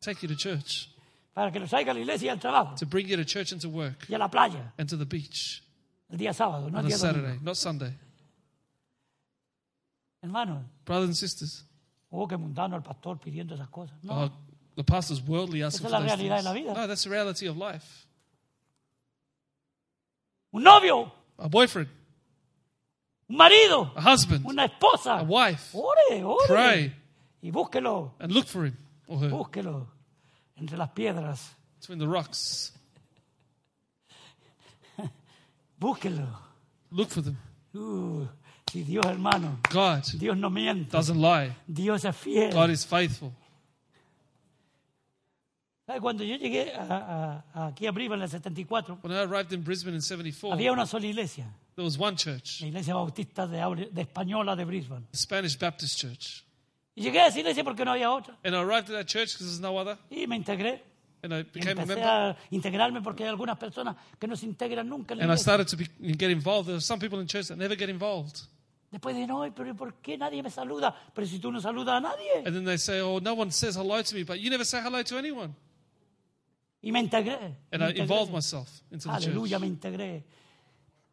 take 0.00 0.22
you 0.22 0.28
to 0.28 0.36
church, 0.36 0.88
para 1.34 1.50
que 1.50 1.60
traiga 1.60 1.90
a 1.90 1.94
la 1.94 2.00
iglesia 2.00 2.26
y 2.26 2.30
al 2.30 2.38
trabajo 2.38 2.76
to 2.76 2.86
bring 2.86 3.06
you 3.06 3.16
to 3.16 3.24
church 3.24 3.52
and 3.52 3.60
to 3.60 3.68
work 3.68 4.06
y 4.08 4.14
a 4.14 4.18
la 4.18 4.28
playa 4.28 4.72
and 4.78 4.88
to 4.88 4.96
the 4.96 5.04
beach 5.04 5.62
el 6.10 6.18
día 6.18 6.32
sábado, 6.32 6.70
no 6.70 6.78
el 6.78 6.86
on 6.86 6.86
a 6.86 6.88
domingo. 6.88 6.96
Saturday, 6.96 7.38
not 7.42 7.56
Sunday. 7.56 7.92
Hermano, 10.22 10.64
Brothers 10.84 11.08
and 11.08 11.16
sisters, 11.16 11.64
oh, 12.10 12.18
hubo 12.18 12.28
que 12.28 12.36
mundarnos 12.36 12.74
al 12.74 12.82
pastor 12.82 13.18
pidiendo 13.18 13.54
esas 13.54 13.68
cosas. 13.68 13.96
No, 14.02 14.24
oh, 14.24 14.30
the 14.76 14.84
pastor's 14.84 15.22
worldly 15.22 15.62
asking 15.62 15.86
Esa 15.86 15.96
es 15.96 16.02
la 16.02 16.06
realidad 16.06 16.36
de 16.38 16.42
la 16.42 16.52
vida. 16.52 16.74
No, 16.74 16.86
that's 16.86 17.04
the 17.04 17.10
reality 17.10 17.46
of 17.46 17.56
life. 17.56 18.06
un 20.52 20.62
novio, 20.62 21.12
A 21.38 21.48
boyfriend, 21.48 21.88
un 23.30 23.36
marido, 23.36 23.92
a 23.96 24.02
husband, 24.02 24.44
una 24.44 24.66
esposa. 24.66 25.20
a 25.20 25.24
wife. 25.24 25.74
Ore, 25.74 26.22
ore. 26.22 26.46
Pray 26.46 26.92
Y 27.42 27.50
búsquelo, 27.50 28.12
and 28.18 28.32
look 28.32 28.46
for 28.46 28.66
him 28.66 28.76
her 29.18 29.30
búsquelo 29.30 29.86
entre 30.56 30.76
las 30.76 30.90
piedras. 30.90 31.56
between 31.80 31.98
the 31.98 32.06
rocks. 32.06 32.72
Búsquelo. 35.80 36.26
Look 36.90 37.10
for 37.10 37.22
them. 37.22 37.36
Uh, 37.74 38.26
si 38.70 38.82
Dios, 38.82 39.04
hermano, 39.06 39.58
God 39.72 40.02
Dios 40.18 40.36
no 40.36 40.50
miente. 40.50 40.90
doesn't 40.90 41.18
lie. 41.20 41.54
Dios 41.66 42.04
es 42.04 42.14
fiel. 42.16 42.52
God 42.52 42.70
is 42.70 42.84
faithful. 42.84 43.32
Cuando 46.00 46.22
yo 46.22 46.36
llegué 46.36 46.72
a- 46.72 47.42
a- 47.52 47.66
aquí 47.66 47.84
a 47.88 47.90
Briva 47.90 48.14
en 48.14 48.22
el 48.22 48.28
74, 48.28 48.98
When 49.02 49.12
I 49.12 49.22
arrived 49.22 49.52
in 49.52 49.62
Brisbane 49.64 49.94
in 49.96 50.00
74, 50.02 50.52
había 50.54 50.70
una 50.72 50.86
sola 50.86 51.04
iglesia, 51.06 51.52
there 51.74 51.84
was 51.84 51.98
one 51.98 52.16
church, 52.16 52.60
la 52.60 52.68
iglesia 52.68 52.94
bautista 52.94 53.44
de, 53.48 53.58
Aure- 53.58 53.90
de 53.90 54.02
Española 54.02 54.54
de 54.54 54.64
Brisbane. 54.64 55.06
the 55.10 55.16
Spanish 55.18 55.56
Baptist 55.58 55.98
Church. 55.98 56.44
Y 57.00 57.04
llegué 57.04 57.20
a 57.20 57.26
esa 57.28 57.38
iglesia 57.40 57.64
porque 57.64 57.84
no 57.84 57.92
había 57.92 58.10
otra. 58.10 58.36
And 58.44 58.54
I 58.54 58.58
arrived 58.58 58.90
at 58.90 58.96
that 58.98 59.06
church 59.06 59.32
because 59.32 59.46
there's 59.46 59.60
no 59.60 59.78
other. 59.78 59.96
Y 60.10 60.26
me 60.26 60.36
integré. 60.36 60.82
And 61.22 61.32
I 61.34 61.42
became 61.44 61.78
a 61.78 61.82
empecé 61.82 61.86
member. 61.96 62.08
a 62.08 62.36
integrarme 62.50 63.00
porque 63.02 63.24
hay 63.24 63.30
algunas 63.30 63.58
personas 63.58 63.96
que 64.18 64.26
no 64.26 64.36
se 64.36 64.46
integran 64.46 64.88
nunca 64.88 65.14
en 65.14 65.18
la 65.18 65.24
And 65.24 65.30
I 65.30 65.34
iglesia. 65.34 65.42
started 65.42 65.66
to 65.68 65.76
be, 65.76 66.14
get 66.14 66.30
involved. 66.30 66.66
There 66.66 66.76
are 66.76 66.80
some 66.80 66.98
people 67.00 67.20
in 67.20 67.26
church 67.26 67.48
that 67.48 67.56
never 67.56 67.76
get 67.76 67.88
involved. 67.88 68.40
Después 68.90 69.14
dije, 69.14 69.26
no, 69.28 69.46
pero 69.54 69.74
¿por 69.76 69.94
qué 70.02 70.18
nadie 70.18 70.42
me 70.42 70.50
saluda? 70.50 70.94
Pero 71.14 71.26
si 71.26 71.38
tú 71.38 71.50
no 71.52 71.60
saludas 71.60 71.96
a 71.96 72.00
nadie. 72.00 72.42
And 72.44 72.54
then 72.54 72.64
they 72.64 72.76
say, 72.78 73.00
oh, 73.00 73.18
no 73.20 73.34
one 73.34 73.50
says 73.50 73.76
hello 73.76 74.02
to 74.02 74.14
me, 74.14 74.24
but 74.24 74.38
you 74.40 74.50
never 74.50 74.64
say 74.64 74.80
hello 74.82 75.02
to 75.02 75.16
anyone. 75.18 75.54
Y 76.82 76.90
me 76.90 77.00
integré. 77.00 77.38
And 77.70 77.80
me 77.82 77.86
I 77.86 77.90
integré. 77.92 77.98
involved 78.00 78.32
myself 78.32 78.68
into 78.90 79.08
the 79.08 79.14
Aleluya, 79.14 79.58
church. 79.58 79.60
me 79.60 79.66
integré. 79.68 80.24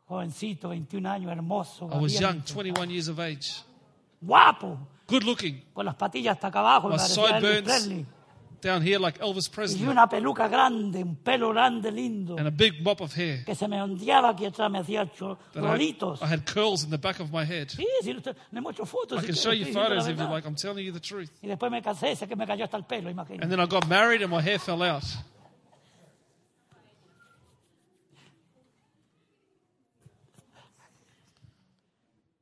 Jovencito, 0.10 0.70
21 0.70 1.06
años, 1.10 1.32
hermoso. 1.32 1.90
I 1.92 1.98
was 2.00 2.14
young, 2.20 2.42
valiente, 2.42 2.54
21 2.54 2.90
years 2.90 3.08
of 3.10 3.20
age, 3.20 3.62
Guapo, 4.22 4.80
good 5.08 5.24
looking, 5.24 5.64
con 5.74 5.86
las 5.86 5.96
patillas 5.96 6.36
hasta 6.36 6.48
acá 6.48 6.60
abajo. 6.60 6.90
My 6.90 6.98
parecía 6.98 7.24
Elvis 7.26 7.42
sideburns. 7.42 7.64
Presley. 7.64 8.06
down 8.60 8.82
here 8.82 8.98
like 8.98 9.20
Elvis 9.22 9.48
Y 9.48 9.52
Presley, 9.54 9.88
una 9.88 10.10
peluca 10.10 10.48
grande, 10.48 11.04
un 11.04 11.16
pelo 11.18 11.50
grande, 11.54 11.92
lindo, 11.92 12.38
and 12.40 12.48
a 12.48 12.52
big 12.52 12.82
mop 12.84 13.00
of 13.02 13.14
hair. 13.16 13.46
que 13.46 13.54
se 13.54 13.68
me 13.68 13.80
ondeaba 13.82 14.30
aquí 14.30 14.46
atrás, 14.46 14.70
me 14.72 14.80
hacía 14.80 15.06
cho- 15.14 15.38
That 15.54 15.64
I, 15.64 15.68
rolitos. 15.68 16.22
I 16.22 16.26
had 16.26 16.44
curls 16.46 16.84
in 16.84 16.90
the 16.90 16.98
back 16.98 17.20
of 17.20 17.32
my 17.32 17.46
head. 17.46 17.68
Sí, 17.70 17.86
sí, 18.02 18.14
le 18.14 18.22
le 18.52 18.62
muestro 18.62 18.86
fotos. 18.86 19.20
I 19.20 19.22
si 19.22 19.28
can 19.28 19.36
quiere, 19.36 19.42
show 19.44 19.52
you 19.54 19.66
estoy 19.66 19.74
diciendo 19.74 19.80
la 19.84 19.90
photos 19.90 20.04
if 20.06 20.10
you 20.12 20.18
verdad. 20.18 20.32
like. 20.34 20.48
I'm 20.48 20.56
telling 20.56 20.84
you 20.86 20.92
the 20.92 21.00
truth. 21.00 21.30
Y 21.42 21.48
después 21.48 21.72
me 21.72 21.82
casé, 21.84 22.16
sé 22.16 22.28
que 22.28 22.36
me 22.36 22.46
cayó 22.48 22.64
hasta 22.66 22.78
el 22.78 22.84
pelo, 22.86 23.10
imagínate. 23.12 23.44
And 23.44 23.52
then 23.52 23.60
I 23.60 23.68
got 23.68 23.88
married 23.88 24.24
and 24.24 24.32
my 24.32 24.42
hair 24.42 24.60
fell 24.60 24.82
out. 24.82 25.04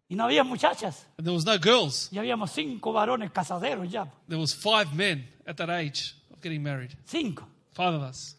Y 0.08 0.16
no 0.16 0.26
había 0.26 0.43
muchachas. 0.43 1.08
And 1.18 1.26
there 1.26 1.34
was 1.36 1.45
no 1.45 1.58
girls. 1.58 2.10
Y 2.12 2.18
habíamos 2.20 2.51
cinco 2.51 2.93
varones 2.93 3.32
casaderos 3.32 3.89
ya. 3.89 4.06
There 4.28 4.39
was 4.39 4.53
five 4.53 4.93
men 4.93 5.28
at 5.47 5.56
that 5.58 5.70
age 5.70 6.16
of 6.32 6.39
getting 6.41 6.62
married. 6.62 6.91
Cinco. 7.06 7.47
Five 7.74 7.95
of 7.95 8.03
us. 8.03 8.38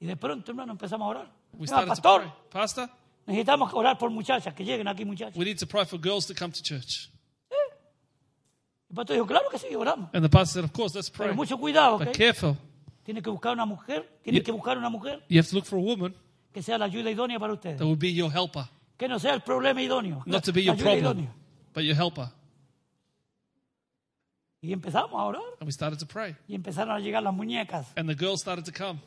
Y 0.00 0.06
de 0.06 0.16
pronto, 0.16 0.50
hermano, 0.52 0.72
empezamos 0.72 1.06
a 1.06 1.08
orar. 1.08 1.32
We 1.54 1.66
started 1.66 1.86
to 1.86 1.90
pastor, 2.02 2.20
pray. 2.22 2.32
Pastor, 2.50 2.88
necesitamos 3.26 3.72
orar 3.72 3.96
por 3.98 4.10
muchachas, 4.10 4.52
que 4.54 4.64
lleguen 4.64 4.86
aquí 4.88 5.04
muchachas. 5.04 5.36
we 5.36 5.44
need 5.44 5.58
to 5.58 5.66
pray 5.66 5.84
for 5.84 5.98
girls 5.98 6.26
to 6.26 6.34
come 6.34 6.52
to 6.52 6.62
church. 6.62 7.08
El 8.90 8.96
pastor 8.96 9.14
dijo, 9.16 9.26
claro 9.26 9.48
que 9.50 9.58
sí, 9.58 9.74
oramos. 9.74 10.10
And 10.12 10.22
the 10.22 10.28
pastor 10.28 10.60
said, 10.60 10.64
of 10.64 10.72
course, 10.72 10.94
let's 10.94 11.08
pray. 11.08 11.28
Pero 11.28 11.34
mucho 11.36 11.56
cuidado, 11.56 11.96
¿ok? 11.96 12.04
But 12.04 12.14
careful. 12.16 12.56
Tiene 13.04 13.22
que 13.22 13.30
buscar 13.30 13.52
una 13.54 13.64
mujer, 13.64 14.06
tiene 14.22 14.38
Yeah. 14.38 14.44
que 14.44 14.52
buscar 14.52 14.76
una 14.78 14.88
mujer 14.90 15.24
You 15.28 15.38
have 15.40 15.48
to 15.48 15.56
look 15.56 15.64
for 15.64 15.78
a 15.78 15.82
woman 15.82 16.14
que 16.52 16.62
sea 16.62 16.76
la 16.78 16.84
ayuda 16.84 17.10
idónea 17.10 17.38
para 17.40 17.52
ustedes. 17.54 17.78
that 17.78 17.86
will 17.86 17.96
be 17.96 18.12
your 18.12 18.30
helper, 18.30 18.68
Que 19.02 19.08
no 19.08 19.18
sea 19.18 19.34
el 19.34 19.40
problema 19.40 19.82
idóneo. 19.82 20.22
not 20.26 20.44
to 20.44 20.52
be 20.52 20.62
your 20.62 20.76
problem, 20.78 21.26
but 21.74 21.82
your 21.82 21.96
helper. 21.96 22.28
Y 24.62 24.72
empezamos 24.72 25.20
a 25.20 25.24
orar. 25.24 25.42
And 25.58 25.66
we 25.66 25.72
started 25.72 25.98
to 25.98 26.06
pray. 26.06 26.36
Y 26.46 26.54
empezaron 26.54 26.94
a 26.94 27.00
llegar 27.00 27.20
las 27.20 27.34
muñecas. 27.34 27.88
And 27.96 28.08
the 28.08 28.14
girls 28.14 28.40
started 28.40 28.64
to 28.64 28.70
come. 28.70 29.00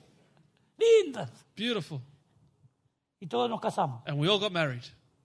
Lindas. 0.77 1.29
Beautiful. 1.55 2.01
Y 3.21 3.27
todos 3.27 3.49
nos 3.49 3.61
casamos. 3.61 4.01
And 4.05 4.19
we 4.19 4.27
all 4.27 4.37
got 4.37 4.51
married. 4.51 4.83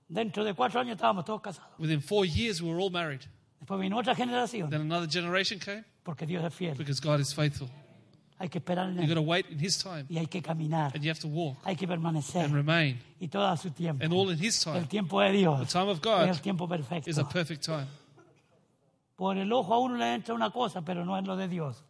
Dentro 0.08 0.44
de 0.44 0.54
cuatro 0.54 0.78
años 0.78 0.94
estábamos 0.94 1.24
todos 1.24 1.40
casados. 1.40 1.72
Within 1.80 2.00
four 2.00 2.24
years, 2.24 2.62
we 2.62 2.68
were 2.70 2.80
all 2.80 2.92
married. 2.92 3.22
Después 3.58 3.80
vino 3.80 3.98
otra 3.98 4.14
generación. 4.14 4.70
Then 4.70 4.82
another 4.82 5.08
generation 5.08 5.58
came 5.58 5.84
Porque 6.04 6.26
Dios 6.26 6.44
es 6.44 6.54
fiel. 6.54 6.76
because 6.76 7.00
God 7.00 7.18
is 7.18 7.34
faithful. 7.34 7.68
Hay 8.42 8.48
que 8.48 8.56
esperar 8.58 8.88
en 8.88 8.94
You've 8.96 9.08
got 9.08 9.18
él. 9.18 9.22
to 9.22 9.22
wait 9.22 9.46
in 9.50 9.58
His 9.62 9.76
time 9.76 10.06
Y 10.08 10.16
hay 10.16 10.26
que 10.26 10.40
caminar. 10.40 10.92
and 10.94 11.04
you 11.04 11.10
have 11.10 11.20
to 11.20 11.28
walk 11.28 11.58
Hay 11.64 11.76
que 11.76 11.86
permanecer. 11.86 12.42
and 12.46 12.54
remain. 12.54 12.98
Y 13.20 13.28
todo 13.28 13.46
a 13.46 13.56
su 13.58 13.70
tiempo. 13.70 14.02
And 14.02 14.12
all 14.14 14.30
in 14.30 14.38
His 14.42 14.66
El 14.66 14.72
time. 14.72 14.86
tiempo 14.86 15.20
de 15.20 15.32
Dios 15.32 15.60
The 15.60 15.66
time 15.78 15.90
of 15.90 15.98
es 15.98 16.02
God 16.02 16.28
el 16.28 16.40
tiempo 16.40 16.66
perfecto. 16.66 17.10
is 17.10 17.18
a 17.18 17.28
perfect 17.28 17.62
time. 17.64 17.86
Por 19.14 19.36
el 19.36 19.52
ojo 19.52 19.74
a 19.74 19.78
uno 19.78 19.96
le 19.96 20.14
entra 20.14 20.34
una 20.34 20.50
cosa, 20.50 20.80
pero 20.82 21.04
no 21.04 21.18
es 21.18 21.26
lo 21.26 21.36
de 21.36 21.46
Dios. 21.48 21.84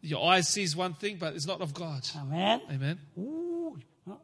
Your 0.00 0.20
eye 0.32 0.42
sees 0.44 0.76
one 0.76 0.94
thing, 0.94 1.18
but 1.18 1.34
it's 1.34 1.46
not 1.46 1.60
of 1.60 1.72
God. 1.74 2.04
Amén. 2.14 2.62
Amen. 2.70 3.00
Uy, 3.16 3.84
¿no? 4.04 4.20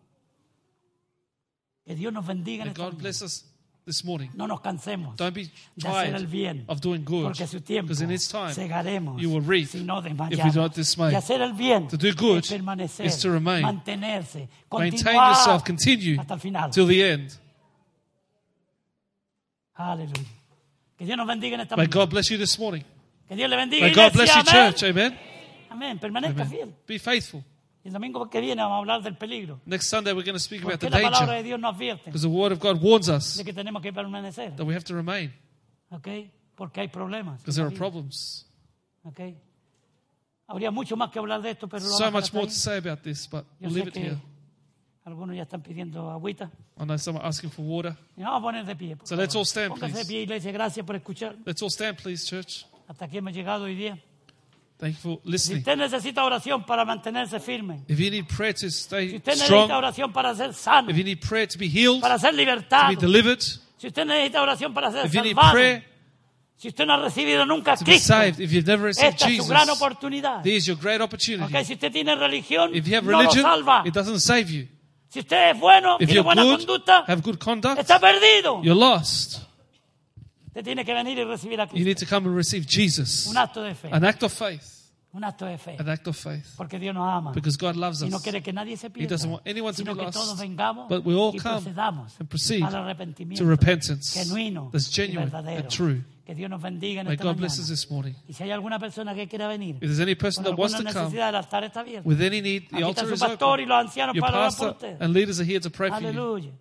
Que 1.85 1.97
Dios 1.97 2.13
nos 2.13 2.25
bendiga 2.25 2.63
en 2.63 2.69
May 2.69 2.73
esta 2.73 2.83
God 2.85 2.93
mañana. 2.93 3.03
bless 3.03 3.23
us 3.23 3.45
this 3.85 4.05
morning. 4.05 4.31
No 4.35 4.47
nos 4.47 4.61
cansemos 4.61 5.17
Don't 5.17 5.35
be 5.35 5.45
de 5.45 5.51
tired 5.83 6.27
bien. 6.31 6.65
of 6.69 6.81
doing 6.81 7.05
good 7.05 7.25
Porque 7.25 7.47
su 7.47 7.61
tiempo 7.61 7.89
because 7.89 8.01
in 8.03 8.11
its 8.11 8.29
time, 8.29 8.53
segaremos 8.55 9.21
you 9.21 9.29
will 9.31 9.41
reap 9.41 9.69
si 9.69 9.83
no 9.83 9.99
if 9.99 10.05
we 10.05 10.11
desmayamos. 10.11 10.55
don't 10.55 10.75
dismay. 10.75 11.11
Y 11.13 11.15
hacer 11.17 11.41
el 11.43 11.53
bien 11.55 11.89
To 11.89 11.97
do 11.97 12.13
good 12.15 12.45
is 13.01 13.19
to 13.19 13.31
remain. 13.31 13.63
mantenerse, 13.63 14.49
Maintain 14.71 15.15
yourself, 15.17 15.65
continue 15.65 16.17
hasta 16.19 16.35
el 16.35 16.41
final. 16.41 16.71
till 16.71 16.87
the 16.87 17.03
end. 17.03 17.33
Aleluya. 19.75 20.13
Que 20.97 21.07
Dios 21.07 21.17
nos 21.17 21.27
bendiga 21.27 21.55
en 21.55 21.61
esta 21.63 21.77
May. 21.77 21.87
God 21.87 22.11
bless 22.11 22.31
you 22.31 22.39
this 22.39 22.59
morning. 22.59 22.85
Que 23.27 23.35
Dios 23.37 23.49
le 23.51 23.57
bendiga. 23.57 23.87
May 23.87 23.93
God 23.95 24.13
bless 24.13 24.35
your 24.35 24.45
church. 24.45 24.83
Amen. 24.85 25.19
Amén. 25.71 25.99
Permanezca 25.99 26.45
fiel. 26.45 26.63
Amen. 26.63 26.77
Be 26.87 26.99
faithful. 26.99 27.43
Y 27.85 27.89
el 27.89 27.95
domingo 27.95 28.31
que 28.31 28.41
viene 28.41 28.63
vamos 28.63 28.77
a 28.77 28.79
hablar 28.79 29.03
del 29.03 29.17
peligro. 29.17 29.61
Next 29.67 29.89
Sunday, 29.89 30.13
we're 30.13 30.25
going 30.25 30.35
to 30.37 30.39
speak 30.39 30.63
about 30.63 30.79
Porque 30.81 30.87
the 30.89 30.91
la 30.91 31.03
palabra 31.11 31.27
danger 31.27 31.37
de 31.43 31.43
Dios 31.49 31.61
nos 31.61 31.75
advierte 31.75 32.05
because 32.07 32.23
the 32.23 32.29
Word 32.33 32.53
of 32.53 32.61
God 32.61 32.81
warns 32.83 33.09
us 33.09 33.37
de 33.37 33.45
que 33.45 33.53
tenemos 33.53 33.83
que 33.83 33.93
permanecer. 33.93 34.55
that 34.57 34.65
we 34.65 34.75
have 34.75 34.85
to 34.85 34.95
remain 34.95 35.33
¿Ok? 35.91 36.09
Porque 36.55 36.81
hay 36.81 36.89
problemas. 36.89 37.41
because 37.41 37.57
there 37.57 37.67
are 37.67 37.75
problems. 37.77 38.47
¿Ok? 39.03 39.21
Habría 40.47 40.71
mucho 40.71 40.97
más 40.97 41.11
que 41.11 41.19
hablar 41.19 41.41
de 41.43 41.51
esto, 41.51 41.67
pero 41.69 41.85
lo 41.85 41.91
So 41.91 42.05
vamos 42.05 42.09
a 42.09 42.11
much 42.13 42.25
dejar 42.25 42.35
more 42.35 42.47
ahí. 42.47 42.55
to 42.55 42.61
say 42.61 42.79
about 42.79 43.03
this, 43.03 43.29
but 43.29 43.45
Yo 43.59 43.69
we'll 43.69 43.71
sé 43.71 43.75
leave 43.75 43.89
it 43.89 43.95
que 43.95 44.01
here. 44.01 44.19
algunos 45.05 45.35
ya 45.35 45.43
están 45.43 45.63
pidiendo 45.63 46.11
agüita. 46.11 46.51
I 46.79 46.85
know 46.85 46.97
someone 46.99 47.27
asking 47.27 47.51
for 47.51 47.65
water. 47.65 47.97
Y 48.17 48.23
vamos 48.23 48.39
a 48.39 48.43
poner 48.43 48.65
de 48.65 48.77
pie. 48.77 48.97
por 48.97 49.07
So 49.09 49.17
let's 49.17 49.35
all 49.35 49.45
stand, 49.45 49.71
Póngase 49.71 49.89
de 49.89 49.93
please. 50.05 50.09
pie, 50.09 50.23
iglesia. 50.23 50.53
Gracias 50.53 50.87
por 50.87 50.95
escuchar. 50.95 51.37
Let's 51.45 51.63
all 51.63 51.71
stand, 51.71 51.97
please, 52.01 52.25
church. 52.27 52.65
Hasta 52.87 53.07
aquí 53.07 53.19
hemos 53.19 53.33
llegado 53.33 53.65
hoy 53.65 53.75
día. 53.75 53.99
Thank 54.83 54.97
you 55.05 55.21
for 55.23 55.39
Si 55.39 55.55
usted 55.55 55.77
necesita 55.77 56.25
oración 56.25 56.67
para 56.67 56.85
mantenerse 56.85 57.39
firme, 57.39 57.85
If 57.87 58.01
you 58.01 58.11
need 58.11 58.27
prayer 58.27 58.53
to 58.53 58.69
si 58.69 58.83
stay 58.83 59.15
usted 59.15 59.35
necesita 59.35 59.79
oración 59.79 60.13
para 60.13 60.35
ser 60.35 60.53
sano, 60.55 60.91
if 60.91 60.97
you 60.97 61.05
need 61.05 61.21
prayer 61.21 61.47
to 61.47 61.57
be 61.57 61.69
healed, 61.69 62.01
para 62.01 62.19
ser 62.19 62.33
to 62.33 62.37
libertado, 62.37 62.89
be 62.89 62.97
delivered, 62.97 63.41
si 63.41 63.87
usted 63.87 64.05
necesita 64.05 64.43
oración 64.43 64.75
para 64.75 64.91
ser 64.91 65.07
if 65.07 65.15
you 65.15 65.23
need 65.23 65.37
prayer 65.53 65.85
si 66.57 66.67
usted 66.67 66.85
no 66.85 66.95
ha 66.95 66.97
recibido 66.97 67.47
nunca 67.47 67.75
a 67.75 67.77
Cristo, 67.77 68.13
saved, 68.13 68.41
if 68.41 68.51
you've 68.51 68.67
never 68.67 68.87
received 68.87 69.15
esta 69.15 69.29
es 69.29 69.37
su 69.37 69.47
gran 69.47 69.67
Jesus, 69.69 69.81
oportunidad. 69.81 70.43
there's 70.43 70.67
your 70.67 70.77
great 70.77 71.01
opportunity. 71.01 71.45
Ok, 71.57 71.65
Si 71.65 71.75
usted 71.75 71.93
tiene 71.93 72.17
religión, 72.17 72.75
If 72.75 72.85
you 72.89 72.97
have 72.97 73.07
no 73.07 73.13
lo 73.13 73.19
religion, 73.21 73.43
salva. 73.45 73.85
it 73.87 73.95
doesn't 73.95 74.19
save 74.19 74.51
you. 74.51 74.67
Si 75.11 75.21
usted 75.21 75.51
es 75.51 75.61
bueno, 75.61 75.95
If 76.01 76.09
tiene 76.09 76.15
you're 76.15 76.25
buena 76.25 76.43
good, 76.43 76.59
conducta, 76.67 77.05
have 77.07 77.23
good 77.23 77.39
conduct, 77.39 77.79
está 77.79 78.01
perdido. 78.01 78.61
you're 78.65 78.75
lost. 78.75 79.43
Usted 80.49 80.65
tiene 80.65 80.85
que 80.85 80.93
venir 80.93 81.17
y 81.19 81.25
recibir 81.25 81.61
a 81.61 81.69
You 81.73 81.85
need 81.85 81.99
to 81.99 82.07
come 82.07 82.27
and 82.27 82.37
receive 82.37 82.67
Jesus. 82.67 83.27
Un 83.29 83.37
acto 83.39 83.63
de 83.63 83.75
fe. 83.77 83.89
An 83.93 84.05
act 84.05 84.25
of 84.25 84.33
faith. 84.33 84.72
Un 85.15 85.25
acto 85.25 85.45
de 85.45 85.59
fe. 85.59 85.77
an 85.79 85.89
act 85.91 86.07
of 86.09 86.17
faith. 86.17 86.55
Porque 86.57 86.79
Dios 86.79 86.95
nos 86.95 87.07
ama. 87.07 87.33
Because 87.33 87.59
God 87.59 87.77
loves 87.77 88.01
Y 88.03 88.09
no 88.09 88.17
us. 88.17 88.23
quiere 88.23 88.43
que 88.43 88.51
nadie 88.53 88.77
se 88.79 88.87
He 88.87 88.91
pierda. 88.91 89.11
doesn't 89.11 89.31
want 89.31 89.47
anyone 89.47 89.75
to 89.75 89.85
be 89.85 89.93
que 89.95 90.03
lost. 90.05 90.15
todos 90.15 90.39
vengamos 90.41 90.89
But 90.89 91.05
we 91.05 91.15
all 91.15 91.35
y 91.35 91.39
come 91.39 91.57
procedamos 91.61 92.19
and 92.19 92.29
proceed 92.31 92.63
al 92.63 92.75
arrepentimiento 92.77 93.45
to 93.45 93.51
repentance 93.51 94.15
genuino 94.19 94.71
that's 94.73 94.89
genuine 94.91 95.31
verdadero. 95.31 95.61
and 95.61 95.69
true. 95.69 96.05
Que 96.25 96.35
Dios 96.35 96.49
nos 96.49 96.63
bendiga 96.63 97.01
en 97.03 97.09
May 97.09 97.15
esta 97.17 97.25
God 97.25 97.31
mañana. 97.37 97.41
bless 97.41 97.59
us 97.59 97.69
this 97.69 97.91
morning. 97.91 98.15
Y 98.27 98.33
si 98.33 98.43
hay 98.45 98.53
alguna 98.53 98.79
persona 98.79 99.15
que 99.15 99.29
quiera 99.29 99.49
venir 99.49 99.75
If 99.75 99.81
there's 99.81 100.01
any 100.01 100.15
person 100.15 100.45
that 100.45 100.57
wants 100.57 100.77
to 100.77 100.85
come 100.85 101.15
el 101.21 101.35
altar 101.35 101.65
está 101.65 101.81
abierto. 101.81 102.09
with 102.09 102.21
any 102.23 102.41
need, 102.41 102.69
the 102.71 102.77
Aquí 102.77 102.83
está 102.85 102.87
altar 103.03 103.13
is 103.13 103.21
pastor 103.21 103.61
y 103.61 103.67
los 103.67 103.79
ancianos 103.87 104.15
Your 104.15 104.25
para 104.25 104.39
pastor 104.49 104.77
and 104.99 105.13
leaders 105.13 105.39
are 105.41 105.45
here 105.45 105.61
to 105.61 105.69
pray 105.69 105.91
for 105.91 106.39
you. 106.39 106.53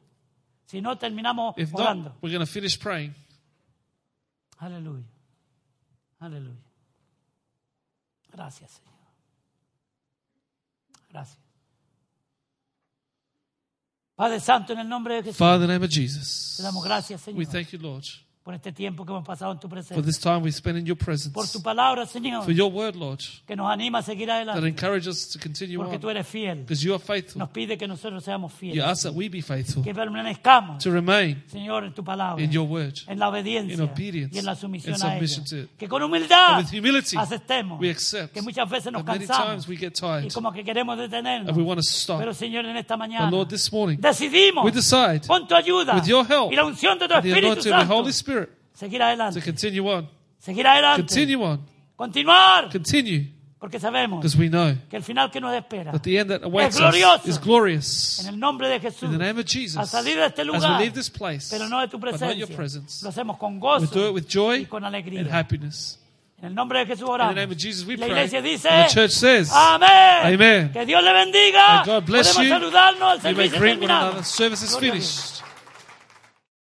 Si 0.66 0.82
no, 0.82 0.98
terminamos 0.98 1.54
If 1.58 1.74
orando. 1.74 2.10
not, 2.10 2.18
we're 2.22 2.32
going 2.32 2.46
to 2.46 2.52
finish 2.52 2.78
praying. 2.78 3.14
Hallelujah. 4.60 5.06
Aleluya. 6.20 6.56
Gracias, 8.32 8.72
Señor. 8.72 8.92
Gracias. 11.10 11.38
Padre 14.16 14.40
Santo, 14.40 14.74
en 14.74 14.80
el 14.80 14.88
nombre 14.90 15.16
de 15.16 15.24
Jesús, 15.24 15.38
Father, 15.38 15.64
in 15.64 15.68
the 15.68 15.74
name 15.74 15.86
of 15.86 15.92
Jesus, 15.92 16.54
te 16.58 16.64
damos 16.64 16.84
gracias, 16.84 17.28
we 17.30 17.46
thank 17.46 17.70
you, 17.70 17.80
Lord, 17.80 18.04
por 18.44 18.56
este 18.56 18.72
tiempo 18.72 19.06
que 19.06 19.12
hemos 19.12 19.24
pasado 19.24 19.52
en 19.52 19.60
tu 19.60 19.68
for 19.68 19.76
presencia. 19.78 20.04
this 20.04 20.20
time 20.20 20.38
we 20.42 20.52
spend 20.52 20.76
in 20.80 20.86
your 20.86 20.98
Por 20.98 21.06
presence, 21.06 21.52
tu 21.54 21.62
palabra, 21.62 22.08
Señor, 22.08 22.44
for 22.44 22.52
your 22.52 22.72
word, 22.74 22.96
Lord, 22.96 23.20
que 23.46 23.56
nos 23.56 23.70
anima 23.72 24.00
a 24.00 24.02
seguir 24.02 24.28
that 24.28 24.38
adelante. 24.38 24.68
encourage 24.68 25.08
us 25.08 25.30
to 25.30 25.38
continue 25.40 25.78
Porque 25.78 26.00
tú 26.00 26.08
on. 26.08 26.16
eres 26.18 26.28
fiel. 26.28 26.56
Because 26.62 26.84
you 26.84 26.94
are 26.96 27.00
faithful. 27.04 27.38
Nos 27.40 27.50
pide 27.50 27.78
que 27.78 27.88
nosotros 27.88 28.24
seamos 28.24 28.52
You 28.54 28.58
fieles. 28.58 28.84
ask 28.84 29.04
that 29.04 29.14
we 29.14 29.30
be 29.30 29.44
faithful, 29.44 29.84
Que 29.84 29.94
permanezcamos, 29.94 30.84
to 30.84 30.90
remain 30.92 31.44
Señor, 31.52 31.84
en 31.86 31.94
tu 31.94 32.04
palabra. 32.04 32.44
in 32.44 32.50
your 32.52 32.68
word. 32.68 32.96
En 33.08 33.20
la 33.20 33.30
obediencia. 33.30 33.84
obedience, 33.84 34.36
Y 34.36 34.40
en 34.40 34.46
la 34.46 34.56
sumisión 34.56 34.96
in 34.96 35.02
a 35.04 35.06
ella. 35.06 35.14
submission 35.28 35.46
to 35.46 35.58
it. 35.66 35.78
Que 35.78 35.88
con 35.88 36.02
humildad 36.02 36.56
And 36.58 36.66
with 36.66 36.74
humility, 36.76 37.18
aceptemos. 37.18 37.80
we 37.80 37.92
accept 37.92 38.34
Que 38.34 38.42
muchas 38.42 38.68
veces 38.68 38.92
nos 38.92 39.06
that 39.06 39.14
many 39.14 39.28
cansamos. 39.28 39.66
times 39.66 39.68
we 39.68 39.76
get 39.78 39.94
Y 39.94 40.00
tired 40.00 40.34
como 40.34 40.52
que 40.52 40.64
queremos 40.64 40.98
detenernos. 40.98 41.50
and 41.50 41.56
we 41.58 41.64
want 41.64 41.78
to 41.80 41.84
stop. 41.88 42.18
Pero 42.20 42.34
Señor, 42.34 42.66
en 42.66 42.76
esta 42.78 42.98
mañana 42.98 43.26
But 43.30 43.34
Lord, 43.38 43.50
this 43.50 43.72
morning, 43.72 43.98
decidimos 44.00 44.66
we 44.66 44.72
decide 44.72 45.22
con 45.28 45.48
tu 45.48 45.54
ayuda 45.54 45.94
with 45.96 46.06
your 46.08 46.26
help 46.26 46.52
y 46.52 46.56
la 46.56 46.66
unción 46.66 46.98
de 46.98 47.08
tu 47.08 47.14
the 47.22 47.30
Espíritu 47.30 47.38
anointing 47.38 47.52
of 47.60 47.64
the 47.64 47.70
Santo 47.70 47.94
Holy 47.96 48.14
Seguir 48.82 49.00
to 49.00 49.06
adelante. 49.06 49.42
continue 49.42 49.88
on. 49.90 50.10
Seguir 50.40 50.66
adelante. 50.68 51.04
Continue 51.04 51.44
on. 51.46 51.60
Continuar. 51.96 52.70
Continue. 52.72 53.28
Porque 53.60 53.80
sabemos 53.80 54.22
Because 54.22 54.36
we 54.36 54.50
know 54.50 54.76
que 54.90 54.98
el 54.98 55.04
final 55.04 55.30
que 55.30 55.40
nos 55.40 55.54
espera 55.54 55.92
that 55.92 56.02
the 56.02 56.18
end 56.18 56.32
that 56.32 56.42
awaits 56.44 56.76
us 56.78 56.82
glorioso. 56.82 57.28
is 57.30 57.38
glorious. 57.40 58.20
en 58.22 58.34
el 58.34 58.40
nombre 58.40 58.68
de 58.68 58.80
Jesús. 58.80 59.04
In 59.04 59.12
the 59.12 59.24
name 59.24 59.40
of 59.40 59.46
Jesus, 59.46 59.78
Al 59.78 59.86
salir 59.86 60.16
de 60.18 60.26
este 60.26 60.42
as 60.42 60.48
we 60.48 60.54
lugar, 60.56 60.80
leave 60.82 60.94
this 60.96 61.12
place, 61.12 61.50
pero 61.56 61.68
no 61.70 61.80
de 61.80 61.88
tu 61.88 62.00
but 62.00 62.20
not 62.20 62.36
your 62.36 62.48
presencia. 62.48 62.56
presence, 62.56 63.04
Lo 63.04 63.10
hacemos 63.12 63.38
con 63.38 63.54
we 63.54 63.60
gozo 63.60 63.86
do 63.94 64.08
it 64.08 64.14
with 64.16 64.26
joy 64.28 64.62
y 64.62 64.66
con 64.66 64.84
alegría. 64.84 65.20
and 65.20 65.30
happiness. 65.30 66.00
En 66.40 66.46
el 66.48 66.56
nombre 66.56 66.80
de 66.80 66.88
Jesús 66.88 67.02
In 67.08 67.14
oramos. 67.14 67.36
the 67.36 67.40
name 67.42 67.52
of 67.52 67.58
Jesus, 67.60 67.86
we 67.86 67.98
la 67.98 68.08
pray. 68.08 68.18
iglesia 68.18 68.42
dice, 68.42 68.68
And 68.68 68.90
the 68.90 68.94
church 68.96 69.12
says, 69.12 69.52
Amén. 69.54 70.34
Amen. 70.34 70.72
Que 70.74 70.84
Dios 70.88 71.04
le 71.04 71.14
bendiga. 71.14 71.84
May 71.86 71.86
God 71.86 72.06
bless 72.08 72.34
Podemos 72.36 72.44
you. 72.44 72.50
saludarnos. 72.50 73.24
You 73.24 73.36
may 73.36 73.48
one 73.48 73.84
another. 73.84 74.24
Service 74.24 74.64
is 74.64 74.72
Gloria 74.72 74.94
finished. 74.94 75.41